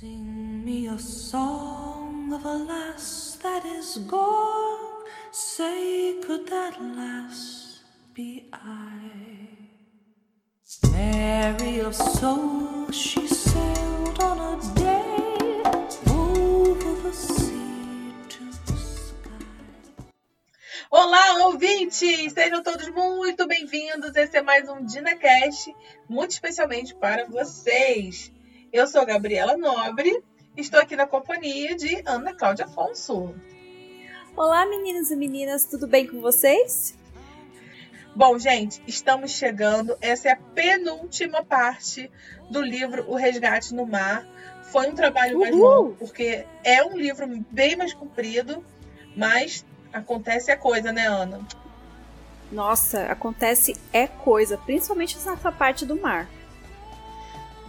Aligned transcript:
Sing 0.00 0.64
me 0.64 0.86
a 0.86 0.98
song 0.98 2.32
of 2.32 2.46
a 2.46 2.54
lass 2.54 3.36
that 3.42 3.66
is 3.66 3.98
gone. 4.08 5.04
Say, 5.30 6.18
could 6.22 6.48
that 6.48 6.80
lass 6.80 7.80
be 8.14 8.48
I? 8.50 9.10
Mary 10.90 11.80
of 11.80 11.94
soul, 11.94 12.90
she 12.90 13.26
sailed 13.26 14.22
on 14.22 14.38
a 14.40 14.74
day 14.74 15.60
over 16.08 16.92
the 17.02 17.12
sea 17.12 18.14
to 18.30 18.52
sky. 18.78 19.44
Olá, 20.90 21.44
ouvintes! 21.44 22.32
Sejam 22.32 22.62
todos 22.62 22.88
muito 22.88 23.46
bem-vindos. 23.46 24.16
Esse 24.16 24.38
é 24.38 24.42
mais 24.42 24.66
um 24.66 24.82
DinaCast, 24.82 25.76
muito 26.08 26.30
especialmente 26.30 26.94
para 26.94 27.26
vocês. 27.26 28.32
Eu 28.72 28.86
sou 28.86 29.04
Gabriela 29.04 29.56
Nobre, 29.56 30.22
estou 30.56 30.80
aqui 30.80 30.94
na 30.94 31.06
companhia 31.06 31.74
de 31.74 32.02
Ana 32.06 32.32
Cláudia 32.32 32.66
Afonso. 32.66 33.34
Olá, 34.36 34.64
meninos 34.64 35.10
e 35.10 35.16
meninas, 35.16 35.64
tudo 35.64 35.88
bem 35.88 36.06
com 36.06 36.20
vocês? 36.20 36.96
Bom, 38.14 38.38
gente, 38.38 38.80
estamos 38.86 39.32
chegando. 39.32 39.96
Essa 40.00 40.28
é 40.28 40.32
a 40.32 40.36
penúltima 40.36 41.44
parte 41.44 42.08
do 42.48 42.62
livro 42.62 43.04
O 43.10 43.16
Resgate 43.16 43.74
no 43.74 43.86
Mar. 43.86 44.24
Foi 44.62 44.88
um 44.88 44.94
trabalho 44.94 45.40
mais 45.40 45.52
Uhul! 45.52 45.62
longo, 45.62 45.94
porque 45.96 46.46
é 46.62 46.84
um 46.84 46.96
livro 46.96 47.26
bem 47.50 47.74
mais 47.74 47.92
comprido, 47.92 48.64
mas 49.16 49.64
acontece 49.92 50.52
a 50.52 50.56
coisa, 50.56 50.92
né, 50.92 51.08
Ana? 51.08 51.40
Nossa, 52.52 53.06
acontece 53.06 53.76
é 53.92 54.06
coisa, 54.06 54.56
principalmente 54.58 55.16
nessa 55.16 55.50
parte 55.50 55.84
do 55.84 56.00
mar. 56.00 56.28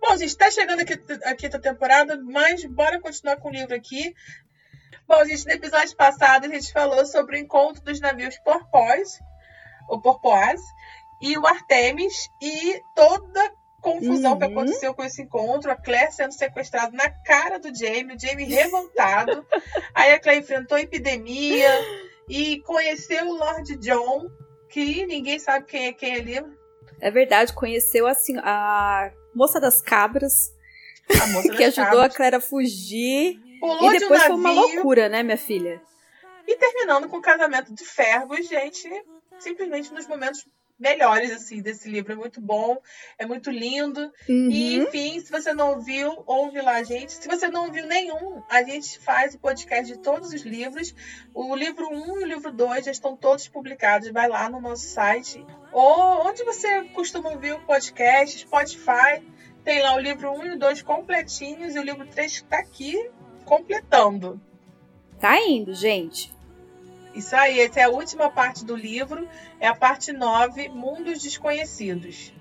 Bom, 0.00 0.16
gente, 0.16 0.36
tá 0.36 0.50
chegando 0.50 0.80
aqui 0.80 0.94
a 1.24 1.34
quinta 1.34 1.58
temporada, 1.60 2.16
mas 2.22 2.64
bora 2.66 3.00
continuar 3.00 3.36
com 3.36 3.48
o 3.48 3.52
livro 3.52 3.74
aqui. 3.74 4.14
Bom, 5.06 5.24
gente, 5.24 5.44
no 5.46 5.52
episódio 5.52 5.96
passado 5.96 6.44
a 6.44 6.48
gente 6.48 6.72
falou 6.72 7.04
sobre 7.06 7.36
o 7.36 7.40
encontro 7.40 7.82
dos 7.82 8.00
navios 8.00 8.36
Porpoise, 8.38 9.20
ou 9.88 10.00
Porpoise, 10.00 10.62
e 11.22 11.38
o 11.38 11.46
Artemis, 11.46 12.28
e 12.42 12.80
toda 12.94 13.40
a 13.44 13.52
confusão 13.80 14.36
que 14.38 14.44
Uhum. 14.44 14.50
aconteceu 14.52 14.94
com 14.94 15.02
esse 15.04 15.22
encontro, 15.22 15.70
a 15.70 15.76
Claire 15.76 16.12
sendo 16.12 16.32
sequestrada 16.32 16.94
na 16.96 17.08
cara 17.24 17.58
do 17.58 17.74
Jamie, 17.74 18.16
o 18.16 18.20
Jamie 18.20 18.44
revoltado. 18.46 19.46
Aí 19.94 20.12
a 20.12 20.20
Claire 20.20 20.40
enfrentou 20.42 20.76
a 20.76 20.80
epidemia 20.82 21.68
e 22.28 22.60
conheceu 22.62 23.26
o 23.26 23.34
Lord 23.36 23.76
John, 23.78 24.28
que 24.68 25.06
ninguém 25.06 25.38
sabe 25.38 25.66
quem 25.66 25.86
é 25.86 25.92
quem 25.92 26.14
ali, 26.16 26.44
É 27.00 27.10
verdade, 27.10 27.52
conheceu 27.52 28.06
assim 28.06 28.36
a 28.38 29.10
moça 29.34 29.58
das 29.60 29.80
cabras, 29.82 30.52
a 31.20 31.26
moça 31.28 31.48
que 31.56 31.64
das 31.64 31.76
ajudou 31.78 31.98
a 32.00 32.02
cabras. 32.02 32.16
Clara 32.16 32.36
a 32.36 32.40
fugir. 32.40 33.38
Pulou 33.60 33.76
E 33.92 33.98
de 33.98 34.04
um 34.04 34.08
depois 34.08 34.22
foi 34.22 34.34
uma 34.34 34.52
loucura, 34.52 35.08
né, 35.08 35.22
minha 35.22 35.36
filha? 35.36 35.80
E 36.46 36.56
terminando 36.56 37.08
com 37.08 37.18
o 37.18 37.22
casamento 37.22 37.72
de 37.72 37.84
Fergus, 37.84 38.48
gente, 38.48 38.88
simplesmente 39.38 39.92
nos 39.92 40.06
momentos 40.08 40.44
melhores 40.82 41.30
assim 41.30 41.62
desse 41.62 41.88
livro. 41.88 42.12
É 42.12 42.16
muito 42.16 42.40
bom, 42.40 42.76
é 43.16 43.24
muito 43.24 43.50
lindo. 43.50 44.12
E 44.28 44.32
Uhum. 44.78 44.82
enfim, 44.82 45.20
se 45.20 45.30
você 45.30 45.54
não 45.54 45.70
ouviu, 45.76 46.22
ouve 46.26 46.60
lá, 46.60 46.82
gente. 46.82 47.12
Se 47.12 47.28
você 47.28 47.46
não 47.48 47.66
ouviu 47.66 47.86
nenhum, 47.86 48.42
a 48.50 48.62
gente 48.64 48.98
faz 48.98 49.34
o 49.34 49.38
podcast 49.38 49.90
de 49.90 49.98
todos 50.00 50.32
os 50.32 50.42
livros. 50.42 50.94
O 51.32 51.54
livro 51.54 51.88
1 51.88 52.20
e 52.20 52.24
o 52.24 52.26
livro 52.26 52.52
2 52.52 52.84
já 52.84 52.90
estão 52.90 53.16
todos 53.16 53.46
publicados. 53.48 54.10
Vai 54.10 54.28
lá 54.28 54.50
no 54.50 54.60
nosso 54.60 54.84
site. 54.86 55.46
Ou 55.72 56.26
onde 56.26 56.42
você 56.44 56.82
costuma 56.94 57.30
ouvir 57.30 57.52
o 57.54 57.60
podcast, 57.60 58.40
Spotify. 58.40 59.22
Tem 59.64 59.80
lá 59.80 59.94
o 59.94 60.00
livro 60.00 60.32
1 60.32 60.46
e 60.46 60.50
o 60.50 60.58
2 60.58 60.82
completinhos 60.82 61.76
e 61.76 61.78
o 61.78 61.82
livro 61.82 62.04
3 62.06 62.32
está 62.32 62.58
aqui 62.58 63.08
completando. 63.44 64.40
Tá 65.20 65.38
indo, 65.40 65.72
gente. 65.72 66.32
Isso 67.14 67.36
aí, 67.36 67.60
essa 67.60 67.80
é 67.80 67.82
a 67.84 67.88
última 67.90 68.30
parte 68.30 68.64
do 68.64 68.74
livro, 68.74 69.28
é 69.60 69.66
a 69.68 69.74
parte 69.74 70.12
9, 70.12 70.68
Mundos 70.70 71.22
Desconhecidos. 71.22 72.32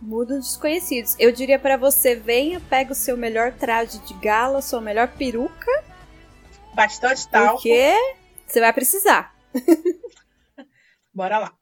Muda 0.00 0.34
os 0.34 0.46
desconhecidos. 0.48 1.14
Eu 1.18 1.30
diria 1.30 1.58
pra 1.60 1.76
você, 1.76 2.16
venha, 2.16 2.60
pega 2.60 2.90
o 2.92 2.94
seu 2.94 3.16
melhor 3.16 3.52
traje 3.52 3.98
de 4.00 4.12
gala, 4.14 4.60
sua 4.60 4.80
melhor 4.80 5.08
peruca, 5.08 5.70
Bastante 6.74 7.28
talco. 7.28 7.52
porque 7.54 7.94
você 8.46 8.60
vai 8.60 8.72
precisar. 8.72 9.32
Bora 11.14 11.38
lá. 11.38 11.52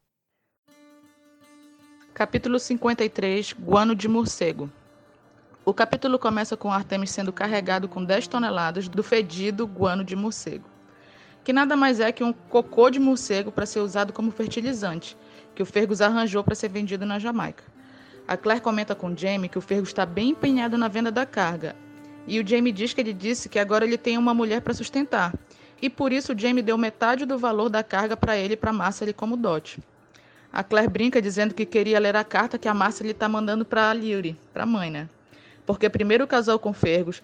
Capítulo 2.14 2.58
53 2.58 3.52
Guano 3.54 3.94
de 3.94 4.06
Morcego 4.08 4.70
O 5.64 5.72
capítulo 5.72 6.18
começa 6.18 6.56
com 6.56 6.70
Artemis 6.72 7.10
sendo 7.10 7.32
carregado 7.32 7.88
com 7.88 8.04
10 8.04 8.26
toneladas 8.28 8.88
do 8.88 9.02
fedido 9.02 9.66
guano 9.66 10.04
de 10.04 10.14
morcego, 10.16 10.68
que 11.44 11.52
nada 11.52 11.76
mais 11.76 12.00
é 12.00 12.12
que 12.12 12.24
um 12.24 12.32
cocô 12.32 12.90
de 12.90 12.98
morcego 12.98 13.50
para 13.50 13.66
ser 13.66 13.80
usado 13.80 14.12
como 14.12 14.30
fertilizante, 14.30 15.16
que 15.54 15.62
o 15.62 15.66
Fergus 15.66 16.00
arranjou 16.00 16.44
para 16.44 16.54
ser 16.54 16.68
vendido 16.68 17.06
na 17.06 17.18
Jamaica. 17.18 17.64
A 18.26 18.36
Claire 18.36 18.62
comenta 18.62 18.94
com 18.94 19.16
Jamie 19.16 19.48
que 19.48 19.58
o 19.58 19.62
Fergus 19.62 19.88
está 19.88 20.06
bem 20.06 20.30
empenhado 20.30 20.78
na 20.78 20.88
venda 20.88 21.10
da 21.10 21.26
carga, 21.26 21.74
e 22.26 22.38
o 22.38 22.46
Jamie 22.46 22.72
diz 22.72 22.92
que 22.92 23.00
ele 23.00 23.12
disse 23.12 23.48
que 23.48 23.58
agora 23.58 23.84
ele 23.84 23.98
tem 23.98 24.16
uma 24.16 24.34
mulher 24.34 24.60
para 24.60 24.74
sustentar, 24.74 25.34
e 25.82 25.88
por 25.88 26.12
isso 26.12 26.32
o 26.32 26.38
Jamie 26.38 26.62
deu 26.62 26.76
metade 26.76 27.24
do 27.24 27.38
valor 27.38 27.68
da 27.68 27.82
carga 27.82 28.16
para 28.16 28.36
ele 28.36 28.54
e 28.54 28.56
para 28.56 28.72
Marcely 28.72 29.12
como 29.12 29.36
dote. 29.36 29.80
A 30.52 30.64
Claire 30.64 30.90
brinca 30.90 31.22
dizendo 31.22 31.54
que 31.54 31.64
queria 31.64 31.98
ler 32.00 32.16
a 32.16 32.24
carta 32.24 32.58
que 32.58 32.68
a 32.68 32.74
Márcia 32.74 33.06
lhe 33.06 33.14
tá 33.14 33.28
mandando 33.28 33.64
para 33.64 33.88
a 33.88 33.92
Lyuri, 33.92 34.36
para 34.52 34.64
a 34.64 34.66
mãe, 34.66 34.90
né? 34.90 35.08
Porque 35.64 35.88
primeiro 35.88 36.26
casou 36.26 36.58
com 36.58 36.72
Fergus, 36.72 37.22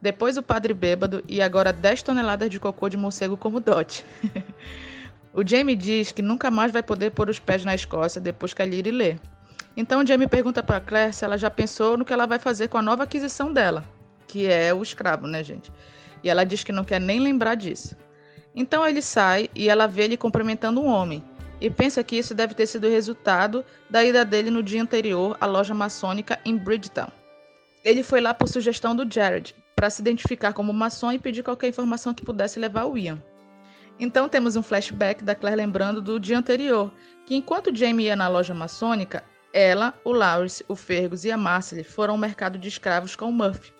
depois 0.00 0.36
o 0.36 0.42
padre 0.42 0.74
bêbado 0.74 1.24
e 1.26 1.40
agora 1.40 1.72
10 1.72 2.02
toneladas 2.02 2.50
de 2.50 2.60
cocô 2.60 2.88
de 2.88 2.96
morcego 2.96 3.36
como 3.36 3.60
dote. 3.60 4.04
o 5.32 5.46
Jamie 5.46 5.76
diz 5.76 6.12
que 6.12 6.22
nunca 6.22 6.50
mais 6.50 6.70
vai 6.70 6.82
poder 6.82 7.10
pôr 7.10 7.30
os 7.30 7.38
pés 7.38 7.64
na 7.64 7.74
Escócia 7.74 8.20
depois 8.20 8.52
que 8.52 8.62
a 8.62 8.66
Lyuri 8.66 8.90
lê. 8.90 9.16
Então 9.76 10.02
o 10.02 10.06
Jamie 10.06 10.28
pergunta 10.28 10.62
para 10.62 10.80
Claire 10.80 11.12
se 11.12 11.24
ela 11.24 11.36
já 11.36 11.50
pensou 11.50 11.96
no 11.96 12.04
que 12.04 12.12
ela 12.12 12.26
vai 12.26 12.38
fazer 12.38 12.68
com 12.68 12.78
a 12.78 12.82
nova 12.82 13.04
aquisição 13.04 13.52
dela, 13.52 13.84
que 14.26 14.46
é 14.46 14.72
o 14.72 14.82
escravo, 14.82 15.26
né, 15.26 15.42
gente? 15.42 15.72
E 16.22 16.30
ela 16.30 16.44
diz 16.44 16.64
que 16.64 16.72
não 16.72 16.84
quer 16.84 17.00
nem 17.00 17.20
lembrar 17.20 17.54
disso. 17.54 17.96
Então 18.54 18.86
ele 18.86 19.02
sai 19.02 19.50
e 19.54 19.68
ela 19.68 19.86
vê 19.86 20.04
ele 20.04 20.16
cumprimentando 20.16 20.80
um 20.80 20.86
homem 20.86 21.22
e 21.60 21.70
pensa 21.70 22.02
que 22.04 22.16
isso 22.16 22.34
deve 22.34 22.54
ter 22.54 22.66
sido 22.66 22.88
resultado 22.88 23.64
da 23.88 24.04
ida 24.04 24.24
dele 24.24 24.50
no 24.50 24.62
dia 24.62 24.82
anterior 24.82 25.36
à 25.40 25.46
loja 25.46 25.74
maçônica 25.74 26.38
em 26.44 26.56
Bridgetown. 26.56 27.10
Ele 27.84 28.02
foi 28.02 28.20
lá 28.20 28.34
por 28.34 28.48
sugestão 28.48 28.96
do 28.96 29.10
Jared, 29.10 29.54
para 29.76 29.90
se 29.90 30.00
identificar 30.00 30.54
como 30.54 30.72
maçom 30.72 31.12
e 31.12 31.18
pedir 31.18 31.42
qualquer 31.42 31.68
informação 31.68 32.14
que 32.14 32.24
pudesse 32.24 32.58
levar 32.58 32.86
o 32.86 32.96
Ian. 32.96 33.22
Então 34.00 34.28
temos 34.28 34.56
um 34.56 34.62
flashback 34.62 35.22
da 35.22 35.34
Claire 35.34 35.58
lembrando 35.58 36.00
do 36.00 36.18
dia 36.18 36.38
anterior, 36.38 36.90
que 37.26 37.36
enquanto 37.36 37.74
Jamie 37.74 38.06
ia 38.06 38.16
na 38.16 38.26
loja 38.26 38.54
maçônica, 38.54 39.22
ela, 39.52 39.94
o 40.04 40.12
Lawrence, 40.12 40.64
o 40.66 40.74
Fergus 40.74 41.24
e 41.24 41.30
a 41.30 41.36
Marcely 41.36 41.84
foram 41.84 42.14
ao 42.14 42.18
mercado 42.18 42.58
de 42.58 42.68
escravos 42.68 43.14
com 43.14 43.28
o 43.28 43.32
Murphy. 43.32 43.76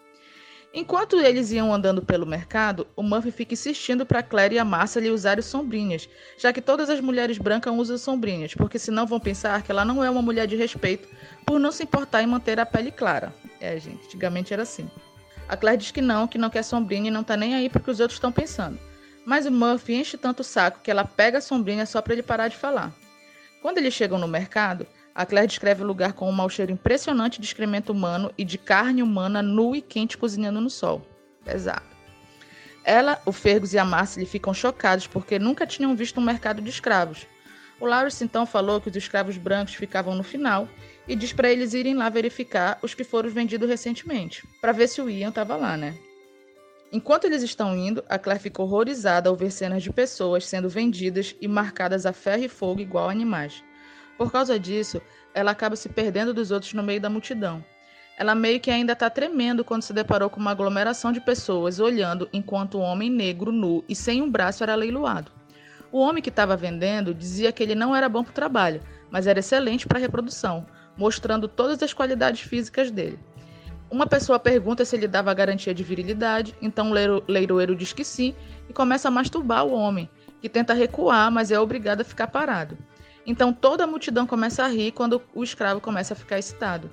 Enquanto 0.73 1.19
eles 1.19 1.53
iam 1.53 1.73
andando 1.73 2.03
pelo 2.03 2.27
mercado, 2.27 2.87
o 2.95 3.03
Murphy 3.03 3.31
fica 3.31 3.55
insistindo 3.55 4.05
para 4.05 4.23
Claire 4.23 4.57
e 4.57 4.59
a 4.59 4.65
Marcely 4.65 5.11
usarem 5.11 5.43
sombrinhas, 5.43 6.07
já 6.39 6.53
que 6.53 6.61
todas 6.61 6.91
as 6.91 7.01
mulheres 7.01 7.39
brancas 7.39 7.73
usam 7.75 7.97
sombrinhas, 7.97 8.55
porque 8.55 8.79
senão 8.79 9.07
vão 9.07 9.19
pensar 9.19 9.63
que 9.63 9.73
ela 9.73 9.87
não 9.87 10.05
é 10.05 10.11
uma 10.11 10.21
mulher 10.21 10.47
de 10.47 10.55
respeito 10.55 11.09
por 11.47 11.59
não 11.59 11.73
se 11.73 11.83
importar 11.83 12.23
em 12.23 12.27
manter 12.27 12.61
a 12.61 12.67
pele 12.67 12.91
clara. 12.91 13.35
É, 13.59 13.79
gente, 13.79 14.05
antigamente 14.05 14.53
era 14.53 14.65
assim. 14.65 14.91
A 15.49 15.57
Claire 15.57 15.79
diz 15.79 15.91
que 15.91 16.01
não, 16.01 16.27
que 16.27 16.39
não 16.39 16.51
quer 16.51 16.63
sombrinha 16.63 17.09
e 17.09 17.13
não 17.13 17.23
tá 17.23 17.37
nem 17.37 17.55
aí 17.55 17.69
porque 17.69 17.91
os 17.91 18.01
outros 18.01 18.17
estão 18.17 18.33
pensando. 18.33 18.79
Mas 19.25 19.47
o 19.47 19.51
Murphy 19.51 19.95
enche 19.95 20.17
tanto 20.17 20.41
o 20.41 20.45
saco 20.45 20.81
que 20.83 20.91
ela 20.91 21.05
pega 21.05 21.39
a 21.39 21.41
sombrinha 21.41 21.87
só 21.87 22.01
para 22.01 22.13
ele 22.13 22.23
parar 22.23 22.49
de 22.49 22.57
falar. 22.57 22.93
Quando 23.63 23.79
eles 23.79 23.95
chegam 23.95 24.19
no 24.19 24.29
mercado, 24.29 24.87
a 25.15 25.25
Claire 25.25 25.49
descreve 25.49 25.83
o 25.83 25.87
lugar 25.87 26.13
com 26.13 26.29
um 26.29 26.33
mau 26.33 26.49
cheiro 26.49 26.71
impressionante 26.71 27.41
de 27.41 27.47
excremento 27.47 27.93
humano 27.93 28.31
e 28.37 28.45
de 28.45 28.59
carne 28.59 29.03
humana 29.03 29.43
nua 29.43 29.79
e 29.79 29.83
quente 29.83 30.19
cozinhando 30.19 30.61
no 30.61 30.71
sol. 30.71 31.07
Pesado. 31.45 31.87
Ela, 32.85 33.21
o 33.25 33.33
Fergus 33.33 33.73
e 33.73 33.79
a 33.79 33.85
Marcely 33.85 34.27
ficam 34.27 34.55
chocados 34.55 35.07
porque 35.07 35.39
nunca 35.39 35.67
tinham 35.67 35.97
visto 35.97 36.21
um 36.21 36.25
mercado 36.25 36.63
de 36.63 36.71
escravos. 36.71 37.27
O 37.79 37.85
Lawrence 37.85 38.25
então 38.25 38.47
falou 38.47 38.81
que 38.81 38.89
os 38.89 38.97
escravos 38.97 39.37
brancos 39.37 39.75
ficavam 39.75 40.15
no 40.15 40.23
final 40.23 40.69
e 41.07 41.15
diz 41.15 41.33
para 41.33 41.53
eles 41.53 41.75
irem 41.75 41.95
lá 41.95 42.09
verificar 42.09 42.79
os 42.83 42.95
que 42.95 43.05
foram 43.05 43.29
vendidos 43.29 43.69
recentemente, 43.69 44.47
para 44.61 44.73
ver 44.73 44.89
se 44.89 45.01
o 45.01 45.11
Ian 45.11 45.29
estava 45.29 45.57
lá, 45.57 45.77
né? 45.77 45.95
Enquanto 46.91 47.25
eles 47.25 47.43
estão 47.43 47.77
indo, 47.77 48.03
a 48.09 48.19
Claire 48.19 48.43
fica 48.43 48.63
horrorizada 48.63 49.29
ao 49.29 49.37
ver 49.37 49.51
cenas 49.51 49.83
de 49.83 49.93
pessoas 49.93 50.47
sendo 50.47 50.69
vendidas 50.69 51.35
e 51.41 51.47
marcadas 51.47 52.07
a 52.07 52.13
ferro 52.13 52.45
e 52.45 52.49
fogo 52.49 52.81
igual 52.81 53.11
animais. 53.11 53.63
Por 54.17 54.33
causa 54.33 54.59
disso, 54.59 55.03
ela 55.35 55.51
acaba 55.51 55.77
se 55.77 55.89
perdendo 55.91 56.33
dos 56.33 56.51
outros 56.51 56.73
no 56.73 56.83
meio 56.83 57.01
da 57.01 57.11
multidão. 57.11 57.63
Ela 58.17 58.35
meio 58.35 58.59
que 58.59 58.71
ainda 58.71 58.95
está 58.95 59.11
tremendo 59.11 59.63
quando 59.63 59.83
se 59.83 59.93
deparou 59.93 60.31
com 60.31 60.41
uma 60.41 60.53
aglomeração 60.53 61.13
de 61.13 61.21
pessoas 61.21 61.79
olhando 61.79 62.29
enquanto 62.33 62.79
um 62.79 62.83
homem 62.83 63.11
negro, 63.11 63.53
nu 63.53 63.85
e 63.87 63.95
sem 63.95 64.23
um 64.23 64.31
braço 64.31 64.63
era 64.63 64.75
leiloado. 64.75 65.36
O 65.97 66.01
homem 66.01 66.23
que 66.23 66.29
estava 66.29 66.59
vendendo 66.59 67.15
dizia 67.15 67.51
que 67.51 67.63
ele 67.63 67.75
não 67.75 67.97
era 67.97 68.07
bom 68.07 68.23
para 68.23 68.31
o 68.31 68.35
trabalho, 68.35 68.83
mas 69.11 69.27
era 69.27 69.39
excelente 69.39 69.87
para 69.87 69.99
a 69.99 70.01
reprodução, 70.03 70.67
mostrando 70.95 71.49
todas 71.49 71.83
as 71.83 71.95
qualidades 71.95 72.43
físicas 72.43 72.91
dele. 72.91 73.19
Uma 73.91 74.07
pessoa 74.07 74.39
pergunta 74.39 74.85
se 74.85 74.95
ele 74.95 75.09
dava 75.09 75.33
garantia 75.33 75.73
de 75.73 75.83
virilidade, 75.83 76.55
então 76.61 76.91
o 76.91 77.23
leiroeiro 77.27 77.75
diz 77.75 77.95
que 77.95 78.05
sim 78.05 78.35
e 78.69 78.75
começa 78.75 79.09
a 79.09 79.11
masturbar 79.11 79.65
o 79.65 79.73
homem, 79.73 80.07
que 80.39 80.51
tenta 80.51 80.75
recuar, 80.75 81.33
mas 81.33 81.51
é 81.51 81.59
obrigado 81.59 82.03
a 82.03 82.05
ficar 82.05 82.27
parado. 82.27 82.77
Então 83.25 83.51
toda 83.51 83.85
a 83.85 83.87
multidão 83.87 84.27
começa 84.27 84.65
a 84.65 84.69
rir 84.69 84.93
quando 84.93 85.23
o 85.35 85.43
escravo 85.43 85.81
começa 85.81 86.13
a 86.13 86.17
ficar 86.17 86.39
excitado. 86.39 86.91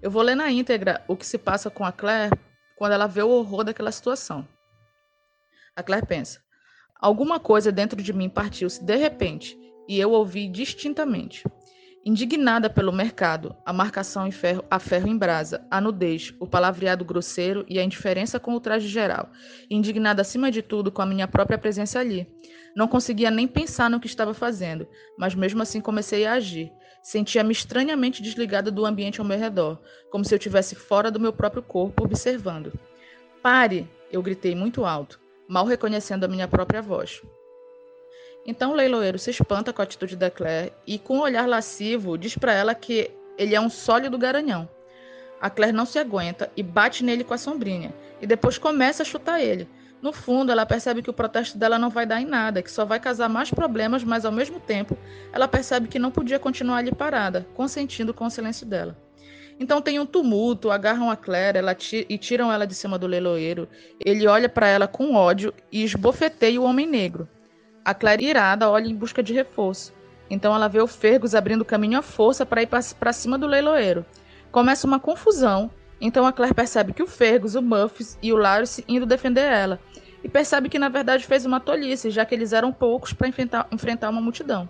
Eu 0.00 0.10
vou 0.10 0.22
ler 0.22 0.36
na 0.36 0.50
íntegra 0.50 1.04
o 1.06 1.14
que 1.14 1.26
se 1.26 1.36
passa 1.36 1.68
com 1.68 1.84
a 1.84 1.92
Claire 1.92 2.34
quando 2.78 2.92
ela 2.92 3.06
vê 3.06 3.20
o 3.20 3.28
horror 3.28 3.64
daquela 3.64 3.92
situação. 3.92 4.48
A 5.76 5.82
Claire 5.82 6.06
pensa: 6.06 6.47
alguma 6.98 7.38
coisa 7.38 7.70
dentro 7.72 8.02
de 8.02 8.12
mim 8.12 8.28
partiu-se 8.28 8.82
de 8.82 8.96
repente 8.96 9.58
e 9.88 9.98
eu 9.98 10.10
ouvi 10.10 10.48
distintamente. 10.48 11.44
Indignada 12.04 12.70
pelo 12.70 12.92
mercado, 12.92 13.54
a 13.66 13.72
marcação 13.72 14.26
em 14.26 14.30
ferro, 14.30 14.64
a 14.70 14.78
ferro 14.78 15.08
em 15.08 15.16
brasa, 15.18 15.66
a 15.70 15.80
nudez, 15.80 16.32
o 16.40 16.46
palavreado 16.46 17.04
grosseiro 17.04 17.66
e 17.68 17.78
a 17.78 17.84
indiferença 17.84 18.40
com 18.40 18.54
o 18.54 18.60
traje 18.60 18.88
geral. 18.88 19.30
Indignada 19.68 20.22
acima 20.22 20.50
de 20.50 20.62
tudo 20.62 20.90
com 20.90 21.02
a 21.02 21.06
minha 21.06 21.28
própria 21.28 21.58
presença 21.58 21.98
ali. 21.98 22.26
Não 22.74 22.88
conseguia 22.88 23.30
nem 23.30 23.46
pensar 23.46 23.90
no 23.90 24.00
que 24.00 24.06
estava 24.06 24.32
fazendo, 24.32 24.86
mas 25.18 25.34
mesmo 25.34 25.60
assim 25.60 25.80
comecei 25.80 26.24
a 26.24 26.34
agir. 26.34 26.72
Sentia-me 27.02 27.52
estranhamente 27.52 28.22
desligada 28.22 28.70
do 28.70 28.86
ambiente 28.86 29.20
ao 29.20 29.26
meu 29.26 29.38
redor, 29.38 29.78
como 30.10 30.24
se 30.24 30.32
eu 30.32 30.38
estivesse 30.38 30.74
fora 30.74 31.10
do 31.10 31.20
meu 31.20 31.32
próprio 31.32 31.62
corpo, 31.62 32.04
observando. 32.04 32.72
Pare! 33.42 33.88
Eu 34.10 34.22
gritei 34.22 34.54
muito 34.54 34.86
alto, 34.86 35.20
mal 35.48 35.64
reconhecendo 35.64 36.24
a 36.24 36.28
minha 36.28 36.46
própria 36.46 36.82
voz. 36.82 37.22
Então 38.46 38.72
o 38.72 38.74
leiloeiro 38.74 39.18
se 39.18 39.30
espanta 39.30 39.72
com 39.72 39.80
a 39.80 39.84
atitude 39.84 40.14
da 40.14 40.30
Claire 40.30 40.72
e, 40.86 40.98
com 40.98 41.16
um 41.16 41.22
olhar 41.22 41.48
lascivo, 41.48 42.18
diz 42.18 42.36
para 42.36 42.52
ela 42.52 42.74
que 42.74 43.10
ele 43.36 43.54
é 43.54 43.60
um 43.60 43.70
sólido 43.70 44.18
garanhão. 44.18 44.68
A 45.40 45.48
Claire 45.48 45.76
não 45.76 45.86
se 45.86 45.98
aguenta 45.98 46.50
e 46.56 46.62
bate 46.62 47.04
nele 47.04 47.24
com 47.24 47.32
a 47.32 47.38
sombrinha, 47.38 47.94
e 48.20 48.26
depois 48.26 48.58
começa 48.58 49.02
a 49.02 49.06
chutar 49.06 49.40
ele. 49.40 49.68
No 50.02 50.12
fundo, 50.12 50.52
ela 50.52 50.66
percebe 50.66 51.02
que 51.02 51.10
o 51.10 51.14
protesto 51.14 51.58
dela 51.58 51.78
não 51.78 51.90
vai 51.90 52.06
dar 52.06 52.20
em 52.20 52.26
nada, 52.26 52.62
que 52.62 52.70
só 52.70 52.84
vai 52.84 53.00
causar 53.00 53.28
mais 53.28 53.50
problemas, 53.50 54.04
mas 54.04 54.24
ao 54.24 54.32
mesmo 54.32 54.60
tempo, 54.60 54.96
ela 55.32 55.48
percebe 55.48 55.88
que 55.88 55.98
não 55.98 56.10
podia 56.10 56.38
continuar 56.38 56.78
ali 56.78 56.92
parada, 56.92 57.46
consentindo 57.54 58.14
com 58.14 58.26
o 58.26 58.30
silêncio 58.30 58.66
dela. 58.66 58.96
Então 59.60 59.82
tem 59.82 59.98
um 59.98 60.06
tumulto, 60.06 60.70
agarram 60.70 61.10
a 61.10 61.16
Claire 61.16 61.58
ela 61.58 61.76
e 62.08 62.16
tiram 62.16 62.52
ela 62.52 62.66
de 62.66 62.74
cima 62.74 62.96
do 62.96 63.06
leiloeiro. 63.06 63.68
Ele 64.04 64.26
olha 64.26 64.48
para 64.48 64.68
ela 64.68 64.86
com 64.86 65.14
ódio 65.14 65.52
e 65.72 65.82
esbofeteia 65.82 66.60
o 66.60 66.64
homem 66.64 66.86
negro. 66.86 67.28
A 67.84 67.92
Claire, 67.92 68.24
irada, 68.24 68.70
olha 68.70 68.86
em 68.86 68.94
busca 68.94 69.22
de 69.22 69.32
reforço. 69.32 69.92
Então 70.30 70.54
ela 70.54 70.68
vê 70.68 70.80
o 70.80 70.86
Fergus 70.86 71.34
abrindo 71.34 71.64
caminho 71.64 71.98
à 71.98 72.02
força 72.02 72.46
para 72.46 72.62
ir 72.62 72.66
para 72.66 73.12
cima 73.12 73.36
do 73.36 73.46
leiloeiro. 73.46 74.04
Começa 74.52 74.86
uma 74.86 75.00
confusão, 75.00 75.70
então 76.00 76.26
a 76.26 76.32
Claire 76.32 76.54
percebe 76.54 76.92
que 76.92 77.02
o 77.02 77.06
Fergus, 77.06 77.54
o 77.54 77.62
Muffs 77.62 78.18
e 78.22 78.32
o 78.32 78.36
Larice 78.36 78.84
indo 78.86 79.06
defender 79.06 79.44
ela. 79.44 79.80
E 80.22 80.28
percebe 80.28 80.68
que 80.68 80.78
na 80.78 80.88
verdade 80.88 81.24
fez 81.24 81.44
uma 81.44 81.60
tolice, 81.60 82.10
já 82.10 82.24
que 82.24 82.34
eles 82.34 82.52
eram 82.52 82.72
poucos 82.72 83.12
para 83.12 83.28
enfrentar, 83.28 83.66
enfrentar 83.72 84.10
uma 84.10 84.20
multidão. 84.20 84.68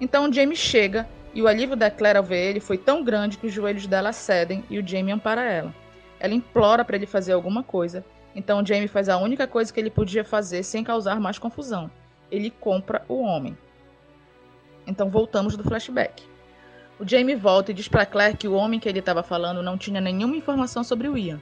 Então 0.00 0.28
o 0.28 0.32
Jamie 0.32 0.56
chega 0.56 1.08
e 1.34 1.42
o 1.42 1.48
alívio 1.48 1.76
da 1.76 1.90
Claire 1.90 2.18
ao 2.18 2.24
ver 2.24 2.50
ele 2.50 2.60
foi 2.60 2.78
tão 2.78 3.04
grande 3.04 3.38
que 3.38 3.46
os 3.46 3.52
joelhos 3.52 3.86
dela 3.86 4.12
cedem 4.12 4.64
e 4.70 4.78
o 4.78 4.86
Jamie 4.86 5.12
ampara 5.12 5.44
ela. 5.44 5.74
Ela 6.20 6.34
implora 6.34 6.84
para 6.84 6.96
ele 6.96 7.06
fazer 7.06 7.32
alguma 7.32 7.62
coisa, 7.62 8.04
então 8.34 8.64
Jamie 8.64 8.88
faz 8.88 9.08
a 9.08 9.18
única 9.18 9.46
coisa 9.46 9.72
que 9.72 9.78
ele 9.78 9.90
podia 9.90 10.24
fazer 10.24 10.62
sem 10.62 10.82
causar 10.82 11.20
mais 11.20 11.38
confusão 11.38 11.90
ele 12.30 12.50
compra 12.50 13.04
o 13.08 13.20
homem. 13.20 13.56
Então 14.86 15.10
voltamos 15.10 15.56
do 15.56 15.64
flashback. 15.64 16.24
O 16.98 17.06
Jamie 17.06 17.34
volta 17.34 17.70
e 17.70 17.74
diz 17.74 17.88
para 17.88 18.06
Claire 18.06 18.36
que 18.36 18.48
o 18.48 18.54
homem 18.54 18.80
que 18.80 18.88
ele 18.88 18.98
estava 18.98 19.22
falando 19.22 19.62
não 19.62 19.78
tinha 19.78 20.00
nenhuma 20.00 20.36
informação 20.36 20.82
sobre 20.82 21.08
o 21.08 21.16
Ian. 21.16 21.40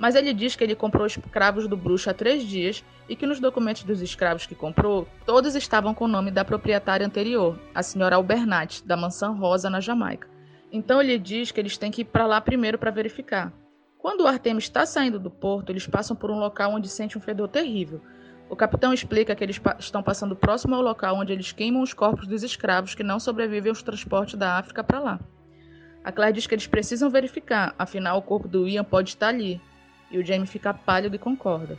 Mas 0.00 0.16
ele 0.16 0.34
diz 0.34 0.56
que 0.56 0.64
ele 0.64 0.74
comprou 0.74 1.06
escravos 1.06 1.68
do 1.68 1.76
bruxo 1.76 2.10
há 2.10 2.14
três 2.14 2.42
dias 2.42 2.84
e 3.08 3.14
que 3.14 3.26
nos 3.26 3.38
documentos 3.38 3.84
dos 3.84 4.00
escravos 4.00 4.46
que 4.46 4.54
comprou, 4.54 5.06
todos 5.24 5.54
estavam 5.54 5.94
com 5.94 6.06
o 6.06 6.08
nome 6.08 6.32
da 6.32 6.44
proprietária 6.44 7.06
anterior, 7.06 7.56
a 7.72 7.82
senhora 7.82 8.16
Albernat, 8.16 8.82
da 8.84 8.96
mansão 8.96 9.36
Rosa, 9.36 9.70
na 9.70 9.78
Jamaica. 9.78 10.26
Então 10.72 11.00
ele 11.00 11.18
diz 11.18 11.52
que 11.52 11.60
eles 11.60 11.76
têm 11.76 11.92
que 11.92 12.00
ir 12.00 12.06
para 12.06 12.26
lá 12.26 12.40
primeiro 12.40 12.78
para 12.78 12.90
verificar. 12.90 13.52
Quando 13.98 14.22
o 14.22 14.26
Artemis 14.26 14.64
está 14.64 14.86
saindo 14.86 15.20
do 15.20 15.30
porto, 15.30 15.70
eles 15.70 15.86
passam 15.86 16.16
por 16.16 16.30
um 16.30 16.38
local 16.38 16.72
onde 16.72 16.88
sente 16.88 17.18
um 17.18 17.20
fedor 17.20 17.48
terrível, 17.48 18.00
o 18.50 18.56
capitão 18.56 18.92
explica 18.92 19.36
que 19.36 19.44
eles 19.44 19.60
pa 19.60 19.76
estão 19.78 20.02
passando 20.02 20.34
próximo 20.34 20.74
ao 20.74 20.82
local 20.82 21.14
onde 21.14 21.32
eles 21.32 21.52
queimam 21.52 21.82
os 21.82 21.94
corpos 21.94 22.26
dos 22.26 22.42
escravos 22.42 22.96
que 22.96 23.04
não 23.04 23.20
sobrevivem 23.20 23.70
aos 23.70 23.80
transportes 23.80 24.34
da 24.34 24.58
África 24.58 24.82
para 24.82 24.98
lá. 24.98 25.20
A 26.02 26.10
Claire 26.10 26.34
diz 26.34 26.48
que 26.48 26.54
eles 26.56 26.66
precisam 26.66 27.08
verificar, 27.08 27.72
afinal 27.78 28.18
o 28.18 28.22
corpo 28.22 28.48
do 28.48 28.66
Ian 28.66 28.82
pode 28.82 29.10
estar 29.10 29.28
ali. 29.28 29.60
E 30.10 30.18
o 30.18 30.24
Jamie 30.24 30.46
fica 30.46 30.74
pálido 30.74 31.16
e 31.16 31.18
concorda. 31.18 31.78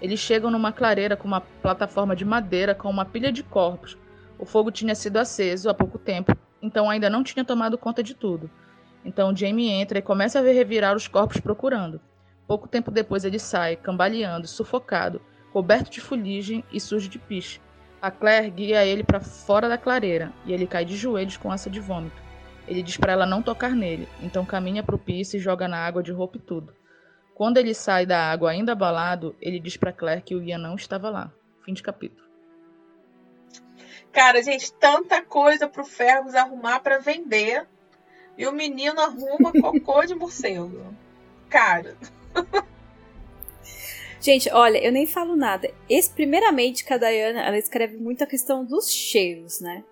Eles 0.00 0.20
chegam 0.20 0.50
numa 0.50 0.72
clareira 0.72 1.16
com 1.16 1.28
uma 1.28 1.40
plataforma 1.40 2.16
de 2.16 2.24
madeira 2.24 2.74
com 2.74 2.88
uma 2.88 3.04
pilha 3.04 3.30
de 3.30 3.42
corpos. 3.42 3.98
O 4.38 4.46
fogo 4.46 4.70
tinha 4.70 4.94
sido 4.94 5.18
aceso 5.18 5.68
há 5.68 5.74
pouco 5.74 5.98
tempo, 5.98 6.36
então 6.62 6.88
ainda 6.88 7.10
não 7.10 7.22
tinha 7.22 7.44
tomado 7.44 7.76
conta 7.76 8.02
de 8.02 8.14
tudo. 8.14 8.50
Então 9.04 9.34
Jamie 9.36 9.70
entra 9.70 9.98
e 9.98 10.02
começa 10.02 10.38
a 10.38 10.42
revirar 10.42 10.96
os 10.96 11.06
corpos 11.06 11.38
procurando. 11.40 12.00
Pouco 12.46 12.66
tempo 12.66 12.90
depois 12.90 13.24
ele 13.24 13.38
sai, 13.38 13.76
cambaleando, 13.76 14.46
sufocado, 14.46 15.20
coberto 15.52 15.90
de 15.90 16.00
fuligem 16.00 16.64
e 16.72 16.80
sujo 16.80 17.08
de 17.08 17.18
piche. 17.18 17.60
A 18.00 18.10
Claire 18.10 18.50
guia 18.50 18.84
ele 18.84 19.04
para 19.04 19.20
fora 19.20 19.68
da 19.68 19.76
clareira 19.76 20.32
e 20.46 20.52
ele 20.52 20.66
cai 20.66 20.84
de 20.84 20.96
joelhos 20.96 21.36
com 21.36 21.52
ânsia 21.52 21.70
de 21.70 21.80
vômito. 21.80 22.16
Ele 22.66 22.82
diz 22.82 22.96
para 22.96 23.12
ela 23.12 23.26
não 23.26 23.42
tocar 23.42 23.74
nele, 23.74 24.08
então 24.22 24.44
caminha 24.46 24.82
para 24.82 24.94
o 24.94 24.98
piso 24.98 25.36
e 25.36 25.40
joga 25.40 25.68
na 25.68 25.78
água 25.78 26.02
de 26.02 26.12
roupa 26.12 26.38
e 26.38 26.40
tudo. 26.40 26.72
Quando 27.40 27.56
ele 27.56 27.72
sai 27.72 28.04
da 28.04 28.30
água 28.30 28.50
ainda 28.50 28.72
abalado, 28.72 29.34
ele 29.40 29.58
diz 29.58 29.74
para 29.74 29.94
Claire 29.94 30.20
que 30.20 30.34
o 30.34 30.42
Ian 30.42 30.58
não 30.58 30.74
estava 30.74 31.08
lá. 31.08 31.32
Fim 31.64 31.72
de 31.72 31.82
capítulo. 31.82 32.28
Cara, 34.12 34.42
gente, 34.42 34.70
tanta 34.74 35.22
coisa 35.22 35.66
pro 35.66 35.82
Fergus 35.82 36.34
arrumar 36.34 36.80
para 36.80 36.98
vender. 36.98 37.66
E 38.36 38.46
o 38.46 38.52
menino 38.52 39.00
arruma 39.00 39.52
cocô 39.58 40.04
de 40.04 40.14
morcego. 40.14 40.94
Cara. 41.48 41.96
Gente, 44.20 44.52
olha, 44.52 44.76
eu 44.76 44.92
nem 44.92 45.06
falo 45.06 45.34
nada. 45.34 45.72
Esse, 45.88 46.10
primeiramente, 46.10 46.84
que 46.84 46.92
a 46.92 46.98
Diana, 46.98 47.40
ela 47.40 47.56
escreve 47.56 47.96
muito 47.96 48.22
a 48.22 48.26
questão 48.26 48.66
dos 48.66 48.90
cheiros, 48.90 49.62
né? 49.62 49.82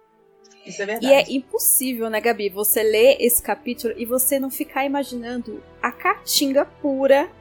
Isso 0.67 0.83
é 0.83 0.85
verdade. 0.85 1.07
E 1.07 1.15
é 1.15 1.25
impossível, 1.35 2.11
né, 2.11 2.21
Gabi, 2.21 2.51
você 2.51 2.83
ler 2.83 3.17
esse 3.19 3.43
capítulo 3.43 3.95
e 3.97 4.05
você 4.05 4.39
não 4.39 4.51
ficar 4.51 4.85
imaginando 4.85 5.63
a 5.81 5.91
caatinga 5.91 6.67
pura 6.67 7.38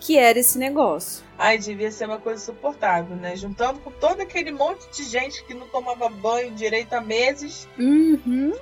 que 0.00 0.18
era 0.18 0.38
esse 0.38 0.58
negócio. 0.58 1.24
Ai, 1.38 1.58
devia 1.58 1.90
ser 1.90 2.06
uma 2.06 2.18
coisa 2.18 2.42
insuportável, 2.42 3.16
né? 3.16 3.36
Juntando 3.36 3.80
com 3.80 3.90
todo 3.90 4.20
aquele 4.20 4.50
monte 4.50 4.88
de 4.90 5.04
gente 5.04 5.44
que 5.44 5.54
não 5.54 5.68
tomava 5.68 6.08
banho 6.08 6.52
direito 6.52 6.92
há 6.94 7.00
meses. 7.00 7.68
Uhum. 7.78 8.54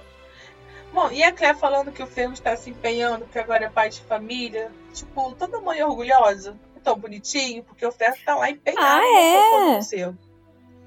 Bom, 0.93 1.11
e 1.11 1.23
a 1.23 1.33
Claire 1.33 1.59
falando 1.59 1.93
que 1.93 2.03
o 2.03 2.07
Ferro 2.07 2.33
está 2.33 2.57
se 2.57 2.71
empenhando, 2.71 3.27
que 3.27 3.39
agora 3.39 3.65
é 3.65 3.69
pai 3.69 3.91
de 3.91 4.01
família. 4.03 4.71
Tipo, 4.93 5.35
toda 5.35 5.61
mãe 5.61 5.83
orgulhosa 5.83 6.57
tão 6.85 6.97
bonitinho, 6.99 7.65
porque 7.65 7.85
o 7.85 7.91
Ferro 7.91 8.17
tá 8.25 8.37
lá 8.37 8.51
empenhado 8.51 9.03
ah, 9.03 9.81
é? 9.83 10.15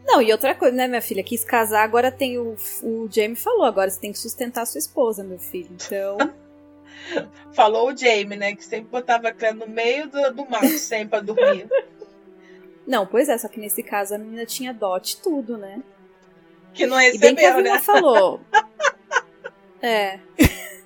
Não, 0.06 0.22
e 0.22 0.32
outra 0.32 0.56
coisa, 0.56 0.74
né, 0.74 0.88
minha 0.88 1.02
filha? 1.02 1.24
Quis 1.24 1.44
casar, 1.44 1.84
agora 1.84 2.10
tem 2.12 2.38
o. 2.38 2.56
O 2.84 3.10
Jamie 3.12 3.36
falou, 3.36 3.66
agora 3.66 3.90
você 3.90 4.00
tem 4.00 4.14
que 4.14 4.20
sustentar 4.20 4.66
sua 4.66 4.80
esposa, 4.80 5.24
meu 5.24 5.40
filho. 5.40 5.70
Então. 5.72 6.18
falou 7.54 7.92
o 7.92 7.98
Jamie, 7.98 8.38
né? 8.38 8.56
Que 8.56 8.64
sempre 8.64 8.90
botava 8.90 9.30
a 9.30 9.34
Claire 9.34 9.58
no 9.58 9.68
meio 9.68 10.08
do, 10.08 10.34
do 10.34 10.50
mato, 10.50 10.68
sempre 10.78 11.10
pra 11.10 11.20
dormir. 11.20 11.68
Não, 12.86 13.06
pois 13.06 13.28
é, 13.28 13.38
só 13.38 13.48
que 13.48 13.60
nesse 13.60 13.84
caso 13.84 14.16
a 14.16 14.18
menina 14.18 14.46
tinha 14.46 14.74
dote 14.74 15.22
tudo, 15.22 15.58
né? 15.58 15.82
Que 16.74 16.86
não 16.86 16.98
recebeu, 16.98 17.30
e 17.30 17.34
bem 17.34 17.36
que 17.36 17.46
a 17.46 17.62
né? 17.62 17.80
falou. 17.80 18.40
é. 19.82 20.20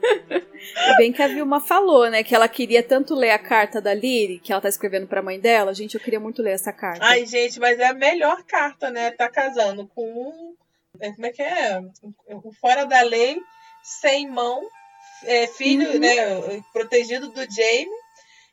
E 0.01 0.97
bem 0.97 1.11
que 1.11 1.21
a 1.21 1.27
Vilma 1.27 1.59
falou, 1.59 2.09
né? 2.09 2.23
Que 2.23 2.33
ela 2.33 2.47
queria 2.47 2.81
tanto 2.81 3.13
ler 3.13 3.31
a 3.31 3.39
carta 3.39 3.81
da 3.81 3.93
Liri, 3.93 4.39
que 4.39 4.51
ela 4.51 4.61
tá 4.61 4.69
escrevendo 4.69 5.07
pra 5.07 5.21
mãe 5.21 5.39
dela. 5.39 5.73
Gente, 5.73 5.95
eu 5.95 6.01
queria 6.01 6.19
muito 6.19 6.41
ler 6.41 6.51
essa 6.51 6.71
carta. 6.71 7.05
Ai, 7.05 7.25
gente, 7.25 7.59
mas 7.59 7.79
é 7.79 7.87
a 7.87 7.93
melhor 7.93 8.43
carta, 8.43 8.89
né? 8.89 9.11
Tá 9.11 9.29
casando 9.29 9.87
com 9.87 10.01
um. 10.03 10.55
é, 10.99 11.11
Como 11.11 11.25
é 11.25 11.31
que 11.31 11.41
é? 11.41 11.81
Fora 12.59 12.85
da 12.85 13.01
lei, 13.01 13.37
sem 13.83 14.29
mão, 14.29 14.61
é, 15.25 15.47
filho, 15.47 15.91
Uhum. 15.93 15.99
né? 15.99 16.63
Protegido 16.73 17.29
do 17.29 17.41
Jamie. 17.51 18.01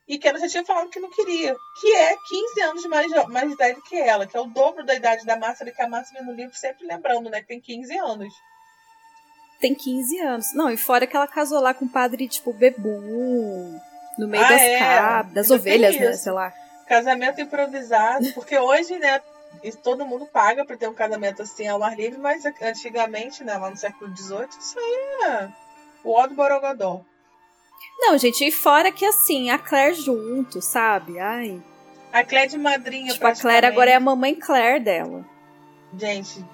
E 0.06 0.16
que 0.18 0.26
ela 0.26 0.38
já 0.38 0.48
tinha 0.48 0.64
falado 0.64 0.88
que 0.88 0.98
não 1.00 1.10
queria. 1.10 1.54
Que 1.80 1.94
é 1.94 2.16
15 2.28 2.60
anos 2.62 2.84
mais, 2.86 3.10
mais 3.28 3.52
idade 3.52 3.78
que 3.82 3.96
ela, 3.96 4.26
que 4.26 4.34
é 4.36 4.40
o 4.40 4.46
dobro 4.46 4.82
da 4.84 4.94
idade 4.94 5.26
da 5.26 5.36
Márcia, 5.36 5.70
que 5.70 5.82
a 5.82 5.88
Márcia 5.88 6.14
vem 6.18 6.26
no 6.26 6.32
livro 6.34 6.56
sempre 6.56 6.86
lembrando, 6.86 7.28
né? 7.28 7.40
Que 7.42 7.48
tem 7.48 7.60
15 7.60 7.94
anos. 7.98 8.32
Tem 9.60 9.74
15 9.74 10.18
anos. 10.20 10.54
Não, 10.54 10.70
e 10.70 10.76
fora 10.78 11.06
que 11.06 11.14
ela 11.16 11.26
casou 11.26 11.60
lá 11.60 11.74
com 11.74 11.84
o 11.84 11.88
padre, 11.88 12.26
tipo, 12.28 12.52
Bebum. 12.54 13.78
No 14.16 14.26
meio 14.26 14.42
Ah, 14.44 14.48
das 14.48 14.62
é. 14.62 14.78
cabras, 14.78 15.34
das 15.34 15.50
ovelhas, 15.50 15.96
né? 16.00 16.12
Sei 16.14 16.32
lá. 16.32 16.52
Casamento 16.88 17.40
improvisado, 17.40 18.32
porque 18.32 18.58
hoje, 18.58 18.98
né, 18.98 19.20
isso 19.62 19.78
todo 19.78 20.06
mundo 20.06 20.26
paga 20.26 20.64
pra 20.64 20.76
ter 20.76 20.88
um 20.88 20.94
casamento 20.94 21.42
assim 21.42 21.66
ao 21.68 21.82
ar 21.82 21.94
livre, 21.96 22.18
mas 22.18 22.44
antigamente, 22.62 23.44
né, 23.44 23.56
lá 23.58 23.68
no 23.68 23.76
século 23.76 24.16
XVIII, 24.16 24.48
isso 24.58 24.78
aí 24.78 25.30
é 25.32 25.48
o 26.04 26.12
ó 26.12 26.26
do 26.26 26.34
Borogodó. 26.34 27.02
Não, 27.98 28.16
gente, 28.16 28.46
e 28.46 28.52
fora 28.52 28.92
que 28.92 29.04
assim, 29.04 29.50
a 29.50 29.58
Claire 29.58 29.94
junto, 29.94 30.60
sabe? 30.62 31.18
Ai. 31.18 31.60
A 32.12 32.24
Clé 32.24 32.46
de 32.46 32.56
madrinha, 32.56 33.12
Tipo, 33.12 33.26
a 33.26 33.34
Claire 33.34 33.66
agora 33.66 33.90
é 33.90 33.94
a 33.94 34.00
mamãe 34.00 34.34
Claire 34.34 34.82
dela. 34.82 35.24
Gente, 35.96 36.44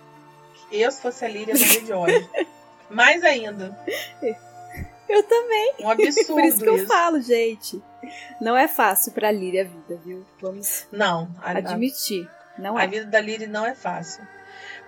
eu 0.73 0.91
se 0.91 1.01
fosse 1.01 1.25
a 1.25 1.29
Líria, 1.29 1.53
eu 1.55 1.59
morria 1.59 1.81
de 1.83 1.93
ódio. 1.93 2.31
Mais 2.91 3.23
ainda. 3.25 3.77
Eu 5.09 5.23
também. 5.23 5.75
Um 5.81 5.91
absurdo 5.91 6.27
Por 6.35 6.45
isso 6.45 6.59
que 6.59 6.69
eu 6.69 6.77
isso. 6.77 6.87
falo, 6.87 7.21
gente. 7.21 7.83
Não 8.41 8.57
é 8.57 8.67
fácil 8.69 9.13
pra 9.13 9.31
Líria 9.31 9.63
a 9.63 9.65
vida, 9.65 10.01
viu? 10.05 10.25
Vamos 10.41 10.87
Não, 10.91 11.29
a, 11.43 11.53
a, 11.53 11.59
admitir. 11.59 12.29
Não 12.59 12.77
a 12.77 12.85
é. 12.85 12.87
vida 12.87 13.07
da 13.07 13.21
Líria 13.21 13.47
não 13.47 13.65
é 13.65 13.75
fácil. 13.75 14.27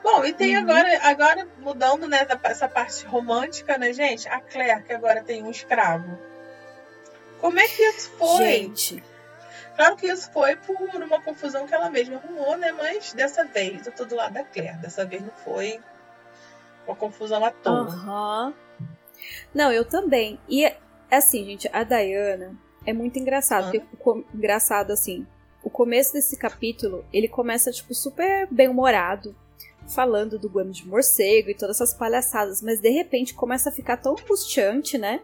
Bom, 0.03 0.25
e 0.25 0.33
tem 0.33 0.57
Uhum. 0.57 0.63
agora, 0.63 1.01
agora 1.03 1.49
mudando, 1.59 2.07
né, 2.07 2.27
essa 2.45 2.69
parte 2.69 3.05
romântica, 3.07 3.77
né, 3.77 3.93
gente? 3.93 4.29
A 4.29 4.41
Claire, 4.41 4.83
que 4.83 4.93
agora 4.93 5.23
tem 5.23 5.43
um 5.43 5.51
escravo. 5.51 6.19
Como 7.41 7.59
é 7.59 7.67
que 7.67 7.83
isso 7.83 8.11
foi? 8.13 8.45
Gente, 8.47 9.03
Claro 9.77 9.95
que 9.95 10.07
isso 10.07 10.31
foi 10.33 10.57
por 10.57 10.75
uma 11.03 11.21
confusão 11.21 11.67
que 11.67 11.75
ela 11.75 11.91
mesma 11.91 12.17
arrumou, 12.17 12.57
né? 12.57 12.73
Mas 12.73 13.13
dessa 13.13 13.45
vez 13.45 13.87
eu 13.87 13.93
tô 13.93 14.07
do 14.07 14.15
lado 14.17 14.33
da 14.33 14.43
Claire. 14.43 14.79
Dessa 14.79 15.05
vez 15.05 15.21
não 15.21 15.31
foi 15.45 15.79
uma 16.87 16.97
confusão 16.97 17.45
à 17.45 17.51
toa. 17.51 17.81
aham. 17.83 18.55
Não, 19.55 19.71
eu 19.71 19.85
também. 19.85 20.41
E 20.49 20.73
assim, 21.11 21.45
gente, 21.45 21.69
a 21.75 21.85
Diana 21.85 22.55
é 22.87 22.93
muito 22.95 23.19
engraçado. 23.19 23.69
Ah. 23.77 23.81
Porque, 23.99 24.25
engraçado, 24.35 24.93
assim, 24.93 25.27
o 25.63 25.69
começo 25.69 26.15
desse 26.15 26.39
capítulo, 26.39 27.05
ele 27.13 27.29
começa, 27.29 27.71
tipo, 27.71 27.95
super 27.95 28.49
bem-humorado. 28.51 29.37
Falando 29.89 30.39
do 30.39 30.49
guano 30.49 30.73
de 30.73 30.87
morcego 30.87 31.51
e 31.51 31.55
todas 31.55 31.77
essas 31.81 31.95
palhaçadas. 31.95 32.61
Mas 32.63 32.81
de 32.81 32.91
repente 32.91 33.35
começa 33.35 33.69
a 33.69 33.73
ficar 33.73 33.97
tão 33.99 34.13
angustiante, 34.19 34.99
né? 34.99 35.23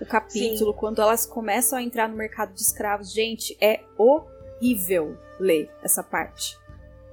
O 0.00 0.06
capítulo, 0.06 0.74
quando 0.74 1.00
elas 1.00 1.24
começam 1.26 1.78
a 1.78 1.82
entrar 1.82 2.08
no 2.08 2.16
mercado 2.16 2.52
de 2.52 2.60
escravos. 2.60 3.12
Gente, 3.12 3.56
é 3.60 3.80
horrível 3.96 5.16
ler 5.38 5.70
essa 5.82 6.02
parte. 6.02 6.58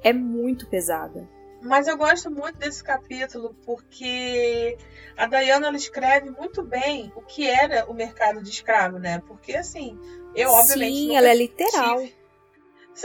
É 0.04 0.12
muito 0.14 0.68
pesada. 0.68 1.28
Mas 1.62 1.88
eu 1.88 1.98
gosto 1.98 2.32
muito 2.32 2.58
desse 2.58 2.82
capítulo 2.82 3.54
porque 3.66 4.78
a 5.18 5.28
Diana 5.28 5.68
ela 5.68 5.76
escreve 5.76 6.30
muito 6.32 6.64
bem 6.64 7.12
o 7.16 7.22
que 7.22 7.46
era 7.48 7.86
o 7.90 7.94
mercado 7.94 8.42
de 8.42 8.50
escravo, 8.50 8.98
né? 8.98 9.22
Porque 9.28 9.54
assim, 9.58 10.00
eu 10.34 10.50
obviamente 10.52 10.96
Sim, 10.96 11.16
ela 11.18 11.28
é 11.30 11.36
literal. 11.36 12.00
tive- 12.00 12.16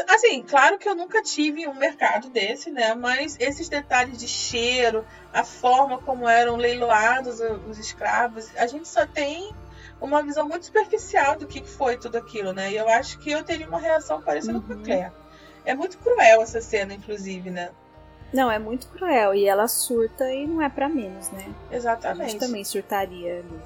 Assim, 0.09 0.43
claro 0.43 0.79
que 0.79 0.89
eu 0.89 0.95
nunca 0.95 1.23
tive 1.23 1.67
um 1.69 1.75
mercado 1.75 2.29
desse, 2.29 2.71
né? 2.71 2.95
Mas 2.95 3.37
esses 3.39 3.69
detalhes 3.69 4.19
de 4.19 4.27
cheiro, 4.29 5.05
a 5.33 5.45
forma 5.45 5.99
como 5.99 6.29
eram 6.29 6.57
leiloados 6.57 7.41
os 7.69 7.79
escravos, 7.79 8.49
a 8.57 8.67
gente 8.67 8.89
só 8.89 9.07
tem 9.07 9.53
uma 10.01 10.23
visão 10.23 10.49
muito 10.49 10.67
superficial 10.67 11.37
do 11.37 11.47
que 11.47 11.65
foi 11.65 11.97
tudo 11.97 12.17
aquilo, 12.19 12.53
né? 12.53 12.71
E 12.73 12.77
eu 12.77 12.89
acho 12.89 13.19
que 13.19 13.31
eu 13.31 13.43
teria 13.45 13.67
uma 13.69 13.79
reação 13.79 14.21
parecida 14.21 14.61
com 14.61 14.73
a 14.73 14.77
Uhum. 14.77 14.83
Claire. 14.83 15.13
É 15.65 15.75
muito 15.75 15.97
cruel 15.99 16.43
essa 16.43 16.61
cena, 16.61 16.93
inclusive, 16.93 17.51
né? 17.51 17.71
Não, 18.33 18.51
é 18.51 18.59
muito 18.59 18.89
cruel. 18.89 19.35
E 19.35 19.47
ela 19.47 19.69
surta 19.69 20.31
e 20.33 20.47
não 20.47 20.61
é 20.61 20.69
pra 20.69 20.89
menos, 20.89 21.31
né? 21.31 21.43
A 21.45 21.45
gente 21.47 21.55
Exatamente. 21.77 22.39
também 22.39 22.65
surtaria 22.65 23.39
ali. 23.39 23.61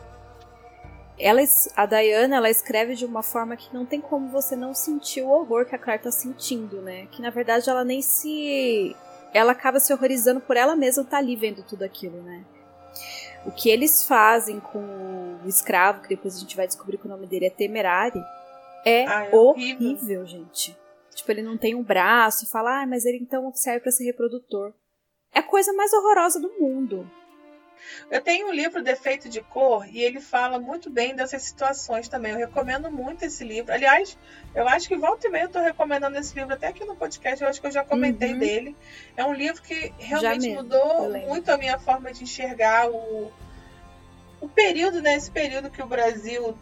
Ela, 1.18 1.40
a 1.75 1.87
Diana, 1.87 2.37
ela 2.37 2.48
escreve 2.50 2.94
de 2.94 3.04
uma 3.04 3.22
forma 3.22 3.56
que 3.56 3.72
não 3.75 3.84
tem 3.84 4.00
como 4.00 4.28
você 4.28 4.54
não 4.54 4.72
sentir 4.72 5.22
o 5.22 5.28
horror 5.30 5.66
que 5.66 5.75
a 5.75 5.78
Claire 5.78 6.02
tá 6.02 6.12
sentindo, 6.12 6.80
né? 6.80 7.06
Que 7.10 7.20
na 7.20 7.30
verdade 7.30 7.68
ela 7.68 7.84
nem 7.84 8.00
se. 8.00 8.94
Ela 9.34 9.52
acaba 9.52 9.80
se 9.80 9.92
horrorizando 9.92 10.40
por 10.40 10.56
ela 10.56 10.76
mesma 10.76 11.02
estar 11.02 11.18
ali 11.18 11.34
vendo 11.37 11.62
tudo 11.62 11.82
aquilo, 11.82 12.22
né? 12.22 12.44
O 13.44 13.50
que 13.50 13.68
eles 13.68 14.04
fazem 14.06 14.60
com 14.60 14.78
o 15.44 15.48
escravo, 15.48 16.02
que 16.02 16.08
depois 16.08 16.37
a 16.37 16.40
gente 16.40 16.56
vai 16.56 16.66
descobrir 16.66 16.98
que 16.98 17.06
o 17.06 17.10
nome 17.10 17.26
dele 17.26 17.46
é 17.46 17.50
Temerari, 17.50 18.22
é, 18.84 19.06
Ah, 19.06 19.25
é 19.26 19.37
horrível. 19.37 19.88
horrível, 19.88 20.26
gente. 20.26 20.76
Tipo, 21.14 21.32
ele 21.32 21.42
não 21.42 21.56
tem 21.58 21.75
um 21.75 21.82
braço 21.82 22.44
e 22.44 22.48
fala, 22.48 22.82
ah, 22.82 22.87
mas 22.87 23.04
ele 23.04 23.18
então 23.18 23.50
serve 23.54 23.80
pra 23.80 23.90
ser 23.92 24.04
reprodutor. 24.04 24.72
É 25.32 25.40
a 25.40 25.42
coisa 25.42 25.72
mais 25.72 25.92
horrorosa 25.92 26.40
do 26.40 26.50
mundo. 26.60 27.10
Eu 28.11 28.20
tenho 28.20 28.49
um 28.49 28.52
livro 28.52 28.82
Defeito 28.82 29.28
de 29.28 29.40
Cor 29.40 29.87
e 29.88 30.02
ele 30.02 30.20
fala 30.20 30.58
muito 30.58 30.90
bem 30.90 31.14
dessas 31.14 31.42
situações 31.42 32.08
também. 32.08 32.32
Eu 32.32 32.38
recomendo 32.38 32.90
muito 32.90 33.25
esse 33.25 33.44
livro. 33.44 33.73
Aliás, 33.73 34.16
eu 34.54 34.66
acho 34.68 34.88
que 34.88 34.97
volta 34.97 35.26
e 35.26 35.30
meia 35.30 35.44
eu 35.44 35.49
tô 35.49 35.61
recomendando 35.61 36.18
esse 36.18 36.35
livro 36.35 36.54
até 36.54 36.68
aqui 36.68 36.85
no 36.85 36.97
podcast. 36.97 37.42
Eu 37.42 37.49
acho 37.49 37.61
que 37.61 37.66
eu 37.66 37.73
já 37.73 37.82
comentei 37.85 38.32
Uhum. 38.32 38.38
dele. 38.38 38.76
É 39.16 39.25
um 39.25 39.32
livro 39.32 39.62
que 39.62 39.92
realmente 39.99 40.49
mudou 40.50 41.11
muito 41.26 41.50
a 41.50 41.56
minha 41.56 41.78
forma 41.78 42.12
de 42.12 42.23
enxergar 42.25 42.88
o, 42.90 43.30
o 44.40 44.49
período, 44.49 45.00
né? 45.02 45.14
Esse 45.14 45.30
período 45.30 45.70
que 45.70 45.82
o 45.82 45.87
Brasil. 45.87 46.56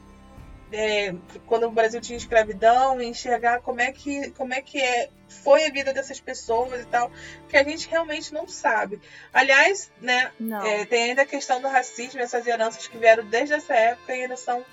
É, 0.72 1.14
quando 1.46 1.66
o 1.66 1.70
Brasil 1.70 2.00
tinha 2.00 2.16
escravidão, 2.16 3.00
e 3.00 3.06
enxergar 3.06 3.60
como 3.60 3.80
é 3.80 3.92
que 3.92 4.30
como 4.32 4.52
é 4.52 4.60
que 4.60 4.80
é, 4.80 5.10
foi 5.28 5.64
a 5.64 5.70
vida 5.70 5.92
dessas 5.92 6.20
pessoas 6.20 6.82
e 6.82 6.86
tal, 6.86 7.10
que 7.48 7.56
a 7.56 7.62
gente 7.62 7.88
realmente 7.88 8.32
não 8.32 8.48
sabe. 8.48 9.00
Aliás, 9.32 9.90
né, 10.00 10.32
é, 10.64 10.84
tem 10.84 11.10
ainda 11.10 11.22
a 11.22 11.26
questão 11.26 11.60
do 11.60 11.68
racismo, 11.68 12.20
essas 12.20 12.46
heranças 12.46 12.86
que 12.86 12.98
vieram 12.98 13.24
desde 13.24 13.54
essa 13.54 13.74
época 13.74 14.14
e 14.14 14.22
ainda 14.22 14.36
são 14.36 14.64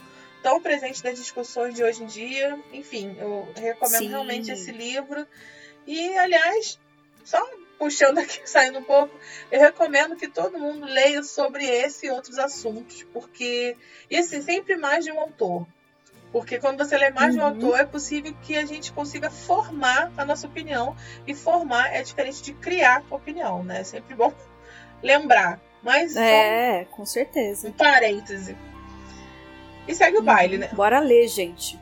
tão 0.42 0.62
presentes 0.62 1.02
nas 1.02 1.18
discussões 1.18 1.74
de 1.74 1.84
hoje 1.84 2.04
em 2.04 2.06
dia. 2.08 2.60
Enfim, 2.72 3.16
eu 3.20 3.48
recomendo 3.56 4.04
Sim. 4.04 4.10
realmente 4.10 4.52
esse 4.52 4.72
livro. 4.72 5.26
E, 5.88 6.18
aliás, 6.18 6.80
só 7.24 7.42
puxando 7.80 8.20
aqui, 8.20 8.42
saindo 8.48 8.80
um 8.80 8.84
pouco, 8.84 9.18
eu 9.52 9.60
recomendo 9.60 10.16
que 10.16 10.28
todo 10.28 10.60
mundo 10.60 10.86
leia 10.86 11.24
sobre 11.24 11.66
esse 11.66 12.08
e 12.08 12.12
outros 12.12 12.38
assuntos, 12.38 13.04
porque, 13.14 13.76
e 14.10 14.18
assim, 14.18 14.42
sempre 14.42 14.76
mais 14.76 15.04
de 15.04 15.12
um 15.12 15.20
autor. 15.20 15.66
Porque 16.34 16.60
quando 16.60 16.80
você 16.80 16.98
lê 16.98 17.12
mais 17.12 17.34
de 17.34 17.40
um 17.40 17.44
Uhum. 17.44 17.48
autor, 17.50 17.80
é 17.80 17.86
possível 17.86 18.36
que 18.42 18.58
a 18.58 18.66
gente 18.66 18.92
consiga 18.92 19.30
formar 19.30 20.12
a 20.18 20.26
nossa 20.26 20.48
opinião. 20.48 20.98
E 21.26 21.34
formar 21.36 21.94
é 21.96 22.02
diferente 22.04 22.42
de 22.42 22.54
criar 22.54 23.04
opinião, 23.10 23.64
né? 23.64 23.80
É 23.82 23.84
sempre 23.86 24.14
bom 24.16 24.34
lembrar. 25.02 25.62
Mas 25.84 26.16
É, 26.18 26.86
com 26.92 27.06
certeza. 27.06 27.68
um 27.70 27.72
parêntese. 27.72 28.58
E 29.88 29.94
segue 29.94 30.18
o 30.18 30.22
baile, 30.24 30.58
né? 30.58 30.70
Bora 30.74 31.00
ler, 31.00 31.28
gente. 31.28 31.80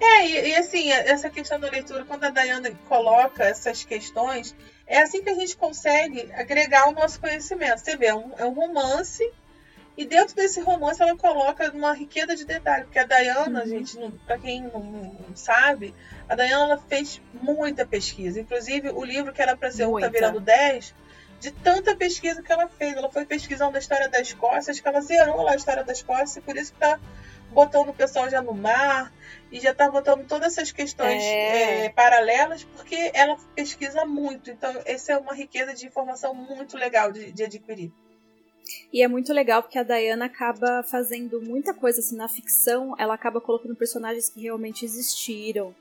É, 0.00 0.26
e, 0.26 0.48
e 0.50 0.54
assim, 0.56 0.90
essa 0.90 1.30
questão 1.30 1.58
da 1.60 1.68
leitura, 1.70 2.04
quando 2.04 2.24
a 2.24 2.30
Dayana 2.30 2.70
coloca 2.88 3.44
essas 3.44 3.84
questões, 3.84 4.54
é 4.86 4.98
assim 4.98 5.22
que 5.22 5.30
a 5.30 5.34
gente 5.34 5.56
consegue 5.56 6.28
agregar 6.34 6.88
o 6.88 6.92
nosso 6.92 7.20
conhecimento. 7.20 7.78
Você 7.78 7.96
vê, 7.96 8.06
é 8.06 8.14
um, 8.14 8.32
é 8.36 8.44
um 8.44 8.52
romance, 8.52 9.22
e 9.96 10.04
dentro 10.06 10.34
desse 10.34 10.60
romance 10.60 11.02
ela 11.02 11.16
coloca 11.16 11.70
uma 11.72 11.92
riqueza 11.92 12.34
de 12.34 12.44
detalhes. 12.44 12.84
Porque 12.86 12.98
a 12.98 13.04
Dayana, 13.04 13.60
Uhum. 13.60 13.66
gente, 13.66 13.98
pra 14.26 14.38
quem 14.38 14.62
não, 14.62 15.14
sabe, 15.34 15.94
a 16.28 16.34
Dayana 16.34 16.64
ela 16.64 16.78
fez 16.78 17.20
muita 17.34 17.84
pesquisa. 17.84 18.40
Inclusive, 18.40 18.90
o 18.90 19.04
livro 19.04 19.32
que 19.32 19.42
era 19.42 19.56
pra 19.56 19.70
ser 19.70 19.86
um 19.86 19.98
tá 20.00 20.08
virando 20.08 20.40
10, 20.40 20.94
de 21.38 21.50
tanta 21.50 21.94
pesquisa 21.96 22.42
que 22.42 22.52
ela 22.52 22.68
fez. 22.68 22.96
Ela 22.96 23.10
foi 23.10 23.24
pesquisando 23.24 23.76
a 23.76 23.78
história 23.78 24.08
da 24.08 24.20
Escócia, 24.20 24.70
acho 24.70 24.80
que 24.82 24.88
ela 24.88 25.00
zerou 25.00 25.42
lá 25.42 25.52
a 25.52 25.56
história 25.56 25.82
da 25.84 25.92
Escócia, 25.92 26.38
e 26.38 26.42
por 26.42 26.56
isso 26.56 26.72
que 26.72 26.78
tá 26.78 26.98
botando 27.50 27.88
o 27.88 27.92
pessoal 27.94 28.30
já 28.30 28.40
no 28.40 28.54
mar 28.54 29.12
e 29.50 29.58
já 29.58 29.74
tá 29.74 29.90
botando 29.90 30.24
todas 30.26 30.52
essas 30.56 30.70
questões 30.70 31.20
É. 31.24 31.86
eh, 31.86 31.88
paralelas, 31.90 32.62
porque 32.62 33.10
ela 33.12 33.36
pesquisa 33.56 34.04
muito. 34.04 34.50
Então, 34.50 34.72
essa 34.84 35.12
é 35.12 35.16
uma 35.18 35.34
riqueza 35.34 35.74
de 35.74 35.84
informação 35.86 36.32
muito 36.32 36.76
legal 36.76 37.10
de, 37.10 37.32
de 37.32 37.42
adquirir. 37.44 37.90
E 38.92 39.02
é 39.02 39.08
muito 39.08 39.32
legal 39.32 39.62
porque 39.62 39.78
a 39.78 39.82
Diana 39.82 40.26
acaba 40.26 40.82
fazendo 40.82 41.40
muita 41.40 41.72
coisa 41.72 42.00
assim 42.00 42.16
na 42.16 42.28
ficção, 42.28 42.94
ela 42.98 43.14
acaba 43.14 43.40
colocando 43.40 43.74
personagens 43.74 44.28
que 44.28 44.42
realmente 44.42 44.84
existiram. 44.84 45.74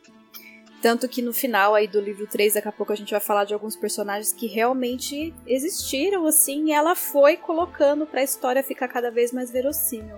Tanto 0.81 1.09
que 1.09 1.21
no 1.21 1.33
final 1.33 1.75
aí 1.75 1.87
do 1.87 1.99
livro 1.99 2.25
3, 2.25 2.53
daqui 2.53 2.67
a 2.67 2.71
pouco 2.71 2.93
a 2.93 2.95
gente 2.95 3.11
vai 3.11 3.19
falar 3.19 3.43
de 3.43 3.53
alguns 3.53 3.75
personagens 3.75 4.31
que 4.31 4.47
realmente 4.47 5.33
existiram, 5.45 6.25
assim, 6.25 6.69
e 6.69 6.71
ela 6.71 6.95
foi 6.95 7.35
colocando 7.35 8.05
pra 8.05 8.23
história 8.23 8.63
ficar 8.63 8.87
cada 8.87 9.11
vez 9.11 9.33
mais 9.33 9.51
verossímil. 9.51 10.15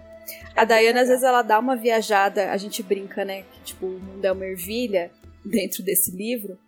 A 0.56 0.64
Diana, 0.64 1.02
às 1.02 1.08
vezes, 1.08 1.24
ela 1.24 1.42
dá 1.42 1.58
uma 1.58 1.76
viajada, 1.76 2.52
a 2.52 2.58
gente 2.58 2.84
brinca, 2.84 3.26
né? 3.26 3.42
Que, 3.42 3.62
tipo, 3.64 3.88
o 3.88 4.00
mundo 4.00 4.24
é 4.24 4.32
uma 4.32 4.46
ervilha 4.46 5.12
dentro 5.44 5.82
desse 5.82 6.12
livro. 6.12 6.60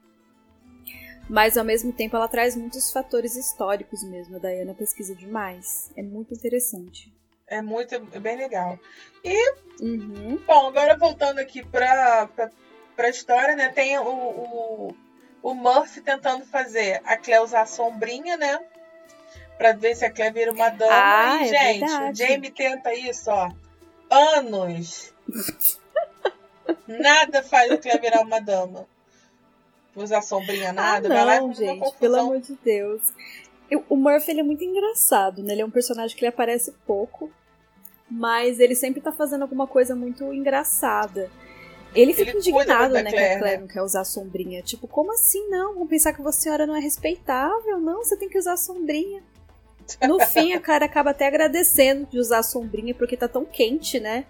Mas, 1.29 1.57
ao 1.57 1.63
mesmo 1.63 1.91
tempo, 1.93 2.15
ela 2.15 2.27
traz 2.27 2.55
muitos 2.55 2.91
fatores 2.91 3.35
históricos 3.35 4.03
mesmo. 4.03 4.35
A 4.35 4.39
Diana 4.39 4.73
pesquisa 4.73 5.15
demais. 5.15 5.89
É 5.95 6.03
muito 6.03 6.33
interessante. 6.33 7.13
É 7.47 7.61
muito, 7.61 7.93
é 7.95 8.19
bem 8.19 8.37
legal. 8.37 8.79
E, 9.23 9.53
Uhum. 9.81 10.37
bom, 10.45 10.67
agora 10.67 10.97
voltando 10.97 11.39
aqui 11.39 11.63
pra, 11.65 12.27
pra 12.95 13.09
história, 13.09 13.55
né? 13.55 13.69
Tem 13.69 13.97
o, 13.97 14.03
o, 14.07 14.95
o 15.41 15.53
Murphy 15.53 16.01
tentando 16.01 16.45
fazer 16.45 17.01
a 17.05 17.17
Claire 17.17 17.43
usar 17.43 17.61
a 17.61 17.65
sombrinha, 17.65 18.37
né? 18.37 18.59
Pra 19.57 19.71
ver 19.73 19.95
se 19.95 20.05
a 20.05 20.11
Claire 20.11 20.33
vira 20.33 20.51
uma 20.51 20.69
dama. 20.69 20.91
Ah, 20.91 21.39
e, 21.41 21.49
é 21.49 21.73
gente, 21.73 21.83
o 21.85 21.89
verdade. 21.89 22.17
Jamie 22.17 22.51
tenta 22.51 22.93
isso, 22.93 23.29
ó. 23.29 23.51
Anos. 24.09 25.13
nada 26.87 27.43
faz 27.43 27.71
a 27.71 27.77
Claire 27.77 28.01
virar 28.01 28.21
uma 28.21 28.39
dama. 28.39 28.87
Usar 29.95 30.21
sombrinha, 30.21 30.73
nada. 30.73 31.07
ah, 31.07 31.11
vai 31.11 31.25
lá 31.25 31.35
e 31.35 31.39
não, 31.39 31.47
faz 31.53 31.59
uma 31.59 31.67
gente, 31.75 31.97
pelo 31.97 32.15
amor 32.15 32.39
de 32.39 32.57
Deus. 32.63 33.13
Eu- 33.69 33.83
o 33.89 33.95
Murphy 33.95 34.31
ele 34.31 34.39
é 34.39 34.43
muito 34.43 34.63
engraçado, 34.63 35.43
né? 35.43 35.53
Ele 35.53 35.61
é 35.61 35.65
um 35.65 35.71
personagem 35.71 36.15
que 36.17 36.23
ele 36.23 36.29
aparece 36.29 36.71
pouco, 36.85 37.31
mas 38.09 38.59
ele 38.59 38.75
sempre 38.75 39.01
tá 39.01 39.11
fazendo 39.11 39.43
alguma 39.43 39.67
coisa 39.67 39.95
muito 39.95 40.33
engraçada. 40.33 41.29
Ele 41.95 42.11
fica 42.13 42.31
Ele 42.31 42.39
indignado, 42.39 42.93
né, 42.95 43.03
que 43.03 43.11
Claire, 43.11 43.35
a 43.35 43.37
Claire 43.39 43.57
né? 43.57 43.61
não 43.61 43.67
quer 43.67 43.81
usar 43.83 44.01
a 44.01 44.05
sombrinha. 44.05 44.63
Tipo, 44.63 44.87
como 44.87 45.11
assim 45.13 45.47
não? 45.49 45.75
Vão 45.75 45.85
pensar 45.85 46.11
que 46.11 46.21
você 46.23 46.41
senhora 46.41 46.65
não 46.65 46.75
é 46.75 46.79
respeitável? 46.79 47.79
Não, 47.79 48.03
você 48.03 48.17
tem 48.17 48.27
que 48.27 48.37
usar 48.37 48.53
a 48.53 48.57
sombrinha. 48.57 49.21
No 50.07 50.19
fim, 50.25 50.53
a 50.53 50.59
Claire 50.59 50.83
acaba 50.85 51.11
até 51.11 51.27
agradecendo 51.27 52.07
de 52.07 52.17
usar 52.17 52.39
a 52.39 52.43
sombrinha 52.43 52.95
porque 52.95 53.15
tá 53.15 53.27
tão 53.27 53.45
quente, 53.45 53.99
né? 53.99 54.25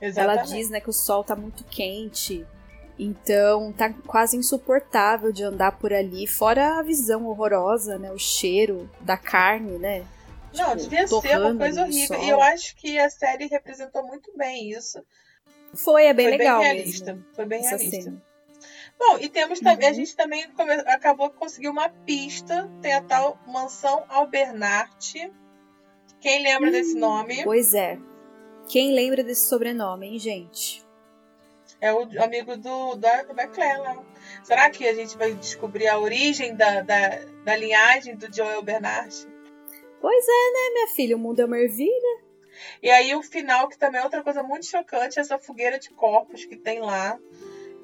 Ela 0.00 0.06
Exatamente. 0.06 0.54
diz, 0.54 0.70
né, 0.70 0.80
que 0.80 0.88
o 0.90 0.92
sol 0.92 1.22
tá 1.22 1.36
muito 1.36 1.64
quente. 1.64 2.46
Então, 2.98 3.72
tá 3.72 3.92
quase 4.06 4.36
insuportável 4.36 5.32
de 5.32 5.42
andar 5.42 5.72
por 5.78 5.92
ali, 5.92 6.26
fora 6.26 6.78
a 6.78 6.82
visão 6.82 7.26
horrorosa, 7.26 7.98
né, 7.98 8.12
o 8.12 8.18
cheiro 8.18 8.88
da 9.00 9.16
carne, 9.16 9.78
né? 9.78 10.04
Não, 10.54 10.76
tipo, 10.76 10.90
devia 10.90 11.06
ser 11.06 11.38
uma 11.38 11.56
coisa 11.56 11.82
horrível. 11.82 12.22
E 12.22 12.28
eu 12.28 12.40
acho 12.42 12.76
que 12.76 12.98
a 12.98 13.08
série 13.08 13.46
representou 13.46 14.06
muito 14.06 14.30
bem 14.36 14.70
isso. 14.70 15.02
Foi, 15.74 16.04
é 16.04 16.12
bem 16.12 16.28
Foi 16.28 16.36
legal 16.36 16.60
bem 16.60 16.74
realista. 16.74 17.12
mesmo. 17.14 17.26
Foi 17.34 17.44
bem 17.46 17.60
essa 17.60 17.76
realista. 17.76 18.02
cena. 18.02 18.22
Bom, 18.98 19.18
e 19.18 19.28
temos 19.30 19.58
também, 19.58 19.86
a 19.86 19.90
Uhum. 19.90 19.94
gente 19.96 20.14
também 20.14 20.48
come- 20.50 20.72
acabou 20.86 21.30
de 21.30 21.36
conseguir 21.36 21.68
uma 21.70 21.88
pista. 21.88 22.70
Tem 22.82 22.92
a 22.92 23.00
tal 23.02 23.38
mansão 23.48 24.04
Albernat. 24.10 25.14
Quem 26.20 26.42
lembra 26.42 26.70
desse 26.70 26.94
nome? 26.94 27.42
Pois 27.42 27.72
é. 27.74 27.98
Quem 28.68 28.92
lembra 28.94 29.24
desse 29.24 29.48
sobrenome, 29.48 30.06
hein, 30.06 30.18
gente? 30.18 30.81
É 31.82 31.92
o 31.92 32.02
amigo 32.22 32.56
do, 32.56 32.94
da, 32.94 33.24
da. 33.24 33.48
Será 34.44 34.70
que 34.70 34.86
a 34.86 34.94
gente 34.94 35.18
vai 35.18 35.34
descobrir 35.34 35.88
a 35.88 35.98
origem 35.98 36.54
da, 36.54 36.80
da, 36.80 37.18
da 37.44 37.56
linhagem 37.56 38.14
do 38.14 38.32
Joel 38.32 38.62
Bernard? 38.62 39.12
Pois 40.00 40.24
é, 40.28 40.52
né, 40.52 40.74
minha 40.74 40.86
filha? 40.94 41.16
O 41.16 41.18
mundo 41.18 41.40
é 41.40 41.44
uma 41.44 41.58
ervilha. 41.58 42.22
E 42.80 42.88
aí 42.88 43.12
o 43.16 43.22
final, 43.22 43.68
que 43.68 43.76
também 43.76 44.00
é 44.00 44.04
outra 44.04 44.22
coisa 44.22 44.44
muito 44.44 44.64
chocante, 44.64 45.18
essa 45.18 45.40
fogueira 45.40 45.76
de 45.76 45.90
corpos 45.90 46.44
que 46.44 46.56
tem 46.56 46.78
lá. 46.78 47.18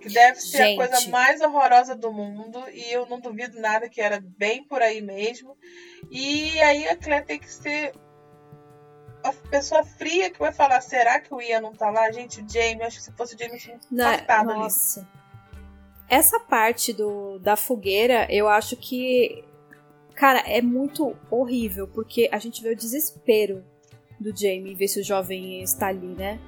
Que 0.01 0.09
deve 0.09 0.41
ser 0.41 0.59
Gente. 0.59 0.81
a 0.81 0.87
coisa 0.87 1.11
mais 1.11 1.41
horrorosa 1.41 1.97
do 1.97 2.13
mundo. 2.13 2.63
E 2.73 2.93
eu 2.93 3.05
não 3.07 3.19
duvido 3.19 3.61
nada 3.61 3.89
que 3.89 4.01
era 4.01 4.21
bem 4.21 4.63
por 4.63 4.81
aí 4.81 5.01
mesmo. 5.01 5.57
E 6.09 6.57
aí 6.61 6.87
a 6.87 6.95
Claire 6.95 7.27
tem 7.27 7.41
que 7.41 7.53
ser 7.53 7.93
a 9.29 9.49
pessoa 9.51 9.85
fria 9.85 10.31
que 10.31 10.39
vai 10.39 10.53
falar, 10.53 10.81
será 10.81 11.21
que 11.21 11.33
o 11.33 11.41
Ian 11.41 11.61
não 11.61 11.73
tá 11.73 11.91
lá? 11.91 12.11
Gente, 12.11 12.41
o 12.41 12.47
Jamie, 12.49 12.83
acho 12.83 12.97
que 12.99 13.03
se 13.05 13.13
fosse 13.13 13.35
o 13.35 13.39
Jamie 13.39 13.59
tinha 13.59 13.79
Né? 13.91 14.05
infartado 14.15 14.51
ali. 14.51 14.61
Nossa. 14.61 15.07
Essa 16.09 16.41
parte 16.41 16.93
do, 16.93 17.39
da 17.39 17.57
fogueira, 17.57 18.27
eu 18.31 18.49
acho 18.49 18.77
que. 18.77 19.45
Cara, 20.15 20.41
é 20.41 20.61
muito 20.61 21.17
horrível, 21.31 21.87
porque 21.87 22.29
a 22.33 22.39
gente 22.39 22.63
vê 22.63 22.71
o 22.73 22.77
desespero 22.77 23.65
do 24.19 24.37
Jamie 24.37 24.75
ver 24.75 24.89
se 24.89 25.01
o 25.01 25.05
jovem 25.05 25.63
está 25.63 25.89
ali, 25.89 26.09
né? 26.15 26.41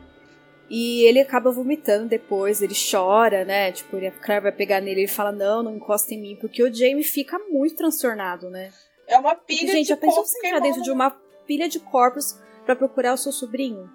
E 0.68 1.02
ele 1.02 1.20
acaba 1.20 1.50
vomitando 1.50 2.08
depois, 2.08 2.62
ele 2.62 2.74
chora, 2.74 3.44
né? 3.44 3.70
Tipo, 3.72 3.96
ele, 3.96 4.06
a 4.08 4.12
Claire 4.12 4.42
vai 4.42 4.52
pegar 4.52 4.80
nele 4.80 5.00
e 5.00 5.02
ele 5.04 5.12
fala: 5.12 5.30
Não, 5.30 5.62
não 5.62 5.76
encosta 5.76 6.14
em 6.14 6.20
mim, 6.20 6.36
porque 6.40 6.62
o 6.62 6.72
Jamie 6.72 7.04
fica 7.04 7.38
muito 7.50 7.76
transtornado, 7.76 8.48
né? 8.48 8.72
É 9.06 9.18
uma 9.18 9.34
Porque, 9.34 9.56
pilha 9.56 9.72
gente, 9.72 9.82
de 9.82 9.88
já 9.88 9.96
pensou 9.96 10.24
você 10.24 10.38
entrar 10.46 10.60
dentro 10.60 10.82
de 10.82 10.90
uma 10.90 11.10
pilha 11.46 11.68
de 11.68 11.80
corpos 11.80 12.38
pra 12.64 12.76
procurar 12.76 13.12
o 13.14 13.16
seu 13.18 13.32
sobrinho? 13.32 13.90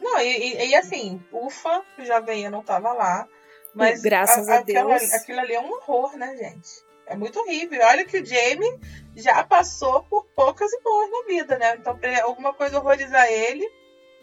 Não, 0.00 0.18
e, 0.20 0.24
e- 0.54 0.68
e 0.70 0.74
assim, 0.74 1.22
ufa, 1.32 1.82
o 1.98 2.04
Jovem 2.04 2.42
Ian 2.42 2.50
não 2.50 2.62
tava 2.62 2.92
lá. 2.92 3.26
Mas 3.74 4.00
Graças 4.02 4.48
a 4.48 4.58
aquela- 4.58 4.98
Deus. 4.98 5.12
aquilo 5.12 5.40
ali 5.40 5.54
é 5.54 5.60
um 5.60 5.70
horror, 5.70 6.16
né, 6.16 6.36
gente? 6.36 6.68
É 7.06 7.14
muito 7.16 7.38
horrível. 7.38 7.80
E 7.80 7.84
Olha 7.84 8.04
que 8.04 8.18
o 8.18 8.24
Jamie 8.26 8.78
já 9.16 9.44
passou 9.44 10.02
por 10.04 10.24
poucas 10.34 10.72
e 10.72 10.80
boas 10.80 11.10
na 11.10 11.22
vida, 11.26 11.58
né? 11.58 11.76
Então, 11.76 11.96
pra 11.98 12.22
alguma 12.24 12.52
coisa 12.54 12.78
horrorizar 12.78 13.26
ele. 13.30 13.68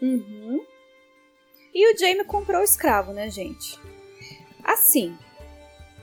Uhum. 0.02 0.64
E 1.74 1.94
o 1.94 1.98
Jamie 1.98 2.24
comprou 2.24 2.60
o 2.60 2.64
escravo, 2.64 3.12
né, 3.12 3.30
gente? 3.30 3.78
Assim, 4.64 5.16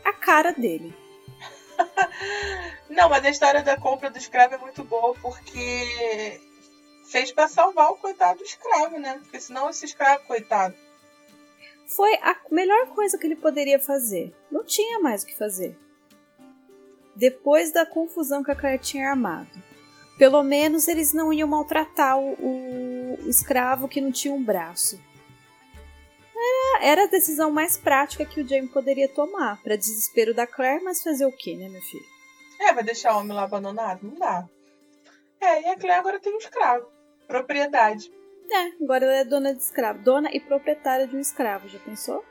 a 0.03 0.13
cara 0.13 0.51
dele. 0.53 0.95
Não, 2.89 3.09
mas 3.09 3.25
a 3.25 3.29
história 3.29 3.61
da 3.63 3.77
compra 3.77 4.09
do 4.09 4.17
escravo 4.17 4.55
é 4.55 4.57
muito 4.57 4.83
boa 4.83 5.13
porque 5.21 6.39
fez 7.09 7.31
pra 7.31 7.47
salvar 7.47 7.91
o 7.91 7.95
coitado 7.97 8.39
do 8.39 8.45
escravo, 8.45 8.97
né? 8.99 9.19
Porque 9.21 9.39
senão 9.39 9.69
esse 9.69 9.85
escravo, 9.85 10.23
coitado. 10.25 10.75
Foi 11.87 12.13
a 12.15 12.35
melhor 12.51 12.87
coisa 12.87 13.17
que 13.17 13.27
ele 13.27 13.35
poderia 13.35 13.79
fazer. 13.79 14.33
Não 14.51 14.63
tinha 14.63 14.99
mais 14.99 15.23
o 15.23 15.27
que 15.27 15.35
fazer. 15.37 15.77
Depois 17.15 17.71
da 17.71 17.85
confusão 17.85 18.43
que 18.43 18.51
a 18.51 18.55
Claire 18.55 18.81
tinha 18.81 19.09
armado. 19.09 19.49
Pelo 20.17 20.41
menos 20.43 20.87
eles 20.87 21.13
não 21.13 21.31
iam 21.31 21.47
maltratar 21.47 22.17
o, 22.17 22.33
o- 22.39 23.29
escravo 23.29 23.87
que 23.87 24.01
não 24.01 24.11
tinha 24.11 24.33
um 24.33 24.43
braço. 24.43 24.99
Era, 26.35 26.83
era 26.85 27.03
a 27.03 27.07
decisão 27.07 27.51
mais 27.51 27.77
prática 27.77 28.25
que 28.25 28.41
o 28.41 28.47
Jamie 28.47 28.67
poderia 28.69 29.07
tomar. 29.07 29.61
Para 29.61 29.75
desespero 29.77 30.33
da 30.33 30.45
Claire, 30.47 30.83
mas 30.83 31.03
fazer 31.03 31.25
o 31.25 31.31
quê, 31.31 31.55
né, 31.55 31.69
meu 31.69 31.81
filho? 31.81 32.05
É, 32.59 32.73
vai 32.73 32.83
deixar 32.83 33.15
o 33.15 33.19
homem 33.19 33.35
lá 33.35 33.43
abandonado? 33.43 33.99
Não 34.03 34.15
dá. 34.15 34.47
É, 35.41 35.61
e 35.63 35.65
a 35.67 35.75
Claire 35.77 35.99
agora 35.99 36.19
tem 36.19 36.33
um 36.33 36.37
escravo. 36.37 36.87
Propriedade. 37.27 38.11
É, 38.51 38.83
agora 38.83 39.05
ela 39.05 39.15
é 39.15 39.25
dona 39.25 39.53
de 39.53 39.61
escravo. 39.61 39.99
Dona 40.03 40.29
e 40.31 40.39
proprietária 40.39 41.07
de 41.07 41.15
um 41.15 41.19
escravo, 41.19 41.67
já 41.67 41.79
pensou? 41.79 42.23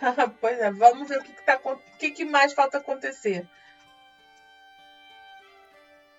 pois 0.40 0.58
é, 0.58 0.70
vamos 0.70 1.08
ver 1.08 1.18
o 1.18 1.22
que, 1.22 1.32
que, 1.32 1.44
tá, 1.44 1.60
o 1.64 1.98
que, 1.98 2.10
que 2.10 2.24
mais 2.24 2.52
falta 2.52 2.78
acontecer. 2.78 3.46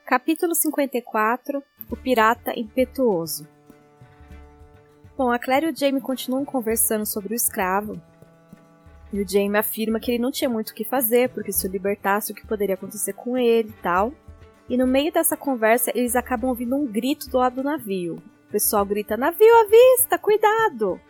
Capítulo 0.05 0.55
54 0.55 1.63
O 1.89 1.95
Pirata 1.95 2.51
Impetuoso 2.57 3.47
Bom, 5.19 5.31
a 5.31 5.37
Claire 5.37 5.65
e 5.67 5.69
o 5.69 5.75
Jamie 5.75 5.99
continuam 5.99 6.45
conversando 6.45 7.05
sobre 7.05 7.33
o 7.33 7.35
escravo. 7.35 8.01
E 9.11 9.21
o 9.21 9.27
Jamie 9.27 9.57
afirma 9.57 9.99
que 9.99 10.11
ele 10.11 10.23
não 10.23 10.31
tinha 10.31 10.49
muito 10.49 10.69
o 10.69 10.73
que 10.73 10.85
fazer, 10.85 11.27
porque 11.31 11.51
se 11.51 11.67
o 11.67 11.69
libertasse, 11.69 12.31
o 12.31 12.35
que 12.35 12.47
poderia 12.47 12.75
acontecer 12.75 13.11
com 13.11 13.37
ele 13.37 13.67
e 13.67 13.81
tal. 13.81 14.13
E 14.69 14.77
no 14.77 14.85
meio 14.85 15.11
dessa 15.11 15.35
conversa, 15.35 15.91
eles 15.95 16.15
acabam 16.15 16.49
ouvindo 16.49 16.75
um 16.75 16.85
grito 16.85 17.27
do 17.29 17.37
lado 17.37 17.55
do 17.55 17.63
navio. 17.63 18.21
O 18.47 18.51
pessoal 18.51 18.85
grita: 18.85 19.17
Navio 19.17 19.55
à 19.55 19.65
vista, 19.65 20.17
cuidado! 20.19 21.01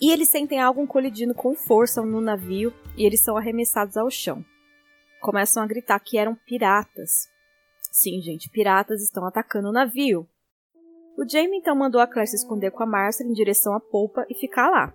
E 0.00 0.10
eles 0.10 0.30
sentem 0.30 0.58
algo 0.58 0.84
colidindo 0.86 1.34
com 1.34 1.54
força 1.54 2.02
no 2.02 2.20
navio 2.20 2.72
e 2.96 3.04
eles 3.04 3.20
são 3.20 3.36
arremessados 3.36 3.96
ao 3.96 4.10
chão. 4.10 4.44
Começam 5.20 5.62
a 5.62 5.66
gritar 5.66 6.00
que 6.00 6.18
eram 6.18 6.34
piratas. 6.34 7.30
Sim, 7.92 8.20
gente, 8.20 8.50
piratas 8.50 9.02
estão 9.02 9.24
atacando 9.24 9.68
o 9.68 9.72
navio. 9.72 10.26
O 11.16 11.28
Jamie 11.28 11.58
então 11.58 11.76
mandou 11.76 12.00
a 12.00 12.06
Claire 12.06 12.26
se 12.26 12.36
esconder 12.36 12.70
com 12.70 12.82
a 12.82 12.86
Marcel 12.86 13.28
em 13.28 13.32
direção 13.32 13.74
à 13.74 13.80
polpa 13.80 14.26
e 14.28 14.34
ficar 14.34 14.70
lá. 14.70 14.92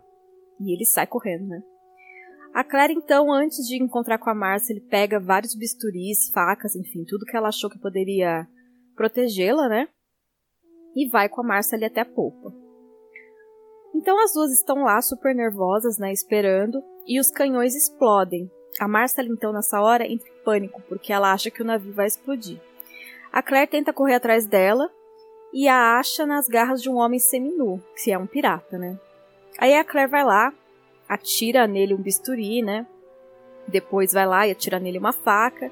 E 0.59 0.73
ele 0.73 0.83
sai 0.83 1.05
correndo, 1.05 1.47
né? 1.47 1.61
A 2.57 2.63
Claire 2.63 2.91
então, 2.91 3.31
antes 3.31 3.67
de 3.67 3.77
encontrar 3.77 4.17
com 4.17 4.31
a 4.31 4.33
Marcel, 4.33 4.75
ele 4.75 4.85
pega 4.87 5.19
vários 5.19 5.53
bisturis, 5.53 6.31
facas, 6.33 6.75
enfim, 6.75 7.03
tudo 7.07 7.23
que 7.23 7.37
ela 7.37 7.49
achou 7.49 7.69
que 7.69 7.77
poderia 7.77 8.47
protegê-la, 8.95 9.69
né? 9.69 9.87
E 10.95 11.07
vai 11.07 11.29
com 11.29 11.41
a 11.41 11.43
Marcel 11.43 11.85
até 11.85 12.01
a 12.01 12.05
polpa. 12.05 12.51
Então 13.93 14.19
as 14.23 14.33
duas 14.33 14.51
estão 14.51 14.85
lá 14.85 14.99
super 15.03 15.35
nervosas, 15.35 15.99
né, 15.99 16.11
esperando, 16.11 16.81
e 17.05 17.19
os 17.19 17.29
canhões 17.29 17.75
explodem. 17.75 18.49
A 18.79 18.87
Marcel 18.87 19.25
então 19.25 19.53
nessa 19.53 19.79
hora 19.79 20.11
entra 20.11 20.27
em 20.27 20.43
pânico, 20.43 20.81
porque 20.89 21.13
ela 21.13 21.31
acha 21.31 21.51
que 21.51 21.61
o 21.61 21.65
navio 21.65 21.93
vai 21.93 22.07
explodir. 22.07 22.59
A 23.31 23.43
Claire 23.43 23.69
tenta 23.69 23.93
correr 23.93 24.15
atrás 24.15 24.47
dela 24.47 24.89
e 25.53 25.67
a 25.67 25.99
acha 25.99 26.25
nas 26.25 26.47
garras 26.47 26.81
de 26.81 26.89
um 26.89 26.95
homem 26.95 27.19
seminu, 27.19 27.79
que 28.03 28.11
é 28.11 28.17
um 28.17 28.25
pirata, 28.25 28.79
né? 28.79 28.99
Aí 29.59 29.75
a 29.75 29.83
Claire 29.83 30.09
vai 30.09 30.25
lá, 30.25 30.51
atira 31.07 31.67
nele 31.67 31.93
um 31.93 32.01
bisturi, 32.01 32.61
né? 32.61 32.85
Depois 33.67 34.13
vai 34.13 34.25
lá 34.25 34.47
e 34.47 34.51
atira 34.51 34.79
nele 34.79 34.97
uma 34.97 35.13
faca. 35.13 35.71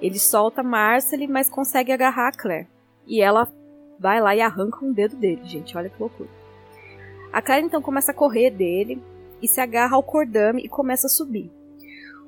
Ele 0.00 0.18
solta 0.18 0.60
a 0.60 0.64
Marcel, 0.64 1.26
mas 1.28 1.48
consegue 1.48 1.92
agarrar 1.92 2.28
a 2.28 2.32
Claire. 2.32 2.68
E 3.06 3.20
ela 3.20 3.50
vai 3.98 4.20
lá 4.20 4.34
e 4.34 4.40
arranca 4.40 4.84
um 4.84 4.92
dedo 4.92 5.16
dele, 5.16 5.44
gente. 5.44 5.76
Olha 5.76 5.88
que 5.88 6.00
loucura. 6.00 6.28
A 7.32 7.40
Claire 7.40 7.66
então 7.66 7.82
começa 7.82 8.12
a 8.12 8.14
correr 8.14 8.50
dele 8.50 9.02
e 9.40 9.48
se 9.48 9.60
agarra 9.60 9.96
ao 9.96 10.02
cordame 10.02 10.62
e 10.62 10.68
começa 10.68 11.06
a 11.06 11.10
subir. 11.10 11.50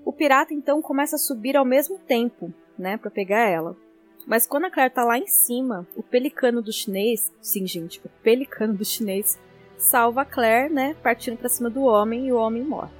O 0.05 0.12
pirata 0.12 0.55
então 0.55 0.81
começa 0.81 1.16
a 1.16 1.18
subir 1.18 1.57
ao 1.57 1.64
mesmo 1.64 1.99
tempo, 1.99 2.53
né, 2.79 2.96
para 2.96 3.11
pegar 3.11 3.49
ela. 3.49 3.77
Mas 4.27 4.46
quando 4.46 4.64
a 4.64 4.70
Claire 4.70 4.92
tá 4.92 5.05
lá 5.05 5.18
em 5.18 5.27
cima, 5.27 5.87
o 5.96 6.03
pelicano 6.03 6.61
do 6.61 6.72
chinês, 6.72 7.33
sim, 7.40 7.66
gente, 7.66 8.01
o 8.05 8.09
pelicano 8.22 8.75
do 8.75 8.85
chinês 8.85 9.38
salva 9.77 10.23
a 10.23 10.25
Claire, 10.25 10.73
né, 10.73 10.97
partindo 11.03 11.37
para 11.37 11.49
cima 11.49 11.71
do 11.71 11.85
homem 11.85 12.27
e 12.27 12.33
o 12.33 12.37
homem 12.37 12.62
morre. 12.62 12.91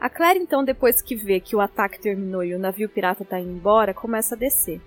A 0.00 0.08
Claire 0.08 0.38
então, 0.38 0.64
depois 0.64 1.02
que 1.02 1.16
vê 1.16 1.40
que 1.40 1.56
o 1.56 1.60
ataque 1.60 2.00
terminou 2.00 2.44
e 2.44 2.54
o 2.54 2.58
navio 2.58 2.88
pirata 2.88 3.24
tá 3.24 3.40
indo 3.40 3.50
embora, 3.50 3.92
começa 3.92 4.34
a 4.34 4.38
descer. 4.38 4.80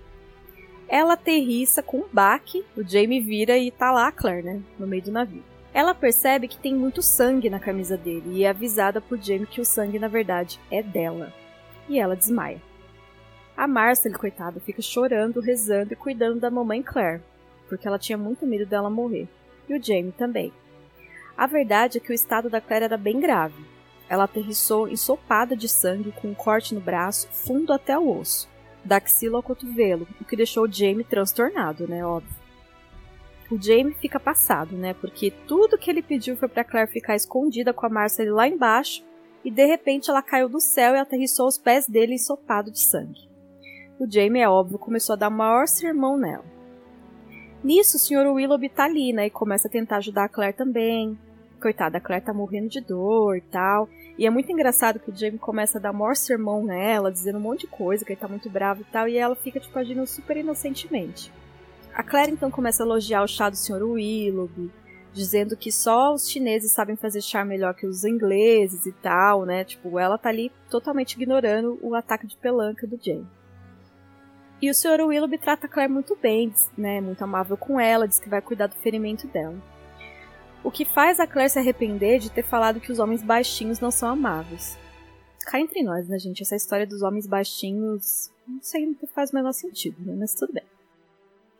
Ela 0.88 1.14
aterrissa 1.14 1.82
com 1.82 1.98
um 1.98 2.08
baque, 2.12 2.64
o 2.76 2.82
Jamie 2.82 3.20
vira 3.20 3.56
e 3.58 3.70
tá 3.70 3.90
lá 3.90 4.08
a 4.08 4.12
Claire, 4.12 4.44
né, 4.44 4.62
no 4.78 4.86
meio 4.86 5.02
do 5.02 5.12
navio. 5.12 5.42
Ela 5.74 5.94
percebe 5.94 6.48
que 6.48 6.58
tem 6.58 6.74
muito 6.74 7.00
sangue 7.00 7.48
na 7.48 7.58
camisa 7.58 7.96
dele 7.96 8.38
e 8.38 8.44
é 8.44 8.50
avisada 8.50 9.00
por 9.00 9.18
Jamie 9.18 9.46
que 9.46 9.60
o 9.60 9.64
sangue 9.64 9.98
na 9.98 10.08
verdade 10.08 10.60
é 10.70 10.82
dela. 10.82 11.32
E 11.88 11.98
ela 11.98 12.16
desmaia. 12.16 12.60
A 13.56 13.66
Marcel, 13.66 14.12
coitada, 14.18 14.60
fica 14.60 14.82
chorando, 14.82 15.40
rezando 15.40 15.92
e 15.92 15.96
cuidando 15.96 16.40
da 16.40 16.50
mamãe 16.50 16.82
Claire, 16.82 17.22
porque 17.68 17.86
ela 17.86 17.98
tinha 17.98 18.18
muito 18.18 18.46
medo 18.46 18.66
dela 18.66 18.90
morrer. 18.90 19.28
E 19.68 19.74
o 19.74 19.82
Jamie 19.82 20.12
também. 20.12 20.52
A 21.36 21.46
verdade 21.46 21.98
é 21.98 22.00
que 22.00 22.10
o 22.10 22.14
estado 22.14 22.50
da 22.50 22.60
Claire 22.60 22.84
era 22.84 22.96
bem 22.96 23.20
grave. 23.20 23.64
Ela 24.08 24.24
aterrissou 24.24 24.88
ensopada 24.88 25.56
de 25.56 25.68
sangue 25.68 26.12
com 26.12 26.28
um 26.28 26.34
corte 26.34 26.74
no 26.74 26.80
braço, 26.80 27.28
fundo 27.30 27.72
até 27.72 27.98
o 27.98 28.18
osso, 28.18 28.48
da 28.84 28.96
axila 28.96 29.38
ao 29.38 29.42
cotovelo, 29.42 30.06
o 30.20 30.24
que 30.24 30.36
deixou 30.36 30.64
o 30.64 30.72
Jamie 30.72 31.04
transtornado, 31.04 31.88
né, 31.88 32.04
óbvio 32.04 32.42
o 33.52 33.60
Jamie 33.60 33.94
fica 33.94 34.18
passado, 34.18 34.74
né? 34.76 34.94
Porque 34.94 35.30
tudo 35.46 35.76
que 35.76 35.90
ele 35.90 36.02
pediu 36.02 36.36
foi 36.36 36.48
para 36.48 36.64
Claire 36.64 36.90
ficar 36.90 37.14
escondida 37.14 37.72
com 37.72 37.84
a 37.84 37.90
Marcel 37.90 38.34
lá 38.34 38.48
embaixo 38.48 39.04
e 39.44 39.50
de 39.50 39.66
repente 39.66 40.08
ela 40.08 40.22
caiu 40.22 40.48
do 40.48 40.58
céu 40.58 40.94
e 40.94 40.98
aterrissou 40.98 41.46
os 41.46 41.58
pés 41.58 41.86
dele 41.86 42.14
ensopado 42.14 42.70
de 42.70 42.80
sangue. 42.80 43.28
O 43.98 44.10
Jamie, 44.10 44.40
é 44.40 44.48
óbvio, 44.48 44.78
começou 44.78 45.12
a 45.12 45.16
dar 45.16 45.28
o 45.28 45.32
maior 45.32 45.68
sermão 45.68 46.16
nela. 46.16 46.44
Nisso, 47.62 47.96
o 47.96 48.00
Sr. 48.00 48.32
Willoughby 48.32 48.68
tá 48.68 48.84
ali, 48.84 49.12
né? 49.12 49.26
E 49.26 49.30
começa 49.30 49.68
a 49.68 49.70
tentar 49.70 49.98
ajudar 49.98 50.24
a 50.24 50.28
Claire 50.28 50.56
também. 50.56 51.16
Coitada, 51.60 51.98
a 51.98 52.00
Claire 52.00 52.24
tá 52.24 52.34
morrendo 52.34 52.68
de 52.68 52.80
dor 52.80 53.36
e 53.36 53.40
tal. 53.40 53.88
E 54.18 54.26
é 54.26 54.30
muito 54.30 54.50
engraçado 54.50 54.98
que 54.98 55.10
o 55.10 55.16
Jamie 55.16 55.38
começa 55.38 55.78
a 55.78 55.80
dar 55.80 55.92
maior 55.92 56.16
sermão 56.16 56.64
nela, 56.64 57.12
dizendo 57.12 57.38
um 57.38 57.42
monte 57.42 57.60
de 57.60 57.66
coisa, 57.68 58.04
que 58.04 58.12
ele 58.12 58.20
tá 58.20 58.26
muito 58.26 58.50
bravo 58.50 58.82
e 58.82 58.84
tal. 58.92 59.06
E 59.06 59.16
ela 59.16 59.36
fica, 59.36 59.60
tipo, 59.60 59.78
agindo 59.78 60.04
super 60.06 60.36
inocentemente. 60.36 61.32
A 61.94 62.02
Claire 62.02 62.32
então 62.32 62.50
começa 62.50 62.82
a 62.82 62.86
elogiar 62.86 63.22
o 63.22 63.28
chá 63.28 63.48
do 63.48 63.56
Sr. 63.56 63.82
Willoughby, 63.82 64.72
dizendo 65.12 65.56
que 65.56 65.70
só 65.70 66.12
os 66.12 66.28
chineses 66.28 66.72
sabem 66.72 66.96
fazer 66.96 67.20
chá 67.20 67.44
melhor 67.44 67.74
que 67.74 67.86
os 67.86 68.02
ingleses 68.02 68.86
e 68.86 68.92
tal, 68.92 69.44
né? 69.44 69.62
Tipo, 69.62 70.00
ela 70.00 70.18
tá 70.18 70.30
ali 70.30 70.50
totalmente 70.68 71.12
ignorando 71.12 71.78
o 71.80 71.94
ataque 71.94 72.26
de 72.26 72.36
pelanca 72.36 72.88
do 72.88 72.98
Jane. 73.00 73.26
E 74.62 74.70
o 74.70 74.74
Sr. 74.74 75.00
Willoughby 75.04 75.38
trata 75.38 75.66
a 75.66 75.68
Claire 75.68 75.92
muito 75.92 76.14
bem, 76.14 76.54
né? 76.78 77.00
Muito 77.00 77.22
amável 77.24 77.56
com 77.56 77.80
ela, 77.80 78.06
diz 78.06 78.20
que 78.20 78.28
vai 78.28 78.40
cuidar 78.40 78.68
do 78.68 78.76
ferimento 78.76 79.26
dela. 79.26 79.60
O 80.62 80.70
que 80.70 80.84
faz 80.84 81.18
a 81.18 81.26
Claire 81.26 81.50
se 81.50 81.58
arrepender 81.58 82.20
de 82.20 82.30
ter 82.30 82.44
falado 82.44 82.80
que 82.80 82.92
os 82.92 83.00
homens 83.00 83.24
baixinhos 83.24 83.80
não 83.80 83.90
são 83.90 84.08
amáveis. 84.08 84.78
Cá 85.44 85.60
entre 85.60 85.82
nós, 85.82 86.08
né, 86.08 86.16
gente? 86.16 86.44
Essa 86.44 86.54
história 86.54 86.86
dos 86.86 87.02
homens 87.02 87.26
baixinhos. 87.26 88.30
Não 88.46 88.62
sei, 88.62 88.86
não 88.86 88.94
faz 89.12 89.32
o 89.32 89.34
menor 89.34 89.52
sentido, 89.52 89.96
né? 90.00 90.14
Mas 90.16 90.32
tudo 90.32 90.52
bem. 90.52 90.64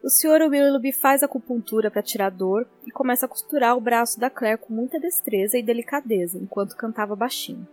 O 0.01 0.09
Sr. 0.09 0.49
Willoughby 0.49 0.93
faz 0.93 1.25
acupuntura 1.25 1.91
para 1.91 2.03
tirar 2.03 2.31
dor 2.31 2.69
e 2.87 2.93
começa 2.93 3.27
a 3.27 3.29
costurar 3.29 3.77
o 3.77 3.81
braço 3.81 4.21
da 4.21 4.31
Claire 4.31 4.61
com 4.61 4.73
muita 4.73 5.01
destreza 5.01 5.59
e 5.59 5.63
delicadeza, 5.63 6.39
enquanto 6.39 6.77
cantava 6.77 7.17
baixinho. 7.17 7.67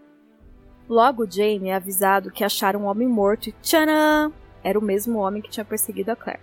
Logo, 0.87 1.29
Jamie 1.29 1.69
é 1.69 1.75
avisado 1.75 2.31
que 2.31 2.43
acharam 2.43 2.81
um 2.81 2.85
homem 2.85 3.07
morto 3.07 3.49
e 3.49 3.51
tcharam! 3.61 4.33
Era 4.63 4.77
o 4.77 4.83
mesmo 4.83 5.19
homem 5.19 5.41
que 5.41 5.49
tinha 5.49 5.65
perseguido 5.65 6.11
a 6.11 6.15
Claire. 6.15 6.41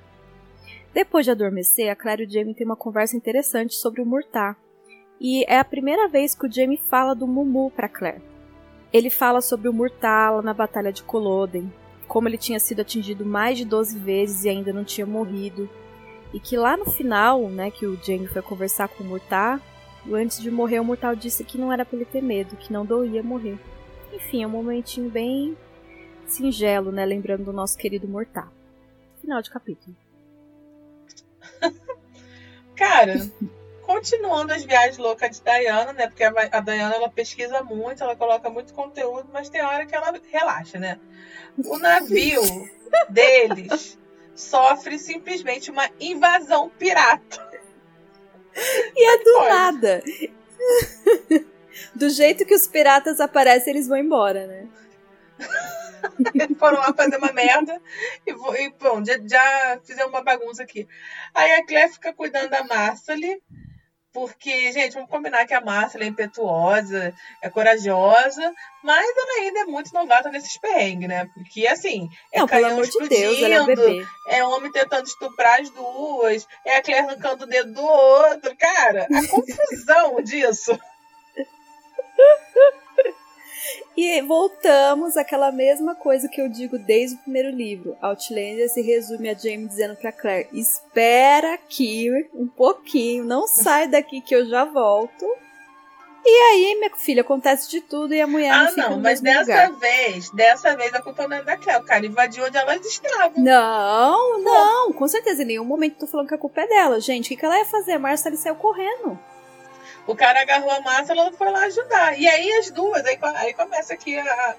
Depois 0.93 1.27
de 1.27 1.31
adormecer, 1.31 1.91
a 1.91 1.97
Claire 1.97 2.23
e 2.23 2.27
o 2.27 2.31
Jamie 2.31 2.55
têm 2.55 2.67
uma 2.67 2.77
conversa 2.77 3.17
interessante 3.17 3.75
sobre 3.75 4.01
o 4.01 4.07
Murtar. 4.07 4.57
E 5.21 5.45
é 5.45 5.59
a 5.59 5.65
primeira 5.65 6.09
vez 6.09 6.35
que 6.35 6.47
o 6.47 6.51
Jamie 6.51 6.81
fala 6.89 7.15
do 7.15 7.27
Mumu 7.27 7.71
para 7.71 7.89
Claire. 7.89 8.23
Ele 8.93 9.11
fala 9.11 9.41
sobre 9.41 9.69
o 9.69 9.73
Murtar 9.73 10.37
lá 10.37 10.43
na 10.43 10.55
Batalha 10.55 10.93
de 10.93 11.03
Culloden, 11.03 11.71
como 12.09 12.29
ele 12.29 12.39
tinha 12.39 12.59
sido 12.59 12.81
atingido 12.81 13.27
mais 13.27 13.59
de 13.59 13.65
12 13.65 13.99
vezes 13.99 14.45
e 14.45 14.49
ainda 14.49 14.73
não 14.73 14.85
tinha 14.85 15.07
morrido. 15.07 15.69
E 16.33 16.41
que 16.41 16.57
lá 16.57 16.77
no 16.77 16.87
final, 16.87 17.49
né, 17.49 17.71
que 17.71 17.87
o 17.87 17.99
Jamie 18.03 18.29
foi 18.29 18.43
conversar 18.43 18.89
com 18.89 19.05
o 19.05 19.07
Murtar, 19.07 19.61
antes 20.11 20.41
de 20.41 20.51
morrer 20.51 20.81
o 20.81 20.85
Murtal 20.85 21.17
disse 21.17 21.45
que 21.45 21.59
não 21.59 21.73
era 21.73 21.85
para 21.85 21.97
ele 21.97 22.05
ter 22.05 22.23
medo, 22.23 22.57
que 22.57 22.73
não 22.73 22.87
doía 22.87 23.23
morrer. 23.23 23.59
Enfim, 24.13 24.43
é 24.43 24.47
um 24.47 24.51
momentinho 24.51 25.11
bem 25.11 25.57
singelo, 26.33 26.93
né, 26.93 27.05
lembrando 27.05 27.45
do 27.45 27.53
nosso 27.53 27.77
querido 27.77 28.09
Murtar. 28.09 28.51
Final 29.21 29.43
de 29.43 29.51
capítulo. 29.51 29.97
Cara, 32.77 33.15
continuando 33.83 34.53
as 34.53 34.65
viagens 34.65 34.99
loucas 34.99 35.39
de 35.39 35.43
Diana, 35.43 35.93
né? 35.93 36.09
Porque 36.09 36.25
a 36.25 36.61
Diana 36.61 36.97
ela 36.97 37.09
pesquisa 37.09 37.63
muito, 37.63 38.03
ela 38.03 38.17
coloca 38.17 38.51
muito 38.51 38.75
conteúdo, 38.75 39.29
mas 39.33 39.49
tem 39.49 39.63
hora 39.63 39.87
que 39.87 39.95
ela 39.95 40.13
relaxa, 40.31 40.79
né? 40.79 40.99
O 41.65 41.79
navio 41.79 42.43
deles 43.09 43.99
sofre 44.35 44.99
simplesmente 44.99 45.71
uma 45.71 45.89
invasão 45.99 46.69
pirata. 46.69 47.47
E 48.95 49.09
é 49.09 49.19
do 49.19 49.33
Pode. 49.33 49.49
nada. 49.49 50.03
Do 51.95 52.09
jeito 52.09 52.47
que 52.47 52.55
os 52.55 52.67
piratas 52.67 53.21
aparecem, 53.21 53.75
eles 53.75 53.87
vão 53.87 53.99
embora, 53.99 54.47
né? 54.47 54.67
Foram 56.59 56.79
lá 56.79 56.93
fazer 56.93 57.17
uma 57.17 57.33
merda 57.33 57.81
e, 58.27 58.31
e 58.31 58.71
bom, 58.71 59.05
já, 59.05 59.19
já 59.27 59.81
fizeram 59.85 60.09
uma 60.09 60.23
bagunça 60.23 60.63
aqui. 60.63 60.87
Aí 61.35 61.53
a 61.53 61.67
Claire 61.67 61.93
fica 61.93 62.13
cuidando 62.13 62.51
da 62.51 62.65
Marcely 62.65 63.41
porque, 64.17 64.73
gente, 64.73 64.95
vamos 64.95 65.11
combinar 65.11 65.45
que 65.45 65.53
a 65.53 65.61
Márcia 65.61 66.03
é 66.03 66.07
impetuosa, 66.07 67.13
é 67.43 67.51
corajosa, 67.51 68.55
mas 68.83 69.07
ela 69.15 69.45
ainda 69.45 69.61
é 69.61 69.65
muito 69.67 69.93
novata 69.93 70.31
nesses 70.31 70.57
perrengues, 70.57 71.07
né? 71.07 71.29
Porque, 71.35 71.67
assim, 71.67 72.09
é 72.33 72.39
Não, 72.39 72.49
canhão 72.49 72.81
explodindo, 72.81 73.35
de 73.35 73.37
Deus, 73.37 73.43
é, 73.43 73.63
um 73.63 74.07
é 74.27 74.45
homem 74.47 74.73
tentando 74.73 75.07
estuprar 75.07 75.61
as 75.61 75.69
duas, 75.69 76.49
é 76.65 76.79
a 76.79 76.83
Claire 76.83 77.07
arrancando 77.07 77.45
o 77.45 77.47
dedo 77.47 77.75
do 77.75 77.85
outro. 77.85 78.57
Cara, 78.57 79.03
a 79.03 79.29
confusão 79.29 80.23
disso. 80.23 80.81
E 83.97 84.21
voltamos 84.23 85.17
àquela 85.17 85.51
mesma 85.51 85.95
coisa 85.95 86.29
que 86.29 86.41
eu 86.41 86.49
digo 86.49 86.79
desde 86.79 87.17
o 87.17 87.21
primeiro 87.21 87.51
livro. 87.51 87.97
Outlander 88.01 88.69
se 88.69 88.83
resume 88.83 89.29
a 89.29 89.35
Jamie 89.35 89.67
dizendo 89.67 89.97
para 89.97 90.13
Claire: 90.13 90.49
espera 90.53 91.55
aqui 91.55 92.11
um 92.35 92.47
pouquinho, 92.47 93.25
não 93.25 93.47
sai 93.47 93.89
daqui 93.89 94.21
que 94.21 94.35
eu 94.35 94.47
já 94.47 94.65
volto. 94.65 95.27
E 96.29 96.29
aí, 96.29 96.75
minha 96.75 96.91
filha, 96.97 97.21
acontece 97.21 97.71
de 97.71 97.81
tudo 97.81 98.13
e 98.13 98.21
a 98.21 98.27
mulher 98.27 98.51
ah, 98.51 98.65
não 98.65 98.69
fica 98.71 98.91
não, 98.91 98.99
mas 98.99 99.21
dessa 99.21 99.41
lugar. 99.41 99.73
vez, 99.79 100.29
dessa 100.31 100.77
vez 100.77 100.93
a 100.93 101.01
culpa 101.01 101.29
não 101.29 101.37
é 101.37 101.43
da 101.45 101.57
Claire. 101.57 101.81
O 101.81 101.87
cara 101.87 102.05
invadiu 102.05 102.45
onde 102.45 102.57
elas 102.57 102.85
estavam. 102.85 103.33
Não, 103.37 104.43
não, 104.43 104.93
com 104.93 105.07
certeza. 105.07 105.45
Em 105.45 105.47
nenhum 105.47 105.65
momento 105.65 106.01
tô 106.01 106.07
falando 106.09 106.27
que 106.27 106.35
a 106.35 106.39
culpa 106.39 106.63
é 106.63 106.67
dela. 106.67 107.01
Gente, 107.01 107.27
o 107.27 107.29
que, 107.29 107.37
que 107.37 107.45
ela 107.45 107.57
ia 107.57 107.65
fazer? 107.65 107.93
A 107.93 107.99
Marcia 108.01 108.35
saiu 108.37 108.57
correndo. 108.57 109.17
O 110.07 110.15
cara 110.15 110.43
agarrou 110.43 110.71
a 110.71 110.81
massa 110.81 111.13
ela 111.13 111.33
foi 111.33 111.51
lá 111.51 111.65
ajudar. 111.65 112.19
E 112.19 112.29
aí 112.29 112.53
as 112.55 112.71
duas, 112.71 113.05
aí, 113.05 113.19
aí 113.21 113.55
começa 113.55 113.95
aqui 113.95 114.19
a, 114.19 114.57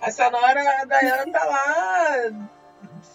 a 0.00 0.10
Sonora, 0.10 0.80
a 0.80 0.84
Dayana 0.84 1.30
tá 1.30 1.44
lá, 1.44 2.32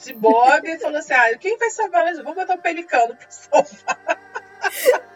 se 0.02 0.14
bobe, 0.14 0.70
e 0.70 0.80
falou 0.80 0.98
assim: 0.98 1.14
ah, 1.14 1.38
quem 1.38 1.58
vai 1.58 1.70
salvar 1.70 2.02
elas? 2.08 2.24
Vou 2.24 2.34
botar 2.34 2.56
o 2.56 2.62
pelicano 2.62 3.16
pra 3.16 3.30
salvar. 3.30 3.98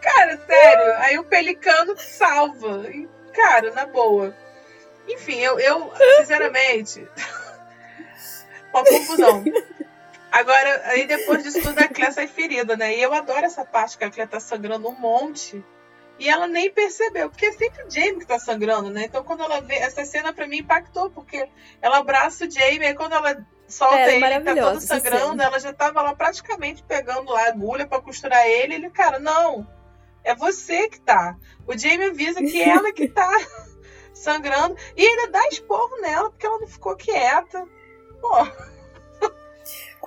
cara, 0.00 0.38
sério. 0.46 0.94
Aí 0.98 1.18
o 1.18 1.24
pelicano 1.24 1.96
salva. 1.98 2.84
Cara, 3.32 3.70
na 3.72 3.86
boa. 3.86 4.34
Enfim, 5.08 5.38
eu, 5.38 5.58
eu 5.58 5.92
sinceramente. 6.18 7.06
uma 8.72 8.84
confusão. 8.84 9.44
Agora, 10.30 10.82
aí 10.86 11.06
depois 11.06 11.42
disso 11.42 11.62
tudo, 11.62 11.78
a 11.78 11.88
Clé 11.88 12.10
sai 12.10 12.26
ferida, 12.26 12.76
né? 12.76 12.96
E 12.96 13.02
eu 13.02 13.12
adoro 13.12 13.44
essa 13.44 13.64
parte 13.64 13.96
que 13.96 14.04
a 14.04 14.10
Clé 14.10 14.26
tá 14.26 14.38
sangrando 14.38 14.88
um 14.88 14.98
monte. 14.98 15.64
E 16.18 16.28
ela 16.28 16.46
nem 16.46 16.70
percebeu, 16.70 17.30
porque 17.30 17.46
é 17.46 17.52
sempre 17.52 17.84
o 17.84 17.90
Jamie 17.90 18.18
que 18.18 18.26
tá 18.26 18.38
sangrando, 18.38 18.90
né? 18.90 19.04
Então 19.04 19.22
quando 19.22 19.42
ela 19.42 19.60
vê. 19.60 19.76
Essa 19.76 20.04
cena 20.04 20.32
pra 20.32 20.48
mim 20.48 20.58
impactou, 20.58 21.10
porque 21.10 21.48
ela 21.80 21.98
abraça 21.98 22.44
o 22.44 22.50
Jamie, 22.50 22.88
e 22.88 22.94
quando 22.94 23.12
ela 23.12 23.46
solta 23.68 23.96
é, 23.96 24.16
ele, 24.16 24.40
tá 24.40 24.54
todo 24.56 24.80
sangrando, 24.80 25.42
ela 25.42 25.60
já 25.60 25.72
tava 25.72 26.02
lá 26.02 26.14
praticamente 26.14 26.82
pegando 26.82 27.30
lá 27.30 27.44
a 27.44 27.48
agulha 27.48 27.86
para 27.86 28.02
costurar 28.02 28.46
ele. 28.46 28.74
Ele, 28.74 28.90
cara, 28.90 29.18
não, 29.18 29.66
é 30.24 30.34
você 30.34 30.88
que 30.88 31.00
tá. 31.00 31.36
O 31.66 31.76
Jamie 31.76 32.08
avisa 32.08 32.40
que 32.40 32.60
é 32.60 32.68
ela 32.68 32.92
que 32.92 33.08
tá 33.08 33.30
sangrando. 34.12 34.76
E 34.96 35.06
ainda 35.06 35.30
dá 35.30 35.46
esporro 35.48 36.00
nela, 36.00 36.30
porque 36.30 36.46
ela 36.46 36.58
não 36.58 36.66
ficou 36.66 36.96
quieta. 36.96 37.64
Pô. 38.20 38.46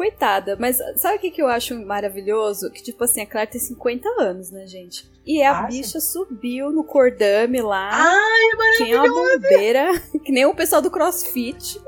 Coitada, 0.01 0.57
mas 0.59 0.79
sabe 0.95 1.17
o 1.17 1.19
que, 1.19 1.29
que 1.29 1.39
eu 1.43 1.47
acho 1.47 1.79
maravilhoso? 1.85 2.71
Que, 2.71 2.81
tipo 2.81 3.03
assim, 3.03 3.21
a 3.21 3.25
Claire 3.27 3.51
tem 3.51 3.61
50 3.61 4.09
anos, 4.19 4.49
né, 4.49 4.65
gente? 4.65 5.07
E 5.23 5.43
a 5.43 5.59
Ah, 5.59 5.61
bicha 5.67 5.99
subiu 5.99 6.71
no 6.71 6.83
cordame 6.83 7.61
lá. 7.61 7.91
Ai, 7.93 8.77
tinha 8.77 9.03
uma 9.03 9.13
bombeira, 9.13 9.91
que 10.25 10.31
nem 10.31 10.43
o 10.43 10.55
pessoal 10.55 10.81
do 10.81 10.89
crossfit. 10.89 11.79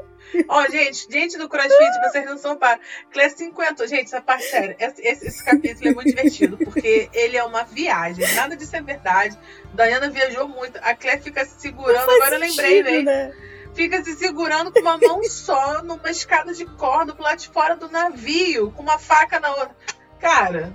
Ó, 0.48 0.68
gente, 0.68 1.12
gente 1.12 1.40
do 1.40 1.50
CrossFit, 1.50 2.00
vocês 2.04 2.26
não 2.26 2.38
são 2.38 2.56
para. 2.56 2.80
Claire 3.12 3.36
50. 3.36 3.88
Gente, 3.88 4.06
essa 4.06 4.22
parte 4.22 4.44
séria. 4.44 4.76
Esse, 4.80 5.02
esse, 5.02 5.28
esse 5.28 5.44
capítulo 5.44 5.90
é 5.90 5.94
muito 5.96 6.10
divertido, 6.10 6.56
porque 6.58 7.10
ele 7.14 7.36
é 7.36 7.44
uma 7.44 7.64
viagem. 7.64 8.24
Nada 8.36 8.56
disso 8.56 8.76
é 8.76 8.82
verdade. 8.82 9.36
Diana 9.74 10.12
viajou 10.12 10.48
muito. 10.48 10.78
A 10.84 10.96
Claire 10.96 11.22
fica 11.22 11.44
se 11.46 11.60
segurando. 11.60 12.12
Agora 12.12 12.36
eu 12.36 12.40
lembrei, 12.40 12.84
sentido, 12.84 13.06
né? 13.06 13.28
né? 13.28 13.34
Fica 13.74 14.04
se 14.04 14.16
segurando 14.16 14.72
com 14.72 14.80
uma 14.80 14.98
mão 14.98 15.24
só 15.24 15.82
numa 15.82 16.12
escada 16.12 16.54
de 16.54 16.66
corda 16.66 17.14
pro 17.14 17.24
lado 17.24 17.40
de 17.40 17.50
fora 17.50 17.76
do 17.76 17.90
navio, 17.90 18.72
com 18.72 18.84
uma 18.84 19.00
faca 19.00 19.40
na 19.40 19.50
outra. 19.50 19.76
Cara, 20.20 20.74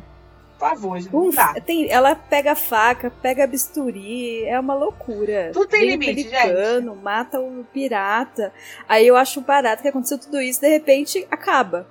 por 0.58 0.68
favor, 0.68 1.00
gente, 1.00 1.14
Uf, 1.14 1.36
dá. 1.36 1.54
tem, 1.60 1.88
ela 1.88 2.16
pega 2.16 2.52
a 2.52 2.56
faca, 2.56 3.10
pega 3.10 3.44
a 3.44 3.46
bisturi, 3.46 4.44
é 4.44 4.58
uma 4.58 4.74
loucura. 4.74 5.50
Tudo 5.52 5.68
tem 5.68 5.80
Vem 5.80 5.90
limite, 5.90 6.28
pelicano, 6.28 6.96
mata 6.96 7.38
o 7.38 7.64
pirata. 7.72 8.52
Aí 8.88 9.06
eu 9.06 9.16
acho 9.16 9.40
barato 9.40 9.82
que 9.82 9.88
aconteceu 9.88 10.18
tudo 10.18 10.40
isso, 10.40 10.60
de 10.60 10.68
repente 10.68 11.26
acaba. 11.30 11.86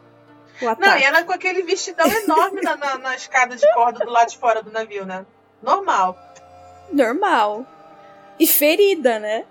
Não, 0.79 0.97
e 0.97 1.03
ela 1.03 1.23
com 1.23 1.31
aquele 1.31 1.61
vestidão 1.61 2.07
enorme 2.07 2.61
na, 2.61 2.75
na, 2.75 2.97
na 2.97 3.15
escada 3.15 3.55
de 3.55 3.73
corda 3.73 4.03
do 4.03 4.11
lado 4.11 4.29
de 4.29 4.37
fora 4.37 4.61
do 4.61 4.71
navio, 4.71 5.05
né? 5.05 5.25
Normal. 5.61 6.17
Normal. 6.91 7.65
E 8.39 8.45
ferida, 8.47 9.19
né? 9.19 9.45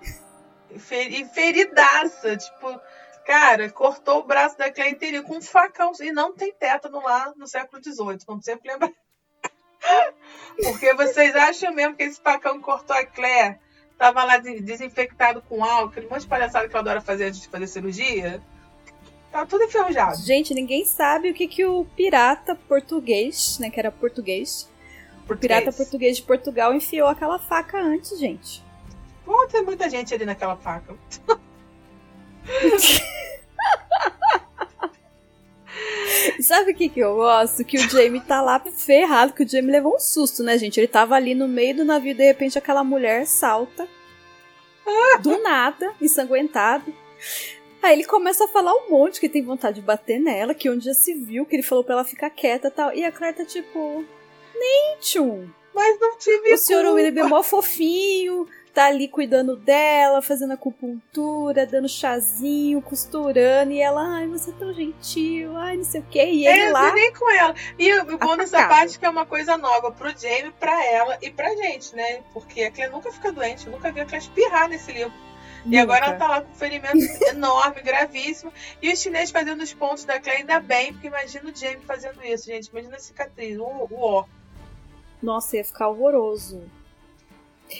E 0.71 1.25
feridaça, 1.25 2.35
tipo, 2.37 2.79
cara, 3.25 3.69
cortou 3.69 4.19
o 4.19 4.23
braço 4.23 4.57
da 4.57 4.71
Claire 4.71 4.93
inteirinho 4.95 5.23
com 5.23 5.37
um 5.37 5.41
facão. 5.41 5.91
E 6.01 6.11
não 6.11 6.33
tem 6.33 6.53
tétano 6.53 7.01
lá 7.01 7.33
no 7.35 7.47
século 7.47 7.81
XVIII, 7.81 8.19
vamos 8.27 8.45
sempre 8.45 8.71
lembrar. 8.71 8.91
Porque 10.61 10.93
vocês 10.95 11.35
acham 11.35 11.73
mesmo 11.73 11.95
que 11.95 12.03
esse 12.03 12.19
facão 12.19 12.59
cortou 12.61 12.95
a 12.95 13.05
Claire 13.05 13.57
tava 13.97 14.23
lá 14.23 14.37
de- 14.37 14.59
desinfectado 14.61 15.41
com 15.41 15.63
álcool, 15.63 15.89
aquele 15.89 16.07
monte 16.07 16.21
de 16.21 16.27
palhaçada 16.27 16.67
que 16.67 16.75
ela 16.75 16.81
adora 16.81 17.01
fazer 17.01 17.25
antes 17.25 17.41
de 17.41 17.47
fazer 17.47 17.67
cirurgia? 17.67 18.41
Tá 19.31 19.45
tudo 19.45 19.63
enferrujado. 19.63 20.17
Gente, 20.17 20.53
ninguém 20.53 20.85
sabe 20.85 21.29
o 21.29 21.33
que, 21.33 21.47
que 21.47 21.65
o 21.65 21.85
pirata 21.95 22.55
português, 22.55 23.57
né? 23.59 23.69
Que 23.69 23.79
era 23.79 23.91
português. 23.91 24.69
O 25.29 25.35
pirata 25.35 25.71
português 25.73 26.17
de 26.17 26.23
Portugal 26.23 26.73
enfiou 26.73 27.07
aquela 27.07 27.37
faca 27.37 27.79
antes, 27.79 28.17
gente. 28.17 28.63
Pô, 29.27 29.45
tem 29.47 29.61
muita 29.61 29.89
gente 29.89 30.13
ali 30.13 30.23
naquela 30.23 30.55
faca. 30.55 30.95
Sabe 36.41 36.71
o 36.71 36.75
que, 36.75 36.87
que 36.87 37.01
eu 37.01 37.15
gosto? 37.15 37.65
Que 37.65 37.77
o 37.77 37.89
Jamie 37.89 38.21
tá 38.21 38.41
lá 38.41 38.57
ferrado, 38.57 39.33
que 39.33 39.43
o 39.43 39.47
Jamie 39.47 39.69
levou 39.69 39.97
um 39.97 39.99
susto, 39.99 40.41
né, 40.43 40.57
gente? 40.57 40.79
Ele 40.79 40.87
tava 40.87 41.13
ali 41.13 41.35
no 41.35 41.45
meio 41.45 41.75
do 41.75 41.83
navio 41.83 42.11
e 42.11 42.13
de 42.13 42.23
repente 42.23 42.57
aquela 42.57 42.85
mulher 42.85 43.27
salta. 43.27 43.85
Do 45.21 45.43
nada, 45.43 45.93
ensanguentado. 46.01 46.93
Aí 47.83 47.91
ele 47.91 48.05
começa 48.05 48.45
a 48.45 48.47
falar 48.47 48.73
um 48.73 48.89
monte 48.89 49.19
que 49.19 49.27
tem 49.27 49.43
vontade 49.43 49.81
de 49.81 49.85
bater 49.85 50.21
nela, 50.21 50.53
que 50.53 50.69
onde 50.69 50.85
já 50.85 50.93
se 50.93 51.13
viu, 51.13 51.45
que 51.45 51.53
ele 51.53 51.63
falou 51.63 51.83
pra 51.83 51.95
ela 51.95 52.05
ficar 52.05 52.29
quieta 52.29 52.69
e 52.69 52.71
tal. 52.71 52.93
E 52.93 53.03
a 53.03 53.11
Claire 53.11 53.35
tá 53.35 53.43
tipo. 53.43 54.05
Nem 54.55 54.97
tchum. 55.01 55.49
Mas 55.75 55.99
não 55.99 56.17
tive 56.17 56.53
O 56.53 56.57
senhor. 56.57 56.85
Willoughby 56.85 57.19
é 57.19 57.23
mó 57.23 57.43
fofinho, 57.43 58.47
tá 58.77 58.85
ali 58.85 59.07
cuidando 59.07 59.55
dela, 59.55 60.21
fazendo 60.21 60.53
acupuntura, 60.53 61.65
dando 61.65 61.89
chazinho, 61.89 62.79
costurando, 62.79 63.71
e 63.71 63.81
ela, 63.81 64.03
ai, 64.17 64.27
você 64.27 64.51
é 64.51 64.53
tão 64.53 64.71
gentil, 64.71 65.57
ai, 65.57 65.77
não 65.77 65.83
sei 65.83 66.01
o 66.01 66.03
quê. 66.03 66.23
E 66.25 66.45
ele 66.45 66.59
É, 66.65 66.71
lá. 66.71 66.93
nem 66.93 67.11
com 67.11 67.27
ela. 67.31 67.55
E 67.79 67.91
o 68.01 68.17
bom 68.19 68.37
dessa 68.37 68.67
parte 68.67 68.95
é 68.97 68.99
que 68.99 69.05
é 69.05 69.09
uma 69.09 69.25
coisa 69.25 69.57
nova 69.57 69.91
pro 69.91 70.11
Jamie, 70.15 70.51
pra 70.59 70.85
ela 70.85 71.17
e 71.23 71.31
pra 71.31 71.55
gente, 71.55 71.95
né? 71.95 72.21
Porque 72.31 72.61
a 72.65 72.71
Claire 72.71 72.91
nunca 72.93 73.11
fica 73.11 73.31
doente, 73.31 73.65
eu 73.65 73.71
nunca 73.71 73.91
vi 73.91 73.99
a 74.01 74.05
Claire 74.05 74.23
espirrar 74.23 74.69
nesse 74.69 74.91
livro. 74.91 75.11
E 75.65 75.69
Nunca. 75.69 75.81
agora 75.81 76.05
ela 76.05 76.15
tá 76.15 76.27
lá 76.27 76.41
com 76.41 76.51
um 76.51 76.55
ferimento 76.55 76.97
enorme, 77.29 77.81
gravíssimo. 77.81 78.53
E 78.79 78.93
os 78.93 79.01
chineses 79.01 79.31
fazendo 79.31 79.63
os 79.63 79.73
pontos 79.73 80.05
da 80.05 80.19
Claire, 80.19 80.41
ainda 80.41 80.59
bem, 80.59 80.93
porque 80.93 81.07
imagina 81.07 81.49
o 81.49 81.55
Jamie 81.55 81.83
fazendo 81.83 82.23
isso, 82.23 82.45
gente. 82.45 82.67
Imagina 82.67 82.95
a 82.95 82.99
cicatriz, 82.99 83.57
o, 83.57 83.63
o 83.63 83.87
ó. 83.99 84.25
Nossa, 85.19 85.57
ia 85.57 85.65
ficar 85.65 85.87
horroroso. 85.89 86.61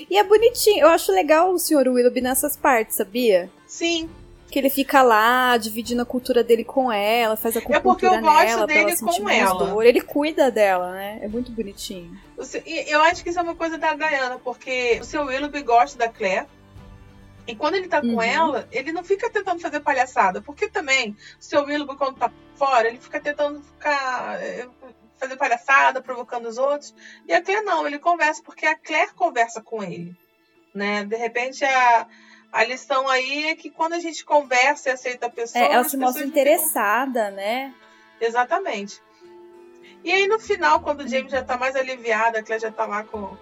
E 0.09 0.17
é 0.17 0.23
bonitinho. 0.23 0.81
Eu 0.81 0.89
acho 0.89 1.11
legal 1.11 1.51
o 1.51 1.59
Sr. 1.59 1.87
Willoughby 1.87 2.21
nessas 2.21 2.55
partes, 2.57 2.95
sabia? 2.97 3.49
Sim, 3.65 4.09
Que 4.49 4.59
ele 4.59 4.69
fica 4.69 5.01
lá, 5.03 5.57
dividindo 5.57 6.01
a 6.01 6.05
cultura 6.05 6.41
dele 6.43 6.63
com 6.63 6.89
ela, 6.91 7.35
faz 7.35 7.57
a 7.57 7.59
É 7.59 7.79
porque 7.79 8.05
eu 8.05 8.11
gosto 8.11 8.23
nela, 8.23 8.43
ela 8.43 8.65
dele 8.67 8.95
sentir 8.95 9.21
com 9.21 9.29
ela. 9.29 9.65
dor. 9.65 9.85
Ele 9.85 9.99
cuida 10.01 10.49
dela, 10.49 10.91
né? 10.93 11.19
É 11.21 11.27
muito 11.27 11.51
bonitinho. 11.51 12.17
Eu 12.87 13.01
acho 13.01 13.23
que 13.23 13.29
isso 13.29 13.39
é 13.39 13.41
uma 13.41 13.55
coisa 13.55 13.77
da 13.77 13.93
Diana, 13.93 14.39
porque 14.43 14.99
o 15.01 15.03
seu 15.03 15.23
Willoughby 15.25 15.61
gosta 15.63 15.97
da 15.97 16.07
Claire. 16.07 16.45
E 17.45 17.55
quando 17.55 17.75
ele 17.75 17.87
tá 17.87 18.01
com 18.01 18.07
Uhum. 18.07 18.21
ela, 18.21 18.67
ele 18.71 18.91
não 18.91 19.03
fica 19.05 19.29
tentando 19.29 19.61
fazer 19.61 19.79
palhaçada. 19.79 20.41
Porque 20.41 20.67
também, 20.69 21.11
o 21.11 21.43
seu 21.43 21.63
Willoughby, 21.63 21.97
quando 21.97 22.17
tá 22.17 22.29
fora, 22.55 22.87
ele 22.89 22.97
fica 22.99 23.19
tentando 23.21 23.61
ficar. 23.61 24.37
Fazer 25.17 25.35
palhaçada, 25.37 26.01
provocando 26.01 26.47
os 26.47 26.57
outros. 26.57 26.93
E 27.27 27.33
a 27.33 27.41
Claire 27.41 27.63
não, 27.65 27.85
ele 27.87 27.99
conversa, 27.99 28.41
porque 28.43 28.65
a 28.65 28.75
Claire 28.75 29.13
conversa 29.13 29.61
com 29.61 29.83
ele. 29.83 30.15
Né? 30.73 31.03
De 31.03 31.15
repente, 31.15 31.65
a, 31.65 32.07
a 32.51 32.63
lição 32.63 33.07
aí 33.09 33.47
é 33.47 33.55
que 33.55 33.69
quando 33.69 33.93
a 33.93 33.99
gente 33.99 34.23
conversa 34.23 34.89
e 34.89 34.91
aceita 34.91 35.25
a 35.25 35.29
pessoa. 35.29 35.63
É, 35.63 35.73
ela 35.73 35.83
se 35.83 35.97
mostra 35.97 36.21
pessoas 36.23 36.29
ficam- 36.29 36.29
interessada, 36.29 37.31
né? 37.31 37.73
Exatamente. 38.21 39.01
E 40.03 40.11
aí 40.11 40.27
no 40.27 40.39
final, 40.39 40.79
quando 40.81 41.01
o 41.01 41.07
James 41.07 41.31
já 41.31 41.43
tá 41.43 41.57
mais 41.57 41.75
aliviado, 41.75 42.37
a 42.37 42.43
Claire 42.43 42.61
já 42.61 42.71
tá 42.71 42.85
lá 42.85 43.03
com 43.03 43.35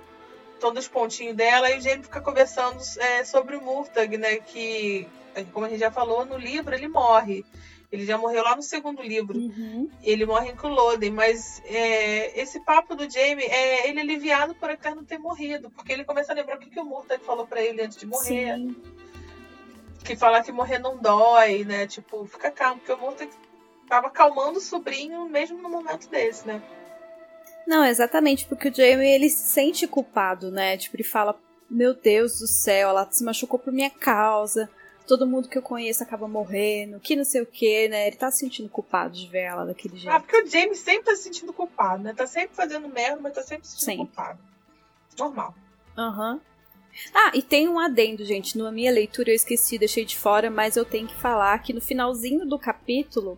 todos 0.59 0.85
os 0.85 0.87
pontinhos 0.89 1.35
dela, 1.35 1.67
aí 1.67 1.77
o 1.77 1.81
James 1.81 2.05
fica 2.05 2.21
conversando 2.21 2.81
é, 2.99 3.23
sobre 3.23 3.55
o 3.55 3.61
Murtag, 3.61 4.17
né? 4.17 4.37
Que, 4.37 5.07
como 5.53 5.65
a 5.65 5.69
gente 5.69 5.79
já 5.79 5.91
falou, 5.91 6.25
no 6.25 6.37
livro 6.37 6.73
ele 6.73 6.87
morre. 6.87 7.45
Ele 7.91 8.05
já 8.05 8.17
morreu 8.17 8.43
lá 8.43 8.55
no 8.55 8.61
segundo 8.61 9.01
livro. 9.01 9.37
Uhum. 9.37 9.89
Ele 10.03 10.25
morre 10.25 10.49
em 10.49 10.55
Culloden, 10.55 11.11
mas 11.11 11.61
é, 11.65 12.39
esse 12.39 12.59
papo 12.59 12.95
do 12.95 13.09
Jamie 13.09 13.45
é 13.45 13.87
ele 13.87 13.99
aliviado 13.99 14.55
por 14.55 14.69
a 14.69 14.77
Claire 14.77 14.97
não 14.97 15.05
ter 15.05 15.17
morrido, 15.17 15.69
porque 15.69 15.93
ele 15.93 16.03
começa 16.03 16.31
a 16.31 16.35
lembrar 16.35 16.57
o 16.57 16.59
que, 16.59 16.69
que 16.69 16.79
o 16.79 16.85
Murtag 16.85 17.23
falou 17.23 17.45
pra 17.47 17.61
ele 17.61 17.81
antes 17.81 17.97
de 17.97 18.05
morrer. 18.05 18.55
Sim. 18.55 18.75
Que 20.03 20.15
falar 20.15 20.43
que 20.43 20.51
morrer 20.51 20.79
não 20.79 20.97
dói, 20.97 21.63
né? 21.63 21.87
Tipo, 21.87 22.25
fica 22.25 22.51
calmo, 22.51 22.79
porque 22.79 22.93
o 22.93 22.97
Murtag 22.97 23.31
tava 23.87 24.07
acalmando 24.07 24.57
o 24.57 24.61
sobrinho 24.61 25.27
mesmo 25.29 25.61
no 25.61 25.69
momento 25.69 26.09
desse, 26.09 26.47
né? 26.47 26.61
Não, 27.67 27.83
exatamente, 27.83 28.45
porque 28.45 28.69
o 28.69 28.73
Jamie 28.73 29.07
ele 29.07 29.29
se 29.29 29.51
sente 29.51 29.87
culpado, 29.87 30.51
né? 30.51 30.77
Tipo, 30.77 30.95
ele 30.95 31.03
fala: 31.03 31.39
Meu 31.69 31.93
Deus 31.93 32.39
do 32.39 32.47
céu, 32.47 32.89
ela 32.89 33.09
se 33.09 33.23
machucou 33.23 33.57
por 33.57 33.73
minha 33.73 33.89
causa. 33.89 34.69
Todo 35.07 35.27
mundo 35.27 35.47
que 35.47 35.57
eu 35.57 35.61
conheço 35.61 36.01
acaba 36.03 36.27
morrendo, 36.27 36.99
que 36.99 37.15
não 37.15 37.23
sei 37.23 37.41
o 37.41 37.45
que, 37.45 37.87
né? 37.89 38.07
Ele 38.07 38.15
tá 38.15 38.31
se 38.31 38.39
sentindo 38.39 38.67
culpado 38.69 39.13
de 39.13 39.27
ver 39.27 39.41
ela 39.43 39.65
daquele 39.65 39.95
Ah, 39.95 39.99
jeito. 39.99 40.19
porque 40.21 40.41
o 40.41 40.47
James 40.47 40.79
sempre 40.79 41.03
tá 41.03 41.15
se 41.15 41.23
sentindo 41.23 41.53
culpado, 41.53 42.01
né? 42.03 42.13
Tá 42.13 42.25
sempre 42.25 42.55
fazendo 42.55 42.87
merda, 42.89 43.19
mas 43.21 43.33
tá 43.33 43.43
sempre 43.43 43.67
se 43.67 43.73
sentindo 43.73 43.85
Sempre. 43.85 44.05
culpado. 44.07 44.39
Normal. 45.19 45.55
Aham. 45.97 46.41
Ah, 47.13 47.31
e 47.33 47.41
tem 47.41 47.67
um 47.67 47.77
adendo, 47.77 48.23
gente. 48.25 48.57
Na 48.57 48.71
minha 48.71 48.91
leitura 48.91 49.29
eu 49.29 49.35
esqueci, 49.35 49.77
deixei 49.77 50.05
de 50.05 50.17
fora, 50.17 50.49
mas 50.49 50.75
eu 50.77 50.85
tenho 50.85 51.07
que 51.07 51.15
falar 51.15 51.57
que 51.59 51.73
no 51.73 51.81
finalzinho 51.81 52.45
do 52.45 52.57
capítulo, 52.57 53.37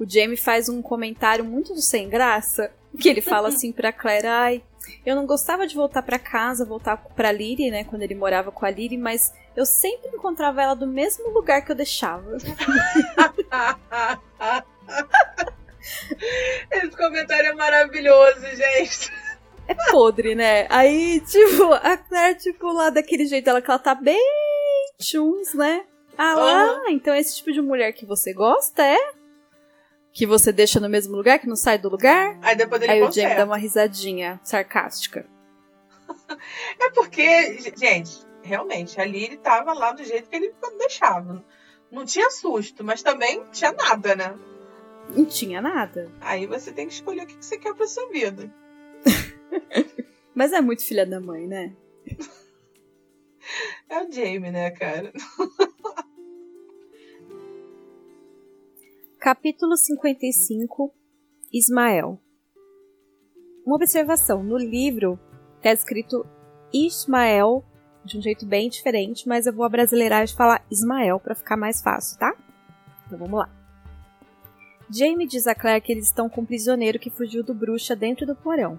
o 0.00 0.08
Jamie 0.08 0.36
faz 0.36 0.68
um 0.68 0.80
comentário 0.82 1.44
muito 1.44 1.76
sem 1.80 2.08
graça, 2.08 2.72
que 2.98 3.08
ele 3.08 3.20
fala 3.20 3.48
assim 3.48 3.70
pra 3.72 3.92
Claire, 3.92 4.26
ai, 4.26 4.62
eu 5.04 5.14
não 5.14 5.26
gostava 5.26 5.66
de 5.66 5.74
voltar 5.74 6.02
pra 6.02 6.18
casa, 6.18 6.64
voltar 6.64 6.96
pra 6.96 7.30
Lyrie, 7.32 7.70
né, 7.70 7.84
quando 7.84 8.02
ele 8.02 8.14
morava 8.14 8.50
com 8.50 8.64
a 8.66 8.70
Lyrie, 8.70 8.98
mas 8.98 9.32
eu 9.56 9.64
sempre 9.66 10.08
encontrava 10.08 10.62
ela 10.62 10.74
do 10.74 10.86
mesmo 10.86 11.30
lugar 11.30 11.62
que 11.64 11.72
eu 11.72 11.76
deixava. 11.76 12.36
Esse 16.70 16.96
comentário 16.96 17.50
é 17.50 17.52
maravilhoso, 17.52 18.40
gente. 18.40 19.12
É 19.66 19.74
podre, 19.90 20.34
né? 20.34 20.66
Aí, 20.70 21.20
tipo, 21.20 21.72
a 21.72 21.96
Claire, 21.96 22.38
tipo, 22.38 22.66
lá 22.72 22.90
daquele 22.90 23.26
jeito, 23.26 23.48
ela 23.48 23.62
que 23.62 23.70
ela 23.70 23.78
tá 23.78 23.94
bem 23.94 24.20
chuns, 25.00 25.54
né? 25.54 25.84
Ah, 26.16 26.34
lá, 26.34 26.90
então 26.90 27.12
é 27.12 27.18
esse 27.18 27.36
tipo 27.36 27.50
de 27.52 27.60
mulher 27.60 27.92
que 27.92 28.06
você 28.06 28.32
gosta, 28.32 28.84
é? 28.84 28.98
Que 30.12 30.26
você 30.26 30.52
deixa 30.52 30.78
no 30.78 30.88
mesmo 30.88 31.16
lugar, 31.16 31.40
que 31.40 31.48
não 31.48 31.56
sai 31.56 31.76
do 31.76 31.88
lugar? 31.88 32.38
Aí 32.40 32.54
depois 32.54 32.80
ele 32.82 32.92
Aí 32.92 33.02
o 33.02 33.06
conserta. 33.06 33.28
Jamie 33.30 33.36
dá 33.36 33.44
uma 33.44 33.56
risadinha 33.58 34.40
sarcástica. 34.42 35.26
É 36.80 36.90
porque, 36.90 37.58
gente, 37.76 38.24
realmente, 38.44 39.00
ali 39.00 39.24
ele 39.24 39.38
tava 39.38 39.72
lá 39.72 39.92
do 39.92 40.04
jeito 40.04 40.28
que 40.28 40.36
ele 40.36 40.54
deixava. 40.78 41.44
Não 41.90 42.04
tinha 42.04 42.30
susto, 42.30 42.84
mas 42.84 43.02
também 43.02 43.38
não 43.38 43.50
tinha 43.50 43.72
nada, 43.72 44.14
né? 44.14 44.38
Não 45.08 45.24
tinha 45.24 45.60
nada. 45.60 46.12
Aí 46.20 46.46
você 46.46 46.72
tem 46.72 46.86
que 46.86 46.92
escolher 46.94 47.24
o 47.24 47.26
que 47.26 47.34
você 47.34 47.58
quer 47.58 47.74
pra 47.74 47.86
sua 47.86 48.08
vida. 48.10 48.52
Mas 50.34 50.52
é 50.52 50.60
muito 50.60 50.82
filha 50.84 51.06
da 51.06 51.20
mãe, 51.20 51.46
né? 51.46 51.74
É 53.86 54.02
o 54.02 54.10
Jamie, 54.10 54.50
né, 54.50 54.70
cara? 54.70 55.12
Capítulo 59.20 59.76
55 59.76 60.94
Ismael 61.52 62.18
Uma 63.66 63.76
observação: 63.76 64.42
no 64.42 64.56
livro 64.56 65.20
está 65.58 65.70
escrito 65.74 66.26
Ismael 66.72 67.62
de 68.04 68.18
um 68.18 68.22
jeito 68.22 68.44
bem 68.44 68.68
diferente, 68.68 69.26
mas 69.26 69.46
eu 69.46 69.52
vou 69.52 69.64
abrasileirar 69.64 70.24
e 70.24 70.28
falar 70.28 70.64
Ismael 70.70 71.18
para 71.18 71.34
ficar 71.34 71.56
mais 71.56 71.82
fácil, 71.82 72.18
tá? 72.18 72.34
Então 73.06 73.18
vamos 73.18 73.38
lá. 73.38 73.48
Jamie 74.90 75.26
diz 75.26 75.46
a 75.46 75.54
Claire 75.54 75.80
que 75.80 75.90
eles 75.90 76.06
estão 76.06 76.28
com 76.28 76.42
um 76.42 76.46
prisioneiro 76.46 76.98
que 76.98 77.10
fugiu 77.10 77.42
do 77.42 77.54
bruxa 77.54 77.96
dentro 77.96 78.26
do 78.26 78.36
porão. 78.36 78.78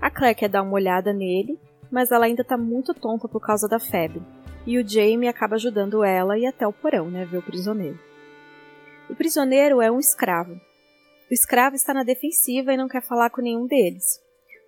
A 0.00 0.10
Claire 0.10 0.38
quer 0.38 0.48
dar 0.48 0.62
uma 0.62 0.74
olhada 0.74 1.12
nele, 1.12 1.58
mas 1.90 2.10
ela 2.10 2.26
ainda 2.26 2.42
está 2.42 2.56
muito 2.56 2.94
tonta 2.94 3.26
por 3.26 3.40
causa 3.40 3.66
da 3.66 3.78
febre. 3.78 4.22
E 4.66 4.78
o 4.78 4.86
Jamie 4.86 5.28
acaba 5.28 5.56
ajudando 5.56 6.04
ela 6.04 6.38
e 6.38 6.46
até 6.46 6.66
o 6.66 6.72
porão, 6.72 7.10
né, 7.10 7.24
ver 7.24 7.38
o 7.38 7.42
prisioneiro. 7.42 7.98
O 9.08 9.14
prisioneiro 9.16 9.80
é 9.80 9.90
um 9.90 9.98
escravo. 9.98 10.54
O 11.30 11.34
escravo 11.34 11.74
está 11.74 11.94
na 11.94 12.02
defensiva 12.02 12.72
e 12.72 12.76
não 12.76 12.88
quer 12.88 13.02
falar 13.02 13.30
com 13.30 13.40
nenhum 13.40 13.66
deles. 13.66 14.20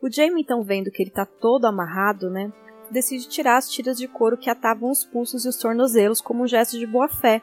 O 0.03 0.11
Jamie, 0.11 0.43
então, 0.43 0.63
vendo 0.65 0.91
que 0.91 1.03
ele 1.03 1.11
está 1.11 1.25
todo 1.25 1.67
amarrado, 1.67 2.29
né, 2.31 2.53
decide 2.93 3.29
tirar 3.29 3.57
as 3.57 3.69
tiras 3.69 3.97
de 3.97 4.07
couro 4.07 4.37
que 4.37 4.51
atavam 4.51 4.91
os 4.91 5.05
pulsos 5.05 5.45
e 5.45 5.49
os 5.49 5.57
tornozelos 5.57 6.21
como 6.21 6.43
um 6.43 6.47
gesto 6.47 6.79
de 6.79 6.87
boa 6.87 7.09
fé 7.09 7.43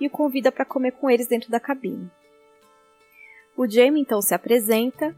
e 0.00 0.06
o 0.06 0.10
convida 0.10 0.52
para 0.52 0.64
comer 0.64 0.92
com 0.92 1.10
eles 1.10 1.26
dentro 1.26 1.50
da 1.50 1.58
cabine. 1.58 2.10
O 3.56 3.68
Jamie 3.68 4.02
então 4.02 4.20
se 4.20 4.34
apresenta 4.34 5.16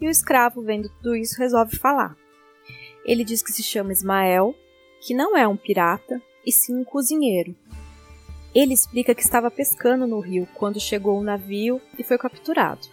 e 0.00 0.06
o 0.06 0.10
escravo, 0.10 0.62
vendo 0.62 0.88
tudo 0.96 1.16
isso, 1.16 1.38
resolve 1.38 1.76
falar. 1.76 2.16
Ele 3.04 3.24
diz 3.24 3.42
que 3.42 3.52
se 3.52 3.62
chama 3.62 3.92
Ismael, 3.92 4.54
que 5.06 5.14
não 5.14 5.36
é 5.36 5.46
um 5.46 5.56
pirata, 5.56 6.20
e 6.44 6.50
sim 6.50 6.76
um 6.76 6.84
cozinheiro, 6.84 7.54
ele 8.54 8.74
explica 8.74 9.14
que 9.14 9.22
estava 9.22 9.50
pescando 9.50 10.06
no 10.06 10.20
rio 10.20 10.46
quando 10.54 10.78
chegou 10.78 11.18
o 11.18 11.22
navio 11.22 11.80
e 11.98 12.04
foi 12.04 12.18
capturado. 12.18 12.86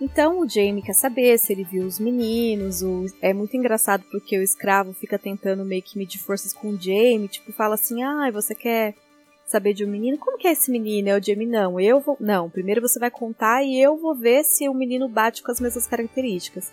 Então 0.00 0.40
o 0.40 0.48
Jamie 0.48 0.82
quer 0.82 0.92
saber 0.92 1.38
se 1.38 1.52
ele 1.52 1.64
viu 1.64 1.84
os 1.86 1.98
meninos. 1.98 2.82
O... 2.82 3.06
É 3.22 3.32
muito 3.32 3.56
engraçado 3.56 4.04
porque 4.10 4.36
o 4.36 4.42
escravo 4.42 4.92
fica 4.92 5.18
tentando 5.18 5.64
meio 5.64 5.82
que 5.82 5.96
medir 5.96 6.18
forças 6.18 6.52
com 6.52 6.70
o 6.70 6.80
Jamie, 6.80 7.28
tipo, 7.28 7.52
fala 7.52 7.74
assim: 7.74 8.02
ah, 8.02 8.30
você 8.32 8.54
quer 8.54 8.94
saber 9.46 9.72
de 9.72 9.84
um 9.84 9.88
menino? 9.88 10.18
Como 10.18 10.38
que 10.38 10.48
é 10.48 10.52
esse 10.52 10.70
menino? 10.70 11.08
É 11.08 11.18
o 11.18 11.22
Jamie, 11.22 11.46
não. 11.46 11.78
Eu 11.78 12.00
vou. 12.00 12.16
Não, 12.18 12.50
primeiro 12.50 12.80
você 12.80 12.98
vai 12.98 13.10
contar 13.10 13.62
e 13.62 13.80
eu 13.80 13.96
vou 13.96 14.14
ver 14.14 14.44
se 14.44 14.68
o 14.68 14.74
menino 14.74 15.08
bate 15.08 15.42
com 15.42 15.52
as 15.52 15.60
mesmas 15.60 15.86
características. 15.86 16.72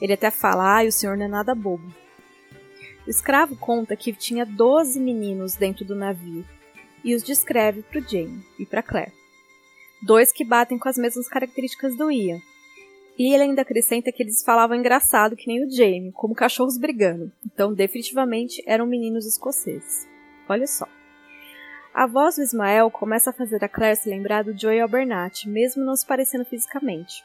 Ele 0.00 0.12
até 0.12 0.30
fala: 0.30 0.80
ah, 0.80 0.84
o 0.84 0.92
senhor 0.92 1.16
não 1.16 1.24
é 1.24 1.28
nada 1.28 1.54
bobo. 1.54 1.92
O 3.06 3.10
escravo 3.10 3.56
conta 3.56 3.96
que 3.96 4.12
tinha 4.12 4.44
12 4.44 5.00
meninos 5.00 5.54
dentro 5.54 5.84
do 5.84 5.96
navio 5.96 6.44
e 7.02 7.14
os 7.14 7.22
descreve 7.22 7.82
para 7.82 8.00
o 8.00 8.02
Jamie 8.02 8.44
e 8.58 8.66
para 8.66 8.82
Claire. 8.82 9.12
Dois 10.02 10.30
que 10.30 10.44
batem 10.44 10.78
com 10.78 10.88
as 10.88 10.98
mesmas 10.98 11.26
características 11.26 11.96
do 11.96 12.10
Ian. 12.10 12.38
E 13.18 13.34
ele 13.34 13.42
ainda 13.42 13.62
acrescenta 13.62 14.12
que 14.12 14.22
eles 14.22 14.44
falavam 14.44 14.76
engraçado 14.76 15.34
que 15.34 15.48
nem 15.48 15.64
o 15.64 15.70
Jamie, 15.70 16.12
como 16.12 16.34
cachorros 16.34 16.78
brigando. 16.78 17.32
Então, 17.44 17.74
definitivamente 17.74 18.62
eram 18.66 18.86
meninos 18.86 19.26
escoceses. 19.26 20.06
Olha 20.48 20.66
só. 20.66 20.86
A 21.92 22.06
voz 22.06 22.36
do 22.36 22.42
Ismael 22.42 22.90
começa 22.90 23.30
a 23.30 23.32
fazer 23.32 23.64
a 23.64 23.68
Claire 23.68 23.96
se 23.96 24.08
lembrar 24.08 24.44
do 24.44 24.56
Joey 24.56 24.80
Albernat, 24.80 25.48
mesmo 25.48 25.84
não 25.84 25.96
se 25.96 26.06
parecendo 26.06 26.44
fisicamente. 26.44 27.24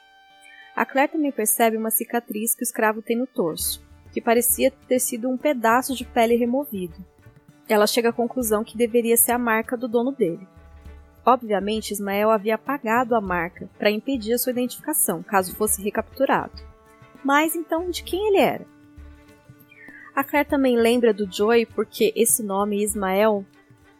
A 0.75 0.85
Claire 0.85 1.11
também 1.11 1.31
percebe 1.31 1.77
uma 1.77 1.91
cicatriz 1.91 2.55
que 2.55 2.63
o 2.63 2.65
escravo 2.65 3.01
tem 3.01 3.15
no 3.15 3.27
torso, 3.27 3.85
que 4.11 4.19
parecia 4.19 4.71
ter 4.87 4.99
sido 4.99 5.29
um 5.29 5.37
pedaço 5.37 5.95
de 5.95 6.03
pele 6.03 6.35
removido 6.35 7.13
ela 7.67 7.87
chega 7.87 8.09
à 8.09 8.13
conclusão 8.13 8.63
que 8.63 8.77
deveria 8.77 9.15
ser 9.17 9.31
a 9.31 9.37
marca 9.37 9.77
do 9.77 9.87
dono 9.87 10.11
dele. 10.11 10.47
Obviamente, 11.25 11.91
Ismael 11.91 12.29
havia 12.29 12.55
apagado 12.55 13.15
a 13.15 13.21
marca 13.21 13.69
para 13.77 13.91
impedir 13.91 14.33
a 14.33 14.37
sua 14.37 14.51
identificação, 14.51 15.23
caso 15.23 15.55
fosse 15.55 15.81
recapturado. 15.81 16.61
Mas 17.23 17.55
então, 17.55 17.89
de 17.89 18.03
quem 18.03 18.27
ele 18.27 18.37
era? 18.37 18.65
A 20.13 20.23
Claire 20.23 20.47
também 20.47 20.77
lembra 20.77 21.13
do 21.13 21.31
Joey 21.31 21.65
porque 21.65 22.13
esse 22.15 22.43
nome 22.43 22.83
Ismael, 22.83 23.45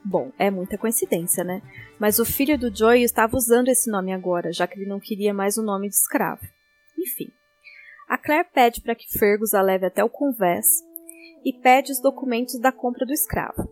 bom, 0.04 0.32
é 0.38 0.52
muita 0.52 0.78
coincidência, 0.78 1.44
né? 1.44 1.62
Mas 1.98 2.20
o 2.20 2.26
filho 2.26 2.58
do 2.58 2.76
Joey 2.76 3.04
estava 3.04 3.38
usando 3.38 3.70
esse 3.70 3.90
nome 3.90 4.14
agora, 4.14 4.52
já 4.52 4.68
que 4.68 4.78
ele 4.78 4.90
não 4.90 5.00
queria 5.00 5.34
mais 5.34 5.58
o 5.58 5.64
nome 5.64 5.88
de 5.88 5.96
escravo. 5.96 6.46
Enfim. 7.00 7.32
A 8.08 8.18
Claire 8.18 8.48
pede 8.54 8.82
para 8.82 8.94
que 8.94 9.18
Fergus 9.18 9.54
a 9.54 9.62
leve 9.62 9.86
até 9.86 10.04
o 10.04 10.10
convés 10.10 10.84
e 11.44 11.54
pede 11.54 11.92
os 11.92 12.02
documentos 12.02 12.60
da 12.60 12.72
compra 12.72 13.06
do 13.06 13.14
escravo. 13.14 13.68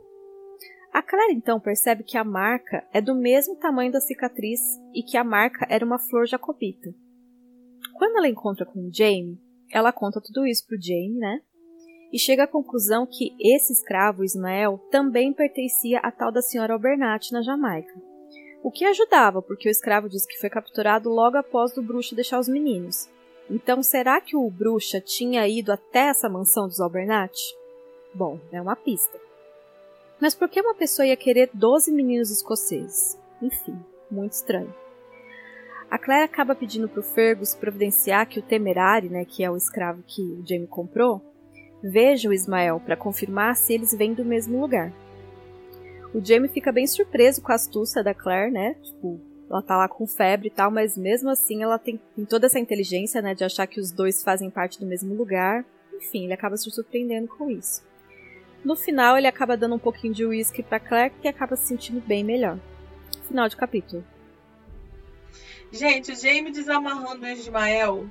A 0.94 1.02
Clara 1.02 1.32
então 1.32 1.60
percebe 1.60 2.04
que 2.04 2.18
a 2.18 2.24
marca 2.24 2.86
é 2.92 3.00
do 3.00 3.16
mesmo 3.16 3.56
tamanho 3.56 3.92
da 3.92 4.02
cicatriz 4.02 4.60
e 4.94 5.02
que 5.02 5.16
a 5.16 5.24
marca 5.24 5.66
era 5.70 5.86
uma 5.86 5.98
flor 5.98 6.28
jacobita. 6.28 6.94
Quando 7.94 8.18
ela 8.18 8.28
encontra 8.28 8.66
com 8.66 8.80
o 8.80 8.94
Jamie, 8.94 9.40
ela 9.72 9.94
conta 9.94 10.20
tudo 10.20 10.46
isso 10.46 10.66
para 10.68 10.76
o 10.76 10.82
Jamie, 10.82 11.18
né? 11.18 11.40
E 12.12 12.20
chega 12.20 12.44
à 12.44 12.48
conclusão 12.48 13.08
que 13.08 13.34
esse 13.40 13.72
escravo, 13.72 14.24
Ismael, 14.24 14.78
também 14.92 15.32
pertencia 15.32 16.00
à 16.00 16.12
tal 16.12 16.30
da 16.30 16.42
senhora 16.42 16.74
Albernat 16.74 17.32
na 17.32 17.42
Jamaica. 17.42 17.94
O 18.62 18.70
que 18.70 18.84
ajudava, 18.84 19.42
porque 19.42 19.70
o 19.70 19.72
escravo 19.72 20.10
diz 20.10 20.26
que 20.26 20.38
foi 20.38 20.50
capturado 20.50 21.10
logo 21.10 21.38
após 21.38 21.76
o 21.78 21.82
bruxo 21.82 22.16
deixar 22.16 22.40
os 22.40 22.50
meninos. 22.50 23.10
Então, 23.50 23.82
será 23.82 24.20
que 24.20 24.36
o 24.36 24.50
bruxa 24.50 25.00
tinha 25.00 25.48
ido 25.48 25.72
até 25.72 26.10
essa 26.10 26.30
mansão 26.30 26.68
dos 26.68 26.82
Albernat? 26.82 27.34
Bom, 28.14 28.40
é 28.52 28.62
uma 28.62 28.76
pista. 28.76 29.31
Mas 30.22 30.36
por 30.36 30.48
que 30.48 30.62
uma 30.62 30.76
pessoa 30.76 31.08
ia 31.08 31.18
querer 31.18 31.50
12 31.52 31.92
meninos 31.92 32.30
escoceses? 32.30 33.18
Enfim, 33.42 33.76
muito 34.10 34.34
estranho. 34.34 34.72
A 35.90 35.98
Claire 35.98 36.24
acaba 36.24 36.54
pedindo 36.54 36.88
para 36.88 37.00
o 37.00 37.04
Fergus 37.04 37.56
providenciar 37.56 38.28
que 38.28 38.40
o 38.40 38.44
Temerari, 38.44 39.10
né, 39.10 39.26
que 39.26 39.44
é 39.44 39.50
o 39.50 39.58
escravo 39.58 40.04
que 40.06 40.22
o 40.22 40.48
Jamie 40.48 40.68
comprou, 40.68 41.22
veja 41.84 42.30
o 42.30 42.34
Ismael 42.34 42.80
para 42.80 42.96
confirmar 42.96 43.56
se 43.56 43.74
eles 43.74 43.94
vêm 43.94 44.14
do 44.14 44.24
mesmo 44.24 44.62
lugar. 44.62 44.94
O 46.14 46.24
Jamie 46.24 46.48
fica 46.48 46.72
bem 46.72 46.86
surpreso 46.86 47.42
com 47.42 47.52
a 47.52 47.56
astúcia 47.56 48.04
da 48.04 48.14
Claire, 48.14 48.52
né? 48.52 48.76
Tipo, 48.76 49.20
ela 49.50 49.62
tá 49.62 49.76
lá 49.76 49.90
com 49.90 50.06
febre 50.06 50.48
e 50.48 50.52
tal, 50.52 50.70
mas 50.70 50.96
mesmo 50.96 51.30
assim 51.30 51.64
ela 51.64 51.80
tem, 51.80 52.00
tem 52.16 52.26
toda 52.26 52.46
essa 52.46 52.60
inteligência, 52.60 53.22
né, 53.22 53.34
de 53.34 53.44
achar 53.44 53.66
que 53.66 53.80
os 53.80 53.92
dois 53.92 54.24
fazem 54.24 54.52
parte 54.52 54.80
do 54.80 54.86
mesmo 54.86 55.16
lugar. 55.16 55.66
Enfim, 55.96 56.26
ele 56.26 56.34
acaba 56.34 56.56
se 56.56 56.70
surpreendendo 56.70 57.28
com 57.28 57.50
isso. 57.50 57.91
No 58.64 58.76
final, 58.76 59.18
ele 59.18 59.28
acaba 59.28 59.58
dando 59.58 59.76
um 59.76 59.80
pouquinho 59.80 60.14
de 60.14 60.26
uísque 60.26 60.62
para 60.62 60.80
Claire, 60.80 61.14
que 61.22 61.28
acaba 61.28 61.56
se 61.56 61.68
sentindo 61.68 62.00
bem 62.02 62.24
melhor. 62.24 62.60
Final 63.28 63.50
de 63.50 63.56
capítulo. 63.56 64.04
Gente, 65.72 66.12
o 66.12 66.16
Jamie 66.16 66.52
desamarrando 66.52 67.26
o 67.26 67.30
Ismael 67.30 68.06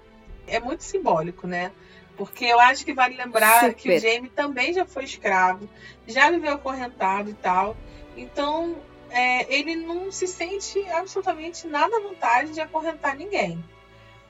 é 0.47 0.59
muito 0.59 0.83
simbólico, 0.83 1.47
né? 1.47 1.71
Porque 2.17 2.45
eu 2.45 2.59
acho 2.59 2.85
que 2.85 2.93
vale 2.93 3.17
lembrar 3.17 3.61
Super. 3.61 3.75
que 3.75 3.97
o 3.97 4.01
Jamie 4.01 4.31
também 4.31 4.73
já 4.73 4.85
foi 4.85 5.05
escravo, 5.05 5.69
já 6.07 6.31
viveu 6.31 6.55
acorrentado 6.55 7.31
e 7.31 7.35
tal. 7.35 7.77
Então, 8.17 8.77
é, 9.11 9.55
ele 9.55 9.77
não 9.77 10.11
se 10.11 10.27
sente 10.27 10.81
absolutamente 10.91 11.67
nada 11.67 11.97
à 11.97 12.01
vontade 12.01 12.53
de 12.53 12.61
acorrentar 12.61 13.17
ninguém. 13.17 13.63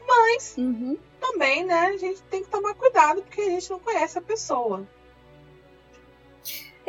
Mas, 0.06 0.56
uhum. 0.58 0.98
também, 1.20 1.64
né, 1.64 1.86
a 1.86 1.96
gente 1.96 2.22
tem 2.22 2.42
que 2.42 2.50
tomar 2.50 2.74
cuidado 2.74 3.22
porque 3.22 3.40
a 3.40 3.50
gente 3.50 3.70
não 3.70 3.78
conhece 3.78 4.18
a 4.18 4.22
pessoa. 4.22 4.86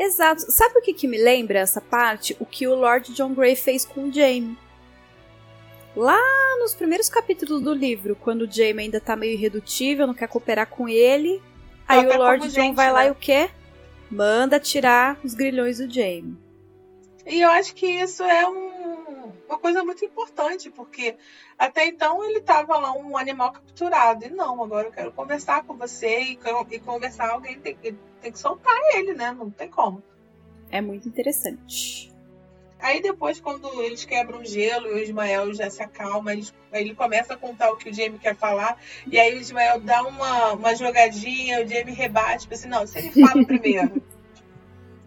Exato. 0.01 0.51
Sabe 0.51 0.79
o 0.79 0.81
que, 0.81 0.93
que 0.93 1.07
me 1.07 1.17
lembra 1.19 1.59
essa 1.59 1.79
parte? 1.79 2.35
O 2.39 2.45
que 2.45 2.67
o 2.67 2.73
Lord 2.73 3.13
John 3.13 3.35
Grey 3.35 3.55
fez 3.55 3.85
com 3.85 4.05
o 4.05 4.11
Jaime. 4.11 4.57
Lá 5.95 6.17
nos 6.59 6.73
primeiros 6.73 7.07
capítulos 7.07 7.61
do 7.61 7.71
livro, 7.71 8.15
quando 8.15 8.41
o 8.41 8.51
Jaime 8.51 8.81
ainda 8.81 8.99
tá 8.99 9.15
meio 9.15 9.33
irredutível, 9.33 10.07
não 10.07 10.13
quer 10.15 10.27
cooperar 10.27 10.65
com 10.65 10.89
ele. 10.89 11.39
Aí 11.87 12.03
o 12.03 12.17
Lord 12.17 12.47
John 12.47 12.49
gente, 12.49 12.75
vai 12.75 12.87
né? 12.87 12.91
lá 12.93 13.05
e 13.05 13.11
o 13.11 13.15
quê? 13.15 13.51
Manda 14.09 14.59
tirar 14.59 15.19
os 15.23 15.35
grilhões 15.35 15.77
do 15.77 15.93
Jaime. 15.93 16.35
E 17.27 17.39
eu 17.39 17.49
acho 17.49 17.75
que 17.75 17.85
isso 17.85 18.23
é 18.23 18.47
um, 18.47 18.70
uma 19.51 19.59
coisa 19.59 19.83
muito 19.83 20.03
importante, 20.05 20.69
porque 20.69 21.15
até 21.57 21.85
então 21.85 22.23
ele 22.23 22.39
estava 22.39 22.77
lá 22.77 22.93
um 22.93 23.17
animal 23.17 23.51
capturado. 23.51 24.25
E 24.25 24.29
não, 24.29 24.63
agora 24.63 24.87
eu 24.87 24.91
quero 24.91 25.11
conversar 25.11 25.63
com 25.63 25.75
você 25.75 26.21
e, 26.21 26.39
e 26.71 26.79
conversar 26.79 27.31
alguém 27.31 27.59
tem, 27.59 27.75
tem 27.75 28.31
que 28.31 28.39
soltar 28.39 28.75
ele, 28.95 29.13
né? 29.13 29.31
Não 29.31 29.49
tem 29.49 29.69
como. 29.69 30.01
É 30.69 30.79
muito 30.79 31.07
interessante. 31.07 32.11
Aí 32.79 32.99
depois, 33.01 33.39
quando 33.39 33.81
eles 33.83 34.05
quebram 34.05 34.39
o 34.39 34.45
gelo 34.45 34.87
e 34.87 34.93
o 34.93 34.97
Ismael 34.97 35.53
já 35.53 35.69
se 35.69 35.83
acalma, 35.83 36.33
ele, 36.33 36.47
ele 36.73 36.95
começa 36.95 37.35
a 37.35 37.37
contar 37.37 37.71
o 37.71 37.77
que 37.77 37.89
o 37.89 37.93
Jamie 37.93 38.17
quer 38.17 38.35
falar. 38.35 38.77
E 39.05 39.19
aí 39.19 39.35
o 39.35 39.39
Ismael 39.39 39.79
dá 39.81 40.01
uma, 40.01 40.53
uma 40.53 40.75
jogadinha, 40.75 41.63
o 41.63 41.67
Jamie 41.67 41.93
rebate, 41.93 42.43
tipo 42.43 42.55
assim, 42.55 42.67
não, 42.67 42.87
se 42.87 42.97
ele 42.97 43.11
fala 43.11 43.43
primeiro. 43.45 44.01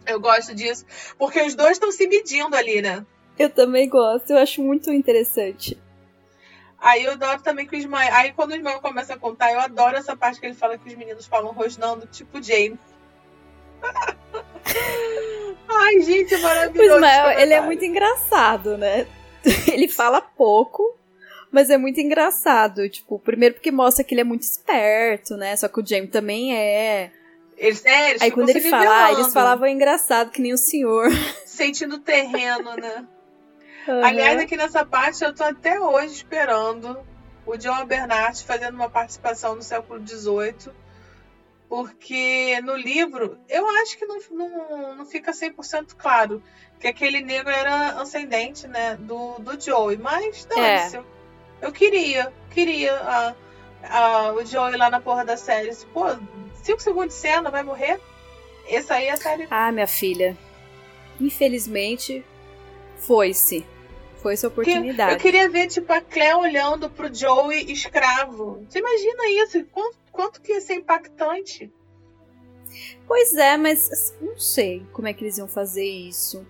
Eu 0.06 0.20
gosto 0.20 0.54
disso, 0.54 0.84
porque 1.18 1.42
os 1.42 1.54
dois 1.54 1.72
estão 1.72 1.90
se 1.90 2.06
medindo 2.06 2.54
ali, 2.54 2.80
né? 2.80 3.04
Eu 3.38 3.50
também 3.50 3.88
gosto, 3.88 4.30
eu 4.30 4.38
acho 4.38 4.62
muito 4.62 4.92
interessante. 4.92 5.78
Aí 6.84 7.04
eu 7.04 7.12
adoro 7.12 7.42
também 7.42 7.66
que 7.66 7.74
o 7.74 7.78
Ismael. 7.78 8.14
Aí 8.14 8.32
quando 8.32 8.52
o 8.52 8.56
Ismael 8.56 8.78
começa 8.80 9.14
a 9.14 9.18
contar, 9.18 9.50
eu 9.52 9.58
adoro 9.58 9.96
essa 9.96 10.14
parte 10.14 10.38
que 10.38 10.46
ele 10.46 10.54
fala 10.54 10.76
que 10.76 10.86
os 10.86 10.94
meninos 10.94 11.26
falam 11.26 11.52
rosnando, 11.52 12.06
tipo 12.06 12.42
James. 12.42 12.78
Ai, 15.66 16.00
gente, 16.02 16.34
é 16.34 16.38
maravilhoso. 16.38 16.92
O 16.92 16.96
Ismael, 16.96 17.40
ele 17.40 17.54
é 17.54 17.60
muito 17.62 17.84
engraçado, 17.84 18.76
né? 18.76 19.06
ele 19.72 19.88
fala 19.88 20.20
pouco, 20.20 20.96
mas 21.50 21.70
é 21.70 21.78
muito 21.78 22.00
engraçado. 22.00 22.86
Tipo, 22.88 23.18
primeiro 23.18 23.54
porque 23.54 23.70
mostra 23.70 24.04
que 24.04 24.12
ele 24.12 24.20
é 24.20 24.24
muito 24.24 24.42
esperto, 24.42 25.36
né? 25.36 25.56
Só 25.56 25.68
que 25.68 25.80
o 25.80 25.86
Jamie 25.86 26.08
também 26.08 26.54
é. 26.54 27.10
Eles, 27.56 27.84
é, 27.86 28.10
eles 28.10 28.22
Aí 28.22 28.30
quando 28.30 28.50
ele 28.50 28.60
fala, 28.60 29.06
ah, 29.06 29.12
eles 29.12 29.32
falavam 29.32 29.68
engraçado, 29.68 30.30
que 30.30 30.42
nem 30.42 30.52
o 30.52 30.58
senhor. 30.58 31.08
Sentindo 31.46 31.98
terreno, 31.98 32.76
né? 32.76 33.06
Aliás, 34.04 34.40
aqui 34.40 34.56
nessa 34.56 34.84
parte 34.84 35.24
eu 35.24 35.34
tô 35.34 35.44
até 35.44 35.78
hoje 35.80 36.14
esperando 36.14 36.98
o 37.46 37.56
John 37.56 37.84
Bernard 37.84 38.42
fazendo 38.44 38.74
uma 38.74 38.88
participação 38.88 39.54
no 39.54 39.62
século 39.62 40.00
XVIII, 40.06 40.72
porque 41.68 42.60
no 42.62 42.76
livro 42.76 43.38
eu 43.48 43.68
acho 43.82 43.98
que 43.98 44.06
não, 44.06 44.18
não, 44.30 44.94
não 44.96 45.06
fica 45.06 45.32
100% 45.32 45.94
claro 45.96 46.42
que 46.78 46.86
aquele 46.86 47.20
negro 47.20 47.50
era 47.50 48.00
ascendente 48.00 48.66
né, 48.66 48.96
do, 49.00 49.38
do 49.38 49.60
Joey, 49.60 49.96
mas 49.96 50.46
não, 50.50 50.58
É. 50.62 50.90
eu, 50.94 51.04
eu 51.62 51.72
queria, 51.72 52.32
queria 52.50 52.94
a, 52.94 53.34
a, 53.88 54.32
o 54.32 54.44
Joey 54.44 54.76
lá 54.76 54.90
na 54.90 55.00
porra 55.00 55.24
da 55.24 55.36
série. 55.36 55.74
Pô, 55.92 56.04
5 56.62 56.80
segundos 56.80 57.14
de 57.14 57.20
cena, 57.20 57.50
vai 57.50 57.62
morrer? 57.62 58.00
Essa 58.68 58.94
aí 58.94 59.06
é 59.06 59.12
a 59.12 59.16
série. 59.16 59.46
Ah, 59.50 59.70
minha 59.72 59.86
filha. 59.86 60.36
Infelizmente, 61.20 62.24
foi-se. 62.98 63.66
Foi-se 64.24 64.46
a 64.46 64.50
Porque 64.50 64.70
oportunidade. 64.70 65.12
Eu 65.12 65.18
queria 65.20 65.48
ver, 65.50 65.66
tipo, 65.68 65.92
a 65.92 66.00
Claire 66.00 66.34
olhando 66.36 66.88
pro 66.88 67.14
Joey 67.14 67.70
escravo. 67.70 68.64
Você 68.68 68.78
imagina 68.78 69.28
isso? 69.44 69.62
Quanto, 69.66 69.96
quanto 70.10 70.40
que 70.40 70.52
ia 70.52 70.60
ser 70.62 70.76
impactante? 70.76 71.70
Pois 73.06 73.34
é, 73.36 73.56
mas 73.58 73.92
assim, 73.92 74.14
não 74.22 74.38
sei 74.38 74.82
como 74.92 75.06
é 75.06 75.12
que 75.12 75.22
eles 75.22 75.36
iam 75.38 75.46
fazer 75.46 75.84
isso. 75.84 76.44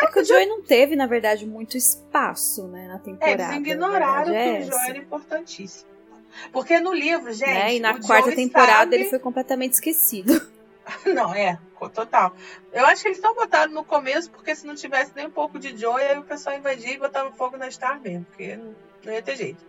É 0.00 0.06
que 0.06 0.20
o 0.20 0.24
Joey 0.24 0.46
não 0.46 0.62
teve, 0.62 0.94
na 0.94 1.06
verdade, 1.06 1.44
muito 1.46 1.76
espaço, 1.76 2.68
né, 2.68 2.86
na 2.86 2.94
É, 2.94 2.98
temporada. 2.98 3.42
eles 3.42 3.50
a 3.50 3.56
ignoraram 3.56 4.24
verdade 4.32 4.36
é 4.36 4.44
que 4.44 4.62
o 4.62 4.66
Joey 4.66 4.78
essa. 4.80 4.88
era 4.90 4.98
importantíssimo. 4.98 5.90
Porque 6.52 6.78
no 6.80 6.92
livro, 6.92 7.32
gente. 7.32 7.48
Né? 7.50 7.74
E 7.76 7.80
na 7.80 7.98
quarta 8.00 8.26
Joey 8.30 8.36
temporada 8.36 8.84
sabe- 8.84 8.96
ele 8.96 9.04
foi 9.10 9.18
completamente 9.18 9.72
esquecido. 9.72 10.32
Não, 11.14 11.34
é, 11.34 11.58
total. 11.92 12.34
Eu 12.72 12.86
acho 12.86 13.02
que 13.02 13.08
eles 13.08 13.20
só 13.20 13.34
botaram 13.34 13.72
no 13.72 13.84
começo, 13.84 14.30
porque 14.30 14.54
se 14.54 14.66
não 14.66 14.74
tivesse 14.74 15.12
nem 15.14 15.26
um 15.26 15.30
pouco 15.30 15.58
de 15.58 15.76
Joey, 15.76 16.06
aí 16.06 16.18
o 16.18 16.24
pessoal 16.24 16.56
invadia 16.56 16.92
e 16.92 16.98
botava 16.98 17.30
fogo 17.32 17.56
na 17.56 17.70
Star 17.70 18.00
mesmo, 18.00 18.24
porque 18.26 18.56
não, 18.56 19.12
ia 19.12 19.22
ter 19.22 19.36
jeito. 19.36 19.64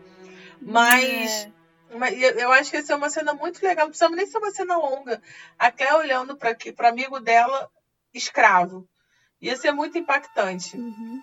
Mas. 0.61 1.45
É. 1.45 1.57
Mas 1.89 2.21
eu 2.21 2.51
acho 2.51 2.69
que 2.69 2.75
essa 2.75 2.91
é 2.91 2.95
uma 2.97 3.09
cena 3.09 3.33
muito 3.33 3.65
legal. 3.65 3.85
Não 3.85 3.91
precisava 3.91 4.13
nem 4.13 4.27
ser 4.27 4.37
uma 4.39 4.51
cena 4.51 4.77
longa. 4.77 5.21
A 5.57 5.71
Claire 5.71 5.95
olhando 5.95 6.35
para 6.35 6.51
o 6.51 6.85
amigo 6.85 7.17
dela, 7.21 7.71
escravo. 8.13 8.85
Ia 9.41 9.55
ser 9.55 9.71
muito 9.71 9.97
impactante. 9.97 10.75
Uhum. 10.75 11.21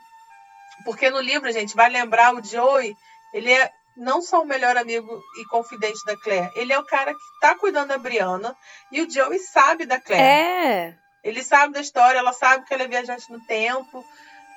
Porque 0.86 1.11
no 1.11 1.20
livro, 1.20 1.53
gente, 1.53 1.76
vai 1.76 1.90
lembrar 1.90 2.34
o 2.34 2.42
Joey, 2.42 2.97
ele 3.34 3.53
é 3.53 3.70
não 3.97 4.20
só 4.22 4.42
o 4.42 4.47
melhor 4.47 4.76
amigo 4.76 5.22
e 5.40 5.45
confidente 5.47 6.05
da 6.05 6.16
Claire, 6.16 6.51
ele 6.57 6.72
é 6.72 6.78
o 6.78 6.84
cara 6.84 7.12
que 7.14 7.20
tá 7.40 7.55
cuidando 7.55 7.88
da 7.88 7.99
Brianna 7.99 8.57
e 8.90 9.01
o 9.03 9.11
Joey 9.11 9.38
sabe 9.38 9.86
da 9.86 10.01
Claire. 10.01 10.22
É. 10.22 10.95
Ele 11.22 11.42
sabe 11.42 11.72
da 11.72 11.80
história, 11.80 12.18
ela 12.18 12.32
sabe 12.32 12.64
que 12.66 12.74
ela 12.74 12.82
é 12.82 12.88
viajante 12.88 13.30
no 13.32 13.40
tempo. 13.47 14.05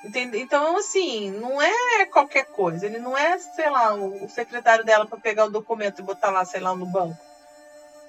Entende? 0.06 0.38
Então, 0.38 0.78
assim, 0.78 1.32
não 1.32 1.60
é 1.62 2.06
qualquer 2.06 2.46
coisa. 2.46 2.86
Ele 2.86 3.00
não 3.00 3.18
é, 3.18 3.38
sei 3.40 3.70
lá, 3.70 3.96
o 3.96 4.26
o 4.26 4.30
secretário 4.30 4.86
dela 4.86 5.06
para 5.08 5.18
pegar 5.18 5.46
o 5.46 5.50
documento 5.50 6.00
e 6.00 6.04
botar 6.04 6.30
lá, 6.30 6.46
sei 6.46 6.60
lá, 6.60 6.76
no 6.76 6.86
banco. 6.86 7.18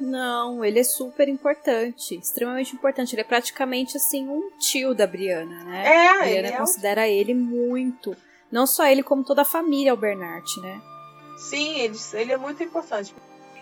Não, 0.00 0.64
ele 0.64 0.78
é 0.80 0.84
super 0.84 1.28
importante. 1.28 2.14
Extremamente 2.16 2.74
importante. 2.74 3.14
Ele 3.14 3.22
é 3.22 3.24
praticamente, 3.24 3.96
assim, 3.96 4.28
um 4.28 4.50
tio 4.58 4.94
da 4.94 5.06
Brianna, 5.06 5.64
né? 5.64 5.86
É, 5.86 6.08
a 6.08 6.28
ele 6.28 6.38
Brianna 6.40 6.48
é 6.48 6.54
o- 6.54 6.58
considera 6.58 7.08
ele 7.08 7.34
muito. 7.34 8.16
Não 8.50 8.66
só 8.66 8.86
ele, 8.86 9.02
como 9.02 9.24
toda 9.24 9.42
a 9.42 9.44
família 9.46 9.92
Albernart, 9.92 10.46
né? 10.62 10.80
Sim, 11.38 11.78
ele, 11.78 11.96
ele 12.14 12.32
é 12.32 12.36
muito 12.36 12.62
importante. 12.62 13.14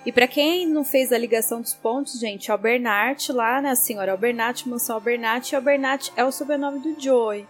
E 0.07 0.13
pra 0.13 0.29
quem 0.29 0.67
não 0.69 0.85
fez 0.85 1.13
a 1.13 1.19
ligação 1.19 1.61
dos 1.61 1.75
pontos, 1.75 2.19
gente, 2.19 2.51
Albernart 2.51 3.29
lá, 3.31 3.61
né, 3.61 3.71
a 3.71 3.77
senhora 3.77 4.13
Albernat, 4.13 4.67
mansão 4.69 4.95
Albernat, 4.95 5.51
e 5.51 5.57
Albernat 5.57 6.13
é 6.17 6.25
o 6.25 6.31
sobrenome 6.31 6.79
do 6.79 6.99
Joey. 6.99 7.47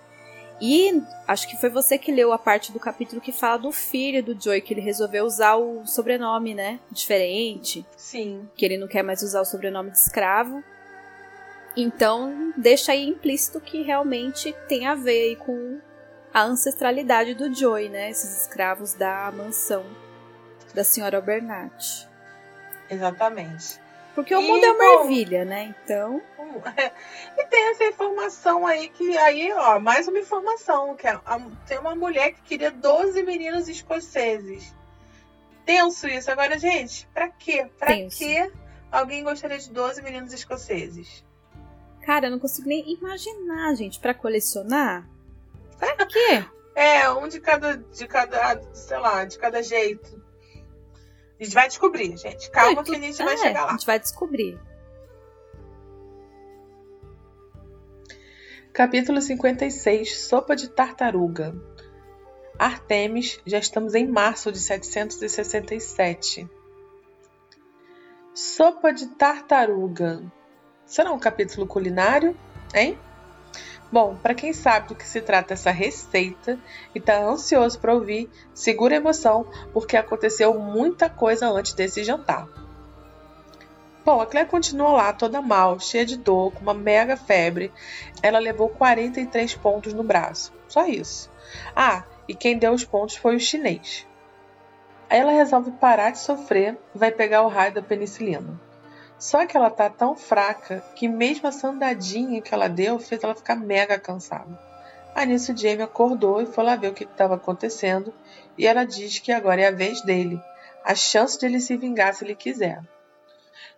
E 0.58 1.02
acho 1.28 1.46
que 1.48 1.60
foi 1.60 1.68
você 1.68 1.98
que 1.98 2.10
leu 2.10 2.32
a 2.32 2.38
parte 2.38 2.72
do 2.72 2.80
capítulo 2.80 3.20
que 3.20 3.30
fala 3.30 3.58
do 3.58 3.70
filho 3.70 4.22
do 4.22 4.42
Joey, 4.42 4.62
que 4.62 4.72
ele 4.72 4.80
resolveu 4.80 5.26
usar 5.26 5.56
o 5.56 5.84
sobrenome, 5.84 6.54
né, 6.54 6.80
diferente, 6.90 7.84
Sim. 7.94 8.48
que 8.56 8.64
ele 8.64 8.78
não 8.78 8.88
quer 8.88 9.02
mais 9.02 9.22
usar 9.22 9.42
o 9.42 9.44
sobrenome 9.44 9.90
de 9.90 9.98
escravo. 9.98 10.64
Então, 11.76 12.54
deixa 12.56 12.92
aí 12.92 13.06
implícito 13.06 13.60
que 13.60 13.82
realmente 13.82 14.56
tem 14.66 14.86
a 14.86 14.94
ver 14.94 15.28
aí 15.28 15.36
com 15.36 15.78
a 16.32 16.42
ancestralidade 16.42 17.34
do 17.34 17.54
Joey, 17.54 17.90
né, 17.90 18.08
esses 18.08 18.40
escravos 18.40 18.94
da 18.94 19.30
mansão 19.30 19.84
da 20.76 20.84
senhora 20.84 21.16
Albernat. 21.16 22.06
Exatamente. 22.90 23.80
Porque 24.14 24.34
o 24.34 24.40
E, 24.40 24.46
mundo 24.46 24.64
é 24.64 24.70
uma 24.70 24.84
bom, 24.98 25.04
ervilha, 25.04 25.44
né? 25.44 25.74
Então. 25.82 26.22
E 27.36 27.44
tem 27.48 27.70
essa 27.70 27.84
informação 27.84 28.66
aí 28.66 28.88
que 28.88 29.16
aí, 29.18 29.52
ó, 29.52 29.78
mais 29.78 30.08
uma 30.08 30.18
informação, 30.18 30.94
que 30.94 31.06
é, 31.06 31.20
tem 31.66 31.78
uma 31.78 31.94
mulher 31.94 32.32
que 32.32 32.40
queria 32.42 32.70
12 32.70 33.22
meninos 33.24 33.68
escoceses. 33.68 34.74
Tenso 35.66 36.06
isso. 36.08 36.30
Agora, 36.30 36.58
gente, 36.58 37.06
pra 37.12 37.28
quê? 37.28 37.68
Pra 37.78 37.88
Tenso. 37.88 38.16
que 38.16 38.52
alguém 38.90 39.22
gostaria 39.22 39.58
de 39.58 39.70
12 39.70 40.00
meninos 40.02 40.32
escoceses? 40.32 41.24
Cara, 42.06 42.26
eu 42.28 42.30
não 42.30 42.38
consigo 42.38 42.68
nem 42.68 42.90
imaginar, 42.94 43.74
gente, 43.74 43.98
pra 44.00 44.14
colecionar. 44.14 45.06
Pra 45.78 45.94
quê? 46.06 46.44
É, 46.74 47.10
um 47.10 47.28
de 47.28 47.40
cada, 47.40 47.76
de 47.76 48.06
cada, 48.06 48.62
sei 48.72 48.98
lá, 48.98 49.24
de 49.24 49.38
cada 49.38 49.62
jeito. 49.62 50.24
A 51.38 51.44
gente 51.44 51.54
vai 51.54 51.68
descobrir, 51.68 52.16
gente. 52.16 52.50
Calma 52.50 52.82
que 52.82 52.94
a 52.94 52.98
gente 53.00 53.22
vai 53.22 53.34
é, 53.34 53.36
chegar 53.36 53.62
A 53.62 53.66
lá. 53.66 53.72
gente 53.72 53.86
vai 53.86 53.98
descobrir. 53.98 54.58
Capítulo 58.72 59.20
56 59.20 60.18
Sopa 60.18 60.54
de 60.54 60.68
Tartaruga 60.68 61.54
Artemis, 62.58 63.40
já 63.46 63.58
estamos 63.58 63.94
em 63.94 64.06
março 64.06 64.50
de 64.50 64.58
767. 64.58 66.48
Sopa 68.34 68.92
de 68.92 69.06
tartaruga. 69.08 70.22
Será 70.84 71.12
um 71.12 71.18
capítulo 71.18 71.66
culinário, 71.66 72.36
hein? 72.74 72.98
Bom, 73.90 74.16
para 74.16 74.34
quem 74.34 74.52
sabe 74.52 74.88
do 74.88 74.94
que 74.94 75.06
se 75.06 75.20
trata 75.20 75.54
essa 75.54 75.70
receita 75.70 76.58
e 76.94 76.98
está 76.98 77.22
ansioso 77.22 77.78
para 77.78 77.94
ouvir, 77.94 78.28
segura 78.52 78.94
a 78.94 78.98
emoção, 78.98 79.46
porque 79.72 79.96
aconteceu 79.96 80.58
muita 80.58 81.08
coisa 81.08 81.48
antes 81.48 81.72
desse 81.72 82.02
jantar. 82.02 82.48
Bom, 84.04 84.20
a 84.20 84.26
Claire 84.26 84.48
continuou 84.48 84.92
lá 84.92 85.12
toda 85.12 85.42
mal, 85.42 85.80
cheia 85.80 86.06
de 86.06 86.16
dor, 86.16 86.52
com 86.52 86.60
uma 86.60 86.74
mega 86.74 87.16
febre. 87.16 87.72
Ela 88.22 88.38
levou 88.38 88.68
43 88.68 89.54
pontos 89.56 89.92
no 89.92 90.04
braço. 90.04 90.52
Só 90.68 90.86
isso. 90.86 91.30
Ah, 91.74 92.04
e 92.28 92.34
quem 92.34 92.58
deu 92.58 92.72
os 92.72 92.84
pontos 92.84 93.16
foi 93.16 93.34
o 93.34 93.40
chinês. 93.40 94.06
Aí 95.10 95.18
ela 95.18 95.32
resolve 95.32 95.72
parar 95.72 96.10
de 96.10 96.18
sofrer 96.18 96.78
e 96.94 96.98
vai 96.98 97.10
pegar 97.10 97.42
o 97.42 97.48
raio 97.48 97.74
da 97.74 97.82
penicilina. 97.82 98.65
Só 99.18 99.46
que 99.46 99.56
ela 99.56 99.70
tá 99.70 99.88
tão 99.88 100.14
fraca 100.14 100.84
que 100.94 101.08
mesmo 101.08 101.48
a 101.48 101.52
sandadinha 101.52 102.42
que 102.42 102.52
ela 102.52 102.68
deu 102.68 102.98
fez 102.98 103.22
ela 103.24 103.34
ficar 103.34 103.56
mega 103.56 103.98
cansada. 103.98 104.58
Aí 105.14 105.26
nisso 105.26 105.56
Jamie 105.56 105.82
acordou 105.82 106.42
e 106.42 106.46
foi 106.46 106.62
lá 106.62 106.76
ver 106.76 106.88
o 106.88 106.94
que 106.94 107.04
estava 107.04 107.36
acontecendo 107.36 108.12
e 108.58 108.66
ela 108.66 108.84
diz 108.84 109.18
que 109.18 109.32
agora 109.32 109.62
é 109.62 109.68
a 109.68 109.70
vez 109.70 110.02
dele, 110.02 110.38
a 110.84 110.94
chance 110.94 111.38
de 111.38 111.46
ele 111.46 111.58
se 111.58 111.76
vingar 111.76 112.14
se 112.14 112.24
ele 112.24 112.34
quiser. 112.34 112.82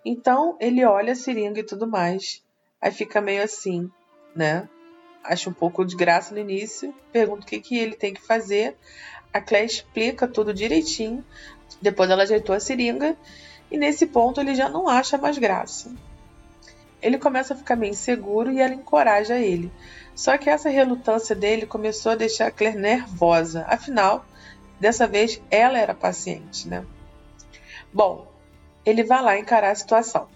Então 0.05 0.57
ele 0.59 0.85
olha 0.85 1.13
a 1.13 1.17
seringa 1.17 1.61
e 1.61 1.65
tudo 1.65 1.87
mais, 1.87 2.43
aí 2.81 2.91
fica 2.91 3.21
meio 3.21 3.43
assim, 3.43 3.89
né? 4.35 4.69
Acha 5.23 5.49
um 5.49 5.53
pouco 5.53 5.85
de 5.85 5.95
graça 5.95 6.35
no 6.35 6.41
início, 6.41 6.93
pergunta 7.13 7.45
o 7.45 7.47
que, 7.47 7.61
que 7.61 7.79
ele 7.79 7.95
tem 7.95 8.15
que 8.15 8.21
fazer. 8.21 8.77
A 9.33 9.41
Claire 9.41 9.67
explica 9.67 10.27
tudo 10.27 10.55
direitinho. 10.55 11.25
Depois 11.83 12.09
ela 12.09 12.23
ajeitou 12.23 12.55
a 12.55 12.61
seringa 12.61 13.17
e 13.71 13.77
nesse 13.77 14.07
ponto 14.07 14.41
ele 14.41 14.55
já 14.55 14.69
não 14.69 14.89
acha 14.89 15.19
mais 15.19 15.39
graça. 15.39 15.91
Ele 17.01 17.19
começa 17.19 17.55
a 17.55 17.57
ficar 17.57 17.77
meio 17.77 17.93
inseguro 17.93 18.51
e 18.51 18.61
ela 18.61 18.75
encoraja 18.75 19.39
ele. 19.39 19.71
Só 20.15 20.37
que 20.37 20.51
essa 20.51 20.69
relutância 20.69 21.35
dele 21.35 21.65
começou 21.65 22.13
a 22.13 22.17
deixar 22.17 22.49
a 22.49 22.51
Claire 22.51 22.77
nervosa. 22.77 23.65
Afinal, 23.69 24.27
dessa 24.81 25.07
vez 25.07 25.41
ela 25.51 25.79
era 25.79 25.95
paciente, 25.95 26.67
né? 26.67 26.85
Bom, 27.93 28.27
ele 28.85 29.05
vai 29.05 29.23
lá 29.23 29.39
encarar 29.39 29.71
a 29.71 29.77
situação. 29.77 30.29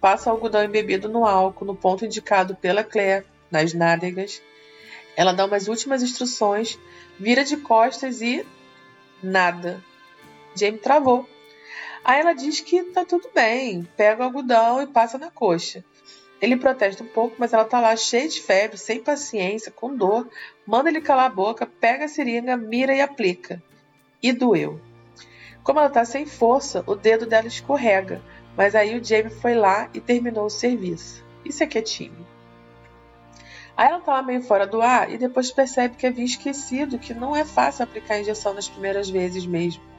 Passa 0.00 0.30
algodão 0.30 0.62
embebido 0.62 1.08
no 1.08 1.26
álcool 1.26 1.64
no 1.64 1.74
ponto 1.74 2.04
indicado 2.04 2.54
pela 2.54 2.84
Claire, 2.84 3.26
nas 3.50 3.74
nádegas. 3.74 4.40
Ela 5.16 5.32
dá 5.32 5.46
umas 5.46 5.66
últimas 5.68 6.02
instruções, 6.02 6.78
vira 7.18 7.44
de 7.44 7.56
costas 7.56 8.20
e 8.20 8.46
nada. 9.22 9.82
Jamie 10.54 10.78
travou. 10.78 11.28
Aí 12.04 12.20
ela 12.20 12.34
diz 12.34 12.60
que 12.60 12.82
tá 12.84 13.02
tudo 13.02 13.30
bem, 13.34 13.88
pega 13.96 14.20
o 14.20 14.24
algodão 14.24 14.82
e 14.82 14.86
passa 14.86 15.16
na 15.16 15.30
coxa. 15.30 15.82
Ele 16.38 16.54
protesta 16.54 17.02
um 17.02 17.06
pouco, 17.06 17.36
mas 17.38 17.54
ela 17.54 17.64
tá 17.64 17.80
lá 17.80 17.96
cheia 17.96 18.28
de 18.28 18.42
febre, 18.42 18.76
sem 18.76 19.00
paciência, 19.00 19.72
com 19.72 19.96
dor, 19.96 20.28
manda 20.66 20.90
ele 20.90 21.00
calar 21.00 21.24
a 21.24 21.34
boca, 21.34 21.64
pega 21.64 22.04
a 22.04 22.08
seringa, 22.08 22.58
mira 22.58 22.94
e 22.94 23.00
aplica. 23.00 23.62
E 24.22 24.32
doeu. 24.34 24.78
Como 25.62 25.78
ela 25.78 25.88
tá 25.88 26.04
sem 26.04 26.26
força, 26.26 26.84
o 26.86 26.94
dedo 26.94 27.24
dela 27.24 27.46
escorrega, 27.46 28.20
mas 28.54 28.74
aí 28.74 28.98
o 28.98 29.02
Jamie 29.02 29.30
foi 29.30 29.54
lá 29.54 29.88
e 29.94 30.00
terminou 30.00 30.44
o 30.44 30.50
serviço. 30.50 31.24
Isso 31.42 31.62
é 31.62 31.66
time. 31.66 32.26
Aí 33.74 33.88
ela 33.88 34.00
tá 34.00 34.12
lá 34.12 34.22
meio 34.22 34.42
fora 34.42 34.66
do 34.66 34.82
ar 34.82 35.10
e 35.10 35.16
depois 35.16 35.50
percebe 35.50 35.96
que 35.96 36.06
havia 36.06 36.24
esquecido 36.24 36.98
que 36.98 37.14
não 37.14 37.34
é 37.34 37.46
fácil 37.46 37.84
aplicar 37.84 38.16
a 38.16 38.20
injeção 38.20 38.52
nas 38.52 38.68
primeiras 38.68 39.08
vezes 39.08 39.46
mesmo. 39.46 39.93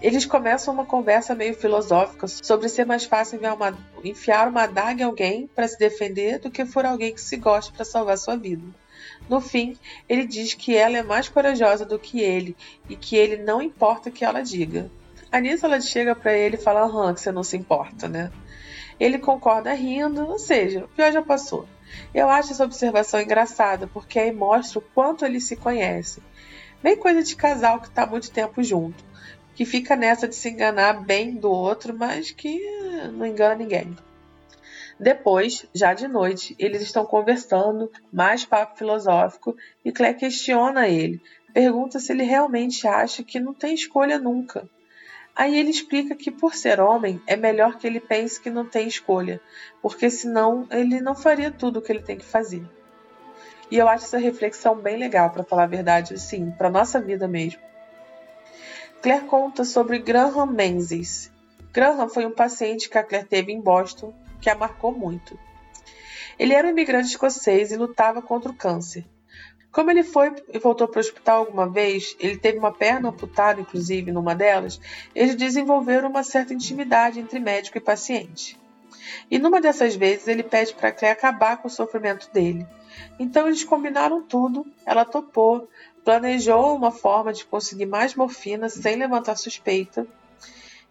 Eles 0.00 0.26
começam 0.26 0.74
uma 0.74 0.84
conversa 0.84 1.34
meio 1.34 1.54
filosófica 1.54 2.26
sobre 2.28 2.68
ser 2.68 2.84
mais 2.84 3.04
fácil 3.04 3.36
enfiar 3.36 3.54
uma, 3.54 3.78
enfiar 4.04 4.48
uma 4.48 4.64
adaga 4.64 5.02
em 5.02 5.06
alguém 5.06 5.46
para 5.46 5.66
se 5.66 5.78
defender 5.78 6.38
do 6.38 6.50
que 6.50 6.66
for 6.66 6.84
alguém 6.84 7.14
que 7.14 7.20
se 7.20 7.36
goste 7.36 7.72
para 7.72 7.84
salvar 7.84 8.18
sua 8.18 8.36
vida. 8.36 8.64
No 9.28 9.40
fim, 9.40 9.78
ele 10.08 10.26
diz 10.26 10.52
que 10.52 10.76
ela 10.76 10.98
é 10.98 11.02
mais 11.02 11.28
corajosa 11.28 11.84
do 11.86 11.98
que 11.98 12.20
ele 12.20 12.56
e 12.88 12.96
que 12.96 13.16
ele 13.16 13.42
não 13.42 13.62
importa 13.62 14.08
o 14.08 14.12
que 14.12 14.24
ela 14.24 14.42
diga. 14.42 14.90
A 15.32 15.40
nisso 15.40 15.64
ela 15.64 15.80
chega 15.80 16.14
para 16.14 16.32
ele 16.34 16.56
e 16.56 16.60
fala: 16.60 16.82
Aham, 16.82 17.14
que 17.14 17.20
você 17.20 17.32
não 17.32 17.42
se 17.42 17.56
importa, 17.56 18.08
né? 18.08 18.30
Ele 19.00 19.18
concorda 19.18 19.72
rindo, 19.72 20.28
ou 20.28 20.38
seja, 20.38 20.84
o 20.84 20.88
pior 20.88 21.10
já 21.12 21.22
passou. 21.22 21.66
Eu 22.12 22.28
acho 22.28 22.52
essa 22.52 22.64
observação 22.64 23.20
engraçada, 23.20 23.86
porque 23.86 24.18
aí 24.18 24.32
mostra 24.32 24.78
o 24.78 24.82
quanto 24.82 25.24
eles 25.24 25.44
se 25.44 25.56
conhecem. 25.56 26.22
Bem 26.82 26.96
coisa 26.96 27.22
de 27.22 27.34
casal 27.34 27.80
que 27.80 27.88
está 27.88 28.06
muito 28.06 28.30
tempo 28.30 28.62
junto 28.62 29.02
que 29.54 29.64
fica 29.64 29.94
nessa 29.94 30.26
de 30.26 30.34
se 30.34 30.48
enganar 30.48 31.04
bem 31.04 31.34
do 31.34 31.50
outro, 31.50 31.96
mas 31.96 32.30
que 32.30 32.60
não 33.12 33.26
engana 33.26 33.54
ninguém. 33.54 33.96
Depois, 34.98 35.66
já 35.74 35.92
de 35.92 36.06
noite, 36.06 36.54
eles 36.58 36.82
estão 36.82 37.04
conversando, 37.04 37.90
mais 38.12 38.44
papo 38.44 38.78
filosófico, 38.78 39.56
e 39.84 39.90
Claire 39.90 40.18
questiona 40.18 40.88
ele, 40.88 41.20
pergunta 41.52 41.98
se 41.98 42.12
ele 42.12 42.22
realmente 42.22 42.86
acha 42.86 43.22
que 43.22 43.40
não 43.40 43.52
tem 43.54 43.74
escolha 43.74 44.18
nunca. 44.18 44.68
Aí 45.36 45.58
ele 45.58 45.70
explica 45.70 46.14
que 46.14 46.30
por 46.30 46.54
ser 46.54 46.80
homem 46.80 47.20
é 47.26 47.34
melhor 47.34 47.76
que 47.76 47.86
ele 47.86 47.98
pense 47.98 48.40
que 48.40 48.50
não 48.50 48.64
tem 48.64 48.86
escolha, 48.86 49.40
porque 49.82 50.08
senão 50.08 50.66
ele 50.70 51.00
não 51.00 51.16
faria 51.16 51.50
tudo 51.50 51.78
o 51.78 51.82
que 51.82 51.90
ele 51.90 52.02
tem 52.02 52.16
que 52.16 52.24
fazer. 52.24 52.64
E 53.70 53.76
eu 53.76 53.88
acho 53.88 54.04
essa 54.04 54.18
reflexão 54.18 54.76
bem 54.76 54.96
legal, 54.96 55.30
para 55.30 55.42
falar 55.42 55.64
a 55.64 55.66
verdade, 55.66 56.14
assim, 56.14 56.52
para 56.52 56.70
nossa 56.70 57.00
vida 57.00 57.26
mesmo. 57.26 57.60
Claire 59.04 59.26
conta 59.26 59.66
sobre 59.66 59.98
Graham 59.98 60.46
Menzies. 60.46 61.30
Graham 61.74 62.08
foi 62.08 62.24
um 62.24 62.30
paciente 62.30 62.88
que 62.88 62.96
a 62.96 63.04
Claire 63.04 63.28
teve 63.28 63.52
em 63.52 63.60
Boston 63.60 64.14
que 64.40 64.48
a 64.48 64.54
marcou 64.54 64.92
muito. 64.92 65.38
Ele 66.38 66.54
era 66.54 66.66
um 66.66 66.70
imigrante 66.70 67.08
escocês 67.08 67.70
e 67.70 67.76
lutava 67.76 68.22
contra 68.22 68.50
o 68.50 68.54
câncer. 68.54 69.04
Como 69.70 69.90
ele 69.90 70.02
foi 70.02 70.32
e 70.48 70.58
voltou 70.58 70.88
para 70.88 70.96
o 70.96 71.00
hospital 71.00 71.40
alguma 71.40 71.68
vez, 71.68 72.16
ele 72.18 72.38
teve 72.38 72.56
uma 72.56 72.72
perna 72.72 73.10
amputada, 73.10 73.60
inclusive, 73.60 74.10
numa 74.10 74.34
delas, 74.34 74.80
eles 75.14 75.34
desenvolveram 75.34 76.08
uma 76.08 76.22
certa 76.22 76.54
intimidade 76.54 77.20
entre 77.20 77.38
médico 77.38 77.76
e 77.76 77.82
paciente. 77.82 78.58
E 79.30 79.38
numa 79.38 79.60
dessas 79.60 79.94
vezes 79.94 80.28
ele 80.28 80.42
pede 80.42 80.72
para 80.72 80.90
Claire 80.90 81.18
acabar 81.18 81.58
com 81.58 81.68
o 81.68 81.70
sofrimento 81.70 82.30
dele. 82.32 82.66
Então 83.18 83.46
eles 83.46 83.64
combinaram 83.64 84.22
tudo, 84.22 84.64
ela 84.86 85.04
topou, 85.04 85.68
planejou 86.04 86.76
uma 86.76 86.90
forma 86.90 87.32
de 87.32 87.44
conseguir 87.44 87.86
mais 87.86 88.14
morfina 88.14 88.68
sem 88.68 88.96
levantar 88.96 89.36
suspeita. 89.36 90.06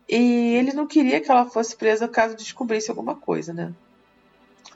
E 0.10 0.56
ele 0.56 0.74
não 0.74 0.88
queria 0.88 1.22
que 1.22 1.30
ela 1.30 1.46
fosse 1.46 1.76
presa 1.78 2.08
caso 2.08 2.36
descobrisse 2.36 2.90
alguma 2.90 3.16
coisa, 3.16 3.54
né? 3.54 3.74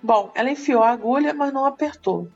Bom, 0.01 0.31
ela 0.35 0.51
enfiou 0.51 0.83
a 0.83 0.91
agulha, 0.91 1.33
mas 1.33 1.51
não 1.51 1.65
apertou. 1.65 2.29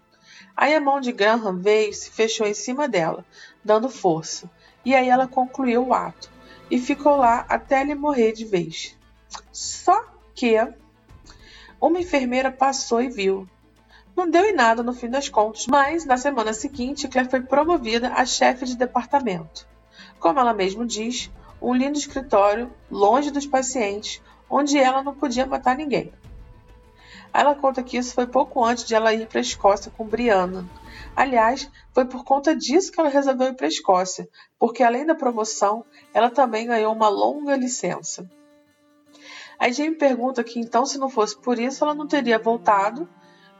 Aí 0.57 0.73
a 0.75 0.81
mão 0.81 0.99
de 0.99 1.11
Graham 1.11 1.57
veio 1.57 1.91
e 1.91 1.93
se 1.93 2.09
fechou 2.09 2.47
em 2.47 2.53
cima 2.53 2.87
dela, 2.87 3.23
dando 3.63 3.89
força. 3.89 4.49
E 4.83 4.95
aí 4.95 5.07
ela 5.07 5.27
concluiu 5.27 5.87
o 5.87 5.93
ato 5.93 6.31
e 6.69 6.79
ficou 6.79 7.15
lá 7.17 7.45
até 7.47 7.81
ele 7.81 7.95
morrer 7.95 8.31
de 8.31 8.45
vez. 8.45 8.97
Só 9.51 10.05
que 10.33 10.55
uma 11.79 11.99
enfermeira 11.99 12.51
passou 12.51 13.01
e 13.01 13.09
viu, 13.09 13.47
não 14.21 14.29
deu 14.29 14.45
em 14.45 14.53
nada 14.53 14.83
no 14.83 14.93
fim 14.93 15.09
das 15.09 15.27
contas, 15.29 15.65
mas 15.65 16.05
na 16.05 16.15
semana 16.15 16.53
seguinte 16.53 17.07
Claire 17.07 17.27
foi 17.27 17.41
promovida 17.41 18.09
a 18.09 18.23
chefe 18.23 18.65
de 18.65 18.77
departamento. 18.77 19.67
Como 20.19 20.39
ela 20.39 20.53
mesma 20.53 20.85
diz, 20.85 21.31
um 21.59 21.73
lindo 21.73 21.97
escritório, 21.97 22.71
longe 22.89 23.31
dos 23.31 23.47
pacientes, 23.47 24.21
onde 24.47 24.77
ela 24.77 25.01
não 25.01 25.15
podia 25.15 25.47
matar 25.47 25.75
ninguém. 25.75 26.13
Ela 27.33 27.55
conta 27.55 27.81
que 27.81 27.97
isso 27.97 28.13
foi 28.13 28.27
pouco 28.27 28.63
antes 28.63 28.83
de 28.83 28.93
ela 28.93 29.11
ir 29.11 29.25
para 29.25 29.39
a 29.39 29.41
Escócia 29.41 29.91
com 29.97 30.05
Brianna. 30.05 30.69
Aliás, 31.15 31.67
foi 31.91 32.05
por 32.05 32.23
conta 32.23 32.55
disso 32.55 32.91
que 32.91 32.99
ela 32.99 33.09
resolveu 33.09 33.47
ir 33.47 33.55
para 33.55 33.65
a 33.65 33.69
Escócia, 33.69 34.29
porque 34.59 34.83
além 34.83 35.03
da 35.03 35.15
promoção, 35.15 35.83
ela 36.13 36.29
também 36.29 36.67
ganhou 36.67 36.93
uma 36.93 37.09
longa 37.09 37.55
licença. 37.55 38.29
A 39.57 39.71
Jamie 39.71 39.95
pergunta 39.95 40.43
que 40.43 40.59
então, 40.59 40.85
se 40.85 40.99
não 40.99 41.09
fosse 41.09 41.35
por 41.39 41.57
isso, 41.57 41.83
ela 41.83 41.95
não 41.95 42.07
teria 42.07 42.37
voltado 42.37 43.09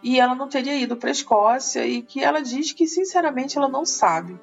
e 0.03 0.19
ela 0.19 0.35
não 0.35 0.47
teria 0.47 0.75
ido 0.75 0.95
para 0.95 1.09
a 1.09 1.11
Escócia 1.11 1.85
e 1.85 2.01
que 2.01 2.23
ela 2.23 2.41
diz 2.41 2.71
que 2.71 2.87
sinceramente 2.87 3.57
ela 3.57 3.67
não 3.67 3.85
sabe. 3.85 4.39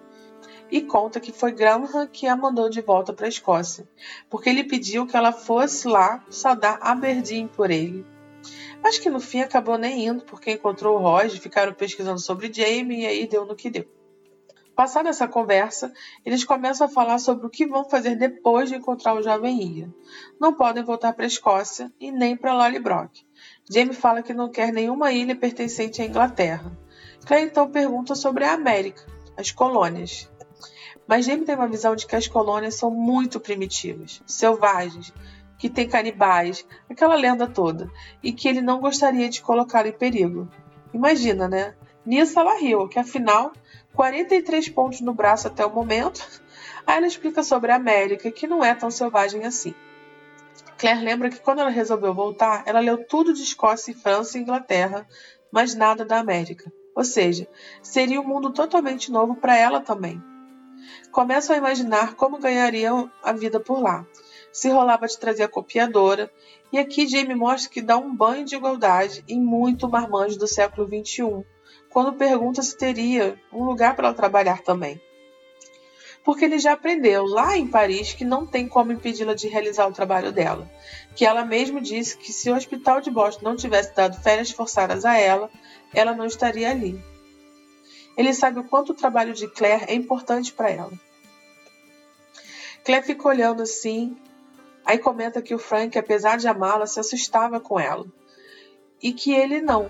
E 0.71 0.83
conta 0.83 1.19
que 1.19 1.33
foi 1.33 1.53
Graham 1.53 2.07
que 2.07 2.27
a 2.27 2.37
mandou 2.37 2.69
de 2.69 2.81
volta 2.81 3.13
para 3.13 3.27
a 3.27 3.29
Escócia, 3.29 3.89
porque 4.29 4.51
ele 4.51 4.65
pediu 4.65 5.07
que 5.07 5.17
ela 5.17 5.33
fosse 5.33 5.89
lá 5.89 6.25
saudar 6.29 6.79
Aberdeen 6.83 7.49
por 7.49 7.71
ele. 7.71 8.07
Mas 8.83 8.99
que 8.99 9.11
no 9.11 9.19
fim 9.19 9.41
acabou 9.41 9.77
nem 9.77 10.07
indo, 10.07 10.25
porque 10.25 10.53
encontrou 10.53 10.97
o 10.97 11.03
Roger, 11.03 11.41
ficaram 11.41 11.73
pesquisando 11.73 12.21
sobre 12.21 12.53
Jamie 12.53 13.01
e 13.01 13.07
aí 13.07 13.27
deu 13.27 13.45
no 13.45 13.57
que 13.57 13.71
deu. 13.71 13.87
Passada 14.79 15.09
essa 15.09 15.27
conversa, 15.27 15.93
eles 16.25 16.45
começam 16.45 16.87
a 16.87 16.91
falar 16.91 17.19
sobre 17.19 17.45
o 17.45 17.51
que 17.51 17.67
vão 17.67 17.89
fazer 17.89 18.15
depois 18.15 18.69
de 18.69 18.77
encontrar 18.77 19.15
o 19.15 19.23
jovem 19.23 19.61
Ian. 19.61 19.93
Não 20.39 20.55
podem 20.55 20.85
voltar 20.85 21.15
para 21.15 21.25
a 21.25 21.27
Escócia 21.27 21.93
e 21.99 22.13
nem 22.13 22.37
para 22.37 22.55
Lallybrook. 22.55 23.27
Jamie 23.71 23.95
fala 23.95 24.23
que 24.23 24.33
não 24.33 24.51
quer 24.51 24.73
nenhuma 24.73 25.13
ilha 25.13 25.37
pertencente 25.37 26.01
à 26.01 26.05
Inglaterra. 26.07 26.73
Claire 27.27 27.47
então 27.47 27.71
pergunta 27.71 28.15
sobre 28.15 28.45
a 28.45 28.55
América, 28.55 29.05
as 29.37 29.51
colônias. 29.51 30.31
Mas 31.07 31.27
Jamie 31.27 31.45
tem 31.45 31.55
uma 31.55 31.69
visão 31.69 31.95
de 31.95 32.07
que 32.07 32.17
as 32.17 32.27
colônias 32.27 32.77
são 32.77 32.91
muito 32.91 33.39
primitivas, 33.39 34.23
selvagens, 34.27 35.13
que 35.59 35.69
tem 35.69 35.89
canibais, 35.89 36.67
aquela 36.89 37.15
lenda 37.15 37.47
toda, 37.47 37.91
e 38.23 38.33
que 38.33 38.49
ele 38.49 38.63
não 38.63 38.81
gostaria 38.81 39.29
de 39.29 39.43
colocar 39.43 39.87
em 39.87 39.93
perigo. 39.93 40.49
Imagina, 40.95 41.49
né? 41.49 41.75
Nisso 42.07 42.39
ela 42.39 42.59
riu, 42.59 42.89
que 42.89 42.99
afinal 42.99 43.53
43 43.95 44.69
pontos 44.71 45.01
no 45.01 45.13
braço 45.13 45.47
até 45.47 45.67
o 45.67 45.75
momento. 45.75 46.27
Aí 46.87 46.97
ela 46.97 47.07
explica 47.07 47.43
sobre 47.43 47.71
a 47.71 47.77
América, 47.77 48.31
que 48.31 48.47
não 48.47 48.65
é 48.65 48.75
tão 48.75 48.91
selvagem 48.91 49.45
assim. 49.45 49.75
Claire 50.79 51.05
lembra 51.05 51.29
que 51.29 51.41
quando 51.41 51.59
ela 51.59 51.71
resolveu 51.71 52.15
voltar, 52.15 52.63
ela 52.65 52.79
leu 52.79 53.05
tudo 53.05 53.35
de 53.35 53.43
Escócia, 53.43 53.93
França 53.97 54.39
e 54.39 54.43
Inglaterra, 54.43 55.07
mas 55.51 55.75
nada 55.75 56.05
da 56.05 56.21
América. 56.21 56.73
Ou 56.95 57.05
seja, 57.05 57.49
seria 57.83 58.21
um 58.21 58.27
mundo 58.27 58.53
totalmente 58.53 59.11
novo 59.11 59.35
para 59.35 59.57
ela 59.57 59.81
também. 59.81 60.23
Começam 61.11 61.57
a 61.57 61.59
imaginar 61.59 62.15
como 62.15 62.39
ganhariam 62.39 63.11
a 63.25 63.33
vida 63.33 63.59
por 63.59 63.81
lá. 63.81 64.07
Se 64.53 64.69
rolava 64.69 65.09
de 65.09 65.19
trazer 65.19 65.43
a 65.43 65.49
copiadora, 65.49 66.31
e 66.73 66.79
aqui 66.79 67.09
Jamie 67.09 67.35
mostra 67.35 67.71
que 67.71 67.83
dá 67.83 67.97
um 67.97 68.15
banho 68.15 68.45
de 68.45 68.55
igualdade 68.55 69.25
em 69.29 69.41
muito 69.41 69.89
marmanjo 69.89 70.39
do 70.39 70.47
século 70.47 70.87
XXI, 70.87 71.45
quando 71.91 72.17
pergunta 72.17 72.63
se 72.63 72.77
teria 72.77 73.37
um 73.53 73.65
lugar 73.65 73.97
para 73.97 74.09
ela 74.09 74.17
trabalhar 74.17 74.63
também. 74.63 75.01
Porque 76.25 76.45
ele 76.45 76.59
já 76.59 76.73
aprendeu 76.73 77.25
lá 77.25 77.57
em 77.57 77.67
Paris 77.67 78.13
que 78.13 78.25
não 78.25 78.47
tem 78.47 78.69
como 78.69 78.93
impedi-la 78.93 79.35
de 79.35 79.49
realizar 79.49 79.87
o 79.87 79.93
trabalho 79.93 80.31
dela, 80.31 80.71
que 81.15 81.25
ela 81.25 81.45
mesma 81.45 81.81
disse 81.81 82.17
que 82.17 82.33
se 82.33 82.51
o 82.51 82.57
hospital 82.57 83.01
de 83.01 83.11
Boston 83.11 83.45
não 83.45 83.57
tivesse 83.57 83.95
dado 83.95 84.21
férias 84.21 84.51
forçadas 84.51 85.05
a 85.05 85.17
ela, 85.17 85.51
ela 85.95 86.15
não 86.15 86.27
estaria 86.27 86.71
ali. 86.71 87.03
Ele 88.17 88.35
sabe 88.35 88.59
o 88.59 88.65
quanto 88.65 88.91
o 88.91 88.97
trabalho 88.97 89.33
de 89.33 89.49
Claire 89.49 89.85
é 89.89 89.95
importante 89.95 90.53
para 90.53 90.71
ela. 90.71 90.93
Claire 92.85 93.07
fica 93.07 93.29
olhando 93.29 93.63
assim, 93.63 94.17
aí 94.85 94.99
comenta 94.99 95.41
que 95.41 95.55
o 95.55 95.59
Frank, 95.59 95.97
apesar 95.99 96.37
de 96.37 96.49
amá-la, 96.49 96.87
se 96.87 97.01
assustava 97.01 97.61
com 97.61 97.79
ela. 97.79 98.05
E 99.01 99.13
que 99.13 99.33
ele 99.33 99.61
não, 99.61 99.89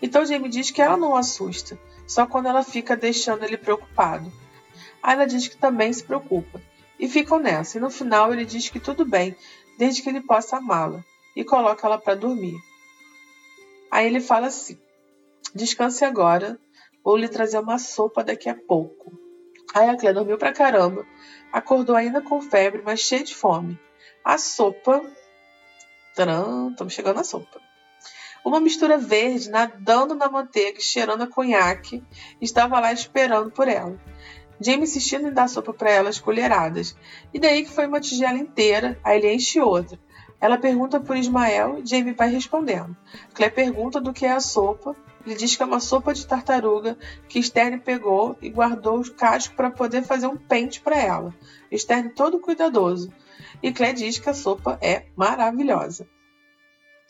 então 0.00 0.24
Jamie 0.24 0.48
diz 0.48 0.70
que 0.70 0.82
ela 0.82 0.96
não 0.96 1.16
assusta, 1.16 1.78
só 2.06 2.26
quando 2.26 2.48
ela 2.48 2.62
fica 2.62 2.96
deixando 2.96 3.44
ele 3.44 3.56
preocupado. 3.56 4.32
Aí 5.02 5.14
ela 5.14 5.26
diz 5.26 5.48
que 5.48 5.56
também 5.56 5.92
se 5.92 6.04
preocupa. 6.04 6.60
E 6.98 7.08
ficam 7.08 7.38
nessa. 7.38 7.78
E 7.78 7.80
no 7.80 7.90
final 7.90 8.32
ele 8.32 8.44
diz 8.44 8.68
que 8.68 8.78
tudo 8.78 9.04
bem, 9.04 9.34
desde 9.78 10.02
que 10.02 10.08
ele 10.08 10.20
possa 10.20 10.58
amá-la. 10.58 11.04
E 11.34 11.42
coloca 11.44 11.86
ela 11.86 11.98
para 11.98 12.14
dormir. 12.14 12.56
Aí 13.90 14.06
ele 14.06 14.20
fala 14.20 14.46
assim: 14.46 14.78
Descanse 15.54 16.04
agora, 16.04 16.58
vou 17.04 17.16
lhe 17.16 17.28
trazer 17.28 17.58
uma 17.58 17.78
sopa 17.78 18.22
daqui 18.22 18.48
a 18.48 18.54
pouco. 18.54 19.12
Aí 19.74 19.88
a 19.88 19.96
Clé 19.96 20.12
dormiu 20.12 20.38
pra 20.38 20.52
caramba, 20.52 21.06
acordou 21.52 21.96
ainda 21.96 22.20
com 22.20 22.40
febre, 22.40 22.82
mas 22.84 23.00
cheia 23.00 23.24
de 23.24 23.34
fome. 23.34 23.78
A 24.24 24.38
sopa. 24.38 25.02
Tcharam, 26.14 26.70
estamos 26.70 26.92
chegando 26.92 27.16
na 27.16 27.24
sopa. 27.24 27.60
Uma 28.44 28.60
mistura 28.60 28.98
verde 28.98 29.50
nadando 29.50 30.14
na 30.14 30.28
manteiga 30.28 30.78
e 30.78 30.82
cheirando 30.82 31.22
a 31.22 31.26
conhaque 31.26 32.02
estava 32.40 32.80
lá 32.80 32.92
esperando 32.92 33.50
por 33.50 33.68
ela. 33.68 33.98
Jamie 34.62 34.84
insistindo 34.84 35.28
em 35.28 35.32
dar 35.32 35.48
sopa 35.48 35.72
para 35.72 35.90
elas 35.90 36.18
colheradas. 36.18 36.96
E 37.32 37.38
daí 37.38 37.64
que 37.64 37.70
foi 37.70 37.86
uma 37.86 38.00
tigela 38.00 38.38
inteira, 38.38 38.98
aí 39.02 39.18
ele 39.18 39.34
enche 39.34 39.60
outra. 39.60 39.98
Ela 40.40 40.58
pergunta 40.58 40.98
por 40.98 41.16
Ismael 41.16 41.78
e 41.78 41.86
Jamie 41.86 42.14
vai 42.14 42.28
respondendo. 42.28 42.96
Claire 43.32 43.54
pergunta 43.54 44.00
do 44.00 44.12
que 44.12 44.26
é 44.26 44.32
a 44.32 44.40
sopa. 44.40 44.96
Ele 45.24 45.36
diz 45.36 45.54
que 45.54 45.62
é 45.62 45.66
uma 45.66 45.78
sopa 45.78 46.12
de 46.12 46.26
tartaruga 46.26 46.98
que 47.28 47.40
Stern 47.40 47.78
pegou 47.78 48.36
e 48.42 48.50
guardou 48.50 48.98
os 48.98 49.08
cascos 49.08 49.54
para 49.54 49.70
poder 49.70 50.02
fazer 50.02 50.26
um 50.26 50.36
pente 50.36 50.80
para 50.80 50.98
ela. 50.98 51.32
Stern 51.72 52.10
todo 52.10 52.40
cuidadoso. 52.40 53.12
E 53.62 53.72
Claire 53.72 53.96
diz 53.96 54.18
que 54.18 54.28
a 54.28 54.34
sopa 54.34 54.78
é 54.82 55.06
maravilhosa. 55.14 56.08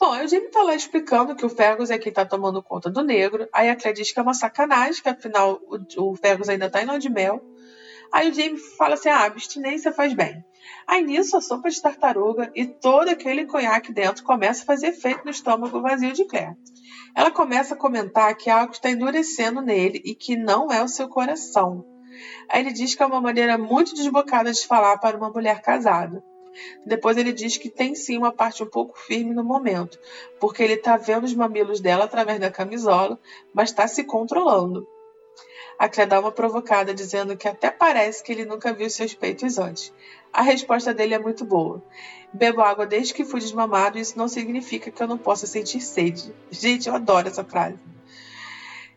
Bom, 0.03 0.21
o 0.21 0.27
Jamie 0.27 0.51
tá 0.51 0.65
lá 0.65 0.75
explicando 0.75 1.37
que 1.37 1.47
o 1.47 1.49
Fergus 1.49 1.89
é 1.89 1.97
quem 1.97 2.13
tá 2.13 2.27
tomando 2.27 2.61
conta 2.61 2.91
do 2.91 3.05
negro. 3.05 3.49
Aí 3.53 3.71
a 3.71 3.77
Claire 3.77 3.97
diz 3.97 4.11
que 4.11 4.19
é 4.19 4.23
uma 4.23 4.35
sacanagem, 4.35 5.01
que 5.01 5.09
afinal 5.09 5.61
o, 5.69 6.11
o 6.11 6.17
Fergus 6.17 6.49
ainda 6.49 6.69
tá 6.69 6.83
em 6.83 6.87
lua 6.87 6.99
de 6.99 7.09
mel. 7.09 7.41
Aí 8.13 8.29
o 8.29 8.35
Jamie 8.35 8.59
fala 8.77 8.95
assim: 8.95 9.09
ah, 9.11 9.23
abstinência 9.23 9.93
faz 9.93 10.13
bem. 10.13 10.45
Aí 10.89 11.05
nisso, 11.05 11.37
a 11.37 11.41
sopa 11.41 11.71
de 11.71 11.81
tartaruga 11.81 12.51
e 12.53 12.67
todo 12.67 13.11
aquele 13.11 13.47
conhaque 13.47 13.93
dentro 13.93 14.25
começa 14.25 14.65
a 14.65 14.67
fazer 14.67 14.89
efeito 14.89 15.25
no 15.25 15.31
estômago 15.31 15.81
vazio 15.81 16.13
de 16.13 16.25
Claire. 16.25 16.57
Ela 17.15 17.31
começa 17.31 17.75
a 17.75 17.79
comentar 17.79 18.37
que 18.37 18.51
algo 18.51 18.73
está 18.73 18.91
endurecendo 18.91 19.63
nele 19.63 20.03
e 20.05 20.17
que 20.17 20.35
não 20.37 20.73
é 20.73 20.83
o 20.83 20.89
seu 20.89 21.09
coração. 21.09 21.87
Aí 22.49 22.61
ele 22.61 22.73
diz 22.73 22.97
que 22.97 23.05
é 23.05 23.07
uma 23.07 23.21
maneira 23.21 23.57
muito 23.57 23.95
desbocada 23.95 24.53
de 24.53 24.67
falar 24.67 24.99
para 24.99 25.17
uma 25.17 25.31
mulher 25.31 25.63
casada. 25.63 26.25
Depois 26.87 27.17
ele 27.17 27.33
diz 27.33 27.57
que 27.57 27.69
tem 27.69 27.95
sim 27.95 28.19
uma 28.19 28.33
parte 28.33 28.63
um 28.63 28.67
pouco 28.67 28.99
firme 28.99 29.35
no 29.35 29.45
momento, 29.45 29.99
porque 30.41 30.63
ele 30.63 30.75
está 30.75 30.97
vendo 30.97 31.25
os 31.25 31.35
mamilos 31.35 31.81
dela 31.81 32.05
através 32.05 32.39
da 32.39 32.51
camisola, 32.51 33.19
mas 33.55 33.71
está 33.71 33.87
se 33.87 34.05
controlando. 34.05 34.87
A 35.79 35.89
Clé 35.89 36.07
dá 36.07 36.21
uma 36.21 36.31
provocada, 36.31 36.95
dizendo 36.95 37.37
que 37.37 37.49
até 37.49 37.71
parece 37.71 38.23
que 38.23 38.31
ele 38.31 38.45
nunca 38.45 38.73
viu 38.73 38.89
seus 38.89 39.15
peitos 39.15 39.59
antes. 39.59 39.93
A 40.33 40.41
resposta 40.41 40.95
dele 40.95 41.15
é 41.15 41.19
muito 41.19 41.45
boa. 41.45 41.83
Bebo 42.33 42.61
água 42.61 42.87
desde 42.87 43.13
que 43.13 43.25
fui 43.25 43.41
desmamado 43.41 43.99
e 43.99 44.01
isso 44.01 44.17
não 44.17 44.29
significa 44.29 44.91
que 44.91 45.03
eu 45.03 45.09
não 45.09 45.19
possa 45.19 45.47
sentir 45.47 45.81
sede. 45.81 46.33
Gente, 46.51 46.89
eu 46.89 46.95
adoro 46.95 47.29
essa 47.29 47.45
frase. 47.45 47.79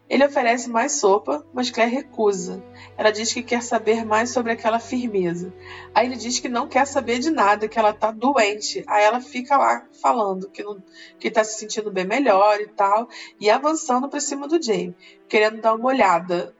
Ele 0.07 0.23
oferece 0.23 0.69
mais 0.69 0.93
sopa, 0.93 1.45
mas 1.51 1.71
Claire 1.71 1.95
recusa. 1.95 2.63
Ela 2.95 3.11
diz 3.11 3.33
que 3.33 3.41
quer 3.41 3.63
saber 3.63 4.05
mais 4.05 4.29
sobre 4.29 4.51
aquela 4.51 4.79
firmeza. 4.79 5.51
Aí 5.93 6.05
ele 6.05 6.15
diz 6.15 6.39
que 6.39 6.47
não 6.47 6.67
quer 6.67 6.85
saber 6.85 7.19
de 7.19 7.31
nada, 7.31 7.67
que 7.67 7.79
ela 7.79 7.91
tá 7.91 8.11
doente. 8.11 8.83
Aí 8.87 9.03
ela 9.03 9.19
fica 9.19 9.57
lá 9.57 9.85
falando 10.01 10.49
que, 10.49 10.63
não, 10.63 10.81
que 11.19 11.31
tá 11.31 11.43
se 11.43 11.57
sentindo 11.57 11.91
bem 11.91 12.05
melhor 12.05 12.61
e 12.61 12.67
tal, 12.67 13.09
e 13.39 13.49
avançando 13.49 14.07
para 14.07 14.19
cima 14.19 14.47
do 14.47 14.61
Jamie, 14.61 14.95
querendo 15.27 15.59
dar 15.59 15.73
uma 15.73 15.87
olhada 15.87 16.53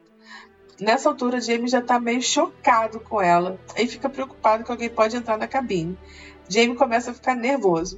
Nessa 0.80 1.08
altura, 1.08 1.40
Jamie 1.40 1.70
já 1.70 1.80
está 1.80 1.98
meio 1.98 2.22
chocado 2.22 3.00
com 3.00 3.22
ela 3.22 3.58
e 3.78 3.88
fica 3.88 4.10
preocupado 4.10 4.64
que 4.64 4.72
alguém 4.72 4.90
pode 4.90 5.16
entrar 5.16 5.38
na 5.38 5.48
cabine. 5.48 5.98
Jamie 6.50 6.76
começa 6.76 7.12
a 7.12 7.14
ficar 7.14 7.34
nervoso. 7.34 7.98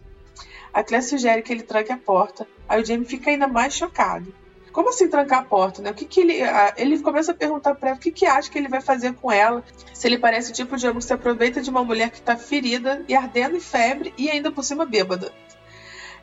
A 0.71 0.83
Claire 0.83 1.03
sugere 1.03 1.41
que 1.41 1.51
ele 1.51 1.63
tranque 1.63 1.91
a 1.91 1.97
porta, 1.97 2.47
aí 2.69 2.79
o 2.79 2.85
Jamie 2.85 3.07
fica 3.07 3.31
ainda 3.31 3.47
mais 3.47 3.73
chocado. 3.73 4.31
Como 4.77 4.89
assim 4.89 5.09
trancar 5.09 5.39
a 5.39 5.43
porta, 5.43 5.81
né? 5.81 5.89
O 5.89 5.93
que, 5.95 6.05
que 6.05 6.19
ele. 6.19 6.37
Ele 6.77 6.99
começa 6.99 7.31
a 7.31 7.33
perguntar 7.33 7.73
para 7.73 7.89
ela 7.89 7.97
o 7.97 7.99
que, 7.99 8.11
que 8.11 8.27
acha 8.27 8.47
que 8.47 8.59
ele 8.59 8.67
vai 8.67 8.79
fazer 8.79 9.15
com 9.15 9.31
ela. 9.31 9.63
Se 9.91 10.07
ele 10.07 10.19
parece 10.19 10.51
o 10.51 10.53
tipo 10.53 10.77
de 10.77 10.85
homem 10.85 10.99
que 10.99 11.05
se 11.05 11.11
aproveita 11.11 11.59
de 11.63 11.69
uma 11.71 11.83
mulher 11.83 12.11
que 12.11 12.17
está 12.17 12.37
ferida 12.37 13.03
e 13.07 13.15
ardendo 13.15 13.57
em 13.57 13.59
febre 13.59 14.13
e 14.15 14.29
ainda 14.29 14.51
por 14.51 14.63
cima 14.63 14.85
bêbada. 14.85 15.33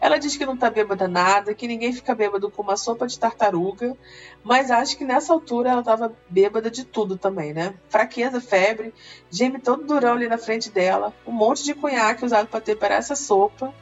Ela 0.01 0.19
diz 0.19 0.37
que 0.37 0.47
não 0.47 0.57
tá 0.57 0.71
bêbada 0.71 1.09
nada, 1.09 1.53
que 1.53 1.67
ninguém 1.67 1.93
fica 1.93 2.15
bêbado 2.15 2.49
com 2.49 2.63
uma 2.63 2.77
sopa 2.77 3.09
de 3.09 3.19
tartaruga, 3.19 3.97
mas 4.45 4.71
acho 4.71 4.97
que 4.97 5.05
nessa 5.05 5.33
altura 5.33 5.71
ela 5.71 5.83
tava 5.83 6.15
bêbada 6.29 6.71
de 6.71 6.85
tudo 6.85 7.19
também, 7.19 7.53
né? 7.53 7.75
Fraqueza, 7.89 8.41
febre, 8.41 8.95
Jamie 9.33 9.61
todo 9.61 9.85
durão 9.85 10.13
ali 10.13 10.29
na 10.29 10.39
frente 10.39 10.71
dela, 10.71 11.13
um 11.27 11.33
monte 11.33 11.65
de 11.65 11.75
cunhaque 11.75 12.25
usado 12.25 12.47
para 12.47 12.61
temperar 12.61 12.99
essa 12.99 13.17
sopa. 13.17 13.75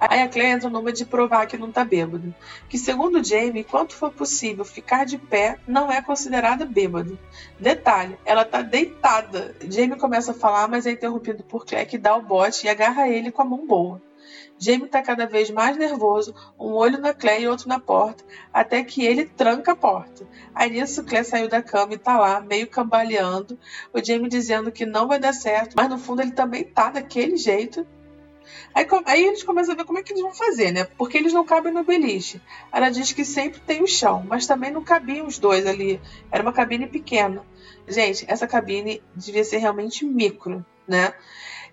Aí 0.00 0.22
a 0.22 0.28
Claire 0.28 0.52
entra 0.52 0.70
numa 0.70 0.92
de 0.92 1.04
provar 1.04 1.46
que 1.46 1.58
não 1.58 1.72
tá 1.72 1.84
bêbado. 1.84 2.34
Que 2.68 2.78
segundo 2.78 3.22
Jamie, 3.22 3.62
enquanto 3.62 3.94
for 3.94 4.12
possível 4.12 4.64
ficar 4.64 5.04
de 5.04 5.18
pé, 5.18 5.58
não 5.66 5.90
é 5.90 6.00
considerada 6.00 6.64
bêbado. 6.64 7.18
Detalhe, 7.58 8.16
ela 8.24 8.44
tá 8.44 8.62
deitada. 8.62 9.56
Jamie 9.68 9.98
começa 9.98 10.30
a 10.30 10.34
falar, 10.34 10.68
mas 10.68 10.86
é 10.86 10.92
interrompido 10.92 11.42
por 11.42 11.66
Claire 11.66 11.88
que 11.88 11.98
dá 11.98 12.16
o 12.16 12.22
bote 12.22 12.66
e 12.66 12.70
agarra 12.70 13.08
ele 13.08 13.32
com 13.32 13.42
a 13.42 13.44
mão 13.44 13.66
boa. 13.66 14.00
Jamie 14.58 14.86
está 14.86 15.00
cada 15.00 15.24
vez 15.24 15.50
mais 15.50 15.76
nervoso, 15.76 16.34
um 16.58 16.72
olho 16.72 16.98
na 16.98 17.14
Claire 17.14 17.44
e 17.44 17.48
outro 17.48 17.68
na 17.68 17.78
porta, 17.78 18.24
até 18.52 18.82
que 18.82 19.04
ele 19.04 19.24
tranca 19.24 19.72
a 19.72 19.76
porta. 19.76 20.26
Aí 20.52 20.70
nisso, 20.70 21.04
Claire 21.04 21.24
saiu 21.24 21.48
da 21.48 21.62
cama 21.62 21.92
e 21.92 21.96
está 21.96 22.18
lá, 22.18 22.40
meio 22.40 22.66
cambaleando, 22.66 23.58
o 23.92 24.04
Jamie 24.04 24.28
dizendo 24.28 24.72
que 24.72 24.84
não 24.84 25.06
vai 25.06 25.18
dar 25.18 25.32
certo, 25.32 25.74
mas 25.76 25.88
no 25.88 25.96
fundo 25.96 26.22
ele 26.22 26.32
também 26.32 26.64
tá 26.64 26.90
daquele 26.90 27.36
jeito. 27.36 27.86
Aí, 28.74 28.86
aí, 29.06 29.24
eles 29.24 29.42
começam 29.42 29.74
a 29.74 29.76
ver 29.76 29.84
como 29.84 29.98
é 29.98 30.02
que 30.02 30.12
eles 30.12 30.22
vão 30.22 30.34
fazer, 30.34 30.72
né? 30.72 30.84
Porque 30.84 31.18
eles 31.18 31.32
não 31.32 31.44
cabem 31.44 31.72
no 31.72 31.84
beliche. 31.84 32.40
Ela 32.72 32.90
diz 32.90 33.12
que 33.12 33.24
sempre 33.24 33.60
tem 33.60 33.82
o 33.82 33.86
chão, 33.86 34.24
mas 34.26 34.46
também 34.46 34.70
não 34.70 34.82
cabiam 34.82 35.26
os 35.26 35.38
dois 35.38 35.66
ali. 35.66 36.00
Era 36.30 36.42
uma 36.42 36.52
cabine 36.52 36.86
pequena. 36.86 37.44
Gente, 37.86 38.24
essa 38.28 38.46
cabine 38.46 39.02
devia 39.14 39.44
ser 39.44 39.58
realmente 39.58 40.04
micro, 40.04 40.64
né? 40.86 41.12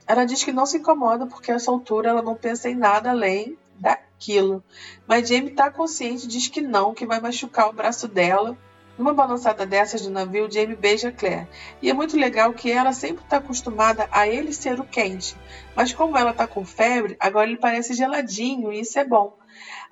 Ela 0.08 0.24
diz 0.26 0.44
que 0.44 0.52
não 0.52 0.66
se 0.66 0.78
incomoda 0.78 1.26
porque 1.26 1.52
a 1.52 1.56
essa 1.56 1.72
altura 1.72 2.10
ela 2.10 2.22
não 2.22 2.36
pensa 2.36 2.70
em 2.70 2.76
nada 2.76 3.10
além 3.10 3.58
daquilo. 3.80 4.64
Mas 5.08 5.28
Jamie 5.28 5.52
está 5.52 5.70
consciente 5.70 6.28
diz 6.28 6.48
que 6.48 6.62
não, 6.62 6.94
que 6.94 7.06
vai 7.06 7.20
machucar 7.20 7.70
o 7.70 7.74
braço 7.74 8.08
dela. 8.08 8.58
Numa 8.98 9.14
balançada 9.14 9.66
dessas 9.66 10.02
do 10.02 10.10
navio, 10.10 10.50
Jamie 10.50 10.76
beija 10.76 11.12
Claire. 11.12 11.48
E 11.82 11.90
é 11.90 11.94
muito 11.94 12.18
legal 12.18 12.54
que 12.54 12.72
ela 12.72 12.94
sempre 12.94 13.24
está 13.24 13.38
acostumada 13.38 14.08
a 14.12 14.28
ele 14.28 14.54
ser 14.54 14.80
o 14.80 14.86
quente. 14.86 15.36
Mas 15.76 15.94
como 15.94 16.18
ela 16.18 16.32
está 16.32 16.48
com 16.48 16.66
febre, 16.66 17.18
agora 17.20 17.48
ele 17.48 17.58
parece 17.58 17.94
geladinho 17.94 18.72
e 18.72 18.80
isso 18.80 18.98
é 18.98 19.04
bom. 19.04 19.38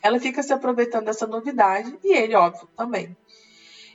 Ela 0.01 0.20
fica 0.20 0.41
se 0.41 0.54
aproveitando 0.54 1.06
dessa 1.06 1.28
novidade 1.28 1.97
e 2.04 2.16
ele, 2.16 2.36
óbvio, 2.36 2.68
também. 2.78 3.16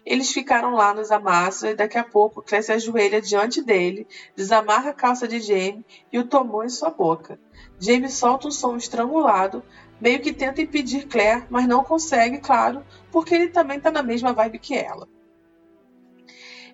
Eles 0.04 0.30
ficaram 0.32 0.74
lá 0.74 0.94
nos 0.94 1.10
amassos 1.10 1.64
e 1.64 1.74
daqui 1.74 1.98
a 1.98 2.04
pouco 2.04 2.42
Claire 2.42 2.64
se 2.64 2.72
ajoelha 2.72 3.20
diante 3.20 3.60
dele, 3.60 4.06
desamarra 4.34 4.90
a 4.90 4.94
calça 4.94 5.28
de 5.28 5.40
Jamie 5.40 5.84
e 6.10 6.18
o 6.18 6.26
tomou 6.26 6.64
em 6.64 6.68
sua 6.70 6.90
boca. 6.90 7.38
Jamie 7.78 8.08
solta 8.08 8.48
um 8.48 8.50
som 8.50 8.76
estrangulado, 8.76 9.62
meio 10.00 10.20
que 10.20 10.32
tenta 10.32 10.62
impedir 10.62 11.06
Claire, 11.06 11.44
mas 11.50 11.66
não 11.66 11.82
consegue, 11.82 12.38
claro, 12.38 12.84
porque 13.10 13.34
ele 13.34 13.48
também 13.48 13.78
está 13.78 13.90
na 13.90 14.02
mesma 14.02 14.32
vibe 14.32 14.58
que 14.58 14.74
ela. 14.74 15.08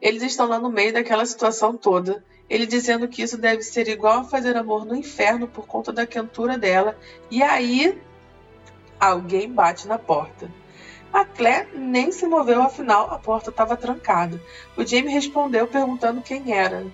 Eles 0.00 0.22
estão 0.22 0.46
lá 0.46 0.58
no 0.58 0.70
meio 0.70 0.92
daquela 0.92 1.24
situação 1.24 1.76
toda, 1.76 2.24
ele 2.48 2.66
dizendo 2.66 3.08
que 3.08 3.22
isso 3.22 3.38
deve 3.38 3.62
ser 3.62 3.88
igual 3.88 4.20
a 4.20 4.24
fazer 4.24 4.56
amor 4.56 4.84
no 4.84 4.94
inferno 4.94 5.48
por 5.48 5.66
conta 5.66 5.92
da 5.92 6.06
quentura 6.06 6.58
dela, 6.58 6.98
e 7.30 7.42
aí 7.42 7.98
alguém 9.00 9.50
bate 9.50 9.88
na 9.88 9.98
porta. 9.98 10.50
A 11.12 11.24
Claire 11.24 11.68
nem 11.78 12.10
se 12.10 12.26
moveu, 12.26 12.60
afinal 12.60 13.10
a 13.10 13.18
porta 13.18 13.50
estava 13.50 13.76
trancada. 13.76 14.42
O 14.76 14.84
Jamie 14.84 15.14
respondeu 15.14 15.66
perguntando 15.66 16.20
quem 16.20 16.52
era. 16.52 16.84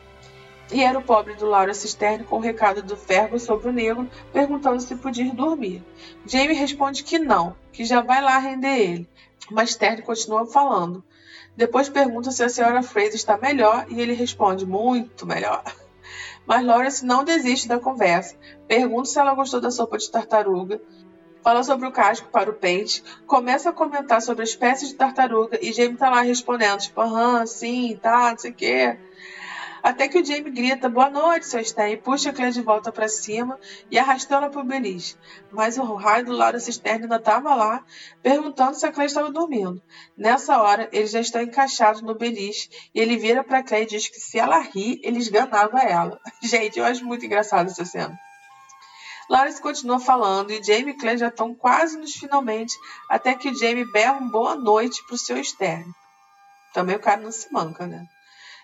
E 0.72 0.82
era 0.82 0.98
o 0.98 1.02
pobre 1.02 1.34
do 1.34 1.46
Laura 1.46 1.74
Cisterne 1.74 2.24
com 2.24 2.36
o 2.36 2.40
recado 2.40 2.82
do 2.82 2.96
Fergus 2.96 3.42
sobre 3.42 3.68
o 3.68 3.72
negro, 3.72 4.08
perguntando 4.32 4.80
se 4.80 4.94
podia 4.94 5.24
ir 5.24 5.34
dormir. 5.34 5.82
Jamie 6.24 6.54
responde 6.54 7.02
que 7.02 7.18
não, 7.18 7.56
que 7.72 7.84
já 7.84 8.00
vai 8.00 8.22
lá 8.22 8.38
render 8.38 8.78
ele. 8.78 9.08
Mas 9.50 9.70
Stern 9.70 10.02
continua 10.02 10.46
falando. 10.46 11.02
Depois 11.56 11.88
pergunta 11.88 12.30
se 12.30 12.44
a 12.44 12.48
senhora 12.48 12.82
Fraser 12.82 13.16
está 13.16 13.36
melhor 13.36 13.84
e 13.88 14.00
ele 14.00 14.12
responde 14.12 14.64
muito 14.64 15.26
melhor. 15.26 15.64
Mas 16.46 16.64
Lawrence 16.64 17.04
não 17.04 17.24
desiste 17.24 17.66
da 17.66 17.80
conversa. 17.80 18.36
Pergunta 18.68 19.08
se 19.08 19.18
ela 19.18 19.34
gostou 19.34 19.60
da 19.60 19.70
sopa 19.70 19.98
de 19.98 20.10
tartaruga 20.10 20.80
fala 21.42 21.62
sobre 21.62 21.86
o 21.86 21.92
casco 21.92 22.28
para 22.28 22.50
o 22.50 22.54
pente, 22.54 23.02
começa 23.26 23.70
a 23.70 23.72
comentar 23.72 24.20
sobre 24.22 24.42
a 24.42 24.44
espécie 24.44 24.88
de 24.88 24.94
tartaruga 24.94 25.58
e 25.60 25.72
Jamie 25.72 25.96
tá 25.96 26.10
lá 26.10 26.20
respondendo, 26.20 26.80
tipo, 26.80 27.00
aham, 27.00 27.46
sim, 27.46 27.98
tá, 28.00 28.30
não 28.30 28.38
sei 28.38 28.50
o 28.50 28.54
quê. 28.54 28.98
Até 29.82 30.08
que 30.08 30.18
o 30.18 30.24
Jamie 30.24 30.50
grita, 30.50 30.88
boa 30.88 31.08
noite, 31.08 31.46
seu 31.46 31.60
Stan, 31.60 31.88
e 31.88 31.96
puxa 31.96 32.30
a 32.30 32.32
Claire 32.32 32.52
de 32.52 32.60
volta 32.60 32.92
para 32.92 33.08
cima 33.08 33.58
e 33.90 33.98
arrasta 33.98 34.34
ela 34.34 34.50
pro 34.50 34.62
beliche. 34.62 35.16
Mas 35.50 35.78
o 35.78 35.94
raio 35.94 36.26
do 36.26 36.32
lado 36.32 36.54
da 36.54 36.60
cisterna 36.60 37.04
ainda 37.04 37.16
estava 37.16 37.54
lá, 37.54 37.82
perguntando 38.22 38.74
se 38.74 38.84
a 38.84 38.92
Claire 38.92 39.10
estava 39.10 39.30
dormindo. 39.30 39.82
Nessa 40.16 40.60
hora, 40.60 40.88
eles 40.92 41.10
já 41.10 41.20
estão 41.20 41.40
encaixados 41.40 42.02
no 42.02 42.14
beliche 42.14 42.68
e 42.94 43.00
ele 43.00 43.16
vira 43.16 43.42
para 43.42 43.62
Claire 43.62 43.86
e 43.86 43.88
diz 43.88 44.08
que 44.08 44.20
se 44.20 44.38
ela 44.38 44.58
rir, 44.58 45.00
ele 45.02 45.18
esganava 45.18 45.78
ela. 45.78 46.20
Gente, 46.42 46.78
eu 46.78 46.84
acho 46.84 47.04
muito 47.04 47.24
engraçado 47.24 47.68
essa 47.70 47.84
cena. 47.84 48.18
Lawrence 49.30 49.62
continua 49.62 49.98
falando 49.98 50.50
e 50.50 50.62
Jamie 50.62 50.90
e 50.90 50.96
Claire 50.96 51.20
já 51.20 51.28
estão 51.28 51.54
quase 51.54 51.96
nos 51.96 52.12
finalmente, 52.12 52.74
até 53.08 53.34
que 53.34 53.54
Jamie 53.54 53.90
berra 53.92 54.18
um 54.18 54.28
boa 54.28 54.56
noite 54.56 55.02
para 55.06 55.14
o 55.14 55.18
seu 55.18 55.38
externo. 55.38 55.94
Também 56.74 56.96
o 56.96 57.00
cara 57.00 57.20
não 57.20 57.32
se 57.32 57.50
manca, 57.52 57.86
né? 57.86 58.04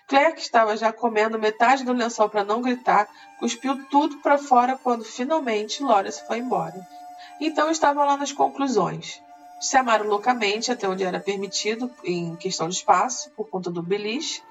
Claire, 0.07 0.35
que 0.35 0.41
estava 0.41 0.77
já 0.77 0.93
comendo 0.93 1.37
metade 1.37 1.83
do 1.83 1.91
lençol 1.91 2.29
para 2.29 2.45
não 2.45 2.61
gritar, 2.61 3.09
cuspiu 3.39 3.83
tudo 3.89 4.17
para 4.19 4.37
fora 4.37 4.79
quando 4.81 5.03
finalmente 5.03 5.83
Lawrence 5.83 6.25
foi 6.25 6.37
embora. 6.37 6.87
Então 7.41 7.69
estavam 7.69 8.05
lá 8.05 8.15
nas 8.15 8.31
conclusões. 8.31 9.21
Se 9.59 9.75
amaram 9.75 10.07
loucamente 10.07 10.71
até 10.71 10.87
onde 10.87 11.03
era 11.03 11.19
permitido 11.19 11.91
em 12.05 12.35
questão 12.37 12.69
de 12.69 12.75
espaço, 12.75 13.29
por 13.31 13.49
conta 13.49 13.69
do 13.69 13.83
beliche. 13.83 14.41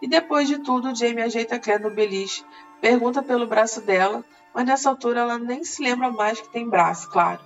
E 0.00 0.08
depois 0.08 0.48
de 0.48 0.58
tudo, 0.58 0.94
Jamie 0.94 1.22
ajeita 1.22 1.58
Claire 1.58 1.82
no 1.82 1.90
beliche, 1.90 2.42
pergunta 2.80 3.22
pelo 3.22 3.46
braço 3.46 3.82
dela, 3.82 4.24
mas 4.54 4.64
nessa 4.64 4.88
altura 4.88 5.20
ela 5.20 5.38
nem 5.38 5.62
se 5.62 5.82
lembra 5.82 6.10
mais 6.10 6.40
que 6.40 6.48
tem 6.48 6.66
braço, 6.66 7.10
claro. 7.10 7.40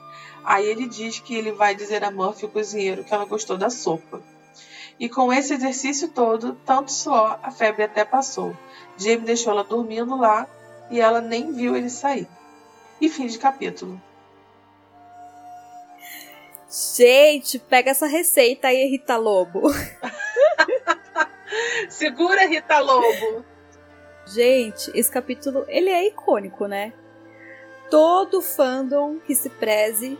Aí 0.44 0.64
ele 0.64 0.86
diz 0.86 1.18
que 1.18 1.34
ele 1.34 1.50
vai 1.50 1.74
dizer 1.74 2.04
a 2.04 2.12
Murphy, 2.12 2.46
o 2.46 2.48
cozinheiro, 2.48 3.02
que 3.02 3.12
ela 3.12 3.24
gostou 3.24 3.58
da 3.58 3.70
sopa. 3.70 4.22
E 4.98 5.08
com 5.08 5.32
esse 5.32 5.54
exercício 5.54 6.08
todo, 6.08 6.54
tanto 6.64 6.90
suor, 6.90 7.38
a 7.42 7.50
febre 7.50 7.82
até 7.82 8.04
passou. 8.04 8.56
Jamie 8.96 9.26
deixou 9.26 9.52
ela 9.52 9.62
dormindo 9.62 10.16
lá 10.16 10.46
e 10.90 11.00
ela 11.00 11.20
nem 11.20 11.52
viu 11.52 11.76
ele 11.76 11.90
sair. 11.90 12.26
E 13.00 13.08
fim 13.08 13.26
de 13.26 13.38
capítulo. 13.38 14.00
Gente, 16.96 17.58
pega 17.58 17.90
essa 17.90 18.06
receita 18.06 18.68
aí, 18.68 18.86
Rita 18.86 19.16
Lobo. 19.16 19.62
Segura, 21.88 22.46
Rita 22.46 22.78
Lobo. 22.78 23.44
Gente, 24.26 24.90
esse 24.94 25.10
capítulo, 25.10 25.64
ele 25.68 25.90
é 25.90 26.08
icônico, 26.08 26.66
né? 26.66 26.92
Todo 27.90 28.42
fandom 28.42 29.18
que 29.20 29.34
se 29.34 29.48
preze 29.48 30.18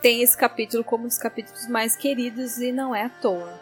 tem 0.00 0.22
esse 0.22 0.36
capítulo 0.36 0.84
como 0.84 1.04
um 1.04 1.08
dos 1.08 1.18
capítulos 1.18 1.66
mais 1.68 1.96
queridos 1.96 2.58
e 2.58 2.72
não 2.72 2.94
é 2.94 3.04
à 3.04 3.08
toa. 3.08 3.60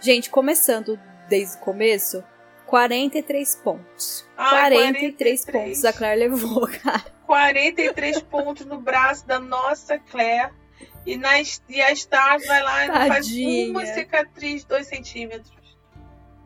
Gente, 0.00 0.30
começando 0.30 0.98
desde 1.28 1.56
o 1.56 1.60
começo, 1.60 2.24
43 2.66 3.56
pontos. 3.56 4.26
Ah, 4.36 4.50
43, 4.70 5.44
43 5.44 5.44
pontos 5.46 5.84
a 5.84 5.92
Claire 5.92 6.20
levou, 6.20 6.68
cara. 6.82 7.04
43 7.26 8.22
pontos 8.22 8.66
no 8.66 8.80
braço 8.80 9.26
da 9.26 9.38
nossa 9.38 9.98
Claire. 9.98 10.52
E, 11.06 11.16
na, 11.16 11.40
e 11.40 11.80
a 11.80 11.92
Stars 11.92 12.46
vai 12.46 12.62
lá 12.62 12.84
e 12.84 13.08
faz 13.08 13.26
uma 13.70 13.86
cicatriz 13.86 14.62
de 14.62 14.68
2 14.68 14.86
centímetros. 14.86 15.59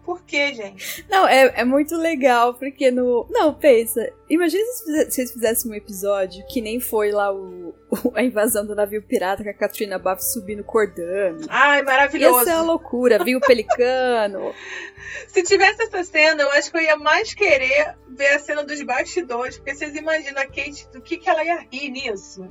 Por 0.05 0.23
quê, 0.23 0.53
gente? 0.53 1.05
Não, 1.09 1.27
é, 1.27 1.61
é 1.61 1.65
muito 1.65 1.97
legal, 1.97 2.53
porque 2.55 2.91
no. 2.91 3.27
Não, 3.31 3.55
pensa. 3.55 4.13
Imagina 4.29 4.65
se 5.09 5.21
eles 5.21 5.33
fizessem 5.33 5.71
um 5.71 5.75
episódio 5.75 6.45
que 6.47 6.61
nem 6.61 6.79
foi 6.79 7.11
lá 7.11 7.33
o, 7.33 7.75
o- 7.91 8.13
a 8.15 8.23
invasão 8.23 8.67
do 8.67 8.75
navio 8.75 9.03
pirata 9.03 9.43
com 9.43 9.49
a 9.49 9.55
Katrina 9.55 9.99
Buff 9.99 10.23
subindo 10.23 10.63
cordando. 10.63 11.47
Ai, 11.49 11.83
maravilhoso. 11.83 12.45
ser 12.45 12.53
uma 12.53 12.63
loucura, 12.63 13.23
viu 13.25 13.39
o 13.39 13.41
pelicano. 13.41 14.55
Se 15.29 15.43
tivesse 15.43 15.83
essa 15.85 16.05
cena, 16.05 16.43
eu 16.43 16.51
acho 16.53 16.71
que 16.71 16.77
eu 16.77 16.83
ia 16.83 16.97
mais 16.97 17.33
querer 17.33 17.95
ver 18.09 18.29
a 18.35 18.39
cena 18.39 18.63
dos 18.63 18.83
bastidores. 18.83 19.57
Porque 19.57 19.75
vocês 19.75 19.95
imaginam 19.97 20.43
a 20.43 20.47
Kate, 20.47 20.87
do 20.93 21.01
que, 21.01 21.17
que 21.17 21.29
ela 21.31 21.43
ia 21.45 21.67
rir 21.73 21.91
nisso? 21.91 22.47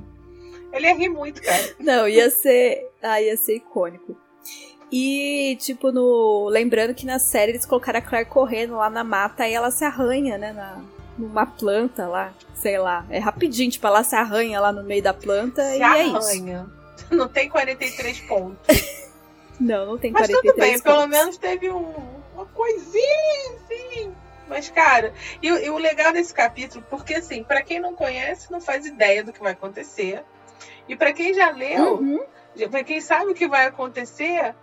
Ela 0.72 0.86
ia 0.88 0.94
rir 0.94 1.08
muito, 1.08 1.40
cara. 1.40 1.74
Não, 1.78 2.08
ia 2.08 2.28
ser. 2.30 2.90
Ah, 3.00 3.22
ia 3.22 3.36
ser 3.36 3.56
icônico. 3.56 4.16
E, 4.92 5.56
tipo, 5.60 5.90
no. 5.90 6.48
Lembrando 6.50 6.94
que 6.94 7.06
na 7.06 7.18
série 7.18 7.52
eles 7.52 7.66
colocaram 7.66 7.98
a 7.98 8.02
Claire 8.02 8.28
correndo 8.28 8.76
lá 8.76 8.88
na 8.90 9.02
mata 9.04 9.46
e 9.48 9.52
ela 9.54 9.70
se 9.70 9.84
arranha, 9.84 10.38
né? 10.38 10.52
Na, 10.52 10.80
numa 11.18 11.46
planta 11.46 12.06
lá. 12.06 12.32
Sei 12.54 12.78
lá. 12.78 13.04
É 13.10 13.18
rapidinho, 13.18 13.70
tipo, 13.70 13.86
ela 13.86 14.04
se 14.04 14.14
arranha 14.14 14.60
lá 14.60 14.72
no 14.72 14.82
meio 14.84 15.02
da 15.02 15.12
planta 15.14 15.62
Se 15.62 15.78
e 15.78 15.82
é 15.82 16.04
isso. 16.04 16.16
arranha. 16.16 16.66
Não 17.10 17.28
tem 17.28 17.48
43 17.48 18.20
pontos. 18.20 18.58
Não, 19.60 19.86
não 19.86 19.96
tem 19.98 20.10
Mas 20.10 20.26
43 20.26 20.42
tudo 20.42 20.60
bem, 20.60 20.80
pelo 20.80 20.96
pontos. 20.96 21.10
menos 21.10 21.36
teve 21.38 21.70
um- 21.70 21.94
uma 22.34 22.44
coisinha, 22.46 23.54
assim. 23.62 24.12
Mas, 24.48 24.68
cara, 24.68 25.12
e, 25.40 25.52
o- 25.52 25.58
e 25.58 25.70
o 25.70 25.78
legal 25.78 26.12
desse 26.12 26.34
capítulo, 26.34 26.84
porque 26.90 27.14
assim, 27.14 27.44
pra 27.44 27.62
quem 27.62 27.78
não 27.78 27.94
conhece, 27.94 28.50
não 28.50 28.60
faz 28.60 28.84
ideia 28.84 29.22
do 29.22 29.32
que 29.32 29.40
vai 29.40 29.52
acontecer. 29.52 30.24
E 30.88 30.96
pra 30.96 31.12
quem 31.12 31.32
já 31.34 31.50
leu, 31.50 31.98
Uhum. 31.98 32.20
pra 32.68 32.82
quem 32.82 33.00
sabe 33.00 33.30
o 33.30 33.34
que 33.34 33.46
vai 33.46 33.66
acontecer, 33.66 34.54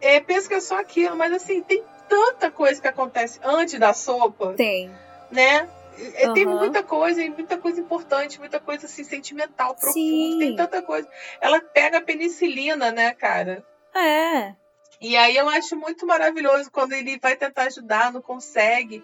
é, 0.00 0.20
pensa 0.20 0.48
que 0.48 0.54
é 0.54 0.60
só 0.60 0.78
aquilo. 0.78 1.16
Mas 1.16 1.32
assim, 1.32 1.62
tem 1.62 1.82
tanta 2.08 2.50
coisa 2.50 2.80
que 2.80 2.88
acontece 2.88 3.38
antes 3.42 3.78
da 3.78 3.92
sopa, 3.92 4.54
Tem. 4.54 4.90
né? 5.30 5.68
É, 6.14 6.30
Tem 6.32 6.44
muita 6.44 6.82
coisa, 6.82 7.22
e 7.22 7.30
muita 7.30 7.56
coisa 7.56 7.80
importante, 7.80 8.38
muita 8.38 8.60
coisa 8.60 8.84
assim, 8.84 9.02
sentimental, 9.02 9.74
profunda. 9.74 9.92
Sim. 9.94 10.36
Tem 10.38 10.54
tanta 10.56 10.82
coisa. 10.82 11.08
Ela 11.40 11.58
pega 11.60 11.98
a 11.98 12.02
penicilina, 12.02 12.92
né, 12.92 13.14
cara? 13.14 13.64
É. 13.94 14.54
E 15.00 15.16
aí 15.16 15.34
eu 15.36 15.48
acho 15.48 15.74
muito 15.74 16.06
maravilhoso 16.06 16.70
quando 16.70 16.92
ele 16.92 17.18
vai 17.18 17.34
tentar 17.34 17.62
ajudar, 17.64 18.12
não 18.12 18.20
consegue. 18.20 19.02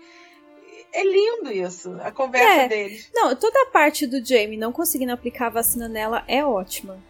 É 0.93 1.03
lindo 1.03 1.51
isso, 1.51 1.99
a 2.03 2.11
conversa 2.13 2.63
É. 2.65 2.69
deles. 2.69 3.11
Não, 3.15 3.35
toda 3.35 3.63
a 3.63 3.67
parte 3.71 4.07
do 4.07 4.23
Jamie 4.23 4.59
não 4.59 4.71
conseguindo 4.73 5.13
aplicar 5.13 5.47
a 5.47 5.51
vacina 5.51 5.89
nela 5.89 6.23
é 6.29 6.45
ótima. 6.45 7.03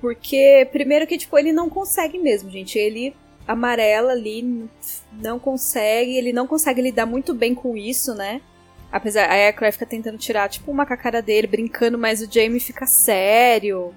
Porque, 0.00 0.68
primeiro 0.72 1.06
que, 1.06 1.18
tipo, 1.18 1.38
ele 1.38 1.52
não 1.52 1.68
consegue 1.68 2.18
mesmo, 2.18 2.50
gente. 2.50 2.78
Ele 2.78 3.14
amarela 3.46 4.12
ali, 4.12 4.68
não 5.12 5.38
consegue, 5.38 6.16
ele 6.16 6.32
não 6.32 6.46
consegue 6.46 6.82
lidar 6.82 7.06
muito 7.06 7.32
bem 7.32 7.54
com 7.54 7.76
isso, 7.76 8.14
né? 8.14 8.40
Apesar, 8.90 9.24
a 9.24 9.52
Claire 9.52 9.72
fica 9.72 9.86
tentando 9.86 10.18
tirar, 10.18 10.48
tipo, 10.48 10.70
uma 10.70 10.86
com 10.86 10.94
a 10.94 10.96
cara 10.96 11.20
dele, 11.20 11.46
brincando, 11.46 11.98
mas 11.98 12.20
o 12.20 12.32
Jamie 12.32 12.60
fica 12.60 12.86
sério. 12.86 13.94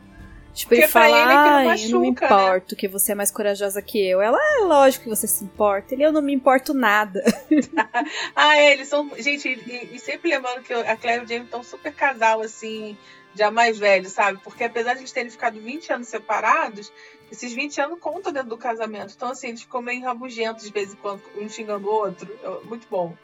Tipo, 0.54 0.74
ele 0.74 0.82
Porque 0.82 0.92
pra 0.92 1.02
fala, 1.04 1.22
ele 1.22 1.32
é 1.32 1.88
não 1.88 1.92
não 1.92 2.02
me 2.02 2.12
né?" 2.12 2.26
importo 2.26 2.76
que 2.76 2.88
você 2.88 3.12
é 3.12 3.16
mais 3.16 3.32
corajosa 3.32 3.82
que 3.82 3.98
eu. 3.98 4.20
Ela, 4.22 4.38
é 4.58 4.66
lógico 4.66 5.04
que 5.04 5.10
você 5.10 5.28
se 5.28 5.44
importa. 5.44 5.94
Ele, 5.94 6.04
eu 6.04 6.12
não 6.12 6.22
me 6.22 6.34
importo 6.34 6.74
nada. 6.74 7.24
Ah, 8.36 8.58
é, 8.58 8.74
eles 8.74 8.88
são. 8.88 9.10
Gente, 9.18 9.48
e, 9.48 9.96
e 9.96 10.00
sempre 10.00 10.30
lembrando 10.30 10.62
que 10.64 10.74
a 10.74 10.96
Claire 10.98 11.22
e 11.22 11.26
o 11.26 11.28
Jamie 11.28 11.46
estão 11.46 11.64
super 11.64 11.94
casal, 11.94 12.42
assim, 12.42 12.98
já 13.36 13.52
mais 13.52 13.78
velho, 13.78 14.10
sabe? 14.10 14.40
Porque 14.44 14.64
apesar 14.64 14.94
de 14.94 15.02
eles 15.02 15.12
terem 15.12 15.30
ficado 15.30 15.60
20 15.60 15.94
anos 15.94 16.08
separados, 16.08 16.92
esses 17.32 17.54
20 17.54 17.82
anos 17.82 18.00
contam 18.00 18.32
dentro 18.32 18.50
do 18.50 18.58
casamento. 18.58 19.14
Então, 19.16 19.30
assim, 19.30 19.50
eles 19.50 19.62
ficam 19.62 19.82
meio 19.82 20.04
rabugentos 20.04 20.66
de 20.66 20.72
vez 20.72 20.94
em 20.94 20.96
quando, 20.98 21.22
um 21.38 21.48
xingando 21.48 21.88
o 21.88 21.94
outro. 21.94 22.40
É 22.44 22.66
muito 22.66 22.88
bom. 22.90 23.16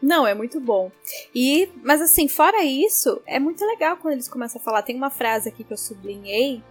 Não, 0.00 0.26
é 0.26 0.34
muito 0.34 0.58
bom. 0.58 0.90
E, 1.34 1.70
mas 1.82 2.00
assim, 2.00 2.26
fora 2.26 2.64
isso, 2.64 3.22
é 3.24 3.38
muito 3.38 3.64
legal 3.64 3.96
quando 3.96 4.14
eles 4.14 4.28
começam 4.28 4.60
a 4.60 4.64
falar. 4.64 4.82
Tem 4.82 4.96
uma 4.96 5.10
frase 5.10 5.48
aqui 5.48 5.62
que 5.62 5.72
eu 5.72 5.76
sublinhei 5.76 6.62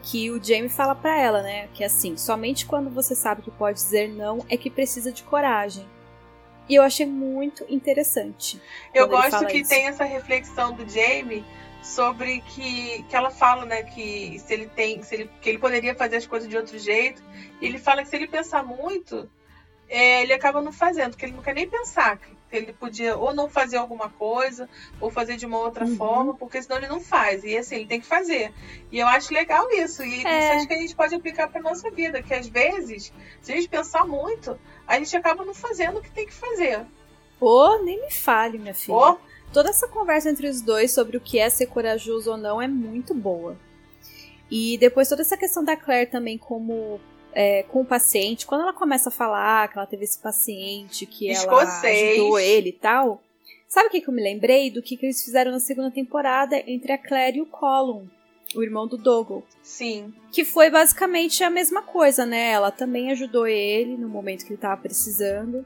que 0.00 0.30
o 0.30 0.42
Jamie 0.42 0.68
fala 0.68 0.94
pra 0.94 1.18
ela, 1.18 1.42
né? 1.42 1.68
Que 1.74 1.82
é 1.82 1.86
assim, 1.86 2.16
somente 2.16 2.66
quando 2.66 2.88
você 2.88 3.16
sabe 3.16 3.42
que 3.42 3.50
pode 3.50 3.78
dizer 3.78 4.08
não 4.08 4.44
é 4.48 4.56
que 4.56 4.70
precisa 4.70 5.10
de 5.10 5.24
coragem. 5.24 5.84
E 6.68 6.74
eu 6.74 6.82
achei 6.82 7.06
muito 7.06 7.64
interessante. 7.68 8.60
Eu 8.94 9.08
gosto 9.08 9.44
que 9.46 9.58
isso. 9.58 9.70
tem 9.70 9.86
essa 9.86 10.04
reflexão 10.04 10.72
do 10.72 10.88
Jamie 10.88 11.44
sobre 11.82 12.40
que, 12.42 13.02
que 13.08 13.16
ela 13.16 13.30
fala, 13.30 13.64
né, 13.64 13.82
que 13.82 14.38
se 14.38 14.52
ele 14.52 14.66
tem, 14.66 15.02
se 15.02 15.14
ele, 15.14 15.30
que 15.40 15.48
ele 15.48 15.58
poderia 15.58 15.94
fazer 15.94 16.16
as 16.16 16.26
coisas 16.26 16.48
de 16.48 16.56
outro 16.56 16.78
jeito. 16.78 17.22
E 17.60 17.66
ele 17.66 17.78
fala 17.78 18.02
que 18.02 18.08
se 18.08 18.16
ele 18.16 18.26
pensar 18.28 18.62
muito, 18.64 19.28
é, 19.88 20.22
ele 20.22 20.32
acaba 20.32 20.60
não 20.60 20.72
fazendo, 20.72 21.16
que 21.16 21.24
ele 21.24 21.32
não 21.32 21.42
quer 21.42 21.54
nem 21.54 21.68
pensar 21.68 22.18
que 22.18 22.36
ele 22.50 22.72
podia 22.72 23.16
ou 23.16 23.34
não 23.34 23.48
fazer 23.48 23.76
alguma 23.76 24.08
coisa 24.08 24.68
ou 25.00 25.10
fazer 25.10 25.36
de 25.36 25.44
uma 25.46 25.58
outra 25.58 25.84
Uhum. 25.84 25.96
forma, 25.96 26.34
porque 26.34 26.60
senão 26.62 26.78
ele 26.78 26.88
não 26.88 26.98
faz. 27.00 27.44
E 27.44 27.56
assim, 27.56 27.76
ele 27.76 27.86
tem 27.86 28.00
que 28.00 28.06
fazer. 28.06 28.52
E 28.90 28.98
eu 28.98 29.06
acho 29.06 29.32
legal 29.34 29.70
isso. 29.70 30.02
E 30.02 30.24
É. 30.26 30.38
isso 30.40 30.52
acho 30.58 30.66
que 30.68 30.74
a 30.74 30.78
gente 30.78 30.96
pode 30.96 31.14
aplicar 31.14 31.48
para 31.48 31.60
nossa 31.60 31.90
vida, 31.90 32.22
que 32.22 32.32
às 32.34 32.46
vezes, 32.48 33.12
se 33.42 33.52
a 33.52 33.54
gente 33.56 33.68
pensar 33.68 34.06
muito, 34.06 34.58
a 34.86 34.98
gente 34.98 35.14
acaba 35.16 35.44
não 35.44 35.54
fazendo 35.54 35.98
o 35.98 36.02
que 36.02 36.10
tem 36.10 36.26
que 36.26 36.32
fazer. 36.34 36.84
Ô, 37.40 37.78
nem 37.84 38.00
me 38.00 38.10
fale, 38.10 38.58
minha 38.58 38.74
filha. 38.74 38.96
Ou 38.96 39.20
Toda 39.52 39.70
essa 39.70 39.88
conversa 39.88 40.30
entre 40.30 40.48
os 40.48 40.60
dois 40.60 40.92
sobre 40.92 41.16
o 41.16 41.20
que 41.20 41.38
é 41.38 41.48
ser 41.48 41.66
corajoso 41.66 42.30
ou 42.30 42.36
não 42.36 42.60
é 42.60 42.68
muito 42.68 43.14
boa. 43.14 43.56
E 44.50 44.78
depois 44.78 45.08
toda 45.08 45.22
essa 45.22 45.36
questão 45.36 45.64
da 45.64 45.76
Claire 45.76 46.10
também 46.10 46.38
como 46.38 47.00
é, 47.32 47.62
com 47.64 47.82
o 47.82 47.84
paciente, 47.84 48.46
quando 48.46 48.62
ela 48.62 48.72
começa 48.72 49.08
a 49.08 49.12
falar 49.12 49.68
que 49.68 49.78
ela 49.78 49.86
teve 49.86 50.04
esse 50.04 50.18
paciente, 50.18 51.06
que 51.06 51.28
ela 51.30 51.38
Escocês. 51.38 52.12
ajudou 52.12 52.38
ele 52.38 52.70
e 52.70 52.72
tal. 52.72 53.22
Sabe 53.68 53.88
o 53.88 53.90
que, 53.90 54.00
que 54.00 54.08
eu 54.08 54.14
me 54.14 54.22
lembrei? 54.22 54.70
Do 54.70 54.82
que, 54.82 54.96
que 54.96 55.06
eles 55.06 55.22
fizeram 55.22 55.52
na 55.52 55.60
segunda 55.60 55.90
temporada 55.90 56.58
entre 56.66 56.92
a 56.92 56.98
Claire 56.98 57.38
e 57.38 57.42
o 57.42 57.46
Colin, 57.46 58.08
o 58.56 58.62
irmão 58.62 58.86
do 58.86 58.96
Dougal. 58.96 59.42
sim. 59.62 60.12
Que 60.32 60.44
foi 60.44 60.70
basicamente 60.70 61.44
a 61.44 61.50
mesma 61.50 61.82
coisa, 61.82 62.24
né? 62.24 62.50
Ela 62.50 62.70
também 62.70 63.10
ajudou 63.10 63.46
ele 63.46 63.96
no 63.96 64.08
momento 64.08 64.44
que 64.46 64.52
ele 64.52 64.60
tava 64.60 64.80
precisando. 64.80 65.64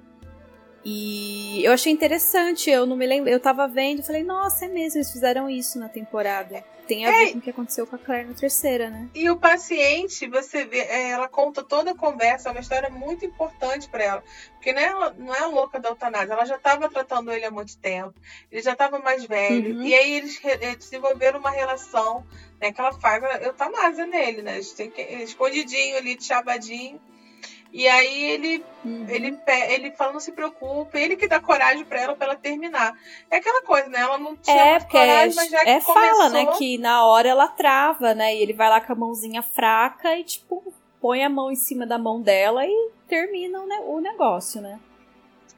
E 0.84 1.64
eu 1.64 1.72
achei 1.72 1.92
interessante, 1.92 2.68
eu 2.70 2.84
não 2.86 2.96
me 2.96 3.06
lembro, 3.06 3.30
eu 3.30 3.38
tava 3.38 3.68
vendo 3.68 4.02
falei, 4.02 4.24
nossa, 4.24 4.64
é 4.64 4.68
mesmo, 4.68 4.98
eles 4.98 5.10
fizeram 5.12 5.48
isso 5.48 5.78
na 5.78 5.88
temporada. 5.88 6.64
Tem 6.88 7.06
a 7.06 7.10
ver 7.12 7.28
É. 7.28 7.32
com 7.32 7.38
o 7.38 7.40
que 7.40 7.50
aconteceu 7.50 7.86
com 7.86 7.94
a 7.94 7.98
Claire 7.98 8.26
na 8.28 8.34
terceira, 8.34 8.90
né? 8.90 9.08
E 9.14 9.30
o 9.30 9.36
paciente, 9.38 10.26
você 10.26 10.64
vê, 10.64 10.78
é, 10.80 11.10
ela 11.10 11.28
conta 11.28 11.62
toda 11.62 11.92
a 11.92 11.94
conversa, 11.94 12.48
é 12.48 12.52
uma 12.52 12.60
história 12.60 12.90
muito 12.90 13.24
importante 13.24 13.88
para 13.88 14.02
ela. 14.02 14.24
Porque 14.54 14.72
não 14.72 14.80
é, 14.80 14.84
ela- 14.86 15.14
não 15.16 15.32
é 15.32 15.38
a 15.38 15.46
louca 15.46 15.78
da 15.78 15.90
eutanásia, 15.90 16.32
ela 16.32 16.44
já 16.44 16.56
estava 16.56 16.88
tratando 16.90 17.30
ele 17.30 17.44
há 17.44 17.50
muito 17.52 17.78
tempo, 17.78 18.12
ele 18.50 18.60
já 18.60 18.72
estava 18.72 18.98
mais 18.98 19.24
velho. 19.24 19.76
Uhum. 19.76 19.82
E 19.84 19.94
aí 19.94 20.12
eles 20.14 20.40
desenvolveram 20.76 21.38
uma 21.38 21.50
relação, 21.52 22.26
né, 22.60 22.72
que 22.72 22.80
ela 22.80 22.92
faz 22.92 23.22
a 23.22 23.34
eutanásia 23.42 24.04
nele, 24.04 24.42
né? 24.42 24.58
Escondidinho 25.22 25.96
ali, 25.96 26.16
de 26.16 26.24
chavadinho. 26.24 27.00
E 27.72 27.88
aí 27.88 28.22
ele, 28.30 28.64
Uhum. 28.84 29.06
ele, 29.08 29.38
ele 29.68 29.90
fala, 29.92 30.12
não 30.12 30.20
se 30.20 30.32
preocupe, 30.32 30.98
ele 30.98 31.16
que 31.16 31.26
dá 31.26 31.40
coragem 31.40 31.84
pra 31.84 32.00
ela, 32.00 32.14
pra 32.14 32.26
ela 32.26 32.36
terminar. 32.36 32.92
É 33.30 33.36
aquela 33.36 33.62
coisa, 33.62 33.88
né? 33.88 34.00
Ela 34.00 34.18
não 34.18 34.36
tinha 34.36 34.56
É, 34.76 34.80
coragem, 34.80 35.34
mas 35.34 35.50
já 35.50 35.60
que 35.60 35.70
é 35.70 35.80
começou... 35.80 35.94
fala, 35.94 36.28
né, 36.28 36.46
que 36.58 36.76
na 36.76 37.04
hora 37.06 37.28
ela 37.30 37.48
trava, 37.48 38.14
né, 38.14 38.34
e 38.34 38.42
ele 38.42 38.52
vai 38.52 38.68
lá 38.68 38.80
com 38.80 38.92
a 38.92 38.96
mãozinha 38.96 39.40
fraca 39.42 40.14
e, 40.18 40.22
tipo, 40.24 40.72
põe 41.00 41.24
a 41.24 41.30
mão 41.30 41.50
em 41.50 41.56
cima 41.56 41.86
da 41.86 41.96
mão 41.96 42.20
dela 42.20 42.66
e 42.66 42.90
termina 43.08 43.58
o 43.60 44.00
negócio, 44.00 44.60
né. 44.60 44.78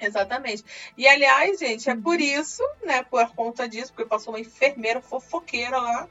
Exatamente. 0.01 0.65
E 0.99 1.09
aliás, 1.09 1.59
gente, 1.59 1.89
é 1.89 1.95
Uhum. 1.95 2.03
por 2.03 2.21
isso, 2.21 2.63
né, 2.85 3.03
por 3.05 3.27
conta 3.35 3.69
disso, 3.69 3.93
porque 3.93 4.09
passou 4.09 4.33
uma 4.35 4.41
enfermeira 4.41 5.01
fofoqueira 5.01 5.79
lá, 5.79 6.09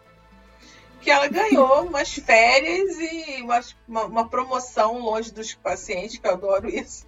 que 1.03 1.11
ela 1.11 1.27
ganhou 1.27 1.83
umas 1.85 2.13
férias 2.13 2.97
e 2.99 3.41
umas- 3.41 3.75
uma, 3.87 4.05
uma 4.05 4.27
promoção 4.29 4.99
longe 4.99 5.31
dos 5.31 5.53
pacientes, 5.53 6.17
que 6.17 6.25
eu 6.27 6.31
adoro 6.31 6.69
isso. 6.69 7.05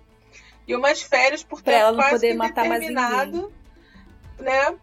E 0.67 0.75
umas 0.75 1.01
férias 1.01 1.43
por 1.43 1.61
Pra 1.61 1.73
tempo 1.73 1.85
ela 1.85 1.97
não 2.03 2.09
poder 2.09 2.33
matar 2.35 2.65
mais 2.65 2.81
determinado, 2.81 3.53
né? 4.39 4.75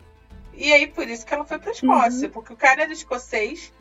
E 0.55 0.73
aí, 0.73 0.87
por 0.87 1.09
isso 1.09 1.25
que 1.27 1.35
ela 1.35 1.45
foi 1.45 1.59
pra 1.59 1.73
Escócia, 1.73 2.27
Uhum. 2.29 2.33
porque 2.33 2.53
o 2.53 2.57
cara 2.57 2.83
era 2.83 2.93
escocês 2.93 3.73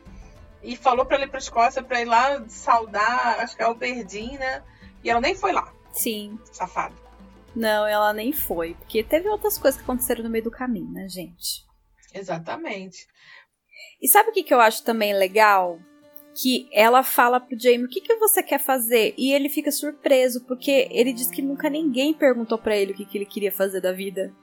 e 0.63 0.75
falou 0.75 1.05
pra 1.05 1.17
ela 1.17 1.25
ir 1.25 1.29
pra 1.29 1.39
Escócia 1.39 1.83
pra 1.83 2.01
ir 2.01 2.05
lá 2.05 2.43
saudar, 2.47 3.39
acho 3.39 3.55
que 3.55 3.61
é 3.63 3.67
o 3.67 3.75
Berdim, 3.75 4.37
né? 4.37 4.63
E 5.03 5.09
ela 5.09 5.21
nem 5.21 5.35
foi 5.35 5.51
lá, 5.51 5.71
Sim. 5.93 6.39
safada. 6.51 6.95
Não, 7.55 7.85
ela 7.85 8.13
nem 8.13 8.31
foi, 8.31 8.73
porque 8.75 9.03
teve 9.03 9.27
outras 9.27 9.57
coisas 9.57 9.77
que 9.79 9.83
aconteceram 9.83 10.23
no 10.23 10.29
meio 10.29 10.43
do 10.45 10.51
caminho, 10.51 10.89
né, 10.91 11.07
gente. 11.09 11.65
Exatamente. 12.13 13.07
E 14.01 14.07
sabe 14.07 14.29
o 14.29 14.33
que, 14.33 14.43
que 14.43 14.53
eu 14.53 14.59
acho 14.59 14.83
também 14.83 15.13
legal? 15.13 15.79
Que 16.33 16.67
ela 16.71 17.03
fala 17.03 17.39
pro 17.39 17.59
Jamie 17.59 17.85
o 17.85 17.89
que, 17.89 18.01
que 18.01 18.15
você 18.15 18.41
quer 18.41 18.59
fazer? 18.59 19.13
E 19.17 19.33
ele 19.33 19.49
fica 19.49 19.71
surpreso, 19.71 20.45
porque 20.45 20.87
ele 20.91 21.13
diz 21.13 21.29
que 21.29 21.41
nunca 21.41 21.69
ninguém 21.69 22.13
perguntou 22.13 22.57
pra 22.57 22.75
ele 22.75 22.93
o 22.93 22.95
que, 22.95 23.05
que 23.05 23.17
ele 23.17 23.25
queria 23.25 23.51
fazer 23.51 23.81
da 23.81 23.91
vida. 23.91 24.33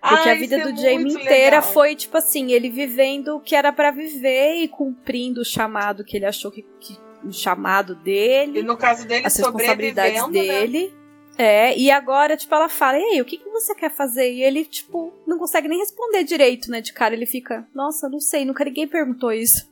Porque 0.00 0.28
Ah, 0.28 0.32
a 0.32 0.34
vida 0.34 0.56
isso 0.58 0.68
é 0.68 0.72
do 0.72 0.80
Jamie 0.80 1.04
muito 1.04 1.20
inteira 1.20 1.56
legal. 1.58 1.72
foi, 1.72 1.94
tipo 1.94 2.16
assim, 2.16 2.52
ele 2.52 2.70
vivendo 2.70 3.36
o 3.36 3.40
que 3.40 3.54
era 3.54 3.72
pra 3.72 3.90
viver 3.90 4.62
e 4.62 4.68
cumprindo 4.68 5.42
o 5.42 5.44
chamado 5.44 6.04
que 6.04 6.16
ele 6.16 6.26
achou 6.26 6.50
que. 6.50 6.62
que 6.80 6.96
o 7.22 7.30
chamado 7.32 7.92
E 7.92 7.96
dele, 7.96 8.62
no 8.62 8.78
caso 8.78 9.06
dele, 9.06 9.26
as 9.26 9.36
responsabilidades 9.36 10.18
sobrevivendo, 10.20 10.52
né? 10.52 10.90
É, 11.42 11.74
e 11.74 11.90
agora, 11.90 12.36
tipo, 12.36 12.54
ela 12.54 12.68
fala, 12.68 12.98
e 12.98 13.02
aí, 13.02 13.20
o 13.22 13.24
que, 13.24 13.38
que 13.38 13.48
você 13.48 13.74
quer 13.74 13.90
fazer? 13.90 14.30
E 14.30 14.42
ele, 14.42 14.62
tipo, 14.62 15.10
não 15.26 15.38
consegue 15.38 15.68
nem 15.68 15.78
responder 15.78 16.22
direito, 16.22 16.70
né, 16.70 16.82
de 16.82 16.92
cara. 16.92 17.14
Ele 17.14 17.24
fica, 17.24 17.66
nossa, 17.74 18.10
não 18.10 18.20
sei, 18.20 18.44
nunca 18.44 18.62
ninguém 18.62 18.86
perguntou 18.86 19.32
isso. 19.32 19.66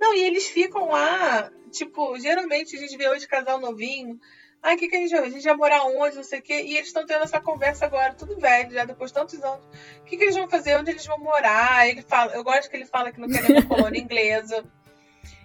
Não, 0.00 0.14
e 0.14 0.24
eles 0.24 0.48
ficam 0.48 0.88
lá, 0.88 1.52
tipo, 1.70 2.18
geralmente 2.18 2.74
a 2.74 2.80
gente 2.80 2.96
vê 2.96 3.06
hoje 3.06 3.28
casal 3.28 3.60
novinho. 3.60 4.18
Ah, 4.62 4.72
o 4.72 4.78
que, 4.78 4.88
que 4.88 4.96
a 4.96 4.98
gente 4.98 5.10
vai? 5.10 5.26
A 5.26 5.28
gente 5.28 5.44
vai 5.44 5.56
morar 5.56 5.84
onde, 5.84 6.16
não 6.16 6.24
sei 6.24 6.38
o 6.38 6.42
quê. 6.42 6.62
E 6.62 6.78
eles 6.78 6.86
estão 6.86 7.04
tendo 7.04 7.24
essa 7.24 7.38
conversa 7.38 7.84
agora, 7.84 8.14
tudo 8.14 8.40
velho, 8.40 8.72
já 8.72 8.86
depois 8.86 9.10
de 9.10 9.18
tantos 9.18 9.44
anos. 9.44 9.62
O 10.00 10.04
que, 10.06 10.16
que 10.16 10.24
eles 10.24 10.36
vão 10.36 10.48
fazer? 10.48 10.78
Onde 10.78 10.90
eles 10.90 11.04
vão 11.04 11.18
morar? 11.18 11.86
Ele 11.86 12.00
fala, 12.00 12.32
eu 12.32 12.42
gosto 12.42 12.70
que 12.70 12.76
ele 12.78 12.86
fala 12.86 13.12
que 13.12 13.20
não 13.20 13.28
quer 13.28 13.42
nenhuma 13.42 13.68
colônia 13.68 14.00
inglesa. 14.00 14.64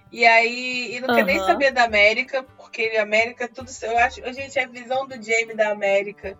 E 0.09 0.25
aí, 0.25 0.95
e 0.95 1.01
não 1.01 1.13
quer 1.13 1.25
nem 1.25 1.39
saber 1.39 1.71
da 1.71 1.83
América, 1.83 2.45
porque 2.75 2.97
a 2.97 3.03
América, 3.03 3.47
tudo. 3.47 3.71
Eu 3.81 3.97
acho, 3.99 4.21
gente, 4.33 4.59
a 4.59 4.67
visão 4.67 5.07
do 5.07 5.15
Jamie 5.15 5.55
da 5.55 5.71
América 5.71 6.37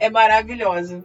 é 0.00 0.08
maravilhosa. 0.08 1.04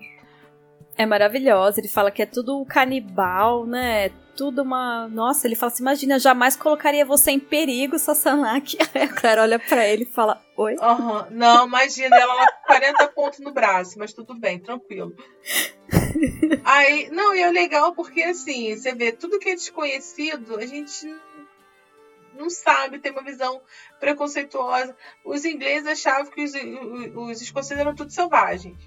É 0.97 1.05
maravilhosa, 1.05 1.81
ele 1.81 1.89
fala 1.89 2.11
que 2.11 2.21
é 2.21 2.25
tudo 2.25 2.63
canibal, 2.65 3.65
né? 3.65 4.09
Tudo 4.37 4.61
uma. 4.61 5.07
Nossa, 5.09 5.47
ele 5.47 5.55
fala 5.55 5.71
assim: 5.71 5.83
imagina, 5.83 6.17
jamais 6.17 6.55
colocaria 6.55 7.05
você 7.05 7.31
em 7.31 7.39
perigo, 7.39 7.99
Sassanaki. 7.99 8.77
Aí 8.95 9.01
a 9.01 9.07
Clara 9.07 9.41
olha 9.41 9.59
pra 9.59 9.85
ele 9.85 10.03
e 10.03 10.13
fala: 10.13 10.41
Oi? 10.55 10.75
Aham. 10.79 11.27
Não, 11.31 11.67
imagina, 11.67 12.15
ela 12.15 12.33
lá 12.33 12.47
com 12.47 12.67
40 12.67 13.07
pontos 13.09 13.39
no 13.39 13.51
braço, 13.51 13.99
mas 13.99 14.13
tudo 14.13 14.33
bem, 14.33 14.59
tranquilo. 14.59 15.13
Aí, 16.63 17.09
não, 17.11 17.35
e 17.35 17.41
é 17.41 17.51
legal 17.51 17.93
porque 17.93 18.21
assim, 18.23 18.75
você 18.75 18.95
vê, 18.95 19.11
tudo 19.11 19.39
que 19.39 19.49
é 19.49 19.55
desconhecido, 19.55 20.57
a 20.57 20.65
gente 20.65 21.07
não- 22.33 22.43
não 22.43 22.49
sabe, 22.49 22.99
tem 22.99 23.11
uma 23.11 23.23
visão 23.23 23.61
preconceituosa. 23.99 24.95
Os 25.23 25.45
ingleses 25.45 25.87
achavam 25.87 26.31
que 26.31 26.43
os, 26.43 26.53
os, 26.53 27.29
os 27.31 27.41
escoceses 27.41 27.79
eram 27.79 27.95
tudo 27.95 28.11
selvagens. 28.11 28.77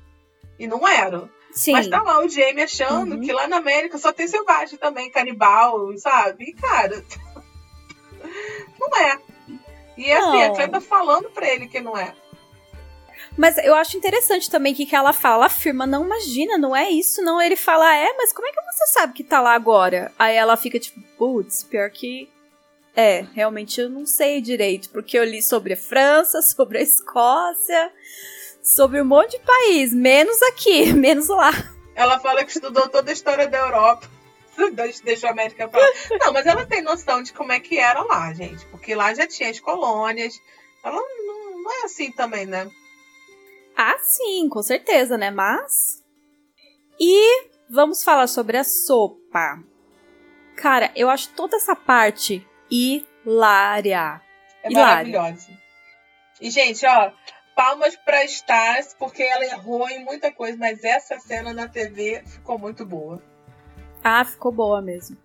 E 0.59 0.67
não 0.67 0.87
eram. 0.87 1.29
Sim. 1.53 1.73
Mas 1.73 1.89
tá 1.89 2.03
lá 2.03 2.21
o 2.25 2.29
Jamie 2.29 2.63
achando 2.63 3.15
Uhum. 3.15 3.21
que 3.21 3.33
lá 3.33 3.47
na 3.47 3.57
América 3.59 3.99
só 3.99 4.13
tem 4.13 4.27
selvagem 4.27 4.79
também, 4.79 5.11
canibal, 5.11 5.97
sabe? 5.99 6.45
E 6.45 6.53
cara, 6.55 7.03
não 8.81 8.89
é. 8.99 9.19
E 9.97 10.13
assim, 10.13 10.43
a 10.43 10.49
Não. 10.49 10.55
Cleta 10.55 10.73
tá 10.73 10.81
falando 10.81 11.31
pra 11.31 11.49
ele 11.49 11.69
que 11.69 11.81
não 11.81 11.97
é. 11.97 12.15
Mas 13.37 13.57
eu 13.59 13.75
acho 13.75 13.97
interessante 13.97 14.51
também 14.51 14.75
que, 14.75 14.87
que 14.87 14.95
ela 14.97 15.13
fala, 15.13 15.47
afirma, 15.47 15.87
não 15.87 16.05
imagina, 16.05 16.57
não 16.59 16.75
é 16.77 16.91
isso, 16.91 17.23
não. 17.23 17.41
Ele 17.41 17.57
fala, 17.57 17.95
é, 17.95 18.13
mas 18.17 18.33
como 18.33 18.47
é 18.47 18.53
que 18.53 18.61
você 18.63 18.87
sabe 18.89 19.13
que 19.15 19.25
tá 19.25 19.41
lá 19.41 19.55
agora? 19.55 20.13
Aí 20.19 20.35
ela 20.37 20.57
fica 20.57 20.79
tipo, 20.79 21.01
putz, 21.19 21.63
pior 21.65 21.91
que. 21.91 22.31
É, 22.97 23.27
realmente 23.35 23.79
eu 23.79 23.91
não 23.91 24.07
sei 24.07 24.41
direito, 24.41 24.89
porque 24.89 25.19
eu 25.19 25.25
li 25.25 25.43
sobre 25.43 25.75
a 25.75 25.77
França, 25.77 26.41
sobre 26.43 26.79
a 26.79 26.83
Escócia, 26.83 27.93
sobre 28.63 29.03
um 29.03 29.05
monte 29.05 29.33
de 29.33 29.45
país, 29.45 29.93
menos 29.93 30.41
aqui, 30.45 30.91
menos 30.97 31.29
lá. 31.29 31.53
Ela 31.95 32.19
fala 32.19 32.43
que 32.43 32.51
estudou 32.51 32.89
toda 32.89 33.11
a 33.11 33.13
história 33.13 33.47
da 33.47 33.59
Europa. 33.59 34.11
Deixa 35.05 35.29
a 35.29 35.31
América 35.31 35.69
pra 35.69 35.79
lá. 35.79 35.87
Não, 36.21 36.33
mas 36.33 36.47
ela 36.47 36.65
tem 36.65 36.81
noção 36.81 37.23
de 37.23 37.33
como 37.35 37.53
é 37.53 37.61
que 37.61 37.79
era 37.79 38.03
lá, 38.03 38.33
gente. 38.33 38.65
Porque 38.67 38.95
lá 38.95 39.13
já 39.13 39.27
tinha 39.27 39.51
as 39.51 39.61
colônias. 39.61 40.41
Ela 40.83 40.97
não, 40.97 41.63
não 41.63 41.71
é 41.71 41.85
assim 41.85 42.11
também, 42.11 42.47
né? 42.47 42.71
Ah, 43.77 43.99
sim, 43.99 44.49
com 44.49 44.63
certeza, 44.63 45.19
né? 45.19 45.31
Mas. 45.31 46.03
E 46.99 47.49
vamos 47.69 48.03
falar 48.03 48.27
sobre 48.27 48.57
a 48.57 48.65
sopa. 48.65 49.63
Cara, 50.57 50.91
eu 50.97 51.11
acho 51.11 51.35
toda 51.35 51.57
essa 51.57 51.77
parte 51.77 52.47
hilária. 52.71 54.21
É 54.63 54.71
maravilhosa. 54.71 55.49
E, 56.41 56.51
gente, 56.51 56.85
ó, 56.87 57.13
palmas 57.55 57.97
pra 57.97 58.27
Stas, 58.27 58.95
porque 58.99 59.23
ela 59.23 59.45
errou 59.45 59.89
em 59.89 60.05
muita 60.05 60.31
coisa, 60.31 60.59
mas 60.59 60.85
essa 60.85 61.19
cena 61.19 61.53
na 61.53 61.69
TV 61.69 62.23
ficou 62.27 62.59
muito 62.59 62.85
boa. 62.85 63.23
Ah, 64.05 64.25
ficou 64.25 64.53
boa 64.53 64.83
mesmo. 64.83 65.17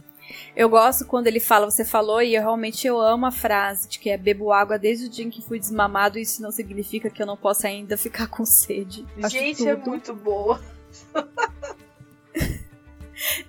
Eu 0.56 0.70
gosto 0.70 1.06
quando 1.06 1.28
ele 1.28 1.40
fala, 1.40 1.70
você 1.70 1.84
falou, 1.84 2.22
e 2.22 2.36
eu 2.36 2.42
realmente 2.42 2.88
eu 2.88 3.00
amo 3.00 3.26
a 3.26 3.32
frase 3.32 3.90
de 3.90 4.00
que 4.00 4.10
é 4.10 4.18
bebo 4.18 4.54
água 4.54 4.80
desde 4.80 5.08
o 5.08 5.10
dia 5.10 5.26
em 5.26 5.30
que 5.30 5.42
fui 5.42 5.60
desmamado, 5.60 6.18
e 6.18 6.22
isso 6.22 6.42
não 6.42 6.52
significa 6.52 7.10
que 7.10 7.22
eu 7.22 7.26
não 7.26 7.36
possa 7.36 7.68
ainda 7.68 7.98
ficar 7.98 8.28
com 8.28 8.46
sede. 8.46 9.06
Acho 9.22 9.30
gente, 9.30 9.68
é 9.68 9.76
tudo. 9.76 9.90
muito 9.90 10.14
boa. 10.16 10.62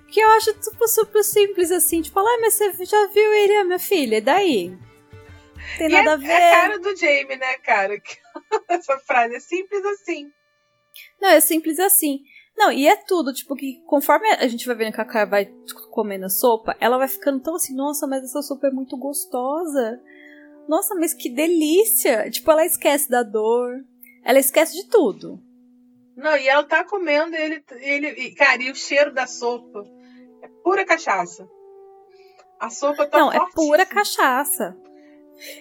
Que 0.07 0.19
eu 0.19 0.29
acho 0.31 0.53
super, 0.63 0.87
super 0.87 1.23
simples 1.23 1.71
assim, 1.71 2.01
tipo, 2.01 2.19
ah, 2.19 2.37
mas 2.41 2.53
você 2.55 2.85
já 2.85 3.07
viu 3.07 3.33
ele, 3.33 3.63
minha 3.63 3.79
filha, 3.79 4.17
e 4.17 4.21
daí? 4.21 4.77
Tem 5.77 5.87
E 5.87 5.89
nada 5.89 6.11
é, 6.11 6.13
a 6.13 6.17
ver. 6.17 6.27
é 6.27 6.53
a 6.53 6.61
cara 6.61 6.79
do 6.79 6.95
Jamie, 6.95 7.37
né, 7.37 7.53
cara? 7.63 7.95
Essa 8.69 8.99
frase 8.99 9.35
é 9.35 9.39
simples 9.39 9.83
assim. 9.85 10.31
Não, 11.19 11.29
é 11.29 11.39
simples 11.39 11.79
assim. 11.79 12.21
Não, 12.55 12.71
e 12.71 12.87
é 12.87 12.95
tudo, 12.95 13.33
tipo, 13.33 13.55
que 13.55 13.81
conforme 13.87 14.29
a 14.29 14.47
gente 14.47 14.67
vai 14.67 14.75
vendo 14.75 14.93
que 14.93 15.01
a 15.01 15.05
Kai 15.05 15.25
vai 15.25 15.51
comendo 15.89 16.25
a 16.25 16.29
sopa, 16.29 16.75
ela 16.79 16.97
vai 16.97 17.07
ficando 17.07 17.41
tão 17.41 17.55
assim, 17.55 17.75
nossa, 17.75 18.05
mas 18.05 18.23
essa 18.23 18.41
sopa 18.43 18.67
é 18.67 18.71
muito 18.71 18.95
gostosa. 18.95 19.99
Nossa, 20.67 20.93
mas 20.95 21.13
que 21.13 21.29
delícia! 21.29 22.29
Tipo, 22.29 22.51
ela 22.51 22.65
esquece 22.65 23.09
da 23.09 23.23
dor, 23.23 23.83
ela 24.23 24.39
esquece 24.39 24.75
de 24.75 24.87
tudo. 24.87 25.41
Não, 26.15 26.37
e 26.37 26.47
ela 26.47 26.63
tá 26.63 26.83
comendo 26.83 27.35
ele, 27.35 27.63
ele. 27.79 28.07
e, 28.09 28.35
Cara, 28.35 28.61
e 28.61 28.71
o 28.71 28.75
cheiro 28.75 29.11
da 29.13 29.25
sopa 29.25 29.83
é 30.41 30.47
pura 30.63 30.85
cachaça. 30.85 31.47
A 32.59 32.69
sopa 32.69 33.05
tá 33.05 33.17
não, 33.17 33.31
é 33.31 33.37
fortíssima. 33.37 33.65
pura 33.67 33.85
cachaça. 33.85 34.77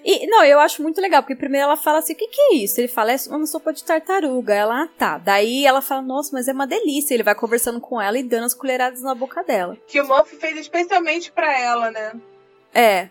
E, 0.04 0.26
não, 0.26 0.44
eu 0.44 0.60
acho 0.60 0.82
muito 0.82 1.00
legal, 1.00 1.22
porque 1.22 1.34
primeiro 1.34 1.64
ela 1.64 1.76
fala 1.76 1.98
assim, 1.98 2.12
o 2.12 2.16
que 2.16 2.28
que 2.28 2.40
é 2.40 2.54
isso? 2.56 2.78
Ele 2.80 2.88
fala, 2.88 3.12
é 3.12 3.16
uma 3.28 3.46
sopa 3.46 3.72
de 3.72 3.82
tartaruga. 3.82 4.54
Ela, 4.54 4.82
ah, 4.84 4.88
tá. 4.98 5.18
Daí 5.18 5.64
ela 5.64 5.80
fala, 5.80 6.02
nossa, 6.02 6.30
mas 6.32 6.46
é 6.46 6.52
uma 6.52 6.66
delícia. 6.66 7.14
Ele 7.14 7.22
vai 7.22 7.34
conversando 7.34 7.80
com 7.80 8.00
ela 8.00 8.18
e 8.18 8.22
dando 8.22 8.44
as 8.44 8.54
colheradas 8.54 9.02
na 9.02 9.14
boca 9.14 9.42
dela. 9.42 9.76
Que 9.86 10.00
o 10.00 10.06
Muff 10.06 10.36
fez 10.36 10.56
especialmente 10.58 11.32
pra 11.32 11.58
ela, 11.58 11.90
né? 11.90 12.12
É, 12.74 13.08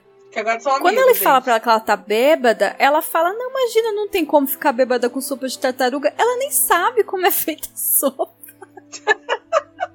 Quando 0.80 0.98
ele 0.98 1.16
fala 1.16 1.42
pra 1.42 1.54
ela 1.54 1.60
que 1.60 1.70
ela 1.70 1.80
tá 1.80 1.96
bêbada, 1.96 2.76
ela 2.80 3.02
fala: 3.02 3.34
Não, 3.34 3.50
imagina, 3.50 3.92
não 3.92 4.08
tem 4.08 4.26
como 4.26 4.48
ficar 4.48 4.72
bêbada 4.72 5.10
com 5.10 5.20
sopa 5.20 5.48
de 5.48 5.60
tartaruga. 5.60 6.14
Ela 6.18 6.38
nem 6.38 6.52
sabe 6.52 7.04
como 7.04 7.26
é 7.26 7.32
feita 7.32 7.68
a 7.74 7.78
sopa. 7.78 8.32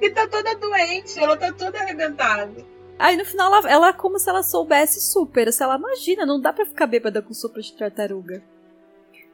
E 0.00 0.08
tá 0.10 0.26
toda 0.26 0.54
doente, 0.54 1.18
ela 1.18 1.36
tá 1.36 1.52
toda 1.52 1.78
arrebentada. 1.78 2.64
Aí 2.98 3.16
no 3.16 3.24
final 3.26 3.54
ela, 3.54 3.70
ela 3.70 3.88
é 3.88 3.92
como 3.92 4.18
se 4.18 4.28
ela 4.28 4.42
soubesse 4.42 5.00
super. 5.00 5.52
Se 5.52 5.62
ela 5.62 5.76
imagina, 5.76 6.24
não 6.24 6.40
dá 6.40 6.52
pra 6.52 6.64
ficar 6.64 6.86
bêbada 6.86 7.20
com 7.20 7.34
sopa 7.34 7.60
de 7.60 7.72
tartaruga. 7.74 8.42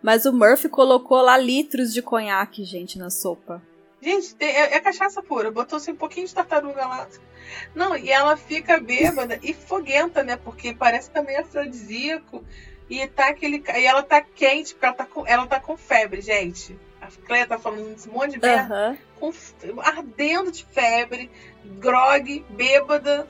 Mas 0.03 0.25
o 0.27 0.33
Murphy 0.33 0.69
colocou 0.69 1.21
lá 1.21 1.39
litros 1.39 1.93
de 1.93 2.03
conhaque, 2.03 2.65
gente, 2.65 2.99
na 2.99 3.09
sopa. 3.09 3.63
Gente, 4.03 4.35
é, 4.41 4.75
é 4.75 4.81
cachaça 4.81 5.23
pura. 5.23 5.51
Botou 5.51 5.77
assim 5.77 5.93
um 5.93 5.97
pouquinho 5.97 6.27
de 6.27 6.35
tartaruga 6.35 6.85
lá. 6.87 7.07
Não, 7.75 7.97
e 7.97 8.11
ela 8.11 8.37
fica 8.37 8.81
bêbada 8.81 9.39
e 9.43 9.55
foguenta, 9.55 10.23
né? 10.25 10.37
Porque 10.37 10.75
parece 10.75 11.09
também 11.11 11.37
afrodisíaco. 11.37 12.45
E, 12.91 13.07
tá 13.07 13.29
aquele, 13.29 13.63
e 13.77 13.87
ela 13.87 14.03
tá 14.03 14.21
quente, 14.21 14.75
porque 14.75 14.85
ela 14.87 14.95
tá 14.95 15.07
com, 15.07 15.27
ela 15.27 15.47
tá 15.47 15.61
com 15.61 15.77
febre, 15.77 16.21
gente. 16.21 16.77
A 17.01 17.07
Cleia 17.27 17.47
tá 17.47 17.59
falando 17.59 17.95
esse 17.95 18.09
monte 18.09 18.33
de 18.33 18.41
merda. 18.41 18.75
Aham. 18.75 18.99
Com, 19.21 19.33
ardendo 19.81 20.51
de 20.53 20.65
febre, 20.67 21.31
grog, 21.65 22.45
bêbada. 22.51 23.27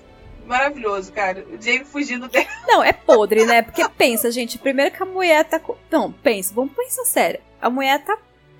Maravilhoso, 0.47 1.13
cara. 1.13 1.45
O 1.53 1.61
Jamie 1.63 1.85
fugindo 1.85 2.29
dela. 2.29 2.47
Não, 2.67 2.83
é 2.83 2.93
podre, 2.93 3.45
né? 3.45 3.63
Porque 3.63 3.87
pensa, 3.91 4.31
gente, 4.31 4.59
primeiro 4.59 4.91
que 4.95 5.03
a 5.03 5.07
mulher 5.07 5.45
tá. 5.45 5.59
com- 5.61 5.77
Não, 5.91 6.11
pensa, 6.11 6.53
vamos 6.55 6.73
pensar 6.75 7.05
sério. 7.05 7.41
A 7.61 7.71
mulher 7.71 8.03
tá 8.03 8.19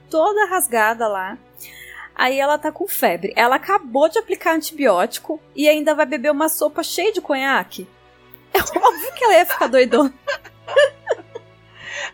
toda 0.09 0.47
rasgada 0.47 1.09
lá. 1.09 1.37
Aí 2.15 2.39
ela 2.39 2.59
tá 2.59 2.71
com 2.71 2.87
febre. 2.87 3.33
Ela 3.37 3.57
acabou 3.57 4.09
de 4.09 4.19
aplicar 4.19 4.55
antibiótico 4.55 5.41
e 5.55 5.69
ainda 5.69 5.95
vai 5.95 6.07
beber 6.07 6.31
uma 6.31 6.49
sopa 6.49 6.83
cheia 6.83 7.13
de 7.13 7.21
conhaque. 7.21 7.89
É 8.55 8.59
óbvio 8.59 9.13
que 9.15 9.25
ela 9.25 9.35
ia 9.39 9.47
ficar 9.47 9.67
doidona. 9.67 10.13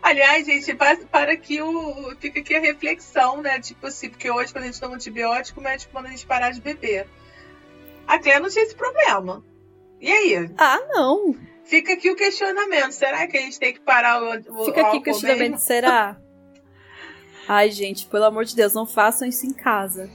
Aliás, 0.01 0.45
gente, 0.45 0.73
pa- 0.75 0.97
para 1.11 1.33
aqui 1.33 1.61
o. 1.61 2.15
Fica 2.19 2.39
aqui 2.39 2.55
a 2.55 2.59
reflexão, 2.59 3.41
né? 3.41 3.59
Tipo 3.59 3.87
assim, 3.87 4.09
porque 4.09 4.29
hoje, 4.29 4.51
quando 4.53 4.63
a 4.63 4.67
gente 4.67 4.79
toma 4.79 4.95
antibiótico, 4.95 5.59
o 5.59 5.63
médico 5.63 5.93
manda 5.93 6.07
a 6.07 6.11
gente 6.11 6.25
parar 6.25 6.51
de 6.51 6.61
beber. 6.61 7.07
A 8.07 8.17
Cleia 8.17 8.39
não 8.39 8.49
tinha 8.49 8.63
esse 8.63 8.75
problema. 8.75 9.43
E 9.99 10.09
aí? 10.11 10.49
Ah, 10.57 10.79
não. 10.89 11.35
Fica 11.65 11.93
aqui 11.93 12.09
o 12.09 12.15
questionamento. 12.15 12.93
Será 12.93 13.27
que 13.27 13.37
a 13.37 13.41
gente 13.41 13.59
tem 13.59 13.73
que 13.73 13.81
parar 13.81 14.21
o, 14.23 14.61
o 14.61 14.65
Fica 14.65 14.81
aqui 14.87 14.97
o 14.97 15.01
questionamento, 15.01 15.51
mesmo? 15.51 15.57
será? 15.59 16.17
Ai, 17.51 17.71
gente, 17.71 18.05
pelo 18.05 18.25
amor 18.25 18.45
de 18.45 18.55
Deus, 18.55 18.75
não 18.75 18.85
façam 18.85 19.27
isso 19.27 19.43
em 19.43 19.51
casa. 19.51 20.07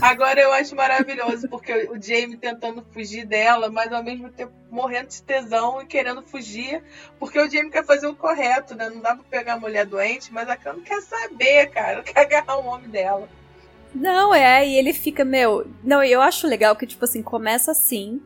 Agora 0.00 0.40
eu 0.40 0.50
acho 0.54 0.74
maravilhoso, 0.74 1.46
porque 1.46 1.70
o 1.90 2.00
Jamie 2.00 2.38
tentando 2.38 2.82
fugir 2.94 3.26
dela, 3.26 3.68
mas 3.68 3.92
ao 3.92 4.02
mesmo 4.02 4.30
tempo 4.30 4.54
morrendo 4.70 5.08
de 5.08 5.22
tesão 5.22 5.82
e 5.82 5.86
querendo 5.86 6.22
fugir, 6.22 6.82
porque 7.18 7.38
o 7.38 7.50
Jamie 7.50 7.70
quer 7.70 7.84
fazer 7.84 8.06
o 8.06 8.16
correto, 8.16 8.74
né? 8.74 8.88
Não 8.88 9.02
dá 9.02 9.14
pra 9.14 9.24
pegar 9.28 9.52
a 9.54 9.60
mulher 9.60 9.84
doente, 9.84 10.32
mas 10.32 10.48
a 10.48 10.56
Cam 10.56 10.72
não 10.76 10.80
quer 10.80 11.02
saber, 11.02 11.66
cara. 11.66 12.00
Quer 12.08 12.20
agarrar 12.20 12.56
o 12.56 12.64
homem 12.64 12.88
dela. 12.88 13.28
Não, 13.94 14.34
é, 14.34 14.66
e 14.66 14.74
ele 14.74 14.94
fica, 14.94 15.26
meu. 15.26 15.70
Não, 15.84 16.02
eu 16.02 16.22
acho 16.22 16.46
legal 16.46 16.74
que, 16.74 16.86
tipo 16.86 17.04
assim, 17.04 17.22
começa 17.22 17.70
assim. 17.72 18.18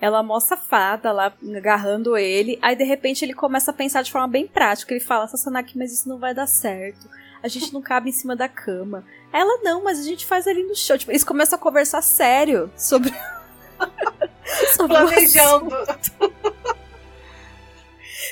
Ela 0.00 0.22
mostra 0.22 0.56
a 0.56 0.60
fada 0.60 1.12
lá 1.12 1.34
agarrando 1.54 2.16
ele. 2.16 2.58
Aí, 2.62 2.74
de 2.74 2.84
repente, 2.84 3.26
ele 3.26 3.34
começa 3.34 3.70
a 3.70 3.74
pensar 3.74 4.00
de 4.00 4.10
forma 4.10 4.28
bem 4.28 4.46
prática. 4.46 4.94
Ele 4.94 5.04
fala, 5.04 5.28
Sassanaki, 5.28 5.76
mas 5.76 5.92
isso 5.92 6.08
não 6.08 6.18
vai 6.18 6.32
dar 6.32 6.46
certo. 6.46 7.08
A 7.44 7.48
gente 7.48 7.74
não 7.74 7.82
cabe 7.82 8.08
em 8.08 8.12
cima 8.12 8.34
da 8.34 8.48
cama. 8.48 9.04
Ela, 9.30 9.60
não, 9.62 9.84
mas 9.84 10.00
a 10.00 10.02
gente 10.02 10.24
faz 10.24 10.46
ali 10.46 10.62
no 10.62 10.74
chão. 10.74 10.96
Tipo, 10.96 11.12
eles 11.12 11.22
começam 11.22 11.58
a 11.58 11.60
conversar 11.60 12.00
sério 12.00 12.72
sobre. 12.74 13.12
sobre 14.74 14.96
Planejando. 14.96 15.76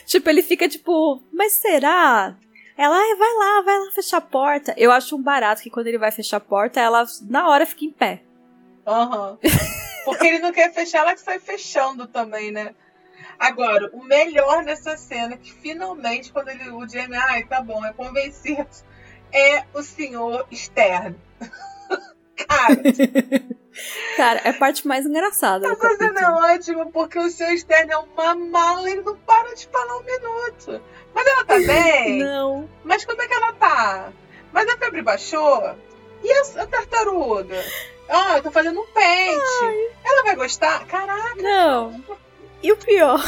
Tipo, 0.07 0.31
ele 0.31 0.43
fica 0.43 0.67
tipo, 0.67 1.23
mas 1.31 1.53
será? 1.53 2.35
Ela, 2.75 2.97
"Ai, 2.97 3.15
vai 3.17 3.35
lá, 3.35 3.61
vai 3.63 3.79
lá 3.81 3.91
fechar 3.91 4.17
a 4.17 4.23
porta. 4.23 4.75
Eu 4.79 4.91
acho 4.91 5.15
um 5.15 5.23
barato 5.23 5.63
que 5.63 5.69
quando 5.69 5.89
ele 5.89 5.99
vai 5.99 6.11
fechar 6.11 6.39
a 6.39 6.41
porta, 6.41 6.81
ela 6.81 7.05
na 7.29 7.51
hora 7.51 7.67
fica 7.67 7.85
em 7.85 7.91
pé. 7.91 8.23
Aham. 8.87 9.39
Porque 10.07 10.27
ele 10.27 10.39
não 10.39 10.53
quer 10.53 10.73
fechar, 10.73 11.01
ela 11.01 11.13
que 11.13 11.21
sai 11.21 11.39
fechando 11.39 12.07
também, 12.07 12.51
né? 12.51 12.75
Agora, 13.39 13.91
o 13.93 14.03
melhor 14.03 14.65
nessa 14.65 14.97
cena, 14.97 15.37
que 15.37 15.53
finalmente, 15.53 16.33
quando 16.33 16.49
ele, 16.49 16.71
o 16.71 16.89
Jamie, 16.89 17.15
ai, 17.17 17.45
tá 17.45 17.61
bom, 17.61 17.85
é 17.85 17.93
convencido, 17.93 18.67
é 19.33 19.65
o 19.75 19.83
senhor 19.83 20.47
externo. 20.51 21.17
Cara, 22.37 22.77
Cara, 24.17 24.41
é 24.45 24.51
a 24.51 24.55
parte 24.55 24.87
mais 24.87 25.07
engraçada 25.07 25.67
do 25.67 25.73
essa 25.73 25.97
cena 25.97 26.21
é 26.21 26.55
ótima, 26.55 26.87
porque 26.87 27.19
o 27.19 27.31
senhor 27.31 27.53
externo 27.53 27.93
é 27.93 27.97
uma 27.97 28.35
mala, 28.35 28.91
ele 28.91 29.03
não 29.03 29.17
para 29.17 29.55
de 29.55 29.67
falar 29.69 29.99
um 29.99 30.03
minuto. 30.03 30.83
Mas 31.15 31.27
ela 31.27 31.45
tá 31.45 31.59
bem? 31.59 32.19
Não. 32.25 32.69
Mas 32.85 33.05
como 33.05 33.21
é 33.21 33.29
que 33.29 33.35
ela 33.35 33.53
tá? 33.53 34.13
Mas 34.53 34.69
a 34.69 34.79
febre 34.79 35.03
baixou? 35.03 35.75
E 36.23 36.33
a, 36.33 36.63
a 36.63 36.67
tartaruga? 36.67 37.63
Ah, 38.09 38.39
eu 38.39 38.43
tô 38.43 38.51
fazendo 38.51 38.81
um 38.81 38.87
pente. 38.87 39.91
Ela 40.05 40.23
vai 40.25 40.37
gostar? 40.37 40.87
Caraca. 40.87 41.43
Não. 41.43 42.03
E 42.63 42.73
o 42.73 42.77
pior. 42.77 43.21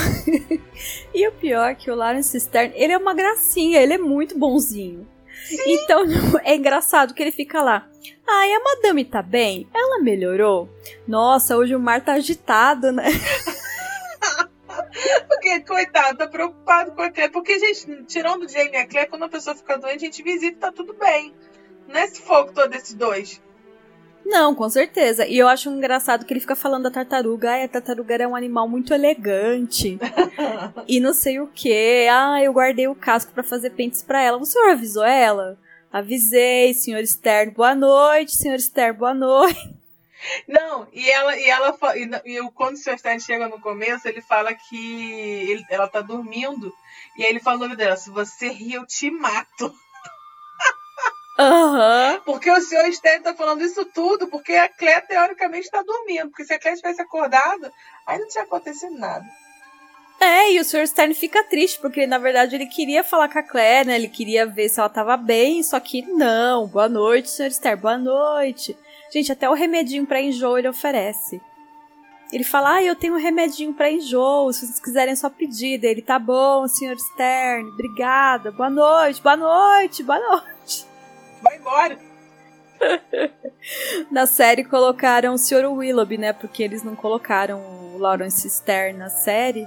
e 1.13 1.29
o 1.29 1.33
pior 1.33 1.71
é 1.71 1.75
que 1.75 1.91
o 1.91 1.95
Lawrence 1.95 2.39
Stern, 2.39 2.73
ele 2.75 2.93
é 2.93 2.99
uma 2.99 3.15
gracinha, 3.15 3.81
ele 3.81 3.95
é 3.95 3.99
muito 3.99 4.39
bonzinho. 4.39 5.07
Então 5.67 6.05
é 6.45 6.55
engraçado 6.55 7.15
que 7.15 7.23
ele 7.23 7.33
fica 7.33 7.63
lá. 7.63 7.89
Ai, 8.27 8.53
a 8.53 8.61
madame 8.61 9.05
tá 9.05 9.23
bem? 9.23 9.69
Ela 9.75 10.01
melhorou? 10.01 10.69
Nossa, 11.07 11.57
hoje 11.57 11.75
o 11.75 11.81
mar 11.81 12.03
tá 12.03 12.15
agitado, 12.15 12.91
né? 12.91 13.05
Porque, 15.29 15.61
coitado, 15.61 16.19
tá 16.19 16.27
preocupado 16.27 16.93
com 16.93 17.03
a 17.03 17.11
Claire. 17.11 17.33
Porque, 17.33 17.59
gente, 17.59 18.05
tirando 18.05 18.45
o 18.45 18.49
Jamie 18.49 18.73
e 18.73 18.77
a 18.77 18.87
Claire, 18.87 19.11
quando 19.11 19.25
a 19.25 19.29
pessoa 19.29 19.55
fica 19.55 19.77
doente, 19.77 19.97
a 19.97 20.07
gente 20.07 20.23
visita 20.23 20.57
e 20.57 20.61
tá 20.61 20.73
tudo 20.73 20.95
bem. 20.95 21.35
Não 21.87 22.01
é 22.01 22.05
esse 22.05 22.23
fogo 22.23 22.53
todo 22.53 22.71
desses 22.71 22.95
dois. 22.95 23.43
Não, 24.25 24.55
com 24.55 24.69
certeza. 24.71 25.27
E 25.27 25.37
eu 25.39 25.47
acho 25.47 25.69
engraçado 25.71 26.25
que 26.25 26.33
ele 26.33 26.41
fica 26.41 26.57
falando 26.57 26.85
da 26.85 26.91
tartaruga. 26.91 27.51
Ai, 27.53 27.65
a 27.65 27.69
tartaruga 27.69 28.15
era 28.15 28.29
um 28.29 28.35
animal 28.35 28.69
muito 28.69 28.93
elegante. 28.95 29.99
e 30.89 30.99
não 30.99 31.13
sei 31.13 31.41
o 31.41 31.47
que. 31.47 32.07
Ah, 32.11 32.43
eu 32.43 32.53
guardei 32.53 32.89
o 32.89 32.95
casco 32.95 33.33
pra 33.33 33.43
fazer 33.43 33.71
pentes 33.71 34.03
pra 34.03 34.23
ela. 34.23 34.39
O 34.39 34.45
senhor 34.47 34.71
avisou 34.71 35.05
ela? 35.05 35.59
Avisei, 35.93 36.75
senhor 36.75 37.05
Stern. 37.07 37.53
Boa 37.53 37.75
noite, 37.75 38.35
senhor 38.35 38.59
Stern. 38.59 38.99
Boa 38.99 39.15
noite. 39.15 39.75
Não, 40.49 40.87
e 40.91 41.11
ela, 41.11 41.37
e 41.39 41.45
ela 41.51 41.77
e, 42.25 42.39
e 42.39 42.51
quando 42.55 42.75
o 42.77 42.79
Sr. 42.79 42.99
Stein 42.99 43.21
chega 43.21 43.47
no 43.47 43.61
começo, 43.61 44.09
ele 44.09 44.23
fala 44.23 44.55
que 44.55 45.13
ele- 45.51 45.65
ela 45.69 45.87
tá 45.87 46.01
dormindo. 46.01 46.73
E 47.19 47.23
aí 47.23 47.29
ele 47.29 47.41
nome 47.59 47.77
dela: 47.77 47.95
se 47.95 48.09
você 48.09 48.49
rir, 48.49 48.73
eu 48.75 48.87
te 48.87 49.11
mato. 49.11 49.71
Aham. 51.39 52.21
Porque 52.25 52.51
o 52.51 52.61
Sr. 52.61 52.93
Stein 52.93 53.23
tá 53.23 53.35
falando 53.35 53.63
isso 53.63 53.85
tudo, 53.87 54.29
porque 54.29 54.53
a 54.53 54.69
Claire 54.69 55.07
teoricamente 55.07 55.71
tá 55.71 55.83
dormindo. 55.83 56.29
Porque 56.29 56.45
se 56.45 56.55
a 56.55 56.59
Claire 56.59 56.81
tivesse 56.81 57.03
acordado, 57.03 57.71
aí 58.07 58.19
não 58.19 58.29
tinha 58.29 58.45
acontecido 58.45 58.97
nada. 58.97 59.25
É, 60.21 60.53
e 60.53 60.61
o 60.61 60.65
Sr. 60.65 60.87
Stern 60.87 61.15
fica 61.15 61.43
triste, 61.45 61.79
porque 61.81 62.07
na 62.07 62.19
verdade 62.19 62.55
ele 62.55 62.67
queria 62.67 63.03
falar 63.05 63.29
com 63.29 63.39
a 63.39 63.43
Claire, 63.43 63.89
né? 63.89 63.97
Ele 63.97 64.09
queria 64.09 64.47
ver 64.47 64.69
se 64.69 64.79
ela 64.79 64.89
tava 64.89 65.17
bem, 65.17 65.63
só 65.63 65.79
que 65.81 66.03
não. 66.03 66.67
Boa 66.67 66.89
noite, 66.89 67.29
Sr. 67.31 67.51
Stern, 67.51 67.81
boa 67.81 67.99
noite. 67.99 68.77
Gente, 69.13 69.33
até 69.33 69.51
o 69.51 69.55
remedinho 69.55 70.07
pra 70.07 70.23
enjoo 70.23 70.57
ele 70.57 70.69
oferece. 70.69 71.43
Ele 72.33 72.43
fala, 72.43 72.77
ah, 72.77 72.83
eu 72.83 72.97
tenho 72.97 73.15
um 73.15 73.19
remedinho 73.19 73.75
pra 73.75 73.91
enjoo, 73.91 74.53
se 74.53 74.67
vocês 74.67 74.81
quiserem 74.81 75.15
só 75.15 75.29
pedir. 75.29 75.79
Daí 75.79 75.91
Ele, 75.91 76.03
tá 76.03 76.19
bom, 76.19 76.67
Sr. 76.67 76.99
Stern, 76.99 77.69
obrigada, 77.71 78.51
boa 78.51 78.71
noite, 78.71 79.21
boa 79.21 79.37
noite, 79.37 80.03
boa 80.03 80.19
noite. 80.19 80.94
Vai 81.45 81.57
embora. 81.59 81.99
Na 84.11 84.27
série 84.27 84.65
colocaram 84.65 85.35
o 85.35 85.39
Sr. 85.39 85.67
Willoughby, 85.67 86.19
né? 86.19 86.33
Porque 86.33 86.63
eles 86.63 86.83
não 86.83 86.97
colocaram 86.97 87.61
o 87.61 87.99
Lawrence 87.99 88.49
Stern 88.51 88.99
na 88.99 89.09
série. 89.09 89.67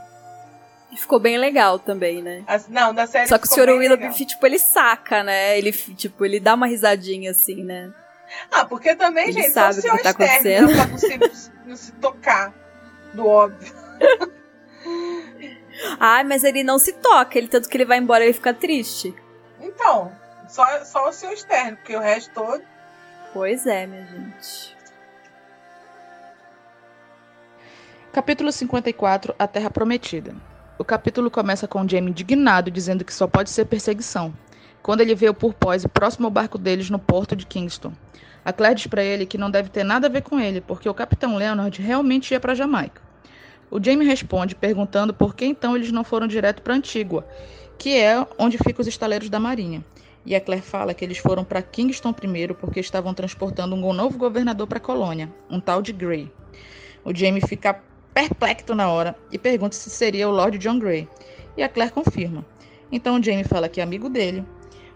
E 0.92 0.98
ficou 0.98 1.20
bem 1.20 1.38
legal 1.38 1.80
também, 1.80 2.22
né? 2.22 2.44
As- 2.48 2.68
não, 2.68 2.94
na 2.94 3.06
série 3.08 3.28
Só 3.28 3.38
que 3.38 3.46
o 3.48 3.50
Sr. 3.50 3.70
Willoughby, 3.70 4.26
tipo, 4.26 4.46
ele 4.46 4.60
saca, 4.60 5.24
né? 5.24 5.58
Ele, 5.58 5.72
tipo, 5.72 6.26
ele 6.26 6.40
dá 6.40 6.54
uma 6.54 6.68
risadinha 6.68 7.32
assim, 7.32 7.64
né? 7.64 7.92
Ah, 8.52 8.66
porque 8.66 8.94
também, 8.96 9.26
Ele 9.30 9.34
gente, 9.34 9.52
sabe 9.52 9.82
só 9.82 9.94
o 9.94 9.98
que 9.98 10.04
tá 10.04 10.12
Stern, 10.12 10.34
acontecendo. 10.36 10.68
né, 10.68 10.86
não 10.86 10.98
se, 10.98 11.52
não 11.66 11.76
se 11.78 11.92
tocar 11.94 12.54
do 13.14 13.26
óbvio. 13.26 13.74
Ai, 16.00 16.24
mas 16.24 16.44
ele 16.44 16.64
não 16.64 16.78
se 16.80 16.92
toca, 16.94 17.38
ele 17.38 17.48
tanto 17.48 17.70
que 17.70 17.78
ele 17.78 17.86
vai 17.86 17.98
embora 18.00 18.24
ele 18.24 18.34
fica 18.34 18.54
triste. 18.54 19.14
Então, 19.62 20.12
só, 20.48 20.84
só 20.84 21.10
o 21.10 21.14
seu 21.14 21.32
externo, 21.32 21.78
porque 21.78 21.96
o 21.96 22.00
resto 22.00 22.34
todo. 22.34 22.64
Pois 23.34 23.66
é, 23.66 23.86
minha 23.86 24.06
gente. 24.06 24.76
Capítulo 28.12 28.52
54 28.52 29.36
A 29.38 29.48
Terra 29.48 29.70
Prometida. 29.70 30.36
O 30.80 30.84
capítulo 30.84 31.30
começa 31.30 31.68
com 31.68 31.88
Jamie 31.88 32.10
indignado, 32.10 32.72
dizendo 32.72 33.04
que 33.04 33.14
só 33.14 33.28
pode 33.28 33.50
ser 33.50 33.66
perseguição, 33.66 34.34
quando 34.82 35.02
ele 35.02 35.16
vê 35.16 35.30
o 35.30 35.34
porpoise 35.34 35.88
próximo 35.88 36.28
ao 36.28 36.32
barco 36.32 36.58
deles 36.58 36.90
no 36.90 37.00
porto 37.00 37.36
de 37.36 37.46
Kingston. 37.46 37.94
A 38.44 38.54
Claire 38.54 38.76
diz 38.76 38.88
para 38.88 39.04
ele 39.04 39.26
que 39.26 39.38
não 39.38 39.52
deve 39.52 39.70
ter 39.70 39.84
nada 39.84 40.08
a 40.08 40.10
ver 40.10 40.22
com 40.22 40.40
ele, 40.40 40.62
porque 40.62 40.88
o 40.88 40.94
capitão 40.94 41.36
Leonard 41.36 41.82
realmente 41.82 42.32
ia 42.32 42.40
para 42.40 42.56
Jamaica. 42.56 43.02
O 43.70 43.84
Jamie 43.84 44.08
responde 44.08 44.56
perguntando 44.56 45.14
por 45.14 45.36
que 45.36 45.46
então 45.46 45.76
eles 45.76 45.92
não 45.92 46.04
foram 46.04 46.28
direto 46.28 46.62
para 46.62 46.74
Antígua, 46.74 47.28
que 47.78 47.98
é 47.98 48.26
onde 48.40 48.58
ficam 48.58 48.82
os 48.82 48.88
estaleiros 48.88 49.30
da 49.30 49.40
Marinha. 49.40 49.84
E 50.28 50.36
a 50.36 50.42
Claire 50.42 50.62
fala 50.62 50.94
que 50.94 51.06
eles 51.06 51.20
foram 51.20 51.46
para 51.46 51.62
Kingston 51.62 52.12
primeiro 52.12 52.54
porque 52.54 52.82
estavam 52.82 53.14
transportando 53.14 53.74
um 53.74 53.94
novo 53.94 54.18
governador 54.18 54.68
para 54.68 54.78
a 54.78 54.82
colônia, 54.82 55.34
um 55.50 55.58
tal 55.58 55.82
de 55.82 55.94
Gray. 55.94 56.30
O 57.06 57.16
Jamie 57.16 57.40
fica 57.40 57.82
perplexo 58.14 58.76
na 58.76 58.90
hora 58.90 59.16
e 59.32 59.38
pergunta 59.38 59.74
se 59.74 59.90
seria 59.90 60.28
o 60.28 60.32
Lord 60.34 60.58
John 60.58 60.80
Grey. 60.80 61.08
E 61.56 61.64
a 61.64 61.70
Claire 61.70 61.94
confirma. 61.94 62.46
Então 62.92 63.18
o 63.18 63.24
Jamie 63.24 63.46
fala 63.46 63.70
que 63.70 63.80
é 63.80 63.84
amigo 63.84 64.10
dele, 64.10 64.44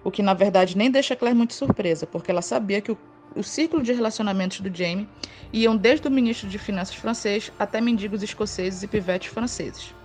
o 0.03 0.11
que 0.11 0.21
na 0.21 0.33
verdade 0.33 0.77
nem 0.77 0.91
deixa 0.91 1.13
a 1.13 1.17
Claire 1.17 1.37
muito 1.37 1.53
surpresa, 1.53 2.05
porque 2.05 2.29
ela 2.29 2.41
sabia 2.41 2.81
que 2.81 2.91
o, 2.91 2.97
o 3.33 3.41
círculo 3.41 3.81
de 3.81 3.93
relacionamentos 3.93 4.59
do 4.59 4.75
Jamie 4.75 5.07
iam 5.53 5.77
desde 5.77 6.09
o 6.09 6.11
ministro 6.11 6.49
de 6.49 6.59
Finanças 6.59 6.95
francês 6.95 7.53
até 7.57 7.79
mendigos 7.79 8.21
escoceses 8.21 8.83
e 8.83 8.87
pivetes 8.87 9.31
franceses. 9.31 9.95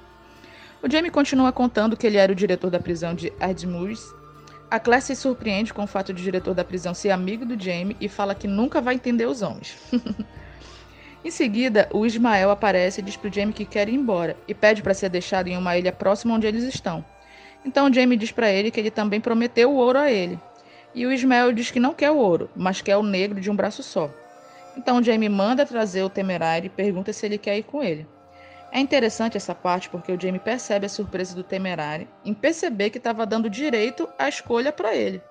O 0.81 0.89
Jamie 0.89 1.11
continua 1.11 1.51
contando 1.51 1.97
que 1.97 2.07
ele 2.07 2.16
era 2.16 2.31
o 2.31 2.37
diretor 2.37 2.70
da 2.70 2.79
prisão 2.79 3.12
de 3.12 3.33
Ardmores. 3.41 4.14
A 4.77 4.79
Claire 4.79 5.03
se 5.03 5.16
surpreende 5.16 5.72
com 5.72 5.85
o 5.85 5.87
fato 5.87 6.12
de 6.12 6.20
o 6.20 6.22
diretor 6.22 6.53
da 6.53 6.62
prisão 6.62 6.93
ser 6.93 7.09
amigo 7.09 7.47
do 7.47 7.59
Jamie 7.59 7.97
e 7.99 8.11
fala 8.11 8.35
que 8.35 8.47
nunca 8.47 8.79
vai 8.79 8.95
entender 8.95 9.24
os 9.24 9.41
homens. 9.41 9.74
em 11.24 11.31
seguida, 11.31 11.89
o 11.95 12.05
Ismael 12.05 12.51
aparece 12.51 13.01
e 13.01 13.03
diz 13.03 13.16
pro 13.16 13.33
Jamie 13.33 13.55
que 13.55 13.64
quer 13.64 13.89
ir 13.89 13.95
embora 13.95 14.37
e 14.47 14.53
pede 14.53 14.83
para 14.83 14.93
ser 14.93 15.09
deixado 15.09 15.49
em 15.49 15.57
uma 15.57 15.79
ilha 15.79 15.93
próxima 15.93 16.35
onde 16.35 16.47
eles 16.47 16.62
estão. 16.62 17.03
Então 17.64 17.91
Jamie 17.91 18.18
diz 18.18 18.31
para 18.31 18.51
ele 18.51 18.70
que 18.70 18.79
ele 18.79 18.91
também 18.91 19.18
prometeu 19.18 19.70
o 19.70 19.77
ouro 19.77 19.99
a 19.99 20.12
ele. 20.12 20.39
E 20.95 21.07
o 21.07 21.11
Ismael 21.11 21.53
diz 21.53 21.70
que 21.70 21.81
não 21.81 21.95
quer 21.95 22.11
o 22.11 22.18
ouro, 22.18 22.51
mas 22.55 22.83
quer 22.83 22.99
o 22.99 23.03
negro 23.03 23.41
de 23.41 23.51
um 23.51 23.57
braço 23.57 23.83
só. 23.83 24.11
Então 24.77 25.03
Jamie 25.03 25.31
manda 25.31 25.64
trazer 25.64 26.03
o 26.03 26.11
Temerário 26.11 26.66
e 26.66 26.68
pergunta 26.68 27.14
se 27.14 27.24
ele 27.24 27.39
quer 27.39 27.57
ir 27.57 27.62
com 27.62 27.83
ele. 27.83 28.07
É 28.77 28.79
interessante 28.79 29.39
essa 29.39 29.55
parte 29.55 29.89
porque 29.89 30.12
o 30.12 30.20
Jamie 30.20 30.39
percebe 30.39 30.85
a 30.85 30.89
surpresa 30.91 31.35
do 31.35 31.43
Temerário 31.43 32.07
em 32.22 32.35
perceber 32.35 32.91
que 32.91 32.99
estava 32.99 33.24
dando 33.24 33.49
direito 33.49 34.07
à 34.18 34.29
escolha 34.29 34.70
para 34.70 34.95
ele. 34.95 35.22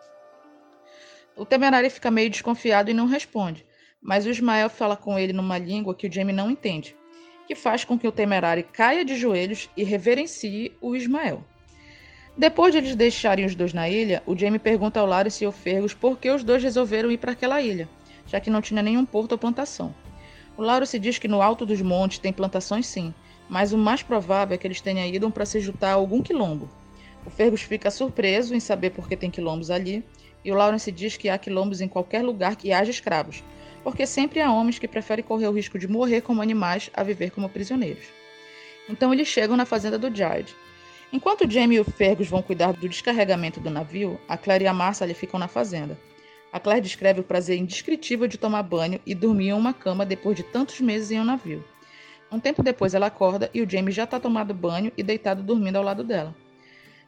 O 1.38 1.46
Temerário 1.46 1.92
fica 1.92 2.10
meio 2.10 2.28
desconfiado 2.28 2.90
e 2.90 2.94
não 2.96 3.06
responde, 3.06 3.64
mas 4.02 4.26
o 4.26 4.32
Ismael 4.32 4.68
fala 4.68 4.98
com 4.98 5.20
ele 5.20 5.32
numa 5.32 5.60
língua 5.60 5.94
que 5.94 6.08
o 6.08 6.12
Jamie 6.12 6.34
não 6.34 6.50
entende, 6.50 6.96
que 7.46 7.54
faz 7.54 7.86
com 7.86 8.00
que 8.00 8.08
o 8.08 8.12
Temerário 8.12 8.68
caia 8.74 9.06
de 9.06 9.16
joelhos 9.16 9.70
e 9.78 9.84
reverencie 9.84 10.76
o 10.82 10.96
Ismael. 10.96 11.44
Depois 12.36 12.72
de 12.72 12.80
eles 12.80 12.96
deixarem 12.96 13.46
os 13.46 13.54
dois 13.54 13.74
na 13.74 13.88
ilha, 13.88 14.24
o 14.26 14.36
Jamie 14.36 14.58
pergunta 14.58 15.00
ao 15.00 15.06
Larry 15.06 15.30
e 15.40 15.46
ao 15.46 15.52
Fergus 15.52 15.94
por 15.94 16.18
que 16.18 16.32
os 16.32 16.44
dois 16.44 16.64
resolveram 16.64 17.12
ir 17.12 17.20
para 17.20 17.34
aquela 17.34 17.62
ilha, 17.62 17.88
já 18.26 18.40
que 18.40 18.50
não 18.50 18.60
tinha 18.60 18.82
nenhum 18.82 19.06
porto 19.06 19.34
ou 19.34 19.38
plantação. 19.38 19.94
O 20.58 20.64
Lauro 20.64 20.88
se 20.88 20.98
diz 20.98 21.20
que 21.20 21.28
no 21.28 21.44
alto 21.44 21.64
dos 21.64 21.80
montes 21.84 22.18
tem 22.18 22.34
plantações 22.34 22.88
sim, 22.88 23.14
mas 23.50 23.74
o 23.74 23.78
mais 23.78 24.04
provável 24.04 24.56
é 24.56 24.58
que 24.58 24.68
eles 24.68 24.82
tenham 24.82 25.06
ido 25.06 25.30
para 25.32 25.46
se 25.46 25.60
juntar 25.60 25.92
a 25.92 25.94
algum 25.94 26.22
quilombo. 26.22 26.70
O 27.26 27.30
Fergus 27.30 27.62
fica 27.62 27.90
surpreso 27.90 28.54
em 28.54 28.60
saber 28.60 28.92
por 28.92 29.08
que 29.08 29.18
tem 29.18 29.32
quilombos 29.32 29.72
ali, 29.72 30.04
e 30.44 30.52
o 30.52 30.56
Lawrence 30.56 30.92
diz 30.92 31.18
que 31.18 31.30
há 31.30 31.38
quilombos 31.38 31.82
em 31.82 31.88
qualquer 31.88 32.24
lugar 32.24 32.56
que 32.56 32.72
haja 32.72 32.92
escravos, 32.92 33.44
porque 33.84 34.06
sempre 34.06 34.42
há 34.42 34.52
homens 34.52 34.78
que 34.78 34.88
preferem 34.88 35.24
correr 35.24 35.48
o 35.48 35.52
risco 35.52 35.80
de 35.80 35.88
morrer 35.88 36.22
como 36.22 36.42
animais 36.42 36.90
a 36.94 37.04
viver 37.04 37.32
como 37.32 37.50
prisioneiros. 37.50 38.06
Então 38.88 39.14
eles 39.14 39.28
chegam 39.28 39.58
na 39.58 39.66
fazenda 39.66 39.98
do 39.98 40.16
Jared, 40.16 40.56
Enquanto 41.16 41.50
Jamie 41.50 41.78
e 41.78 41.80
o 41.80 41.86
Fergus 41.86 42.28
vão 42.28 42.42
cuidar 42.42 42.74
do 42.74 42.90
descarregamento 42.90 43.62
do 43.62 43.70
navio, 43.70 44.20
a 44.28 44.38
Claire 44.38 44.66
e 44.66 44.68
a 44.68 44.74
Marcia 44.74 45.06
ali 45.06 45.14
ficam 45.14 45.40
na 45.40 45.48
fazenda. 45.48 45.98
A 46.52 46.60
Claire 46.60 46.82
descreve 46.82 47.22
o 47.22 47.24
prazer 47.24 47.58
indescritível 47.58 48.28
de 48.28 48.38
tomar 48.38 48.64
banho 48.64 49.00
e 49.06 49.16
dormir 49.16 49.48
em 49.48 49.54
uma 49.54 49.74
cama 49.74 50.06
depois 50.06 50.36
de 50.36 50.44
tantos 50.44 50.82
meses 50.82 51.12
em 51.12 51.20
um 51.20 51.24
navio. 51.24 51.64
Um 52.36 52.40
tempo 52.40 52.62
depois 52.62 52.94
ela 52.94 53.08
acorda 53.08 53.50
e 53.54 53.62
o 53.62 53.70
Jamie 53.70 53.94
já 53.94 54.04
está 54.04 54.20
tomado 54.20 54.54
banho 54.54 54.92
e 54.98 55.02
deitado 55.02 55.42
dormindo 55.42 55.78
ao 55.78 55.84
lado 55.84 56.04
dela. 56.04 56.36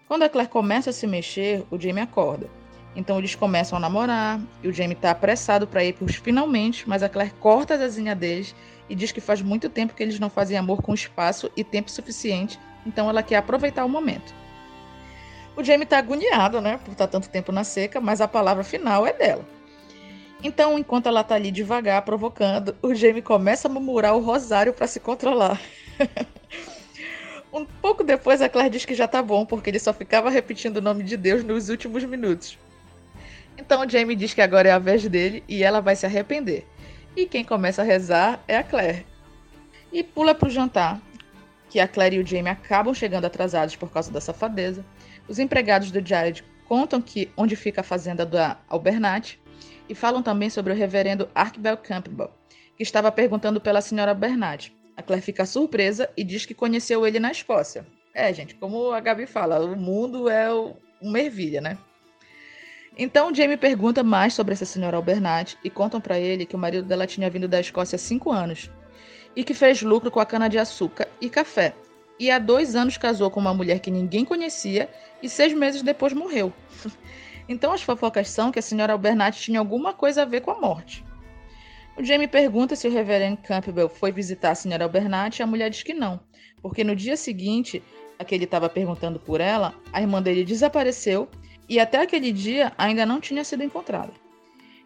Quando 0.08 0.24
a 0.24 0.30
Claire 0.30 0.50
começa 0.50 0.90
a 0.90 0.94
se 0.94 1.06
mexer, 1.06 1.66
o 1.70 1.78
Jamie 1.78 2.02
acorda. 2.02 2.50
Então 2.96 3.18
eles 3.20 3.36
começam 3.36 3.78
a 3.78 3.82
namorar 3.82 4.40
e 4.64 4.70
o 4.70 4.74
Jamie 4.74 4.96
está 4.96 5.12
apressado 5.12 5.68
para 5.68 5.84
ir 5.84 5.94
para 5.94 6.06
os 6.06 6.16
finalmente, 6.16 6.88
mas 6.88 7.04
a 7.04 7.10
Claire 7.10 7.34
corta 7.42 7.76
a 7.76 7.84
asinha 7.84 8.16
deles 8.16 8.56
e 8.90 8.96
diz 8.96 9.12
que 9.12 9.20
faz 9.20 9.42
muito 9.42 9.70
tempo 9.70 9.94
que 9.94 10.02
eles 10.02 10.18
não 10.18 10.30
fazem 10.30 10.58
amor 10.58 10.82
com 10.82 10.94
espaço 10.94 11.52
e 11.58 11.64
tempo 11.64 11.92
suficiente 11.92 12.58
então 12.88 13.10
ela 13.10 13.22
quer 13.22 13.36
aproveitar 13.36 13.84
o 13.84 13.90
momento. 13.90 14.34
O 15.56 15.64
Jamie 15.64 15.84
está 15.84 15.98
agoniado, 15.98 16.62
né, 16.62 16.80
por 16.84 16.92
estar 16.92 17.08
tanto 17.08 17.30
tempo 17.30 17.52
na 17.52 17.64
seca, 17.64 18.00
mas 18.00 18.22
a 18.22 18.28
palavra 18.28 18.64
final 18.64 19.06
é 19.06 19.12
dela. 19.12 19.46
Então, 20.44 20.78
enquanto 20.78 21.08
ela 21.08 21.22
está 21.22 21.36
ali 21.36 21.52
devagar, 21.52 22.04
provocando, 22.04 22.76
o 22.82 22.94
Jamie 22.94 23.22
começa 23.22 23.68
a 23.68 23.72
murmurar 23.72 24.16
o 24.16 24.22
rosário 24.22 24.72
para 24.72 24.86
se 24.86 25.00
controlar. 25.00 25.60
um 27.52 27.66
pouco 27.66 28.04
depois, 28.04 28.42
a 28.42 28.48
Claire 28.48 28.70
diz 28.70 28.86
que 28.86 28.94
já 28.94 29.06
está 29.06 29.22
bom, 29.22 29.46
porque 29.46 29.70
ele 29.70 29.80
só 29.80 29.92
ficava 29.92 30.30
repetindo 30.30 30.78
o 30.78 30.82
nome 30.82 31.04
de 31.04 31.18
Deus 31.18 31.44
nos 31.44 31.70
últimos 31.70 32.04
minutos. 32.04 32.58
Então, 33.58 33.84
o 33.84 33.90
Jamie 33.90 34.16
diz 34.16 34.34
que 34.34 34.42
agora 34.42 34.70
é 34.70 34.72
a 34.72 34.80
vez 34.80 35.08
dele 35.08 35.44
e 35.48 35.64
ela 35.64 35.82
vai 35.82 35.96
se 35.96 36.06
arrepender. 36.06 36.68
E 37.16 37.26
quem 37.26 37.44
começa 37.44 37.82
a 37.82 37.86
rezar 37.86 38.44
é 38.48 38.58
a 38.58 38.64
Claire. 38.64 39.08
E 39.92 40.04
pula 40.04 40.36
para 40.36 40.48
o 40.48 40.52
jantar, 40.52 41.02
que 41.68 41.80
a 41.80 41.88
Claire 41.88 42.18
e 42.18 42.20
o 42.20 42.26
Jamie 42.26 42.52
acabam 42.52 42.94
chegando 42.94 43.26
atrasados 43.26 43.76
por 43.76 43.90
causa 43.90 44.12
da 44.12 44.22
safadeza. 44.22 44.86
Os 45.28 45.40
empregados 45.40 45.90
do 45.90 46.06
Jared 46.06 46.44
contam 46.66 47.02
que 47.02 47.32
onde 47.36 47.56
fica 47.56 47.82
a 47.82 47.84
fazenda 47.84 48.24
da 48.24 48.58
Albernat 48.70 49.40
e 49.90 49.96
falam 49.96 50.22
também 50.22 50.50
sobre 50.50 50.74
o 50.74 50.76
reverendo 50.76 51.30
Archibald 51.34 51.82
Campbell, 51.82 52.32
que 52.76 52.84
estava 52.84 53.12
perguntando 53.12 53.60
pela 53.62 53.82
senhora 53.82 54.14
Bernat. 54.14 54.72
A 54.96 55.02
Claire 55.02 55.24
fica 55.24 55.46
surpresa 55.46 56.10
e 56.18 56.24
diz 56.24 56.46
que 56.46 56.54
conheceu 56.54 57.06
ele 57.06 57.20
na 57.20 57.32
Escócia. 57.32 57.86
É, 58.14 58.34
gente, 58.34 58.56
como 58.56 58.92
a 58.92 59.00
Gabi 59.00 59.28
fala, 59.28 59.60
o 59.60 59.76
mundo 59.76 60.28
é 60.28 60.48
uma 61.02 61.20
ervilha, 61.20 61.62
né? 61.62 61.78
Então 62.98 63.34
Jamie 63.34 63.58
pergunta 63.58 64.04
mais 64.04 64.34
sobre 64.34 64.54
essa 64.54 64.66
senhora 64.66 64.98
Albernat 64.98 65.56
e 65.64 65.70
contam 65.70 66.02
para 66.02 66.20
ele 66.20 66.48
que 66.48 66.56
o 66.56 66.60
marido 66.60 66.88
dela 66.88 67.06
tinha 67.06 67.30
vindo 67.30 67.48
da 67.48 67.60
Escócia 67.60 67.96
há 67.96 68.00
cinco 68.00 68.32
anos 68.32 68.72
e 69.36 69.44
que 69.44 69.54
fez 69.54 69.84
lucro 69.84 70.10
com 70.10 70.20
a 70.20 70.26
cana-de-açúcar 70.26 71.08
e 71.22 71.30
café. 71.30 71.76
E 72.20 72.32
há 72.32 72.40
dois 72.40 72.76
anos 72.76 72.98
casou 72.98 73.30
com 73.30 73.40
uma 73.40 73.54
mulher 73.54 73.80
que 73.80 73.92
ninguém 73.92 74.26
conhecia 74.26 74.90
e 75.22 75.30
seis 75.30 75.54
meses 75.54 75.84
depois 75.84 76.12
morreu. 76.12 76.52
então 77.48 77.72
as 77.72 77.82
fofocas 77.82 78.30
são 78.30 78.52
que 78.52 78.60
a 78.60 78.62
senhora 78.62 78.94
Albernat 78.94 79.40
tinha 79.40 79.60
alguma 79.60 79.94
coisa 79.94 80.24
a 80.24 80.26
ver 80.26 80.42
com 80.42 80.52
a 80.52 80.60
morte. 80.60 81.04
O 81.98 82.04
Jamie 82.04 82.28
pergunta 82.28 82.76
se 82.76 82.88
o 82.88 82.92
reverendo 82.92 83.38
Campbell 83.38 83.90
foi 83.90 84.12
visitar 84.12 84.52
a 84.52 84.56
senhora 84.56 84.84
Albernat 84.84 85.40
e 85.40 85.44
a 85.44 85.48
mulher 85.48 85.70
diz 85.70 85.84
que 85.84 85.94
não, 85.94 86.20
porque 86.62 86.84
no 86.84 86.96
dia 86.96 87.18
seguinte 87.18 87.82
a 88.20 88.24
que 88.24 88.36
ele 88.36 88.44
estava 88.44 88.70
perguntando 88.70 89.20
por 89.20 89.42
ela, 89.42 89.74
a 89.92 90.02
irmã 90.02 90.22
dele 90.22 90.44
desapareceu 90.44 91.28
e 91.70 91.80
até 91.80 92.02
aquele 92.02 92.32
dia 92.32 92.72
ainda 92.78 93.06
não 93.06 93.20
tinha 93.20 93.44
sido 93.44 93.64
encontrada. 93.64 94.12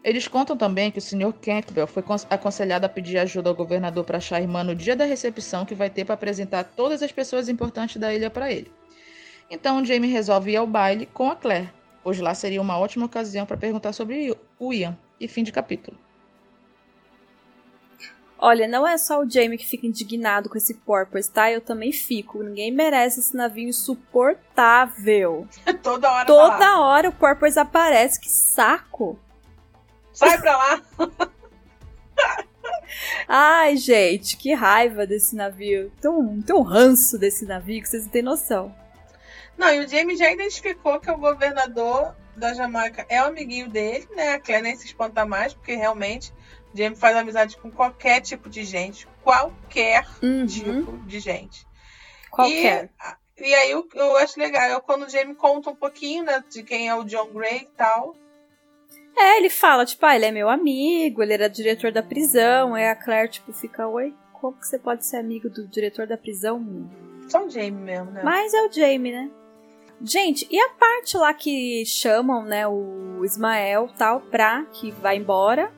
Eles 0.03 0.28
contam 0.28 0.57
também 0.57 0.89
que 0.89 0.97
o 0.97 1.01
Sr. 1.01 1.32
Campbell 1.34 1.86
foi 1.86 2.03
aconselhado 2.30 2.86
a 2.86 2.89
pedir 2.89 3.20
ajuda 3.20 3.49
ao 3.49 3.55
governador 3.55 4.03
para 4.03 4.18
achar 4.18 4.38
a 4.38 4.41
irmã 4.41 4.64
no 4.64 4.74
dia 4.74 4.95
da 4.95 5.05
recepção 5.05 5.64
que 5.64 5.76
vai 5.76 5.91
ter 5.91 6.05
para 6.05 6.16
apresentar 6.16 6.64
todas 6.64 7.03
as 7.03 7.12
pessoas 7.12 7.47
importantes 7.47 7.97
da 7.97 8.12
ilha 8.14 8.30
para 8.30 8.51
ele. 8.51 8.72
Então 9.49 9.86
Jamie 9.86 10.09
resolve 10.09 10.51
ir 10.51 10.55
ao 10.55 10.66
baile 10.66 11.05
com 11.05 11.30
a 11.30 11.36
Claire, 11.36 11.70
pois 12.04 12.20
lá 12.20 12.34
seria 12.34 12.62
uma 12.62 12.78
ótima 12.78 13.06
ocasião 13.06 13.45
para 13.45 13.58
perguntar 13.58 13.93
sobre 13.93 14.36
o 14.60 14.74
Ian. 14.74 14.97
E 15.20 15.28
fim 15.28 15.43
de 15.43 15.52
capítulo. 15.52 15.97
Olha, 18.43 18.68
não 18.68 18.88
é 18.88 18.97
só 18.97 19.22
o 19.22 19.30
Jamie 19.30 19.56
que 19.56 19.68
fica 19.68 19.86
indignado 19.86 20.49
com 20.49 20.58
esse 20.58 20.74
porpoise, 20.74 21.30
tá? 21.30 21.52
Eu 21.52 21.62
também 21.62 21.91
fico. 21.91 22.41
Ninguém 22.41 22.72
merece 22.72 23.20
esse 23.20 23.38
navio 23.38 23.70
insuportável. 23.70 25.47
Toda 25.84 26.12
hora. 26.12 26.26
Toda 26.26 26.58
tá 26.58 26.80
hora 26.80 27.10
o 27.10 27.14
porpoise 27.14 27.60
aparece. 27.60 28.20
Que 28.20 28.30
saco! 28.30 29.20
Sai 30.12 30.41
pra 30.41 30.58
lá! 30.58 30.82
Ai, 33.28 33.78
gente, 33.78 34.36
que 34.36 34.54
raiva 34.54 35.06
desse 35.06 35.36
navio. 35.36 35.91
Tem 36.02 36.10
um, 36.10 36.62
ranço 36.62 37.20
desse 37.20 37.45
navio 37.45 37.80
que 37.82 37.88
vocês 37.88 38.06
não 38.06 38.12
têm 38.12 38.24
noção. 38.24 38.74
Não, 39.62 39.72
e 39.72 39.86
o 39.86 39.88
Jamie 39.88 40.18
já 40.18 40.32
identificou 40.32 40.99
que 40.99 41.12
o 41.12 41.18
governador 41.18 42.16
da 42.36 42.51
Jamaica 42.51 43.05
é 43.07 43.22
o 43.22 43.28
amiguinho 43.28 43.70
dele, 43.70 44.07
né? 44.16 44.34
A 44.34 44.39
Claire 44.39 44.64
nem 44.64 44.76
se 44.76 44.88
espanta 44.88 45.24
mais, 45.24 45.53
porque 45.53 45.76
realmente 45.76 46.34
o 46.74 46.78
Jamie 46.78 46.97
faz 46.97 47.16
amizade 47.16 47.55
com 47.58 47.70
qualquer 47.70 48.21
tipo 48.21 48.50
de 48.50 48.63
gente. 48.63 49.08
Qualquer 49.24 50.04
uhum. 50.24 50.47
tipo 50.47 50.97
de 51.05 51.20
gente. 51.20 51.67
Qualquer. 52.32 52.89
E, 53.38 53.50
e 53.50 53.54
aí 53.54 53.70
eu, 53.70 53.88
eu 53.93 54.17
acho 54.17 54.39
legal, 54.39 54.67
eu, 54.67 54.82
quando 54.82 55.05
o 55.05 55.09
Jamie 55.09 55.36
conta 55.36 55.70
um 55.70 55.75
pouquinho, 55.75 56.24
né, 56.24 56.43
de 56.50 56.63
quem 56.63 56.89
é 56.89 56.96
o 56.96 57.04
John 57.04 57.28
Gray 57.28 57.59
e 57.59 57.78
tal. 57.78 58.16
É, 59.16 59.38
ele 59.38 59.50
fala, 59.51 59.86
tipo, 59.86 60.04
ah, 60.08 60.16
ele 60.16 60.25
é 60.25 60.32
meu 60.32 60.50
amigo, 60.50 61.21
ele 61.21 61.33
era 61.33 61.47
diretor 61.47 61.92
da 61.92 62.01
prisão. 62.01 62.74
Aí 62.74 62.88
a 62.88 62.96
Claire, 62.96 63.29
tipo, 63.29 63.54
fica, 63.54 63.88
oi, 63.88 64.12
como 64.33 64.58
que 64.58 64.66
você 64.66 64.79
pode 64.79 65.05
ser 65.05 65.17
amigo 65.17 65.51
do 65.51 65.67
diretor 65.67 66.08
da 66.08 66.17
prisão? 66.17 66.89
Só 67.28 67.46
o 67.46 67.50
Jamie 67.50 67.74
mesmo, 67.74 68.09
né? 68.09 68.24
Mas 68.24 68.51
é 68.55 68.66
o 68.66 68.71
Jamie, 68.71 69.12
né? 69.12 69.29
Gente, 70.04 70.48
e 70.50 70.60
a 70.60 70.70
parte 70.70 71.18
lá 71.18 71.34
que 71.34 71.86
chamam, 71.86 72.44
né, 72.44 72.68
o 72.68 73.24
Ismael 73.24 73.90
tal, 73.98 74.22
pra 74.22 74.66
que 74.66 74.92
vai 74.92 75.18
embora? 75.18 75.72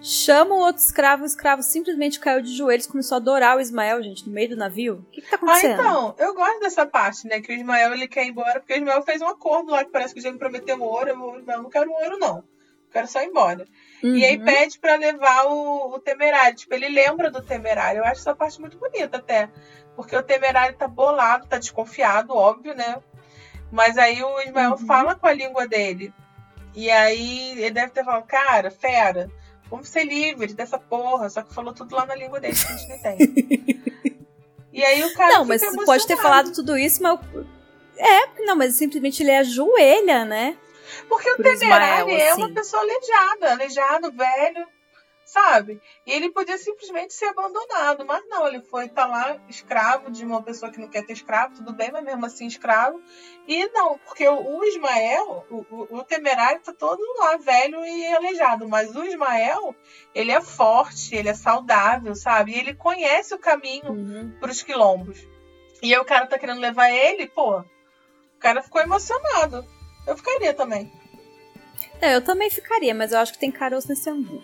Chamam 0.00 0.58
o 0.58 0.60
outro 0.60 0.82
escravo, 0.82 1.22
o 1.22 1.26
escravo 1.26 1.62
simplesmente 1.62 2.20
caiu 2.20 2.42
de 2.42 2.54
joelhos, 2.54 2.86
começou 2.86 3.16
a 3.16 3.18
adorar 3.18 3.56
o 3.56 3.60
Ismael, 3.60 4.02
gente, 4.02 4.26
no 4.26 4.32
meio 4.32 4.50
do 4.50 4.56
navio. 4.56 5.04
O 5.08 5.10
que, 5.10 5.22
que 5.22 5.30
tá 5.30 5.36
acontecendo? 5.36 5.80
Ah, 5.80 5.82
então, 5.82 6.14
eu 6.18 6.34
gosto 6.34 6.60
dessa 6.60 6.84
parte, 6.86 7.26
né? 7.26 7.40
Que 7.40 7.52
o 7.52 7.56
Ismael 7.56 7.94
ele 7.94 8.06
quer 8.06 8.26
ir 8.26 8.28
embora, 8.28 8.60
porque 8.60 8.74
o 8.74 8.76
Ismael 8.76 9.02
fez 9.02 9.22
um 9.22 9.26
acordo 9.26 9.72
lá 9.72 9.84
que 9.84 9.90
parece 9.90 10.12
que 10.12 10.20
o 10.20 10.22
Diego 10.22 10.38
prometeu 10.38 10.80
ouro. 10.80 11.08
Eu, 11.08 11.44
eu 11.46 11.62
não 11.62 11.70
quero 11.70 11.90
ouro, 11.90 12.18
não 12.18 12.44
quero 12.96 13.08
só 13.08 13.22
ir 13.22 13.26
embora. 13.26 13.66
Uhum. 14.02 14.16
E 14.16 14.24
aí 14.24 14.38
uhum. 14.38 14.44
pede 14.44 14.78
para 14.78 14.96
levar 14.96 15.46
o, 15.46 15.94
o, 15.94 15.98
temerário. 15.98 16.56
Tipo, 16.56 16.74
ele 16.74 16.88
lembra 16.88 17.30
do 17.30 17.42
temerário. 17.42 17.98
Eu 17.98 18.04
acho 18.04 18.20
essa 18.20 18.34
parte 18.34 18.60
muito 18.60 18.78
bonita 18.78 19.18
até. 19.18 19.50
Porque 19.94 20.16
o 20.16 20.22
temerário 20.22 20.76
tá 20.76 20.88
bolado, 20.88 21.46
tá 21.46 21.58
desconfiado, 21.58 22.34
óbvio, 22.34 22.74
né? 22.74 22.96
Mas 23.70 23.98
aí 23.98 24.22
o 24.22 24.40
Ismael 24.40 24.72
uhum. 24.72 24.86
fala 24.86 25.14
com 25.14 25.26
a 25.26 25.32
língua 25.32 25.66
dele. 25.66 26.12
E 26.74 26.90
aí 26.90 27.52
ele 27.52 27.70
deve 27.70 27.90
ter 27.90 28.04
falado, 28.04 28.26
cara, 28.26 28.70
fera, 28.70 29.30
vamos 29.70 29.88
ser 29.88 30.04
livres 30.04 30.54
dessa 30.54 30.78
porra. 30.78 31.28
Só 31.28 31.42
que 31.42 31.54
falou 31.54 31.72
tudo 31.72 31.94
lá 31.94 32.06
na 32.06 32.14
língua 32.14 32.40
dele 32.40 32.54
que 32.54 32.66
a 32.66 32.76
gente 32.76 32.88
não 32.88 32.96
entende. 32.96 33.96
E 34.76 34.84
aí 34.84 35.02
o 35.04 35.14
cara 35.14 35.32
Não, 35.32 35.44
mas 35.46 35.62
pode 35.86 36.06
ter 36.06 36.18
falado 36.18 36.52
tudo 36.52 36.76
isso, 36.76 37.02
mas. 37.02 37.18
É, 37.96 38.44
não, 38.44 38.54
mas 38.54 38.74
simplesmente 38.74 39.22
ele 39.22 39.34
ajoelha, 39.34 40.26
né? 40.26 40.54
Porque 41.08 41.30
o 41.30 41.36
temerário 41.36 42.10
Ismael, 42.10 42.10
é 42.10 42.28
assim. 42.28 42.42
uma 42.42 42.52
pessoa 42.52 42.82
aleijada, 42.82 43.52
aleijado, 43.52 44.12
velho, 44.12 44.66
sabe? 45.24 45.80
E 46.06 46.12
ele 46.12 46.30
podia 46.30 46.58
simplesmente 46.58 47.14
ser 47.14 47.24
abandonado, 47.24 48.04
mas 48.04 48.22
não, 48.28 48.46
ele 48.46 48.60
foi 48.60 48.84
estar 48.84 49.06
lá 49.06 49.38
escravo 49.48 50.10
de 50.10 50.26
uma 50.26 50.42
pessoa 50.42 50.70
que 50.70 50.78
não 50.78 50.88
quer 50.88 51.06
ter 51.06 51.14
escravo, 51.14 51.54
tudo 51.54 51.72
bem, 51.72 51.90
mas 51.90 52.04
mesmo 52.04 52.26
assim 52.26 52.46
escravo. 52.46 53.00
E 53.46 53.68
não, 53.70 53.96
porque 53.98 54.26
o, 54.28 54.64
Ismael, 54.64 55.46
o, 55.48 55.64
o, 55.70 55.98
o 55.98 56.02
temerário 56.04 56.60
tá 56.60 56.72
todo 56.72 57.00
lá, 57.18 57.36
velho 57.36 57.84
e 57.86 58.06
aleijado, 58.14 58.68
mas 58.68 58.94
o 58.96 59.04
Ismael, 59.04 59.74
ele 60.12 60.32
é 60.32 60.40
forte, 60.40 61.14
ele 61.14 61.28
é 61.28 61.34
saudável, 61.34 62.14
sabe? 62.16 62.52
E 62.52 62.58
ele 62.58 62.74
conhece 62.74 63.32
o 63.34 63.38
caminho 63.38 63.92
Uhum. 63.92 64.36
pros 64.40 64.62
quilombos. 64.62 65.18
E 65.80 65.94
aí 65.94 66.00
o 66.00 66.04
cara 66.04 66.26
tá 66.26 66.38
querendo 66.38 66.60
levar 66.60 66.90
ele, 66.90 67.28
pô, 67.28 67.60
o 67.60 67.64
cara 68.40 68.62
ficou 68.62 68.80
emocionado. 68.80 69.64
Eu 70.06 70.16
ficaria 70.16 70.52
também. 70.52 70.92
É, 72.00 72.16
eu 72.16 72.22
também 72.24 72.50
ficaria, 72.50 72.94
mas 72.94 73.12
eu 73.12 73.18
acho 73.20 73.32
que 73.32 73.38
tem 73.38 73.50
caroço 73.52 73.88
nesse 73.88 74.10
angu. 74.10 74.42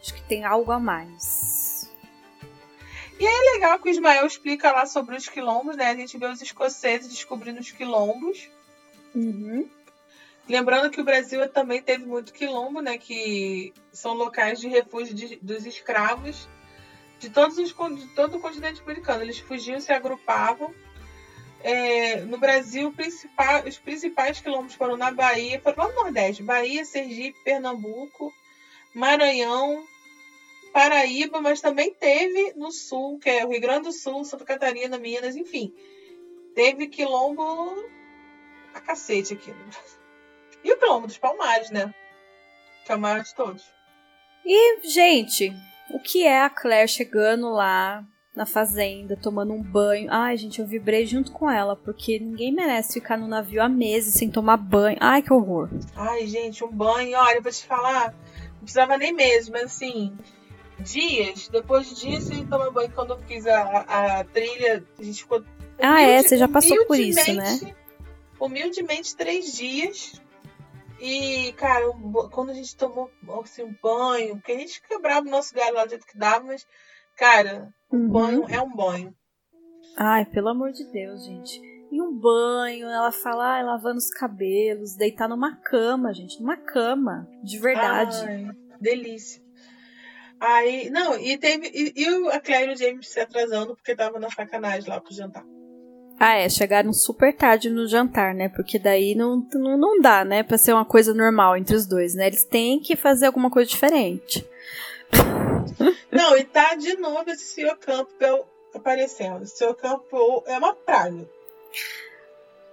Acho 0.00 0.14
que 0.14 0.22
tem 0.22 0.44
algo 0.44 0.70
a 0.70 0.78
mais. 0.78 1.53
É 3.20 3.52
legal 3.52 3.78
que 3.78 3.88
o 3.88 3.90
Ismael 3.90 4.26
explica 4.26 4.72
lá 4.72 4.86
sobre 4.86 5.16
os 5.16 5.28
quilombos, 5.28 5.76
né? 5.76 5.90
A 5.90 5.94
gente 5.96 6.18
vê 6.18 6.26
os 6.26 6.40
escoceses 6.40 7.08
descobrindo 7.08 7.60
os 7.60 7.70
quilombos. 7.70 8.48
Uhum. 9.14 9.68
Lembrando 10.48 10.90
que 10.90 11.00
o 11.00 11.04
Brasil 11.04 11.48
também 11.48 11.80
teve 11.80 12.04
muito 12.04 12.32
quilombo, 12.32 12.80
né? 12.80 12.98
Que 12.98 13.72
são 13.92 14.12
locais 14.12 14.60
de 14.60 14.68
refúgio 14.68 15.14
de- 15.14 15.36
dos 15.36 15.64
escravos 15.64 16.48
de, 17.18 17.30
todos 17.30 17.56
os, 17.56 17.72
de 17.96 18.06
todo 18.14 18.36
o 18.36 18.40
continente 18.40 18.82
americano. 18.82 19.22
Eles 19.22 19.38
fugiam, 19.38 19.80
se 19.80 19.92
agrupavam. 19.92 20.74
É, 21.62 22.20
no 22.26 22.36
Brasil, 22.36 22.92
principal- 22.92 23.64
os 23.64 23.78
principais 23.78 24.38
quilombos 24.38 24.74
foram 24.74 24.96
na 24.98 25.10
Bahia, 25.10 25.58
foram 25.60 25.84
lá 25.84 25.88
no 25.88 26.02
Nordeste: 26.02 26.42
Bahia, 26.42 26.84
Sergipe, 26.84 27.42
Pernambuco, 27.42 28.30
Maranhão, 28.92 29.82
Paraíba, 30.74 31.40
mas 31.40 31.60
também 31.60 31.94
teve 31.94 32.52
no 32.56 32.72
Sul, 32.72 33.16
que 33.20 33.30
é 33.30 33.46
o 33.46 33.50
Rio 33.50 33.60
Grande 33.60 33.84
do 33.84 33.92
Sul, 33.92 34.24
Santa 34.24 34.44
Catarina, 34.44 34.98
Minas, 34.98 35.36
enfim. 35.36 35.72
Teve 36.52 36.88
quilombo 36.88 37.42
a 38.74 38.80
cacete 38.80 39.34
aqui 39.34 39.52
no 39.52 39.64
Brasil. 39.66 40.00
E 40.64 40.72
o 40.72 40.76
quilombo 40.76 41.06
dos 41.06 41.16
Palmares, 41.16 41.70
né? 41.70 41.94
Que 42.84 42.90
é 42.90 42.96
o 42.96 42.98
maior 42.98 43.22
de 43.22 43.32
todos. 43.36 43.64
E, 44.44 44.90
gente, 44.90 45.52
o 45.90 46.00
que 46.00 46.26
é 46.26 46.40
a 46.40 46.50
Claire 46.50 46.88
chegando 46.88 47.50
lá 47.50 48.04
na 48.34 48.44
fazenda, 48.44 49.16
tomando 49.16 49.52
um 49.52 49.62
banho? 49.62 50.08
Ai, 50.10 50.36
gente, 50.36 50.60
eu 50.60 50.66
vibrei 50.66 51.06
junto 51.06 51.30
com 51.30 51.48
ela, 51.48 51.76
porque 51.76 52.18
ninguém 52.18 52.50
merece 52.50 52.94
ficar 52.94 53.16
no 53.16 53.28
navio 53.28 53.62
há 53.62 53.68
meses 53.68 54.14
sem 54.14 54.28
tomar 54.28 54.56
banho. 54.56 54.98
Ai, 55.00 55.22
que 55.22 55.32
horror. 55.32 55.68
Ai, 55.94 56.26
gente, 56.26 56.64
um 56.64 56.72
banho, 56.72 57.16
olha, 57.16 57.36
eu 57.36 57.42
vou 57.42 57.52
te 57.52 57.64
falar, 57.64 58.12
não 58.54 58.58
precisava 58.62 58.98
nem 58.98 59.12
meses, 59.12 59.48
mas 59.48 59.66
assim, 59.66 60.18
dias, 60.80 61.48
depois 61.48 61.88
de 61.88 61.94
dias 61.96 62.24
sem 62.24 62.46
tomar 62.46 62.70
banho, 62.70 62.90
quando 62.92 63.10
eu 63.14 63.18
fiz 63.20 63.46
a, 63.46 64.18
a 64.20 64.24
trilha, 64.24 64.84
a 64.98 65.02
gente 65.02 65.22
ficou. 65.22 65.42
Ah, 65.80 66.02
é, 66.02 66.22
você 66.22 66.36
já 66.36 66.48
passou 66.48 66.84
por 66.86 66.98
isso, 66.98 67.32
né? 67.34 67.74
humildemente- 68.40 69.16
três 69.16 69.52
dias. 69.52 70.20
E, 71.00 71.52
cara, 71.54 71.90
um 71.90 72.12
quando 72.30 72.50
a 72.50 72.54
gente 72.54 72.76
tomou 72.76 73.10
assim, 73.42 73.62
um 73.64 73.74
banho, 73.82 74.36
porque 74.36 74.52
a 74.52 74.58
gente 74.58 74.80
quebrava 74.88 75.26
o 75.26 75.30
nosso 75.30 75.54
galho 75.54 75.74
lá 75.74 75.84
do 75.84 75.90
jeito 75.90 76.06
que 76.06 76.16
dava, 76.16 76.44
mas, 76.44 76.66
cara, 77.16 77.68
Uhum. 77.92 78.08
banho 78.08 78.46
é 78.48 78.60
um 78.60 78.74
banho. 78.74 79.14
Ai, 79.96 80.24
pelo 80.24 80.48
amor 80.48 80.72
de 80.72 80.84
Deus, 80.90 81.24
gente. 81.24 81.60
E 81.92 82.00
um 82.00 82.12
banho, 82.12 82.88
ela 82.88 83.12
fala, 83.12 83.60
lavando 83.62 83.98
os 83.98 84.10
cabelos, 84.10 84.96
deitar 84.96 85.28
numa 85.28 85.56
cama, 85.56 86.12
gente, 86.12 86.40
numa 86.40 86.56
cama, 86.56 87.28
de 87.42 87.58
verdade. 87.58 88.16
Ai, 88.26 88.46
delícia. 88.80 89.43
Aí, 90.46 90.90
não, 90.90 91.18
e 91.18 91.38
teve. 91.38 91.68
E, 91.72 91.92
e 91.96 92.10
o- 92.10 92.28
a 92.28 92.38
Claire 92.38 92.70
e 92.72 92.74
o 92.74 92.76
James 92.76 93.08
se 93.08 93.18
atrasando 93.20 93.74
porque 93.74 93.94
tava 93.96 94.18
na 94.18 94.28
sacanagem 94.30 94.88
lá 94.88 95.00
pro 95.00 95.14
jantar. 95.14 95.44
Ah, 96.20 96.34
é, 96.34 96.48
chegaram 96.48 96.92
super 96.92 97.34
tarde 97.34 97.70
no 97.70 97.86
jantar, 97.88 98.34
né? 98.34 98.48
Porque 98.48 98.78
daí 98.78 99.14
não, 99.14 99.44
não, 99.54 99.76
não 99.76 100.00
dá, 100.00 100.24
né? 100.24 100.42
Pra 100.42 100.58
ser 100.58 100.72
uma 100.72 100.84
coisa 100.84 101.12
normal 101.14 101.56
entre 101.56 101.74
os 101.74 101.86
dois, 101.86 102.14
né? 102.14 102.26
Eles 102.26 102.44
têm 102.44 102.78
que 102.78 102.94
fazer 102.94 103.26
alguma 103.26 103.50
coisa 103.50 103.68
diferente. 103.70 104.46
Não, 106.10 106.36
e 106.36 106.44
tá 106.44 106.74
de 106.76 106.96
novo 106.96 107.28
esse 107.28 107.60
Sr. 107.60 107.76
Campbell 107.76 108.46
aparecendo. 108.74 109.42
O 109.42 109.46
Sr. 109.46 109.74
Campbell 109.74 110.44
é 110.46 110.56
uma 110.58 110.72
praga. 110.74 111.28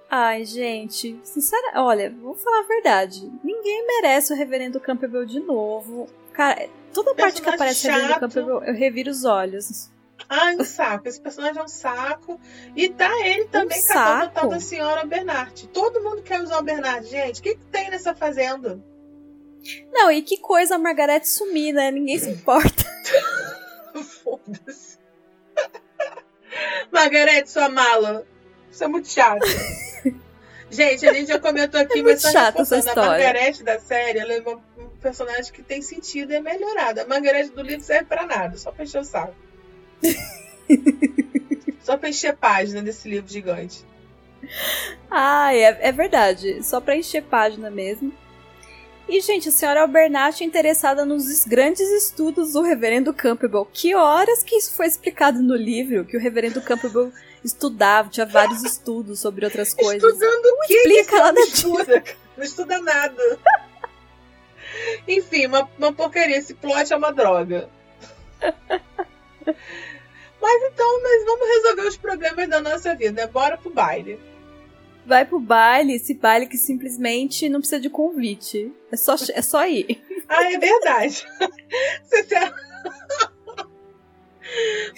Ai, 0.09 0.43
gente, 0.45 1.19
sincera, 1.23 1.81
olha, 1.81 2.13
vou 2.21 2.35
falar 2.35 2.59
a 2.59 2.67
verdade. 2.67 3.31
Ninguém 3.43 3.87
merece 3.87 4.33
o 4.33 4.35
Reverendo 4.35 4.79
Campbell 4.79 5.25
de 5.25 5.39
novo. 5.39 6.07
Cara, 6.33 6.69
toda 6.93 7.15
parte 7.15 7.41
que 7.41 7.49
aparece 7.49 7.87
chato. 7.87 8.19
Campbell, 8.19 8.63
eu 8.63 8.73
reviro 8.73 9.09
os 9.11 9.23
olhos. 9.23 9.91
Ai, 10.29 10.55
um 10.55 10.63
saco. 10.63 11.07
Esse 11.07 11.19
personagem 11.19 11.59
é 11.59 11.63
um 11.63 11.67
saco. 11.67 12.39
E 12.75 12.89
tá 12.89 13.09
ele 13.25 13.45
também 13.45 13.79
Um 13.79 13.87
catando 13.87 14.09
a 14.09 14.19
saco? 14.21 14.33
tal 14.33 14.49
da 14.49 14.59
senhora 14.59 15.05
Bernard. 15.05 15.67
Todo 15.69 16.01
mundo 16.01 16.21
quer 16.21 16.41
usar 16.41 16.59
o 16.59 16.63
Bernard. 16.63 17.05
Gente, 17.07 17.39
o 17.39 17.43
que, 17.43 17.55
que 17.55 17.65
tem 17.65 17.89
nessa 17.89 18.13
fazenda? 18.15 18.79
Não, 19.91 20.11
e 20.11 20.21
que 20.21 20.37
coisa 20.37 20.75
a 20.75 20.77
Margarete 20.77 21.27
sumir, 21.27 21.73
né? 21.73 21.91
Ninguém 21.91 22.17
se 22.17 22.29
importa. 22.29 22.85
Foda-se. 24.23 24.97
Margarete, 26.91 27.49
sua 27.49 27.69
mala. 27.69 28.25
Isso 28.71 28.83
é 28.83 28.87
muito 28.87 29.07
chato. 29.07 29.45
Gente, 30.69 31.05
a 31.05 31.11
gente 31.11 31.27
já 31.27 31.37
comentou 31.37 31.81
aqui, 31.81 31.99
É 31.99 32.01
mas 32.01 32.21
só 32.21 32.31
chata 32.31 32.61
essa 32.61 32.75
reforçando, 32.77 32.99
a 33.01 33.03
história. 33.03 33.25
Margarete 33.25 33.63
da 33.63 33.77
série, 33.79 34.19
ela 34.19 34.31
é 34.31 34.39
uma, 34.39 34.55
um 34.77 34.89
personagem 35.01 35.51
que 35.51 35.63
tem 35.63 35.81
sentido 35.81 36.31
e 36.31 36.35
é 36.35 36.39
melhorada. 36.41 37.03
A 37.03 37.07
Margarete 37.07 37.49
do 37.51 37.61
livro 37.61 37.83
serve 37.83 38.05
pra 38.05 38.25
nada, 38.25 38.57
só 38.57 38.71
pra 38.71 38.83
encher 38.83 39.01
o 39.01 39.03
saco. 39.03 39.33
só 41.83 41.97
pra 41.97 42.09
encher 42.09 42.35
página 42.35 42.81
desse 42.81 43.09
livro 43.09 43.29
gigante. 43.31 43.83
Ah, 45.09 45.53
é, 45.53 45.87
é 45.87 45.91
verdade. 45.91 46.63
Só 46.63 46.79
pra 46.81 46.95
encher 46.95 47.23
página 47.23 47.69
mesmo. 47.69 48.13
E, 49.09 49.19
gente, 49.19 49.49
a 49.49 49.51
senhora 49.51 49.81
Albernat 49.81 50.41
é 50.41 50.45
interessada 50.45 51.05
nos 51.05 51.27
es- 51.29 51.45
grandes 51.45 51.87
estudos 51.91 52.53
do 52.53 52.61
reverendo 52.61 53.13
Campbell. 53.13 53.65
Que 53.71 53.93
horas 53.93 54.41
que 54.43 54.55
isso 54.55 54.73
foi 54.73 54.85
explicado 54.87 55.41
no 55.41 55.55
livro? 55.55 56.05
Que 56.05 56.15
o 56.15 56.19
reverendo 56.19 56.61
Campbell 56.61 57.11
estudava, 57.43 58.09
tinha 58.09 58.25
vários 58.25 58.63
estudos 58.63 59.19
sobre 59.19 59.43
outras 59.45 59.73
coisas. 59.73 60.01
Estudando 60.01 60.45
o 60.45 60.67
quê? 60.67 60.73
explica 60.75 61.05
que 61.09 61.15
nada 61.15 61.29
homem 61.39 61.43
estuda? 61.43 62.03
Não 62.37 62.43
estuda 62.43 62.79
nada. 62.81 63.39
Enfim, 65.07 65.47
uma, 65.47 65.69
uma 65.77 65.93
porcaria. 65.93 66.37
Esse 66.37 66.53
plot 66.53 66.91
é 66.91 66.95
uma 66.95 67.11
droga. 67.11 67.69
Mas 70.41 70.63
então, 70.63 71.03
nós 71.03 71.25
vamos 71.25 71.47
resolver 71.47 71.87
os 71.87 71.97
problemas 71.97 72.49
da 72.49 72.59
nossa 72.59 72.95
vida. 72.95 73.27
Bora 73.27 73.57
pro 73.57 73.69
baile. 73.69 74.19
Vai 75.05 75.25
pro 75.25 75.39
baile, 75.39 75.95
esse 75.95 76.13
baile 76.13 76.47
que 76.47 76.57
simplesmente 76.57 77.47
não 77.49 77.59
precisa 77.59 77.81
de 77.81 77.89
convite. 77.89 78.71
É 78.91 78.97
só, 78.97 79.15
é 79.33 79.41
só 79.41 79.67
ir. 79.67 80.01
Ah, 80.33 80.49
é 80.49 80.57
verdade. 80.57 81.27
Você 82.05 82.23
se... 82.23 82.35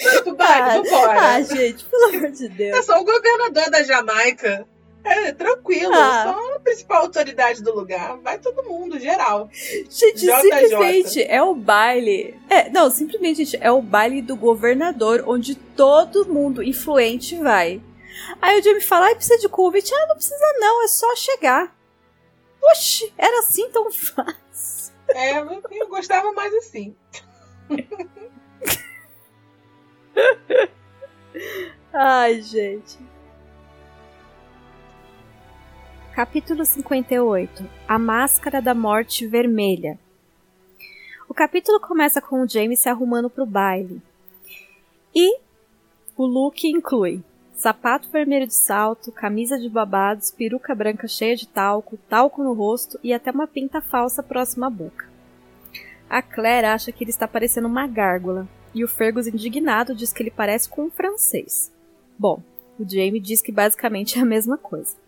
Bora 0.03 0.21
pro 0.21 0.35
baile, 0.35 0.87
vambora. 0.87 1.19
Ah, 1.19 1.41
gente, 1.41 1.85
pelo 1.85 2.05
amor 2.09 2.29
de 2.29 2.49
Deus. 2.49 2.77
É 2.77 2.81
só 2.83 3.01
o 3.01 3.03
governador 3.03 3.71
da 3.71 3.81
Jamaica. 3.81 4.67
É, 5.03 5.33
tranquilo. 5.33 5.93
Ah. 5.93 6.23
Só 6.23 6.55
a 6.55 6.59
principal 6.59 7.01
autoridade 7.03 7.61
do 7.61 7.75
lugar. 7.75 8.17
Vai 8.19 8.39
todo 8.39 8.63
mundo, 8.63 8.99
geral. 8.99 9.49
Gente, 9.53 10.21
JJ. 10.21 10.41
simplesmente 10.41 11.23
é 11.23 11.41
o 11.43 11.53
baile. 11.53 12.39
É, 12.49 12.69
não, 12.69 12.89
simplesmente 12.89 13.43
gente, 13.43 13.57
é 13.61 13.71
o 13.71 13.81
baile 13.81 14.21
do 14.21 14.35
governador, 14.35 15.23
onde 15.27 15.55
todo 15.55 16.25
mundo 16.25 16.63
influente 16.63 17.37
vai. 17.37 17.81
Aí 18.41 18.59
o 18.59 18.63
Jamie 18.63 18.81
fala: 18.81 19.07
ai, 19.07 19.15
precisa 19.15 19.39
de 19.39 19.49
convite. 19.49 19.93
Ah, 19.93 20.07
não 20.07 20.15
precisa 20.15 20.53
não, 20.59 20.83
é 20.83 20.87
só 20.87 21.15
chegar. 21.15 21.75
Oxi, 22.61 23.13
era 23.17 23.39
assim 23.39 23.69
tão 23.69 23.91
fácil. 23.91 24.93
É, 25.09 25.39
eu 25.39 25.87
gostava 25.89 26.31
mais 26.31 26.53
assim. 26.55 26.95
Ai, 31.93 32.41
gente. 32.41 32.97
Capítulo 36.15 36.63
58 36.63 37.67
A 37.87 37.97
Máscara 37.97 38.61
da 38.61 38.75
Morte 38.75 39.25
Vermelha. 39.25 39.97
O 41.27 41.33
capítulo 41.33 41.79
começa 41.79 42.21
com 42.21 42.43
o 42.43 42.47
James 42.47 42.81
se 42.81 42.87
arrumando 42.87 43.31
para 43.31 43.43
o 43.43 43.47
baile. 43.47 43.99
E 45.15 45.39
o 46.15 46.23
look 46.23 46.67
inclui 46.67 47.23
sapato 47.55 48.11
vermelho 48.11 48.45
de 48.45 48.53
salto, 48.53 49.11
camisa 49.11 49.57
de 49.57 49.67
babados, 49.67 50.29
peruca 50.29 50.75
branca 50.75 51.07
cheia 51.07 51.35
de 51.35 51.47
talco, 51.47 51.97
talco 52.07 52.43
no 52.43 52.53
rosto 52.53 52.99
e 53.03 53.11
até 53.11 53.31
uma 53.31 53.47
pinta 53.47 53.81
falsa 53.81 54.21
próxima 54.21 54.67
à 54.67 54.69
boca. 54.69 55.09
A 56.07 56.21
Claire 56.21 56.67
acha 56.67 56.91
que 56.91 57.03
ele 57.03 57.09
está 57.09 57.27
parecendo 57.27 57.67
uma 57.67 57.87
gárgula, 57.87 58.47
e 58.71 58.83
o 58.83 58.87
Fergus, 58.87 59.25
indignado, 59.25 59.95
diz 59.95 60.13
que 60.13 60.21
ele 60.21 60.29
parece 60.29 60.69
com 60.69 60.83
um 60.83 60.91
francês. 60.91 61.71
Bom, 62.19 62.39
o 62.79 62.87
Jamie 62.87 63.19
diz 63.19 63.41
que 63.41 63.51
basicamente 63.51 64.19
é 64.19 64.21
a 64.21 64.25
mesma 64.25 64.59
coisa. 64.59 65.01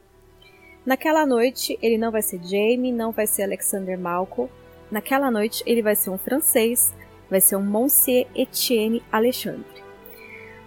Naquela 0.86 1.26
noite, 1.26 1.80
ele 1.82 1.98
não 1.98 2.12
vai 2.12 2.22
ser 2.22 2.40
Jamie, 2.44 2.92
não 2.92 3.12
vai 3.12 3.26
ser 3.26 3.42
Alexander 3.44 3.98
Malcolm. 3.98 4.52
Naquela 4.92 5.32
noite, 5.32 5.64
ele 5.66 5.82
vai 5.82 5.96
ser 5.96 6.12
um 6.12 6.18
francês, 6.18 6.94
vai 7.30 7.42
ser 7.42 7.56
um 7.56 7.64
Monsieur 7.64 8.28
Etienne 8.36 9.02
Alexandre. 9.12 9.84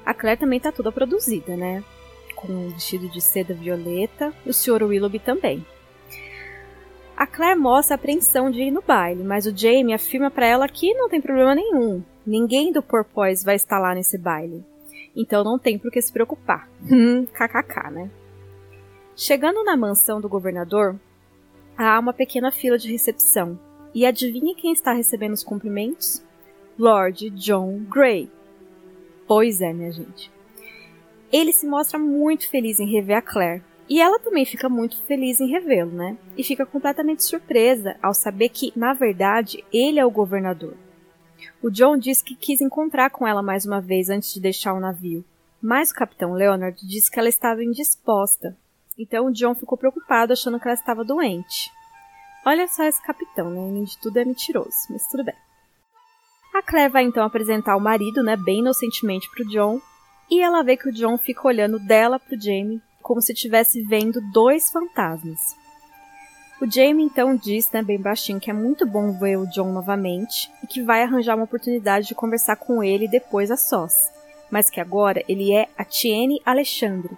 A 0.04 0.12
Claire 0.12 0.40
também 0.40 0.58
tá 0.58 0.72
toda 0.72 0.90
produzida, 0.90 1.56
né? 1.56 1.84
Com 2.34 2.48
um 2.48 2.68
vestido 2.70 3.08
de 3.08 3.20
seda 3.20 3.54
violeta, 3.54 4.32
o 4.44 4.52
Sr. 4.52 4.82
Willoughby 4.82 5.20
também. 5.20 5.64
A 7.16 7.26
Claire 7.26 7.58
mostra 7.58 7.94
a 7.94 7.96
apreensão 7.96 8.50
de 8.50 8.62
ir 8.62 8.70
no 8.70 8.82
baile, 8.82 9.22
mas 9.22 9.46
o 9.46 9.56
Jamie 9.56 9.94
afirma 9.94 10.30
para 10.30 10.46
ela 10.46 10.68
que 10.68 10.94
não 10.94 11.08
tem 11.08 11.20
problema 11.20 11.54
nenhum. 11.54 12.02
Ninguém 12.26 12.72
do 12.72 12.82
Porpoise 12.82 13.44
vai 13.44 13.54
estar 13.54 13.78
lá 13.78 13.94
nesse 13.94 14.18
baile. 14.18 14.64
Então 15.14 15.44
não 15.44 15.58
tem 15.58 15.78
por 15.78 15.90
que 15.92 16.00
se 16.00 16.12
preocupar. 16.12 16.68
KKK, 17.34 17.90
né? 17.90 18.10
Chegando 19.20 19.64
na 19.64 19.76
mansão 19.76 20.20
do 20.20 20.28
governador, 20.28 20.94
há 21.76 21.98
uma 21.98 22.12
pequena 22.12 22.52
fila 22.52 22.78
de 22.78 22.88
recepção. 22.88 23.58
E 23.92 24.06
adivinhe 24.06 24.54
quem 24.54 24.72
está 24.72 24.92
recebendo 24.92 25.32
os 25.32 25.42
cumprimentos? 25.42 26.24
Lord 26.78 27.28
John 27.30 27.80
Grey. 27.90 28.30
Pois 29.26 29.60
é, 29.60 29.72
minha 29.72 29.90
gente. 29.90 30.30
Ele 31.32 31.52
se 31.52 31.66
mostra 31.66 31.98
muito 31.98 32.48
feliz 32.48 32.78
em 32.78 32.88
rever 32.88 33.16
a 33.16 33.20
Claire, 33.20 33.64
e 33.88 34.00
ela 34.00 34.20
também 34.20 34.44
fica 34.44 34.68
muito 34.68 34.96
feliz 35.02 35.40
em 35.40 35.50
revê-lo, 35.50 35.90
né? 35.90 36.16
E 36.36 36.44
fica 36.44 36.64
completamente 36.64 37.24
surpresa 37.24 37.96
ao 38.00 38.14
saber 38.14 38.50
que, 38.50 38.72
na 38.76 38.94
verdade, 38.94 39.64
ele 39.72 39.98
é 39.98 40.06
o 40.06 40.12
governador. 40.12 40.76
O 41.60 41.70
John 41.70 41.98
diz 41.98 42.22
que 42.22 42.36
quis 42.36 42.60
encontrar 42.60 43.10
com 43.10 43.26
ela 43.26 43.42
mais 43.42 43.66
uma 43.66 43.80
vez 43.80 44.10
antes 44.10 44.32
de 44.32 44.38
deixar 44.38 44.74
o 44.74 44.80
navio, 44.80 45.24
mas 45.60 45.90
o 45.90 45.94
capitão 45.94 46.34
Leonard 46.34 46.86
disse 46.86 47.10
que 47.10 47.18
ela 47.18 47.28
estava 47.28 47.64
indisposta. 47.64 48.56
Então 48.98 49.26
o 49.26 49.32
John 49.32 49.54
ficou 49.54 49.78
preocupado 49.78 50.32
achando 50.32 50.58
que 50.58 50.66
ela 50.66 50.74
estava 50.74 51.04
doente. 51.04 51.70
Olha 52.44 52.66
só 52.66 52.82
esse 52.84 53.00
capitão, 53.00 53.50
né? 53.50 53.60
Além 53.60 53.84
de 53.84 53.96
tudo 53.98 54.18
é 54.18 54.24
mentiroso, 54.24 54.86
mas 54.90 55.06
tudo 55.06 55.24
bem. 55.24 55.34
A 56.52 56.62
Claire 56.62 56.92
vai 56.92 57.04
então 57.04 57.24
apresentar 57.24 57.76
o 57.76 57.80
marido, 57.80 58.22
né, 58.22 58.36
bem 58.36 58.58
inocentemente 58.58 59.30
para 59.30 59.44
o 59.44 59.48
John, 59.48 59.80
e 60.28 60.40
ela 60.40 60.64
vê 60.64 60.76
que 60.76 60.88
o 60.88 60.92
John 60.92 61.16
fica 61.16 61.46
olhando 61.46 61.78
dela 61.78 62.18
para 62.18 62.36
o 62.36 62.40
Jamie 62.40 62.82
como 63.00 63.22
se 63.22 63.32
estivesse 63.32 63.82
vendo 63.82 64.20
dois 64.32 64.70
fantasmas. 64.70 65.56
O 66.60 66.68
Jamie 66.68 67.04
então 67.04 67.36
diz, 67.36 67.70
né, 67.70 67.82
bem 67.82 68.00
baixinho, 68.00 68.40
que 68.40 68.50
é 68.50 68.52
muito 68.52 68.84
bom 68.84 69.12
ver 69.12 69.36
o 69.38 69.46
John 69.46 69.72
novamente 69.72 70.50
e 70.64 70.66
que 70.66 70.82
vai 70.82 71.02
arranjar 71.02 71.36
uma 71.36 71.44
oportunidade 71.44 72.08
de 72.08 72.14
conversar 72.14 72.56
com 72.56 72.82
ele 72.82 73.06
depois 73.06 73.50
a 73.50 73.56
sós, 73.56 74.10
mas 74.50 74.68
que 74.68 74.80
agora 74.80 75.22
ele 75.28 75.52
é 75.52 75.68
a 75.78 75.84
Tiene 75.84 76.42
Alexandre 76.44 77.16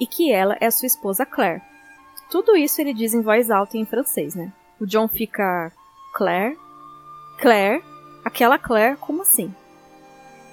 e 0.00 0.06
que 0.06 0.32
ela 0.32 0.56
é 0.60 0.70
sua 0.70 0.86
esposa 0.86 1.26
Claire. 1.26 1.62
Tudo 2.30 2.56
isso 2.56 2.80
ele 2.80 2.94
diz 2.94 3.12
em 3.12 3.20
voz 3.20 3.50
alta 3.50 3.76
e 3.76 3.80
em 3.80 3.84
francês, 3.84 4.34
né? 4.34 4.50
O 4.80 4.86
John 4.86 5.06
fica 5.06 5.70
Claire, 6.14 6.56
Claire, 7.38 7.84
aquela 8.24 8.58
Claire, 8.58 8.96
como 8.96 9.22
assim? 9.22 9.54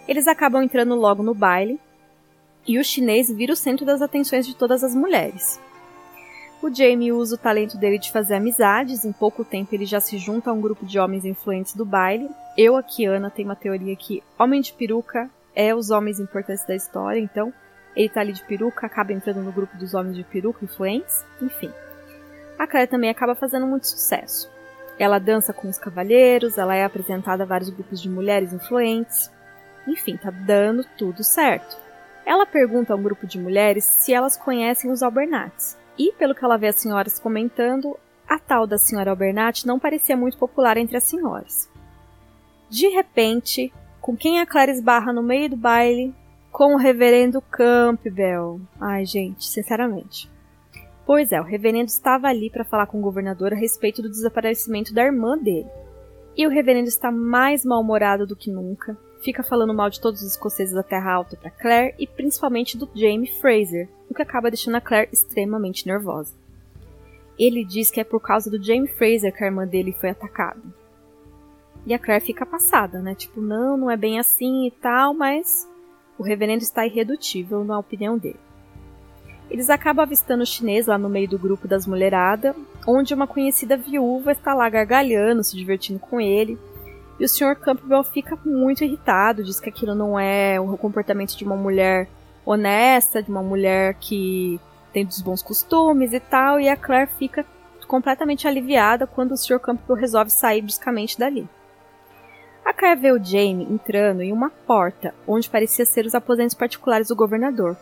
Eles 0.08 0.28
acabam 0.28 0.62
entrando 0.62 0.96
logo 0.96 1.24
no 1.24 1.34
baile 1.34 1.80
e 2.68 2.78
o 2.78 2.84
chinês 2.84 3.32
vira 3.32 3.54
o 3.54 3.56
centro 3.56 3.86
das 3.86 4.02
atenções 4.02 4.46
de 4.46 4.56
todas 4.56 4.84
as 4.84 4.94
mulheres. 4.94 5.60
O 6.62 6.74
Jamie 6.74 7.12
usa 7.12 7.36
o 7.36 7.38
talento 7.38 7.78
dele 7.78 8.00
de 8.00 8.12
fazer 8.12 8.36
amizades, 8.36 9.06
em 9.06 9.12
pouco 9.12 9.46
tempo 9.46 9.74
ele 9.74 9.86
já 9.86 10.00
se 10.00 10.18
junta 10.18 10.50
a 10.50 10.54
um 10.54 10.60
grupo 10.60 10.86
de 10.86 11.00
homens 11.00 11.24
influentes 11.24 11.76
do 11.76 11.86
baile. 11.86 12.30
Eu, 12.58 12.76
aqui, 12.76 13.06
Ana, 13.06 13.30
tenho 13.30 13.48
uma 13.48 13.56
teoria 13.56 13.96
que 13.96 14.24
homem 14.38 14.60
de 14.60 14.74
peruca 14.74 15.30
é 15.56 15.74
os 15.74 15.92
homens 15.92 16.20
importantes 16.20 16.66
da 16.66 16.76
história, 16.76 17.20
então 17.20 17.54
ele 17.98 18.10
tá 18.10 18.22
ali 18.22 18.32
de 18.32 18.44
peruca, 18.44 18.86
acaba 18.86 19.12
entrando 19.12 19.42
no 19.42 19.52
grupo 19.52 19.76
dos 19.76 19.96
homens 19.96 20.16
de 20.16 20.24
peruca 20.24 20.64
influentes, 20.64 21.26
enfim. 21.42 21.74
A 22.60 22.68
Claire 22.68 22.88
também 22.88 23.10
acaba 23.10 23.34
fazendo 23.34 23.66
muito 23.66 23.88
sucesso. 23.88 24.52
Ela 25.00 25.18
dança 25.18 25.52
com 25.52 25.68
os 25.68 25.80
cavalheiros, 25.80 26.60
ela 26.60 26.76
é 26.76 26.86
apresentada 26.86 27.42
a 27.42 27.48
vários 27.48 27.72
grupos 27.72 28.00
de 28.00 28.08
mulheres 28.08 28.54
influentes. 28.54 29.32
Enfim, 29.88 30.16
tá 30.16 30.30
dando 30.30 30.86
tudo 30.96 31.24
certo. 31.24 31.76
Ela 32.24 32.46
pergunta 32.46 32.94
a 32.94 32.96
um 32.96 33.02
grupo 33.02 33.26
de 33.26 33.40
mulheres 33.40 33.84
se 33.84 34.14
elas 34.14 34.38
conhecem 34.38 34.92
os 34.92 35.02
Albernates. 35.02 35.76
E, 35.98 36.12
pelo 36.14 36.36
que 36.36 36.46
ela 36.46 36.58
vê 36.58 36.68
as 36.68 36.76
senhoras 36.76 37.18
comentando, 37.18 37.98
a 38.30 38.38
tal 38.38 38.68
da 38.68 38.78
senhora 38.78 39.10
Albernat 39.10 39.66
não 39.66 39.80
parecia 39.80 40.16
muito 40.16 40.38
popular 40.38 40.78
entre 40.78 40.98
as 40.98 41.04
senhoras. 41.04 41.68
De 42.70 42.88
repente, 42.90 43.74
com 44.00 44.16
quem 44.16 44.40
a 44.40 44.46
Clara 44.46 44.70
esbarra 44.70 45.12
no 45.12 45.24
meio 45.24 45.50
do 45.50 45.58
baile? 45.58 46.14
Com 46.58 46.74
o 46.74 46.78
reverendo 46.78 47.40
Campbell. 47.40 48.60
Ai, 48.82 49.06
gente, 49.06 49.46
sinceramente. 49.46 50.28
Pois 51.06 51.32
é, 51.32 51.40
o 51.40 51.44
reverendo 51.44 51.86
estava 51.86 52.30
ali 52.30 52.50
para 52.50 52.66
falar 52.66 52.88
com 52.88 52.98
o 52.98 53.02
governador 53.04 53.54
a 53.54 53.56
respeito 53.56 54.02
do 54.02 54.10
desaparecimento 54.10 54.92
da 54.92 55.04
irmã 55.04 55.38
dele. 55.38 55.70
E 56.36 56.48
o 56.48 56.50
reverendo 56.50 56.88
está 56.88 57.12
mais 57.12 57.64
mal-humorado 57.64 58.26
do 58.26 58.36
que 58.36 58.50
nunca, 58.50 58.98
fica 59.22 59.44
falando 59.44 59.72
mal 59.72 59.88
de 59.88 60.02
todos 60.02 60.20
os 60.24 60.32
escoceses 60.32 60.74
da 60.74 60.82
Terra 60.82 61.14
Alta 61.14 61.38
para 61.38 61.52
Claire 61.52 61.94
e 62.00 62.08
principalmente 62.08 62.76
do 62.76 62.90
Jamie 62.96 63.32
Fraser, 63.40 63.88
o 64.10 64.16
que 64.16 64.24
acaba 64.24 64.50
deixando 64.50 64.78
a 64.78 64.82
Claire 64.82 65.12
extremamente 65.14 65.86
nervosa. 65.86 66.34
Ele 67.38 67.64
diz 67.64 67.92
que 67.92 68.02
é 68.02 68.04
por 68.04 68.20
causa 68.20 68.50
do 68.50 68.60
Jamie 68.60 68.88
Fraser 68.88 69.32
que 69.32 69.44
a 69.44 69.46
irmã 69.46 69.68
dele 69.68 69.92
foi 69.92 70.10
atacada. 70.10 70.64
E 71.86 71.94
a 71.94 72.00
Claire 72.00 72.26
fica 72.26 72.48
passada, 72.48 73.00
né? 73.00 73.14
Tipo, 73.14 73.42
não, 73.42 73.78
não 73.78 73.92
é 73.92 73.96
bem 73.96 74.18
assim 74.18 74.66
e 74.66 74.72
tal, 74.72 75.14
mas 75.14 75.68
o 76.18 76.24
reverendo 76.24 76.64
está 76.64 76.86
irredutível 76.86 77.64
na 77.64 77.78
opinião 77.78 78.18
dele. 78.18 78.40
Eles 79.50 79.70
acabam 79.70 80.04
avistando 80.04 80.44
o 80.44 80.46
chinês 80.46 80.88
lá 80.88 80.98
no 80.98 81.10
meio 81.10 81.30
do 81.30 81.40
grupo 81.40 81.68
das 81.68 81.88
mulheradas, 81.88 82.54
onde 82.86 83.14
uma 83.14 83.28
conhecida 83.28 83.78
viúva 83.78 84.34
está 84.34 84.54
lá 84.54 84.70
gargalhando, 84.70 85.44
se 85.44 85.56
divertindo 85.56 86.00
com 86.00 86.20
ele, 86.20 86.58
e 87.20 87.24
o 87.24 87.30
Sr. 87.30 87.56
Campbell 87.56 88.04
fica 88.04 88.38
muito 88.46 88.84
irritado, 88.84 89.44
diz 89.44 89.60
que 89.60 89.70
aquilo 89.70 89.96
não 89.96 90.20
é 90.20 90.60
o 90.60 90.78
comportamento 90.78 91.36
de 91.36 91.44
uma 91.44 91.56
mulher 91.56 92.08
honesta, 92.46 93.24
de 93.24 93.30
uma 93.30 93.42
mulher 93.42 93.96
que 93.96 94.60
tem 94.94 95.06
dos 95.06 95.22
bons 95.22 95.42
costumes 95.42 96.14
e 96.14 96.20
tal, 96.20 96.60
e 96.60 96.70
a 96.70 96.76
Claire 96.76 97.10
fica 97.18 97.46
completamente 97.88 98.48
aliviada 98.48 99.08
quando 99.08 99.32
o 99.32 99.38
Sr. 99.38 99.60
Campbell 99.60 99.96
resolve 99.96 100.30
sair 100.30 100.62
bruscamente 100.62 101.18
dali. 101.18 101.48
A 102.68 102.74
Claire 102.74 103.00
vê 103.00 103.12
o 103.14 103.24
Jamie 103.24 103.66
entrando 103.72 104.22
em 104.22 104.34
uma 104.34 104.50
porta 104.50 105.16
onde 105.26 105.50
parecia 105.50 105.86
ser 105.86 106.06
os 106.06 106.14
aposentos 106.14 106.54
particulares 106.54 107.08
do 107.08 107.16
governador, 107.16 107.78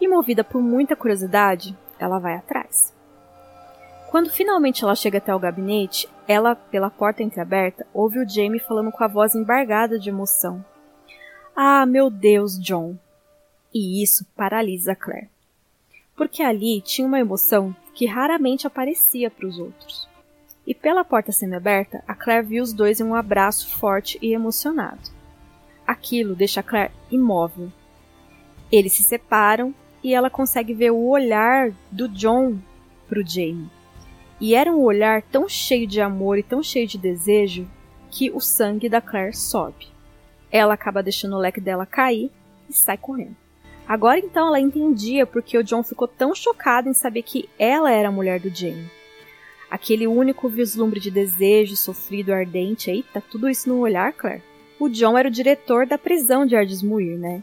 e 0.00 0.06
movida 0.06 0.44
por 0.44 0.62
muita 0.62 0.94
curiosidade, 0.94 1.76
ela 1.98 2.20
vai 2.20 2.36
atrás. 2.36 2.94
Quando 4.08 4.30
finalmente 4.30 4.84
ela 4.84 4.94
chega 4.94 5.18
até 5.18 5.34
o 5.34 5.38
gabinete, 5.40 6.08
ela, 6.28 6.54
pela 6.54 6.88
porta 6.88 7.24
entreaberta, 7.24 7.84
ouve 7.92 8.20
o 8.20 8.28
Jamie 8.28 8.60
falando 8.60 8.92
com 8.92 9.02
a 9.02 9.08
voz 9.08 9.34
embargada 9.34 9.98
de 9.98 10.10
emoção. 10.10 10.64
Ah, 11.56 11.84
meu 11.84 12.08
Deus, 12.08 12.56
John! 12.56 12.94
E 13.74 14.00
isso 14.00 14.24
paralisa 14.36 14.94
Claire. 14.94 15.28
Porque 16.14 16.40
ali 16.40 16.80
tinha 16.80 17.04
uma 17.04 17.18
emoção 17.18 17.74
que 17.92 18.06
raramente 18.06 18.64
aparecia 18.64 19.28
para 19.28 19.48
os 19.48 19.58
outros. 19.58 20.09
E 20.70 20.74
pela 20.74 21.04
porta 21.04 21.32
semi-aberta, 21.32 22.00
a 22.06 22.14
Claire 22.14 22.46
viu 22.46 22.62
os 22.62 22.72
dois 22.72 23.00
em 23.00 23.02
um 23.02 23.16
abraço 23.16 23.76
forte 23.76 24.16
e 24.22 24.32
emocionado. 24.32 25.00
Aquilo 25.84 26.36
deixa 26.36 26.60
a 26.60 26.62
Claire 26.62 26.92
imóvel. 27.10 27.72
Eles 28.70 28.92
se 28.92 29.02
separam 29.02 29.74
e 30.00 30.14
ela 30.14 30.30
consegue 30.30 30.72
ver 30.72 30.92
o 30.92 31.08
olhar 31.08 31.72
do 31.90 32.06
John 32.06 32.56
para 33.08 33.18
o 33.18 33.26
Jamie. 33.26 33.68
E 34.40 34.54
era 34.54 34.70
um 34.70 34.80
olhar 34.80 35.22
tão 35.22 35.48
cheio 35.48 35.88
de 35.88 36.00
amor 36.00 36.38
e 36.38 36.42
tão 36.44 36.62
cheio 36.62 36.86
de 36.86 36.98
desejo 36.98 37.68
que 38.08 38.30
o 38.30 38.38
sangue 38.38 38.88
da 38.88 39.00
Claire 39.00 39.36
sobe. 39.36 39.88
Ela 40.52 40.74
acaba 40.74 41.02
deixando 41.02 41.34
o 41.34 41.40
leque 41.40 41.60
dela 41.60 41.84
cair 41.84 42.30
e 42.68 42.72
sai 42.72 42.96
correndo. 42.96 43.36
Agora 43.88 44.20
então 44.20 44.46
ela 44.46 44.60
entendia 44.60 45.26
porque 45.26 45.58
o 45.58 45.64
John 45.64 45.82
ficou 45.82 46.06
tão 46.06 46.32
chocado 46.32 46.88
em 46.88 46.94
saber 46.94 47.24
que 47.24 47.48
ela 47.58 47.90
era 47.90 48.06
a 48.06 48.12
mulher 48.12 48.38
do 48.38 48.50
Jamie. 48.50 48.99
Aquele 49.70 50.06
único 50.06 50.48
vislumbre 50.48 50.98
de 50.98 51.10
desejo 51.10 51.76
sofrido 51.76 52.32
ardente, 52.32 52.90
eita, 52.90 53.22
tudo 53.30 53.48
isso 53.48 53.68
no 53.68 53.78
olhar, 53.78 54.12
Claire. 54.12 54.42
O 54.80 54.88
John 54.88 55.16
era 55.16 55.28
o 55.28 55.30
diretor 55.32 55.86
da 55.86 55.96
prisão 55.96 56.44
de 56.44 56.56
Ardismuir, 56.56 57.16
né? 57.16 57.42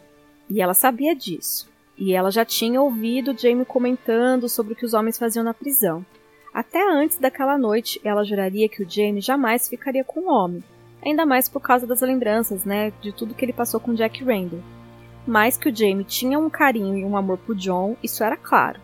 E 0.50 0.62
ela 0.62 0.74
sabia 0.74 1.16
disso. 1.16 1.70
E 1.98 2.14
ela 2.14 2.30
já 2.30 2.44
tinha 2.44 2.82
ouvido 2.82 3.38
Jamie 3.38 3.66
comentando 3.66 4.50
sobre 4.50 4.74
o 4.74 4.76
que 4.76 4.86
os 4.86 4.94
homens 4.94 5.18
faziam 5.18 5.44
na 5.44 5.54
prisão. 5.54 6.06
Até 6.54 6.82
antes 6.92 7.18
daquela 7.18 7.58
noite, 7.58 8.02
ela 8.04 8.24
juraria 8.24 8.68
que 8.68 8.84
o 8.84 8.90
Jamie 8.90 9.22
jamais 9.22 9.70
ficaria 9.70 10.04
com 10.04 10.22
o 10.22 10.30
homem, 10.32 10.64
ainda 11.06 11.26
mais 11.26 11.48
por 11.48 11.62
causa 11.62 11.86
das 11.86 12.02
lembranças, 12.02 12.66
né, 12.66 12.92
de 13.02 13.12
tudo 13.12 13.36
que 13.36 13.46
ele 13.46 13.54
passou 13.54 13.80
com 13.80 13.94
Jack 13.94 14.24
Randall. 14.24 14.62
Mas 15.26 15.58
que 15.58 15.70
o 15.70 15.76
Jamie 15.76 16.04
tinha 16.04 16.40
um 16.40 16.50
carinho 16.50 16.98
e 16.98 17.06
um 17.06 17.16
amor 17.16 17.38
por 17.38 17.56
John, 17.56 17.96
isso 18.02 18.24
era 18.24 18.36
claro. 18.36 18.80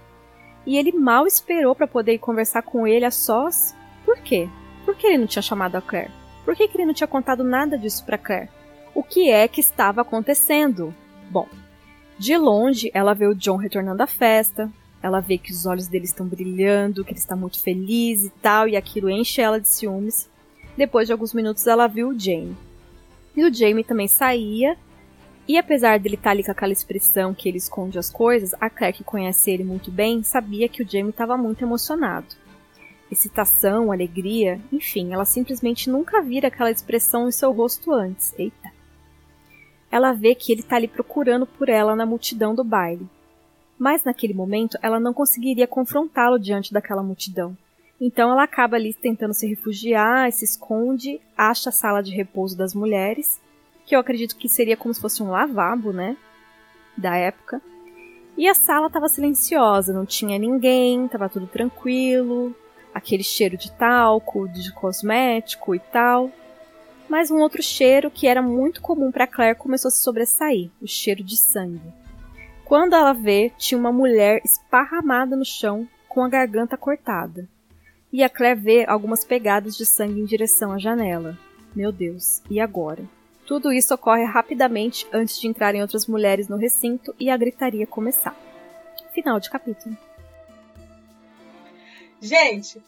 E 0.65 0.77
ele 0.77 0.91
mal 0.91 1.27
esperou 1.27 1.75
para 1.75 1.87
poder 1.87 2.13
ir 2.13 2.19
conversar 2.19 2.61
com 2.61 2.87
ele 2.87 3.05
a 3.05 3.11
sós. 3.11 3.75
Por 4.05 4.17
quê? 4.19 4.47
Por 4.85 4.95
que 4.95 5.07
ele 5.07 5.17
não 5.17 5.27
tinha 5.27 5.41
chamado 5.41 5.75
a 5.75 5.81
Claire? 5.81 6.11
Por 6.45 6.55
que, 6.55 6.67
que 6.67 6.77
ele 6.77 6.85
não 6.85 6.93
tinha 6.93 7.07
contado 7.07 7.43
nada 7.43 7.77
disso 7.77 8.05
para 8.05 8.17
Claire? 8.17 8.49
O 8.93 9.01
que 9.03 9.29
é 9.29 9.47
que 9.47 9.59
estava 9.61 10.01
acontecendo? 10.01 10.93
Bom, 11.29 11.47
De 12.17 12.37
longe, 12.37 12.91
ela 12.93 13.13
vê 13.13 13.25
o 13.25 13.33
John 13.35 13.57
retornando 13.57 14.03
à 14.03 14.07
festa. 14.07 14.71
Ela 15.01 15.19
vê 15.19 15.37
que 15.37 15.51
os 15.51 15.65
olhos 15.65 15.87
dele 15.87 16.05
estão 16.05 16.25
brilhando, 16.25 17.03
que 17.03 17.11
ele 17.11 17.19
está 17.19 17.35
muito 17.35 17.59
feliz 17.61 18.23
e 18.25 18.29
tal, 18.41 18.67
e 18.67 18.77
aquilo 18.77 19.09
enche 19.09 19.41
ela 19.41 19.59
de 19.59 19.67
ciúmes. 19.67 20.29
Depois 20.77 21.07
de 21.07 21.11
alguns 21.13 21.33
minutos, 21.33 21.67
ela 21.67 21.87
viu 21.87 22.09
o 22.09 22.17
Jamie. 22.19 22.55
E 23.35 23.43
o 23.43 23.53
Jamie 23.53 23.83
também 23.83 24.07
saía. 24.07 24.77
E 25.47 25.57
apesar 25.57 25.99
dele 25.99 26.15
estar 26.15 26.31
ali 26.31 26.43
com 26.43 26.51
aquela 26.51 26.71
expressão 26.71 27.33
que 27.33 27.49
ele 27.49 27.57
esconde 27.57 27.99
as 27.99 28.09
coisas, 28.09 28.53
a 28.61 28.69
Claire, 28.69 28.97
que 28.97 29.03
conhece 29.03 29.51
ele 29.51 29.63
muito 29.63 29.91
bem, 29.91 30.23
sabia 30.23 30.69
que 30.69 30.81
o 30.81 30.89
Jamie 30.89 31.09
estava 31.09 31.35
muito 31.35 31.63
emocionado. 31.63 32.27
Excitação, 33.11 33.91
alegria, 33.91 34.59
enfim, 34.71 35.13
ela 35.13 35.25
simplesmente 35.25 35.89
nunca 35.89 36.21
vira 36.21 36.47
aquela 36.47 36.71
expressão 36.71 37.27
em 37.27 37.31
seu 37.31 37.51
rosto 37.51 37.91
antes. 37.91 38.33
Eita. 38.39 38.71
Ela 39.91 40.13
vê 40.13 40.33
que 40.33 40.51
ele 40.51 40.61
está 40.61 40.77
ali 40.77 40.87
procurando 40.87 41.45
por 41.45 41.67
ela 41.67 41.95
na 41.95 42.05
multidão 42.05 42.55
do 42.55 42.63
baile. 42.63 43.07
Mas 43.77 44.03
naquele 44.03 44.33
momento 44.33 44.77
ela 44.81 44.99
não 44.99 45.13
conseguiria 45.13 45.67
confrontá-lo 45.67 46.39
diante 46.39 46.71
daquela 46.71 47.03
multidão. 47.03 47.55
Então 47.99 48.31
ela 48.31 48.43
acaba 48.43 48.77
ali 48.77 48.93
tentando 48.93 49.33
se 49.33 49.45
refugiar, 49.45 50.31
se 50.31 50.45
esconde, 50.45 51.21
acha 51.37 51.69
a 51.69 51.73
sala 51.73 52.01
de 52.01 52.11
repouso 52.11 52.57
das 52.57 52.73
mulheres, 52.73 53.39
que 53.85 53.95
eu 53.95 53.99
acredito 53.99 54.35
que 54.35 54.49
seria 54.49 54.77
como 54.77 54.93
se 54.93 55.01
fosse 55.01 55.21
um 55.21 55.29
lavabo, 55.29 55.91
né? 55.91 56.17
Da 56.97 57.15
época. 57.15 57.61
E 58.37 58.47
a 58.47 58.53
sala 58.53 58.87
estava 58.87 59.07
silenciosa, 59.07 59.93
não 59.93 60.05
tinha 60.05 60.39
ninguém, 60.39 61.05
estava 61.05 61.29
tudo 61.29 61.45
tranquilo, 61.45 62.55
aquele 62.93 63.23
cheiro 63.23 63.57
de 63.57 63.71
talco, 63.71 64.47
de 64.47 64.71
cosmético 64.73 65.75
e 65.75 65.79
tal. 65.79 66.31
Mas 67.07 67.29
um 67.29 67.39
outro 67.39 67.61
cheiro 67.61 68.09
que 68.09 68.25
era 68.25 68.41
muito 68.41 68.81
comum 68.81 69.11
para 69.11 69.27
Claire 69.27 69.57
começou 69.57 69.89
a 69.89 69.91
se 69.91 70.01
sobressair, 70.01 70.69
o 70.81 70.87
cheiro 70.87 71.23
de 71.23 71.37
sangue. 71.37 71.93
Quando 72.65 72.95
ela 72.95 73.13
vê, 73.13 73.51
tinha 73.57 73.77
uma 73.77 73.91
mulher 73.91 74.41
esparramada 74.43 75.35
no 75.35 75.45
chão 75.45 75.87
com 76.07 76.23
a 76.23 76.29
garganta 76.29 76.77
cortada. 76.77 77.47
E 78.11 78.23
a 78.23 78.29
Claire 78.29 78.59
vê 78.59 78.85
algumas 78.87 79.25
pegadas 79.25 79.75
de 79.75 79.85
sangue 79.85 80.21
em 80.21 80.25
direção 80.25 80.71
à 80.71 80.79
janela. 80.79 81.37
Meu 81.75 81.91
Deus, 81.91 82.41
e 82.49 82.59
agora? 82.59 83.03
Tudo 83.45 83.73
isso 83.73 83.93
ocorre 83.93 84.23
rapidamente 84.23 85.07
antes 85.11 85.39
de 85.39 85.47
entrarem 85.47 85.81
outras 85.81 86.07
mulheres 86.07 86.47
no 86.47 86.57
recinto 86.57 87.13
e 87.19 87.29
a 87.29 87.37
gritaria 87.37 87.85
começar. 87.85 88.35
Final 89.13 89.39
de 89.39 89.49
capítulo. 89.49 89.97
Gente, 92.21 92.81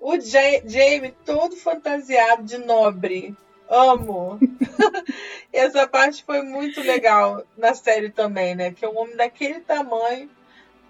o 0.00 0.18
Jamie 0.20 1.14
todo 1.24 1.56
fantasiado 1.56 2.44
de 2.44 2.58
nobre. 2.58 3.36
Amo. 3.68 4.38
Essa 5.52 5.86
parte 5.86 6.22
foi 6.24 6.42
muito 6.42 6.80
legal 6.80 7.44
na 7.56 7.74
série 7.74 8.10
também, 8.10 8.54
né? 8.54 8.72
Que 8.72 8.84
é 8.84 8.88
um 8.88 8.98
homem 8.98 9.16
daquele 9.16 9.60
tamanho, 9.60 10.30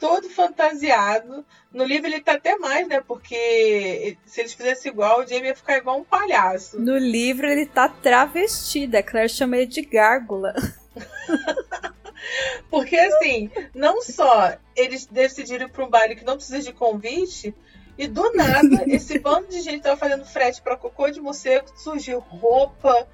todo 0.03 0.29
fantasiado. 0.29 1.47
No 1.73 1.85
livro 1.85 2.09
ele 2.09 2.21
tá 2.21 2.33
até 2.33 2.59
mais, 2.59 2.89
né? 2.89 3.01
Porque 3.01 4.19
se 4.27 4.41
eles 4.41 4.53
fizessem 4.53 4.91
igual, 4.91 5.21
o 5.21 5.27
Jamie 5.27 5.47
ia 5.47 5.55
ficar 5.55 5.77
igual 5.77 6.01
um 6.01 6.03
palhaço. 6.03 6.81
No 6.81 6.99
livro 6.99 7.47
ele 7.47 7.67
tá 7.67 7.89
travestido. 7.89 8.97
A 8.97 9.03
Claire 9.03 9.29
chama 9.29 9.59
ele 9.59 9.67
de 9.67 9.83
gárgula. 9.83 10.55
Porque 12.69 12.97
assim, 12.97 13.49
não 13.73 14.03
só 14.03 14.57
eles 14.75 15.07
decidiram 15.07 15.69
para 15.69 15.85
um 15.85 15.89
baile 15.89 16.17
que 16.17 16.25
não 16.25 16.35
precisa 16.35 16.61
de 16.61 16.73
convite, 16.73 17.55
e 17.97 18.09
do 18.09 18.33
nada, 18.33 18.83
esse 18.91 19.21
bando 19.21 19.47
de 19.47 19.61
gente 19.61 19.83
tava 19.83 19.97
fazendo 19.97 20.25
frete 20.25 20.61
para 20.61 20.77
cocô 20.77 21.11
de 21.11 21.21
morcego, 21.21 21.67
surgiu 21.77 22.19
roupa, 22.19 23.07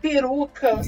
peruca, 0.00 0.80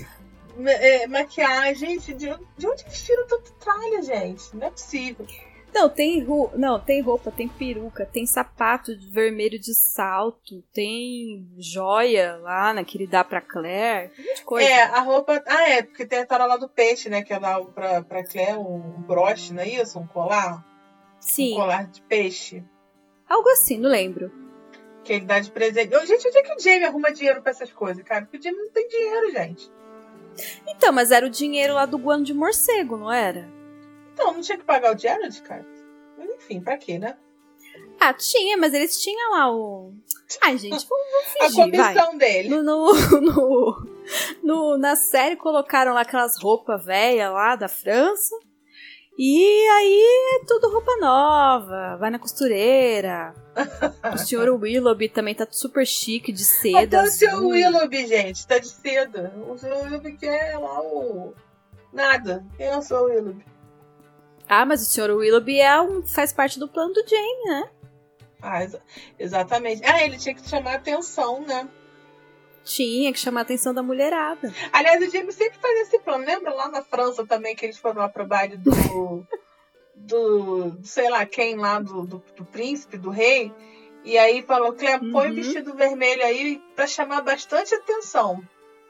é, 0.66 1.06
maquiagem. 1.06 1.98
De, 1.98 2.14
de 2.14 2.28
onde 2.66 2.82
eles 2.82 3.02
tiram 3.02 3.26
tanto 3.26 3.52
tralha, 3.54 4.02
gente? 4.02 4.54
Não 4.56 4.66
é 4.66 4.70
possível. 4.70 5.26
Não, 5.74 5.88
tem 5.88 6.22
roupa, 6.22 6.56
não, 6.56 6.78
tem 6.78 7.00
roupa, 7.00 7.32
tem 7.32 7.48
peruca, 7.48 8.06
tem 8.06 8.24
sapato 8.24 8.92
vermelho 9.10 9.58
de 9.58 9.74
salto, 9.74 10.62
tem 10.72 11.50
joia 11.58 12.36
lá, 12.36 12.72
né, 12.72 12.84
que 12.84 12.96
ele 12.96 13.08
dá 13.08 13.24
pra 13.24 13.40
Claire, 13.40 14.12
um 14.16 14.44
coisa. 14.44 14.68
É, 14.68 14.82
a 14.82 15.00
roupa. 15.00 15.42
Ah, 15.44 15.68
é, 15.68 15.82
porque 15.82 16.06
tem 16.06 16.20
a 16.20 16.22
história 16.22 16.46
lá 16.46 16.56
do 16.56 16.68
peixe, 16.68 17.08
né? 17.08 17.22
Que 17.22 17.32
é 17.32 17.38
lá 17.40 17.60
pra, 17.64 18.02
pra 18.02 18.24
Claire 18.24 18.56
um 18.56 19.02
broche, 19.02 19.52
não 19.52 19.62
é 19.62 19.68
isso? 19.68 19.98
Um 19.98 20.06
colar? 20.06 20.64
Sim. 21.18 21.54
Um 21.54 21.56
colar 21.56 21.90
de 21.90 22.00
peixe. 22.02 22.62
Algo 23.28 23.48
assim, 23.48 23.76
não 23.76 23.90
lembro. 23.90 24.30
Que 25.02 25.14
ele 25.14 25.24
dá 25.24 25.40
de 25.40 25.50
presente. 25.50 25.90
gente, 26.06 26.28
onde 26.28 26.38
é 26.38 26.42
que 26.42 26.54
o 26.54 26.60
Jamie 26.60 26.84
arruma 26.84 27.12
dinheiro 27.12 27.42
pra 27.42 27.50
essas 27.50 27.72
coisas, 27.72 28.02
cara? 28.04 28.24
Porque 28.24 28.38
o 28.38 28.42
Jamie 28.42 28.62
não 28.62 28.70
tem 28.70 28.86
dinheiro, 28.86 29.32
gente. 29.32 29.70
Então, 30.66 30.92
mas 30.92 31.10
era 31.10 31.26
o 31.26 31.30
dinheiro 31.30 31.74
lá 31.74 31.86
do 31.86 31.98
guano 31.98 32.24
de 32.24 32.34
morcego, 32.34 32.96
não 32.96 33.12
era? 33.12 33.48
Então, 34.12 34.32
não 34.32 34.40
tinha 34.40 34.58
que 34.58 34.64
pagar 34.64 34.94
o 34.94 34.98
Jared, 34.98 35.40
cara? 35.42 35.66
Mas 36.18 36.28
enfim, 36.30 36.60
pra 36.60 36.76
quê, 36.76 36.98
né? 36.98 37.16
Ah, 37.98 38.12
tinha, 38.12 38.56
mas 38.56 38.74
eles 38.74 39.00
tinham 39.00 39.32
lá 39.32 39.52
o. 39.52 39.92
Ai, 40.42 40.58
gente, 40.58 40.86
vamos, 40.88 41.06
vamos 41.12 41.28
fingir, 41.32 41.62
A 41.62 41.64
comissão 41.64 42.06
vai. 42.10 42.18
dele. 42.18 42.48
No, 42.48 42.62
no, 42.62 42.92
no, 43.20 43.86
no, 44.42 44.78
na 44.78 44.96
série 44.96 45.36
colocaram 45.36 45.94
lá 45.94 46.02
aquelas 46.02 46.36
roupas 46.40 46.84
velhas 46.84 47.32
lá 47.32 47.56
da 47.56 47.68
França. 47.68 48.36
E 49.16 49.68
aí 49.68 50.40
é 50.40 50.44
tudo 50.44 50.70
roupa 50.70 50.96
nova, 50.96 51.96
vai 51.98 52.10
na 52.10 52.18
costureira. 52.18 53.32
o 54.12 54.18
senhor 54.18 54.48
Willoughby 54.60 55.08
também 55.08 55.34
tá 55.34 55.46
super 55.48 55.86
chique 55.86 56.32
de 56.32 56.44
seda. 56.44 56.80
Até 56.80 57.02
o 57.02 57.06
senhor 57.06 57.44
Willoughby, 57.44 58.06
gente, 58.08 58.44
tá 58.44 58.58
de 58.58 58.68
seda. 58.68 59.32
O 59.48 59.56
senhor 59.56 59.84
Willoughby 59.84 60.16
quer 60.16 60.58
lá 60.58 60.80
o. 60.82 61.32
Nada. 61.92 62.44
Quem 62.56 62.66
é 62.66 62.76
o 62.76 62.82
senhor 62.82 63.04
Willoughby? 63.08 63.44
Ah, 64.48 64.66
mas 64.66 64.82
o 64.82 64.84
senhor 64.84 65.10
Willoughby 65.10 65.60
é 65.60 65.80
um, 65.80 66.04
faz 66.04 66.32
parte 66.32 66.58
do 66.58 66.68
plano 66.68 66.92
do 66.92 67.08
Jamie, 67.08 67.44
né? 67.46 67.70
Ah, 68.42 68.62
ex 68.62 68.76
exatamente. 69.18 69.82
Ah, 69.84 70.04
ele 70.04 70.18
tinha 70.18 70.34
que 70.34 70.46
chamar 70.46 70.74
atenção, 70.74 71.40
né? 71.40 71.68
Tinha 72.64 73.12
que 73.12 73.18
chamar 73.18 73.40
a 73.40 73.42
atenção 73.42 73.74
da 73.74 73.82
mulherada. 73.82 74.52
Aliás, 74.72 75.06
o 75.06 75.10
Jamie 75.10 75.32
sempre 75.32 75.58
faz 75.58 75.80
esse 75.80 75.98
plano. 75.98 76.24
Lembra 76.24 76.52
lá 76.52 76.68
na 76.68 76.82
França 76.82 77.26
também 77.26 77.54
que 77.54 77.66
eles 77.66 77.76
foram 77.76 78.08
pro 78.08 78.26
baile 78.26 78.56
do. 78.56 78.70
do. 79.94 80.78
sei 80.82 81.10
lá 81.10 81.26
quem 81.26 81.56
lá, 81.56 81.78
do, 81.78 82.06
do, 82.06 82.22
do 82.36 82.44
príncipe, 82.44 82.96
do 82.96 83.10
rei. 83.10 83.52
E 84.04 84.18
aí 84.18 84.42
falou, 84.42 84.72
Clem, 84.72 85.10
põe 85.12 85.26
o 85.26 85.30
uhum. 85.30 85.34
vestido 85.34 85.74
vermelho 85.74 86.24
aí 86.24 86.60
pra 86.74 86.86
chamar 86.86 87.22
bastante 87.22 87.74
atenção. 87.74 88.42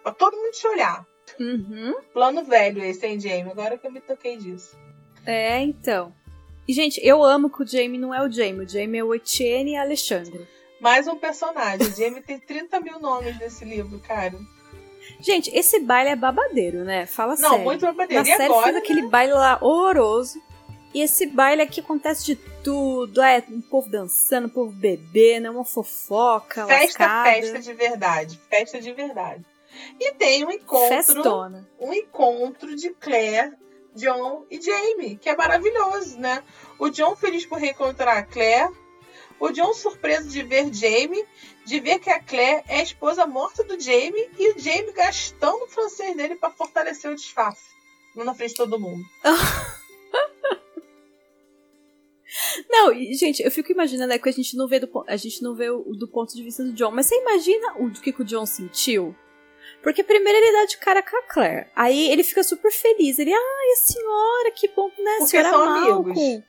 Pra 0.03 0.13
todo 0.13 0.37
mundo 0.37 0.53
te 0.53 0.67
olhar. 0.67 1.07
Uhum. 1.39 1.95
Plano 2.13 2.45
velho 2.45 2.83
esse, 2.85 3.07
hein, 3.07 3.19
Jamie? 3.19 3.51
Agora 3.51 3.79
que 3.79 3.87
eu 3.87 3.93
me 3.93 4.01
toquei 4.01 4.37
disso. 4.37 4.77
É, 5.25 5.61
então. 5.61 6.13
E, 6.67 6.73
gente, 6.73 7.01
eu 7.03 7.23
amo 7.23 7.51
que 7.51 7.63
o 7.63 7.67
Jamie 7.67 7.99
não 7.99 8.15
é 8.15 8.27
o 8.27 8.31
Jamie. 8.31 8.65
O 8.65 8.69
Jamie 8.69 9.01
é 9.01 9.05
o 9.05 9.15
Etienne 9.15 9.73
e 9.73 9.77
Alexandre. 9.77 10.47
Mais 10.85 11.09
um 11.09 11.17
personagem. 11.17 11.91
Jamie 11.97 12.21
tem 12.21 12.39
30 12.39 12.79
mil 12.81 13.01
nomes 13.01 13.39
nesse 13.39 13.65
livro, 13.65 13.99
cara. 14.01 14.39
Gente, 15.19 15.51
esse 15.57 15.81
baile 15.81 16.11
é 16.11 16.17
babadeiro, 16.17 16.85
né? 16.85 17.07
Fala 17.07 17.31
Não, 17.31 17.37
sério. 17.39 17.57
Não, 17.57 17.65
muito 17.65 17.87
babadeiro. 17.87 18.23
Na 18.23 18.29
e 18.29 18.37
série 18.37 18.53
agora, 18.53 18.65
fez 18.65 18.77
aquele 18.77 19.01
né? 19.01 19.09
baile 19.09 19.33
lá 19.33 19.57
horroroso. 19.63 20.39
E 20.93 21.01
esse 21.01 21.25
baile 21.25 21.63
aqui 21.63 21.81
acontece 21.81 22.27
de 22.27 22.37
tudo. 22.63 23.23
É 23.23 23.43
um 23.49 23.63
povo 23.63 23.89
dançando, 23.89 24.47
um 24.47 24.51
povo 24.51 24.73
bebendo, 24.73 25.47
é 25.47 25.51
uma 25.51 25.65
fofoca. 25.65 26.67
Festa, 26.67 27.07
lascada. 27.07 27.31
festa 27.31 27.59
de 27.61 27.73
verdade. 27.73 28.41
Festa 28.51 28.79
de 28.79 28.93
verdade. 28.93 29.43
E 29.99 30.13
tem 30.13 30.45
um 30.45 30.51
encontro. 30.51 30.89
Festona. 30.89 31.67
Um 31.81 31.95
encontro 31.95 32.77
de 32.77 32.91
Claire, 32.91 33.55
John 33.95 34.45
e 34.51 34.61
Jamie, 34.61 35.17
que 35.17 35.31
é 35.31 35.35
maravilhoso, 35.35 36.21
né? 36.21 36.43
O 36.79 36.91
John 36.91 37.17
feliz 37.17 37.47
por 37.47 37.59
reencontrar 37.59 38.19
a 38.19 38.23
Claire 38.23 38.84
o 39.41 39.51
John 39.51 39.73
surpreso 39.75 40.29
de 40.29 40.43
ver 40.43 40.73
Jamie, 40.73 41.25
de 41.65 41.81
ver 41.81 41.99
que 41.99 42.11
a 42.11 42.21
Claire 42.21 42.65
é 42.69 42.81
a 42.81 42.83
esposa 42.83 43.27
morta 43.27 43.65
do 43.65 43.81
Jamie 43.81 44.31
e 44.39 44.53
o 44.53 44.59
Jamie 44.59 44.93
gastando 44.93 45.65
o 45.65 45.69
francês 45.69 46.17
dele 46.17 46.37
para 46.37 46.51
fortalecer 46.51 47.11
o 47.11 47.17
disfarce. 47.17 47.75
Na 48.15 48.35
frente 48.35 48.51
de 48.51 48.57
todo 48.57 48.79
mundo. 48.79 49.05
Não, 52.69 52.93
gente, 52.95 53.43
eu 53.43 53.51
fico 53.51 53.73
imaginando 53.73 54.13
é 54.13 54.19
que 54.19 54.29
a 54.29 54.33
gente 54.33 54.57
não 54.57 54.67
vê 54.67 54.81
do, 54.81 54.89
a 55.07 55.17
gente 55.17 55.43
não 55.43 55.55
vê 55.55 55.71
o, 55.71 55.95
do 55.95 56.09
ponto 56.09 56.35
de 56.35 56.43
vista 56.43 56.65
do 56.65 56.73
John, 56.73 56.91
mas 56.91 57.07
você 57.07 57.17
imagina 57.17 57.75
o 57.79 57.91
que, 57.91 58.13
que 58.13 58.23
o 58.23 58.25
John 58.25 58.45
sentiu? 58.45 59.15
Porque 59.83 60.03
primeiro 60.03 60.39
ele 60.39 60.53
dá 60.53 60.65
de 60.65 60.79
cara 60.79 61.03
com 61.03 61.17
a 61.17 61.23
Claire. 61.23 61.67
Aí 61.77 62.11
ele 62.11 62.25
fica 62.25 62.43
super 62.43 62.73
feliz. 62.73 63.19
Ele, 63.19 63.33
ai, 63.33 63.71
a 63.73 63.77
senhora, 63.77 64.51
que 64.51 64.69
bom, 64.69 64.89
né? 64.99 65.17
Porque 65.19 65.31
senhora 65.31 65.51
são 65.51 65.65
Malcolm. 65.65 66.11
amigos. 66.11 66.45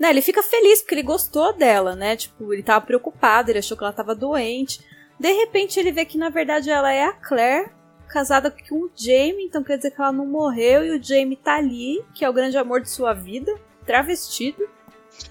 Né, 0.00 0.08
ele 0.08 0.22
fica 0.22 0.42
feliz 0.42 0.80
porque 0.80 0.94
ele 0.94 1.02
gostou 1.02 1.52
dela, 1.52 1.94
né? 1.94 2.16
Tipo, 2.16 2.54
ele 2.54 2.62
tava 2.62 2.86
preocupado, 2.86 3.50
ele 3.50 3.58
achou 3.58 3.76
que 3.76 3.84
ela 3.84 3.92
tava 3.92 4.14
doente. 4.14 4.80
De 5.18 5.30
repente 5.30 5.78
ele 5.78 5.92
vê 5.92 6.06
que 6.06 6.16
na 6.16 6.30
verdade 6.30 6.70
ela 6.70 6.90
é 6.90 7.04
a 7.04 7.12
Claire, 7.12 7.70
casada 8.08 8.50
com 8.50 8.76
o 8.76 8.90
Jamie, 8.96 9.44
então 9.44 9.62
quer 9.62 9.76
dizer 9.76 9.90
que 9.90 10.00
ela 10.00 10.10
não 10.10 10.24
morreu 10.24 10.82
e 10.82 10.96
o 10.96 11.02
Jamie 11.02 11.36
tá 11.36 11.56
ali, 11.56 12.02
que 12.14 12.24
é 12.24 12.30
o 12.30 12.32
grande 12.32 12.56
amor 12.56 12.80
de 12.80 12.88
sua 12.88 13.12
vida, 13.12 13.54
travestido. 13.84 14.66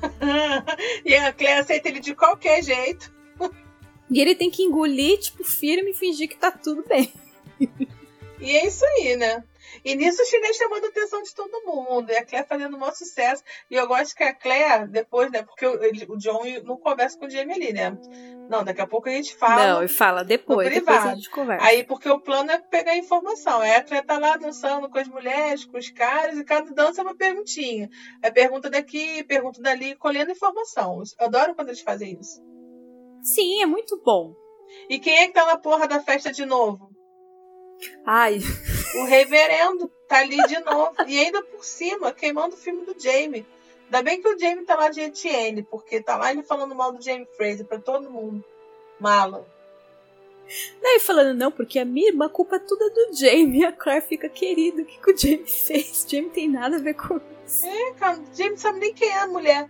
e 1.03 1.15
a 1.15 1.33
Claire 1.33 1.61
aceita 1.61 1.89
ele 1.89 1.99
de 1.99 2.13
qualquer 2.13 2.63
jeito. 2.63 3.11
E 4.11 4.21
ele 4.21 4.35
tem 4.35 4.51
que 4.51 4.61
engolir, 4.61 5.19
tipo, 5.19 5.43
firme 5.43 5.91
e 5.91 5.95
fingir 5.95 6.29
que 6.29 6.37
tá 6.37 6.51
tudo 6.51 6.83
bem. 6.87 7.11
E 8.39 8.55
é 8.55 8.67
isso 8.67 8.85
aí, 8.85 9.15
né? 9.15 9.43
E 9.83 9.95
nisso 9.95 10.21
o 10.21 10.25
chinês 10.25 10.57
chamando 10.57 10.85
a 10.85 10.87
atenção 10.87 11.21
de 11.21 11.33
todo 11.33 11.63
mundo. 11.65 12.11
E 12.11 12.15
a 12.15 12.25
Claire 12.25 12.47
fazendo 12.47 12.75
um 12.75 12.79
maior 12.79 12.93
sucesso. 12.93 13.43
E 13.69 13.75
eu 13.75 13.87
gosto 13.87 14.15
que 14.15 14.23
a 14.23 14.33
Claire, 14.33 14.87
depois, 14.87 15.31
né? 15.31 15.43
Porque 15.43 15.65
o, 15.65 16.13
o 16.13 16.17
John 16.17 16.41
não 16.63 16.77
conversa 16.77 17.17
com 17.17 17.25
o 17.25 17.29
Jamie 17.29 17.53
ali, 17.53 17.73
né? 17.73 17.97
Não, 18.49 18.63
daqui 18.63 18.81
a 18.81 18.87
pouco 18.87 19.09
a 19.09 19.11
gente 19.11 19.35
fala. 19.35 19.67
Não, 19.67 19.83
e 19.83 19.87
fala 19.87 20.23
depois, 20.23 20.69
depois 20.69 20.97
a 20.97 21.01
privado. 21.01 21.15
gente 21.15 21.29
conversa. 21.29 21.65
Aí, 21.65 21.83
porque 21.83 22.09
o 22.09 22.19
plano 22.19 22.51
é 22.51 22.57
pegar 22.59 22.97
informação. 22.97 23.61
Aí 23.61 23.75
a 23.75 23.83
Claire 23.83 24.05
tá 24.05 24.17
lá 24.17 24.37
dançando 24.37 24.89
com 24.89 24.97
as 24.97 25.07
mulheres, 25.07 25.65
com 25.65 25.77
os 25.77 25.89
caras, 25.89 26.37
e 26.37 26.43
cada 26.43 26.71
dança 26.71 27.01
é 27.01 27.03
uma 27.03 27.15
perguntinha. 27.15 27.89
É 28.21 28.31
pergunta 28.31 28.69
daqui, 28.69 29.23
pergunta 29.23 29.61
dali, 29.61 29.95
colhendo 29.95 30.31
informação. 30.31 31.01
Eu 31.19 31.27
adoro 31.27 31.55
quando 31.55 31.69
eles 31.69 31.81
fazem 31.81 32.17
isso. 32.19 32.41
Sim, 33.21 33.61
é 33.61 33.65
muito 33.65 34.01
bom. 34.03 34.33
E 34.89 34.99
quem 34.99 35.17
é 35.17 35.27
que 35.27 35.33
tá 35.33 35.45
na 35.45 35.57
porra 35.57 35.87
da 35.87 35.99
festa 35.99 36.31
de 36.31 36.45
novo? 36.45 36.89
Ai, 38.05 38.39
O 38.95 39.03
reverendo 39.05 39.89
tá 40.07 40.19
ali 40.19 40.37
de 40.47 40.59
novo. 40.59 40.93
E 41.07 41.19
ainda 41.19 41.41
por 41.43 41.63
cima, 41.63 42.11
queimando 42.11 42.55
o 42.55 42.57
filme 42.57 42.85
do 42.85 42.99
Jamie. 42.99 43.45
Ainda 43.85 44.03
bem 44.03 44.21
que 44.21 44.27
o 44.27 44.37
Jamie 44.37 44.65
tá 44.65 44.75
lá 44.75 44.89
de 44.89 45.01
Etienne, 45.01 45.63
porque 45.63 46.01
tá 46.01 46.15
lá 46.15 46.31
ele 46.31 46.43
falando 46.43 46.75
mal 46.75 46.91
do 46.91 47.01
Jamie 47.01 47.27
Fraser 47.37 47.65
pra 47.65 47.79
todo 47.79 48.09
mundo. 48.09 48.43
Mala. 48.99 49.47
daí 50.81 50.99
falando 50.99 51.37
não, 51.37 51.51
porque 51.51 51.79
a 51.79 51.85
minha 51.85 52.09
irmã, 52.09 52.25
a 52.25 52.29
culpa 52.29 52.57
é 52.57 52.59
toda 52.59 52.89
do 52.89 53.13
Jamie. 53.13 53.65
A 53.65 53.71
Claire 53.71 54.05
fica, 54.05 54.29
querido, 54.29 54.81
o 54.81 54.85
que, 54.85 54.99
que 54.99 55.11
o 55.11 55.17
Jamie 55.17 55.47
fez? 55.47 56.03
O 56.03 56.09
Jamie 56.09 56.29
tem 56.29 56.49
nada 56.49 56.75
a 56.75 56.79
ver 56.79 56.95
com 56.95 57.19
isso. 57.45 57.65
É, 57.65 57.93
cara, 57.93 58.19
o 58.19 58.35
Jamie 58.35 58.57
sabe 58.57 58.79
nem 58.79 58.93
quem 58.93 59.09
é 59.09 59.19
a 59.19 59.27
mulher. 59.27 59.69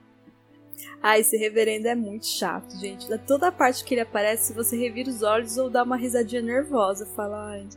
Ah, 1.02 1.18
esse 1.18 1.38
reverendo 1.38 1.88
é 1.88 1.95
muito 1.95 2.26
chato, 2.26 2.77
gente. 2.77 3.07
Da 3.10 3.18
toda 3.18 3.48
a 3.48 3.52
parte 3.52 3.84
que 3.84 3.94
ele 3.94 4.02
aparece, 4.02 4.53
você 4.53 4.76
revira 4.77 5.10
os 5.10 5.23
olhos 5.23 5.57
ou 5.57 5.69
dá 5.69 5.84
uma 5.84 5.95
risadinha 5.95 6.41
nervosa. 6.41 7.06
Fala, 7.06 7.52
ai. 7.52 7.68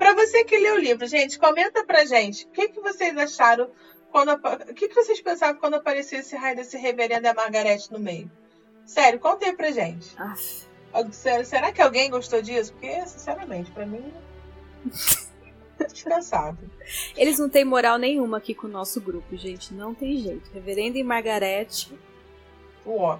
Pra 0.00 0.14
você 0.14 0.44
que 0.44 0.56
leu 0.56 0.76
o 0.76 0.78
livro, 0.78 1.06
gente, 1.06 1.38
comenta 1.38 1.84
pra 1.84 2.06
gente. 2.06 2.46
O 2.46 2.48
que, 2.48 2.68
que 2.68 2.80
vocês 2.80 3.14
acharam 3.18 3.70
quando. 4.10 4.32
O 4.32 4.74
que, 4.74 4.88
que 4.88 4.94
vocês 4.94 5.20
pensavam 5.20 5.60
quando 5.60 5.74
apareceu 5.74 6.20
esse 6.20 6.34
raio 6.34 6.56
desse 6.56 6.78
reverendo 6.78 7.26
e 7.26 7.34
Margarete 7.34 7.92
no 7.92 8.00
meio? 8.00 8.30
Sério, 8.86 9.20
conta 9.20 9.44
aí 9.44 9.52
pra 9.54 9.70
gente. 9.70 10.16
Sério, 11.12 11.44
Será 11.44 11.70
que 11.70 11.82
alguém 11.82 12.08
gostou 12.08 12.40
disso? 12.40 12.72
Porque, 12.72 13.06
sinceramente, 13.06 13.70
pra 13.72 13.84
mim. 13.84 14.10
Descansado. 15.86 16.58
Eles 17.14 17.38
não 17.38 17.50
têm 17.50 17.66
moral 17.66 17.98
nenhuma 17.98 18.38
aqui 18.38 18.54
com 18.54 18.68
o 18.68 18.70
nosso 18.70 19.02
grupo, 19.02 19.36
gente. 19.36 19.74
Não 19.74 19.94
tem 19.94 20.16
jeito. 20.16 20.50
Reverendo 20.50 20.96
e 20.96 21.04
Margarete. 21.04 21.92
Uó. 22.86 23.18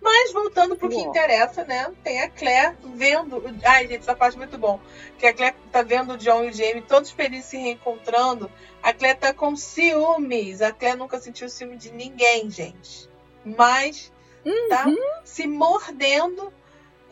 Mas 0.00 0.32
voltando 0.32 0.76
pro 0.76 0.88
que 0.88 0.96
Uó. 0.96 1.02
interessa, 1.08 1.64
né? 1.64 1.90
Tem 2.02 2.20
a 2.20 2.28
Claire 2.28 2.76
vendo. 2.94 3.42
Ai, 3.64 3.86
gente, 3.86 4.00
essa 4.02 4.14
parte 4.14 4.34
é 4.34 4.38
muito 4.38 4.58
bom. 4.58 4.78
Que 5.18 5.26
a 5.26 5.32
Claire 5.34 5.56
tá 5.72 5.82
vendo 5.82 6.14
o 6.14 6.18
John 6.18 6.44
e 6.44 6.48
o 6.48 6.52
Jamie 6.52 6.82
todos 6.82 7.10
felizes 7.10 7.46
se 7.46 7.56
reencontrando. 7.56 8.50
A 8.82 8.92
Claire 8.92 9.18
tá 9.18 9.32
com 9.32 9.56
ciúmes. 9.56 10.60
A 10.62 10.72
Claire 10.72 10.98
nunca 10.98 11.18
sentiu 11.20 11.48
ciúme 11.48 11.76
de 11.76 11.90
ninguém, 11.92 12.50
gente. 12.50 13.08
Mas 13.44 14.12
tá 14.68 14.84
se 15.24 15.46
mordendo 15.46 16.52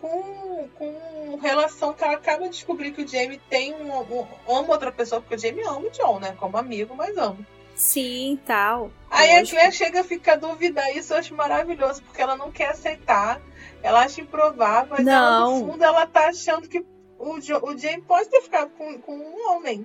com, 0.01 0.69
com 0.75 1.37
relação 1.41 1.95
que 1.95 2.03
ela 2.05 2.15
acaba 2.15 2.45
de 2.45 2.51
descobrir 2.51 2.93
que 2.93 3.03
o 3.03 3.09
Jamie 3.09 3.41
tem 3.49 3.73
um, 3.75 3.91
um- 4.01 4.27
ama 4.49 4.73
outra 4.73 4.91
pessoa, 4.91 5.21
porque 5.21 5.37
o 5.37 5.39
Jamie 5.39 5.63
ama 5.65 5.87
o 5.87 5.91
John, 5.91 6.19
né? 6.19 6.35
Como 6.39 6.57
amigo, 6.57 6.95
mas 6.95 7.17
ama. 7.17 7.39
Sim, 7.83 8.39
tal. 8.47 8.93
Aí 9.11 9.35
a. 9.39 9.45
Claire 9.45 9.73
chega 9.73 10.03
a 10.03 10.05
ficar 10.05 10.37
duvidar, 10.37 10.97
isso 10.97 11.13
eu 11.13 11.17
acho 11.19 11.35
maravilhoso, 11.35 12.01
porque 12.05 12.23
ela 12.23 12.37
não 12.37 12.53
quer 12.53 12.69
aceitar, 12.71 13.41
ela 13.83 14.05
acha 14.05 14.21
improvável, 14.21 14.95
mas 14.97 15.05
ela, 15.05 15.41
Não. 15.41 15.59
no 15.59 15.73
fundo 15.73 15.83
ela 15.83 16.07
tá 16.07 16.29
achando 16.29 16.69
que 16.69 16.85
o, 17.19 17.41
Jo- 17.41 17.59
o 17.61 17.77
Jamie 17.77 18.03
pode 18.03 18.29
ter 18.29 18.41
ficado 18.41 18.71
com, 18.79 19.01
com 19.01 19.17
um 19.17 19.51
homem. 19.51 19.85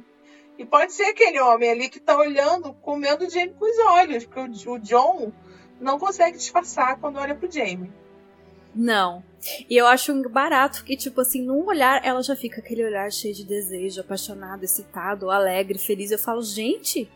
E 0.59 0.63
pode 0.65 0.93
ser 0.93 1.05
aquele 1.05 1.39
homem 1.41 1.71
ali 1.71 1.89
que 1.89 1.99
tá 1.99 2.15
olhando, 2.15 2.71
comendo 2.83 3.25
o 3.25 3.29
Jamie 3.29 3.55
com 3.57 3.65
os 3.65 3.77
olhos, 3.93 4.25
porque 4.25 4.41
o, 4.69 4.73
o 4.73 4.79
John 4.79 5.31
não 5.81 5.97
consegue 5.97 6.37
disfarçar 6.37 6.99
quando 6.99 7.17
olha 7.17 7.33
pro 7.33 7.49
Jamie. 7.51 7.91
Não. 8.75 9.23
E 9.67 9.75
eu 9.75 9.87
acho 9.87 10.13
barato 10.29 10.83
que, 10.83 10.95
tipo 10.95 11.21
assim, 11.21 11.41
num 11.41 11.65
olhar 11.65 11.99
ela 12.05 12.21
já 12.21 12.35
fica 12.35 12.61
aquele 12.61 12.85
olhar 12.85 13.11
cheio 13.11 13.33
de 13.33 13.43
desejo, 13.43 14.01
apaixonado, 14.01 14.63
excitado, 14.63 15.31
alegre, 15.31 15.79
feliz. 15.79 16.11
Eu 16.11 16.19
falo, 16.19 16.43
gente, 16.43 17.09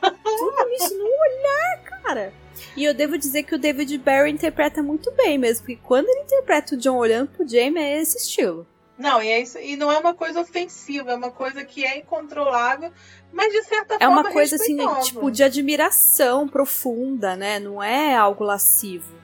tudo 0.00 0.68
isso 0.74 0.96
num 0.96 1.04
olhar, 1.04 1.82
cara. 2.02 2.32
E 2.76 2.84
eu 2.84 2.92
devo 2.94 3.16
dizer 3.18 3.42
que 3.44 3.54
o 3.54 3.58
David 3.58 3.96
Barry 3.98 4.30
interpreta 4.32 4.82
muito 4.82 5.10
bem 5.12 5.38
mesmo, 5.38 5.66
porque 5.66 5.80
quando 5.82 6.08
ele 6.08 6.22
interpreta 6.22 6.74
o 6.74 6.78
John 6.78 6.96
olhando 6.96 7.28
pro 7.30 7.46
Jamie, 7.48 7.82
é 7.82 8.00
esse 8.00 8.16
estilo. 8.18 8.66
Não, 8.98 9.22
e, 9.22 9.28
é 9.28 9.40
isso, 9.40 9.58
e 9.58 9.76
não 9.76 9.90
é 9.90 9.98
uma 9.98 10.12
coisa 10.12 10.40
ofensiva, 10.40 11.12
é 11.12 11.14
uma 11.14 11.30
coisa 11.30 11.64
que 11.64 11.86
é 11.86 11.96
incontrolável, 11.98 12.92
mas 13.32 13.50
de 13.50 13.62
certa 13.64 13.94
É 13.94 13.98
forma 14.00 14.20
uma 14.20 14.30
coisa 14.30 14.56
assim, 14.56 14.76
respeitosa. 14.76 15.06
tipo, 15.06 15.30
de 15.30 15.42
admiração 15.42 16.46
profunda, 16.46 17.34
né? 17.34 17.58
Não 17.58 17.82
é 17.82 18.14
algo 18.14 18.44
lascivo. 18.44 19.14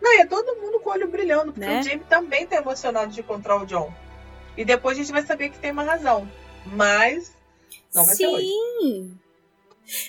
Não, 0.00 0.12
e 0.14 0.18
é 0.20 0.26
todo 0.26 0.54
mundo 0.60 0.78
com 0.78 0.90
o 0.90 0.92
olho 0.92 1.08
brilhando, 1.08 1.52
porque 1.52 1.66
Né? 1.66 1.80
o 1.80 1.82
Jamie 1.82 2.04
também 2.08 2.46
tá 2.46 2.56
emocionado 2.56 3.10
de 3.12 3.18
encontrar 3.20 3.56
o 3.60 3.66
John. 3.66 3.92
E 4.56 4.64
depois 4.64 4.96
a 4.96 5.00
gente 5.00 5.10
vai 5.12 5.22
saber 5.26 5.48
que 5.50 5.58
tem 5.58 5.72
uma 5.72 5.82
razão. 5.82 6.30
Mas. 6.66 7.32
Não 7.92 8.06
vai 8.06 8.14
ser 8.14 8.28
hoje. 8.28 8.46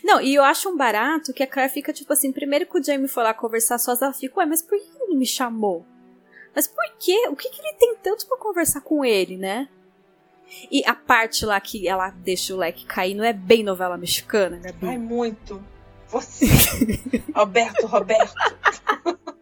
Não, 0.03 0.19
e 0.19 0.33
eu 0.33 0.43
acho 0.43 0.69
um 0.69 0.77
barato 0.77 1.33
que 1.33 1.43
a 1.43 1.47
Claire 1.47 1.71
fica 1.71 1.93
tipo 1.93 2.11
assim, 2.11 2.31
primeiro 2.31 2.65
que 2.65 2.79
o 2.79 2.83
Jamie 2.83 3.07
foi 3.07 3.23
lá 3.23 3.33
conversar 3.33 3.77
só, 3.77 3.95
ela 3.99 4.13
fica, 4.13 4.39
ué, 4.39 4.45
mas 4.45 4.61
por 4.61 4.77
que 4.77 5.03
ele 5.03 5.15
me 5.15 5.25
chamou? 5.25 5.85
Mas 6.55 6.67
por 6.67 6.83
quê? 6.99 7.27
O 7.29 7.35
que, 7.35 7.49
que 7.49 7.61
ele 7.61 7.73
tem 7.73 7.95
tanto 8.01 8.25
pra 8.25 8.37
conversar 8.37 8.81
com 8.81 9.05
ele, 9.05 9.37
né? 9.37 9.69
E 10.71 10.83
a 10.85 10.95
parte 10.95 11.45
lá 11.45 11.59
que 11.59 11.87
ela 11.87 12.09
deixa 12.09 12.53
o 12.53 12.57
leque 12.57 12.85
cair 12.85 13.13
não 13.13 13.23
é 13.23 13.33
bem 13.33 13.63
novela 13.63 13.97
mexicana, 13.97 14.57
Gabi? 14.57 14.87
Ai, 14.87 14.97
muito. 14.97 15.63
Você. 16.07 16.45
Alberto, 17.33 17.85
Roberto. 17.85 18.33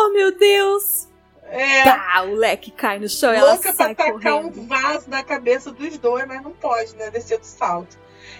Oh, 0.00 0.10
meu 0.12 0.30
Deus! 0.30 1.07
É. 1.50 1.84
Pá, 1.84 2.22
o 2.22 2.34
leque 2.34 2.70
cai 2.70 2.98
no 2.98 3.08
chão 3.08 3.32
e 3.32 3.36
ela 3.36 3.52
louca 3.52 3.72
pra 3.72 3.86
sai 3.86 3.94
tacar 3.94 4.12
correndo. 4.12 4.60
um 4.60 4.66
vaso 4.66 5.08
na 5.08 5.22
cabeça 5.22 5.70
dos 5.72 5.96
dois, 5.98 6.26
mas 6.26 6.42
não 6.42 6.52
pode, 6.52 6.94
né? 6.96 7.10
Descer 7.10 7.38
do 7.38 7.44
salto. 7.46 7.96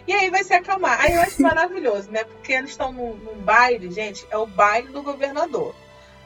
E 0.07 0.13
aí 0.13 0.31
vai 0.31 0.45
se 0.45 0.53
acalmar. 0.53 1.01
Aí 1.01 1.15
eu 1.15 1.21
acho 1.23 1.41
maravilhoso, 1.41 2.11
né? 2.11 2.25
Porque 2.25 2.53
eles 2.53 2.71
estão 2.71 2.93
num, 2.93 3.15
num 3.17 3.35
baile, 3.41 3.91
gente, 3.91 4.27
é 4.31 4.37
o 4.37 4.47
baile 4.47 4.89
do 4.89 5.03
governador. 5.03 5.75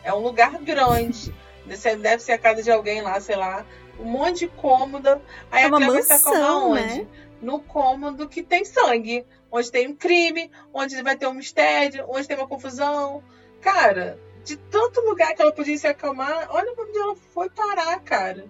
É 0.05 0.13
um 0.13 0.19
lugar 0.21 0.53
grande. 0.59 1.33
Deve 1.65 2.19
ser 2.23 2.33
a 2.33 2.39
casa 2.39 2.63
de 2.63 2.71
alguém 2.71 3.01
lá, 3.03 3.21
sei 3.21 3.37
lá. 3.37 3.65
Um 4.01 4.05
monte 4.05 4.41
de 4.41 4.49
cômoda. 4.49 5.21
Aí 5.51 5.63
É 5.63 5.67
a 5.67 5.69
vai 5.69 6.03
se 6.03 6.13
acalmar 6.13 6.41
mansão, 6.43 6.71
onde? 6.73 6.83
né? 7.03 7.07
No 7.41 7.61
cômodo 7.61 8.29
que 8.29 8.43
tem 8.43 8.65
sangue. 8.65 9.25
Onde 9.51 9.71
tem 9.71 9.87
um 9.89 9.95
crime, 9.95 10.51
onde 10.73 11.01
vai 11.03 11.15
ter 11.17 11.27
um 11.27 11.35
mistério, 11.35 12.07
onde 12.09 12.27
tem 12.27 12.37
uma 12.37 12.49
confusão. 12.49 13.23
Cara, 13.61 14.19
de 14.45 14.57
tanto 14.57 15.01
lugar 15.03 15.35
que 15.35 15.43
ela 15.43 15.53
podia 15.53 15.77
se 15.77 15.87
acalmar, 15.87 16.49
olha 16.51 16.73
onde 16.79 16.99
ela 16.99 17.15
foi 17.17 17.49
parar, 17.51 17.99
cara. 18.01 18.47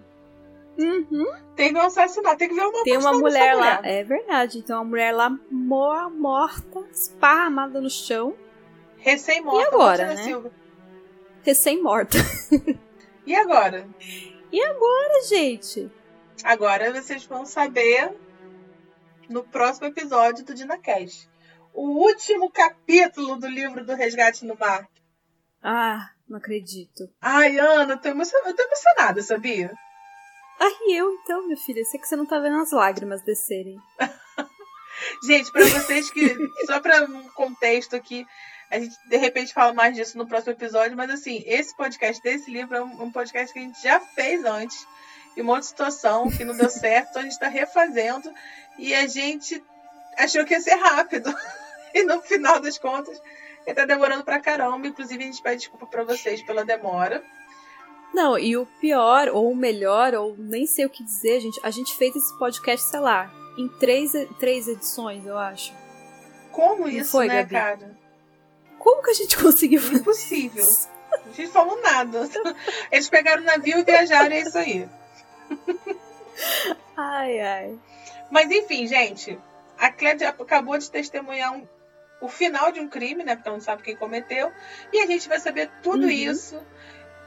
Uhum. 0.77 1.25
Teve 1.55 1.77
um 1.77 1.81
assassinato, 1.81 2.37
tem 2.37 2.49
que 2.49 2.55
ver 2.55 2.61
uma 2.65 2.83
Tem 2.83 2.97
uma 2.97 3.13
mulher 3.13 3.55
dessa 3.55 3.59
lá, 3.69 3.75
mulher. 3.77 3.93
é 3.99 4.03
verdade. 4.03 4.57
Então 4.59 4.77
uma 4.79 4.85
mulher 4.89 5.11
lá 5.11 5.29
mor- 5.51 6.09
morta, 6.09 6.79
esparramada 6.91 7.79
no 7.79 7.89
chão, 7.89 8.35
Recém-morta. 8.97 9.61
E 9.61 9.67
agora, 9.67 10.05
Martina 10.07 10.13
né? 10.15 10.23
Silva. 10.23 10.51
recém-morta. 11.43 12.17
E 13.25 13.33
agora? 13.35 13.87
Olha, 14.51 15.23
gente. 15.25 15.89
Agora 16.43 16.91
vocês 16.91 17.23
vão 17.25 17.45
saber 17.45 18.11
no 19.29 19.43
próximo 19.43 19.87
episódio 19.87 20.43
do 20.43 20.53
DinaCast. 20.53 21.29
O 21.73 21.87
último 22.03 22.51
capítulo 22.51 23.37
do 23.37 23.47
livro 23.47 23.85
do 23.85 23.95
Resgate 23.95 24.45
no 24.45 24.57
Mar. 24.59 24.89
Ah, 25.63 26.09
não 26.27 26.37
acredito. 26.37 27.09
Ai, 27.21 27.57
Ana, 27.57 27.93
eu 27.93 27.97
tô, 27.97 28.09
emocion... 28.09 28.37
eu 28.45 28.55
tô 28.55 28.63
emocionada, 28.63 29.21
sabia? 29.21 29.71
Ai, 30.59 30.97
eu 30.97 31.11
então, 31.13 31.45
minha 31.45 31.57
filha. 31.57 31.83
Sei 31.85 31.99
que 31.99 32.07
você 32.07 32.15
não 32.15 32.25
tá 32.25 32.39
vendo 32.39 32.61
as 32.61 32.71
lágrimas 32.71 33.21
descerem. 33.21 33.77
Gente, 35.25 35.51
pra 35.51 35.65
vocês 35.65 36.09
que. 36.09 36.35
só 36.65 36.79
pra 36.79 37.03
um 37.03 37.27
contexto 37.29 37.95
aqui, 37.95 38.25
a 38.69 38.79
gente 38.79 38.95
de 39.07 39.17
repente 39.17 39.53
fala 39.53 39.73
mais 39.73 39.95
disso 39.95 40.17
no 40.17 40.27
próximo 40.27 40.53
episódio, 40.53 40.97
mas 40.97 41.09
assim, 41.09 41.43
esse 41.45 41.75
podcast 41.75 42.21
desse 42.21 42.49
livro 42.49 42.75
é 42.75 42.83
um, 42.83 43.03
um 43.03 43.11
podcast 43.11 43.53
que 43.53 43.59
a 43.59 43.61
gente 43.61 43.81
já 43.81 43.99
fez 43.99 44.43
antes, 44.45 44.87
e 45.35 45.41
uma 45.41 45.53
outra 45.53 45.67
situação 45.67 46.29
que 46.29 46.43
não 46.43 46.55
deu 46.55 46.69
certo, 46.69 47.09
então 47.09 47.21
a 47.21 47.25
gente 47.25 47.39
tá 47.39 47.47
refazendo, 47.47 48.31
e 48.77 48.93
a 48.93 49.07
gente 49.07 49.63
achou 50.17 50.45
que 50.45 50.53
ia 50.53 50.61
ser 50.61 50.75
rápido. 50.75 51.33
E 51.95 52.01
no 52.01 52.19
final 52.23 52.59
das 52.59 52.79
contas, 52.79 53.21
ele 53.65 53.75
tá 53.75 53.85
demorando 53.85 54.23
pra 54.23 54.39
caramba. 54.39 54.87
Inclusive, 54.87 55.23
a 55.23 55.27
gente 55.27 55.41
pede 55.41 55.57
desculpa 55.57 55.85
pra 55.85 56.03
vocês 56.03 56.41
pela 56.41 56.63
demora. 56.63 57.23
Não, 58.13 58.37
e 58.37 58.55
o 58.55 58.65
pior, 58.79 59.27
ou 59.29 59.51
o 59.51 59.55
melhor, 59.55 60.13
ou 60.13 60.35
nem 60.37 60.67
sei 60.67 60.85
o 60.85 60.89
que 60.89 61.03
dizer, 61.03 61.39
gente. 61.39 61.59
A 61.63 61.71
gente 61.71 61.95
fez 61.95 62.15
esse 62.15 62.37
podcast, 62.37 62.85
sei 62.87 62.99
lá, 62.99 63.31
em 63.57 63.67
três, 63.67 64.11
três 64.39 64.67
edições, 64.67 65.25
eu 65.25 65.37
acho. 65.37 65.73
Como 66.51 66.87
isso, 66.87 67.11
foi, 67.11 67.27
né, 67.27 67.43
Gabi? 67.43 67.49
cara? 67.49 67.97
Como 68.77 69.01
que 69.01 69.09
a 69.09 69.13
gente 69.13 69.35
conseguiu 69.37 69.81
fazer 69.81 70.01
Impossível. 70.01 70.65
A 71.11 71.31
gente 71.31 71.51
falou 71.51 71.81
nada. 71.81 72.29
Eles 72.91 73.09
pegaram 73.09 73.41
o 73.41 73.45
navio 73.45 73.79
e 73.79 73.83
viajaram, 73.83 74.35
é 74.35 74.41
isso 74.41 74.57
aí. 74.57 74.87
ai, 76.95 77.39
ai. 77.39 77.79
Mas 78.29 78.51
enfim, 78.51 78.87
gente, 78.87 79.39
a 79.77 79.91
Clédia 79.91 80.29
acabou 80.29 80.77
de 80.77 80.89
testemunhar 80.89 81.53
um, 81.53 81.67
o 82.25 82.29
final 82.29 82.71
de 82.71 82.79
um 82.79 82.87
crime, 82.87 83.23
né? 83.23 83.35
Porque 83.35 83.49
não 83.49 83.59
sabe 83.61 83.83
quem 83.83 83.95
cometeu. 83.95 84.51
E 84.91 84.99
a 85.01 85.05
gente 85.05 85.27
vai 85.27 85.39
saber 85.39 85.69
tudo 85.81 86.03
Uhum. 86.03 86.09
isso. 86.09 86.61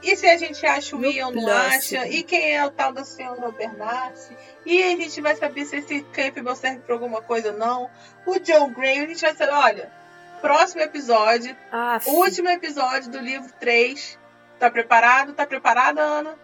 E 0.01 0.15
se 0.15 0.27
a 0.27 0.37
gente 0.37 0.63
acha 0.65 0.95
o 0.95 1.03
Ian 1.05 1.27
ou 1.27 1.33
não 1.33 1.47
acha? 1.51 2.07
E 2.07 2.21
quem 2.23 2.55
é 2.55 2.63
o 2.65 2.69
tal 2.69 2.91
da 2.93 3.03
senhora 3.03 3.51
Bernassi? 3.51 4.35
E 4.65 4.83
a 4.83 4.89
gente 4.89 5.19
vai 5.21 5.35
saber 5.35 5.65
se 5.65 5.77
esse 5.77 6.01
Campbell 6.13 6.55
serve 6.55 6.79
pra 6.81 6.93
alguma 6.93 7.21
coisa 7.21 7.51
ou 7.51 7.57
não. 7.57 7.89
O 8.25 8.33
Joe 8.33 8.69
Gray, 8.71 8.99
a 8.99 9.07
gente 9.07 9.21
vai 9.21 9.35
saber, 9.35 9.53
olha, 9.53 9.91
próximo 10.39 10.81
episódio, 10.81 11.55
Ah, 11.71 11.99
o 12.05 12.11
último 12.11 12.49
episódio 12.49 13.09
do 13.09 13.17
livro 13.19 13.51
3. 13.59 14.19
Tá 14.59 14.69
preparado? 14.69 15.33
Tá 15.33 15.45
preparada, 15.47 16.01
Ana? 16.01 16.35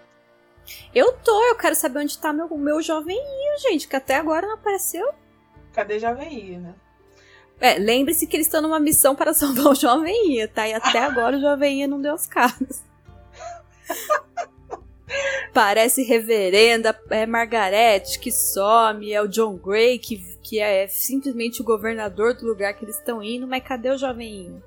Eu 0.96 1.12
tô, 1.14 1.44
eu 1.46 1.56
quero 1.56 1.76
saber 1.76 2.00
onde 2.00 2.18
tá 2.18 2.32
meu, 2.32 2.48
meu 2.58 2.82
joveninho, 2.82 3.60
gente, 3.60 3.88
que 3.88 3.96
até 3.96 4.16
agora 4.16 4.48
não 4.48 4.54
apareceu. 4.56 5.08
Cadê 5.74 6.00
Jovem 6.00 6.60
né? 6.60 6.74
É, 7.64 7.80
lembre-se 7.80 8.28
que 8.28 8.36
eles 8.36 8.48
estão 8.48 8.62
numa 8.62 8.78
missão 8.78 9.16
para 9.16 9.32
salvar 9.34 9.68
o 9.68 9.76
joveninho, 9.76 10.50
tá? 10.50 10.68
E 10.68 10.74
até 10.74 11.00
agora 11.00 11.38
o 11.38 11.40
joveninho 11.40 11.88
não 11.88 12.02
deu 12.02 12.14
os 12.14 12.28
caras. 12.28 12.84
Parece 15.54 16.04
reverenda, 16.04 17.00
é 17.10 17.26
Margarete 17.26 18.20
que 18.20 18.32
some, 18.32 19.14
é 19.14 19.22
o 19.22 19.28
John 19.30 19.56
Gray 19.56 19.98
que, 19.98 20.18
que 20.42 20.60
é 20.60 20.88
simplesmente 20.88 21.62
o 21.62 21.64
governador 21.64 22.34
do 22.34 22.46
lugar 22.46 22.74
que 22.74 22.84
eles 22.84 22.98
estão 22.98 23.24
indo, 23.24 23.48
mas 23.48 23.64
cadê 23.64 23.92
o 23.92 23.98
joveninho? 23.98 24.62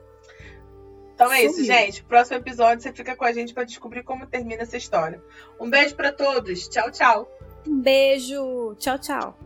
Então 1.15 1.31
é 1.31 1.45
isso, 1.45 1.63
gente. 1.65 2.03
Próximo 2.05 2.39
episódio 2.39 2.83
você 2.83 2.93
fica 2.93 3.15
com 3.15 3.25
a 3.25 3.33
gente 3.33 3.53
pra 3.53 3.65
descobrir 3.65 4.05
como 4.05 4.27
termina 4.27 4.63
essa 4.63 4.77
história. 4.77 5.23
Um 5.61 5.69
beijo 5.69 5.95
pra 5.97 6.13
todos. 6.13 6.67
Tchau, 6.69 6.91
tchau. 6.91 7.31
Um 7.67 7.79
beijo, 7.79 8.75
tchau, 8.79 8.99
tchau. 8.99 9.46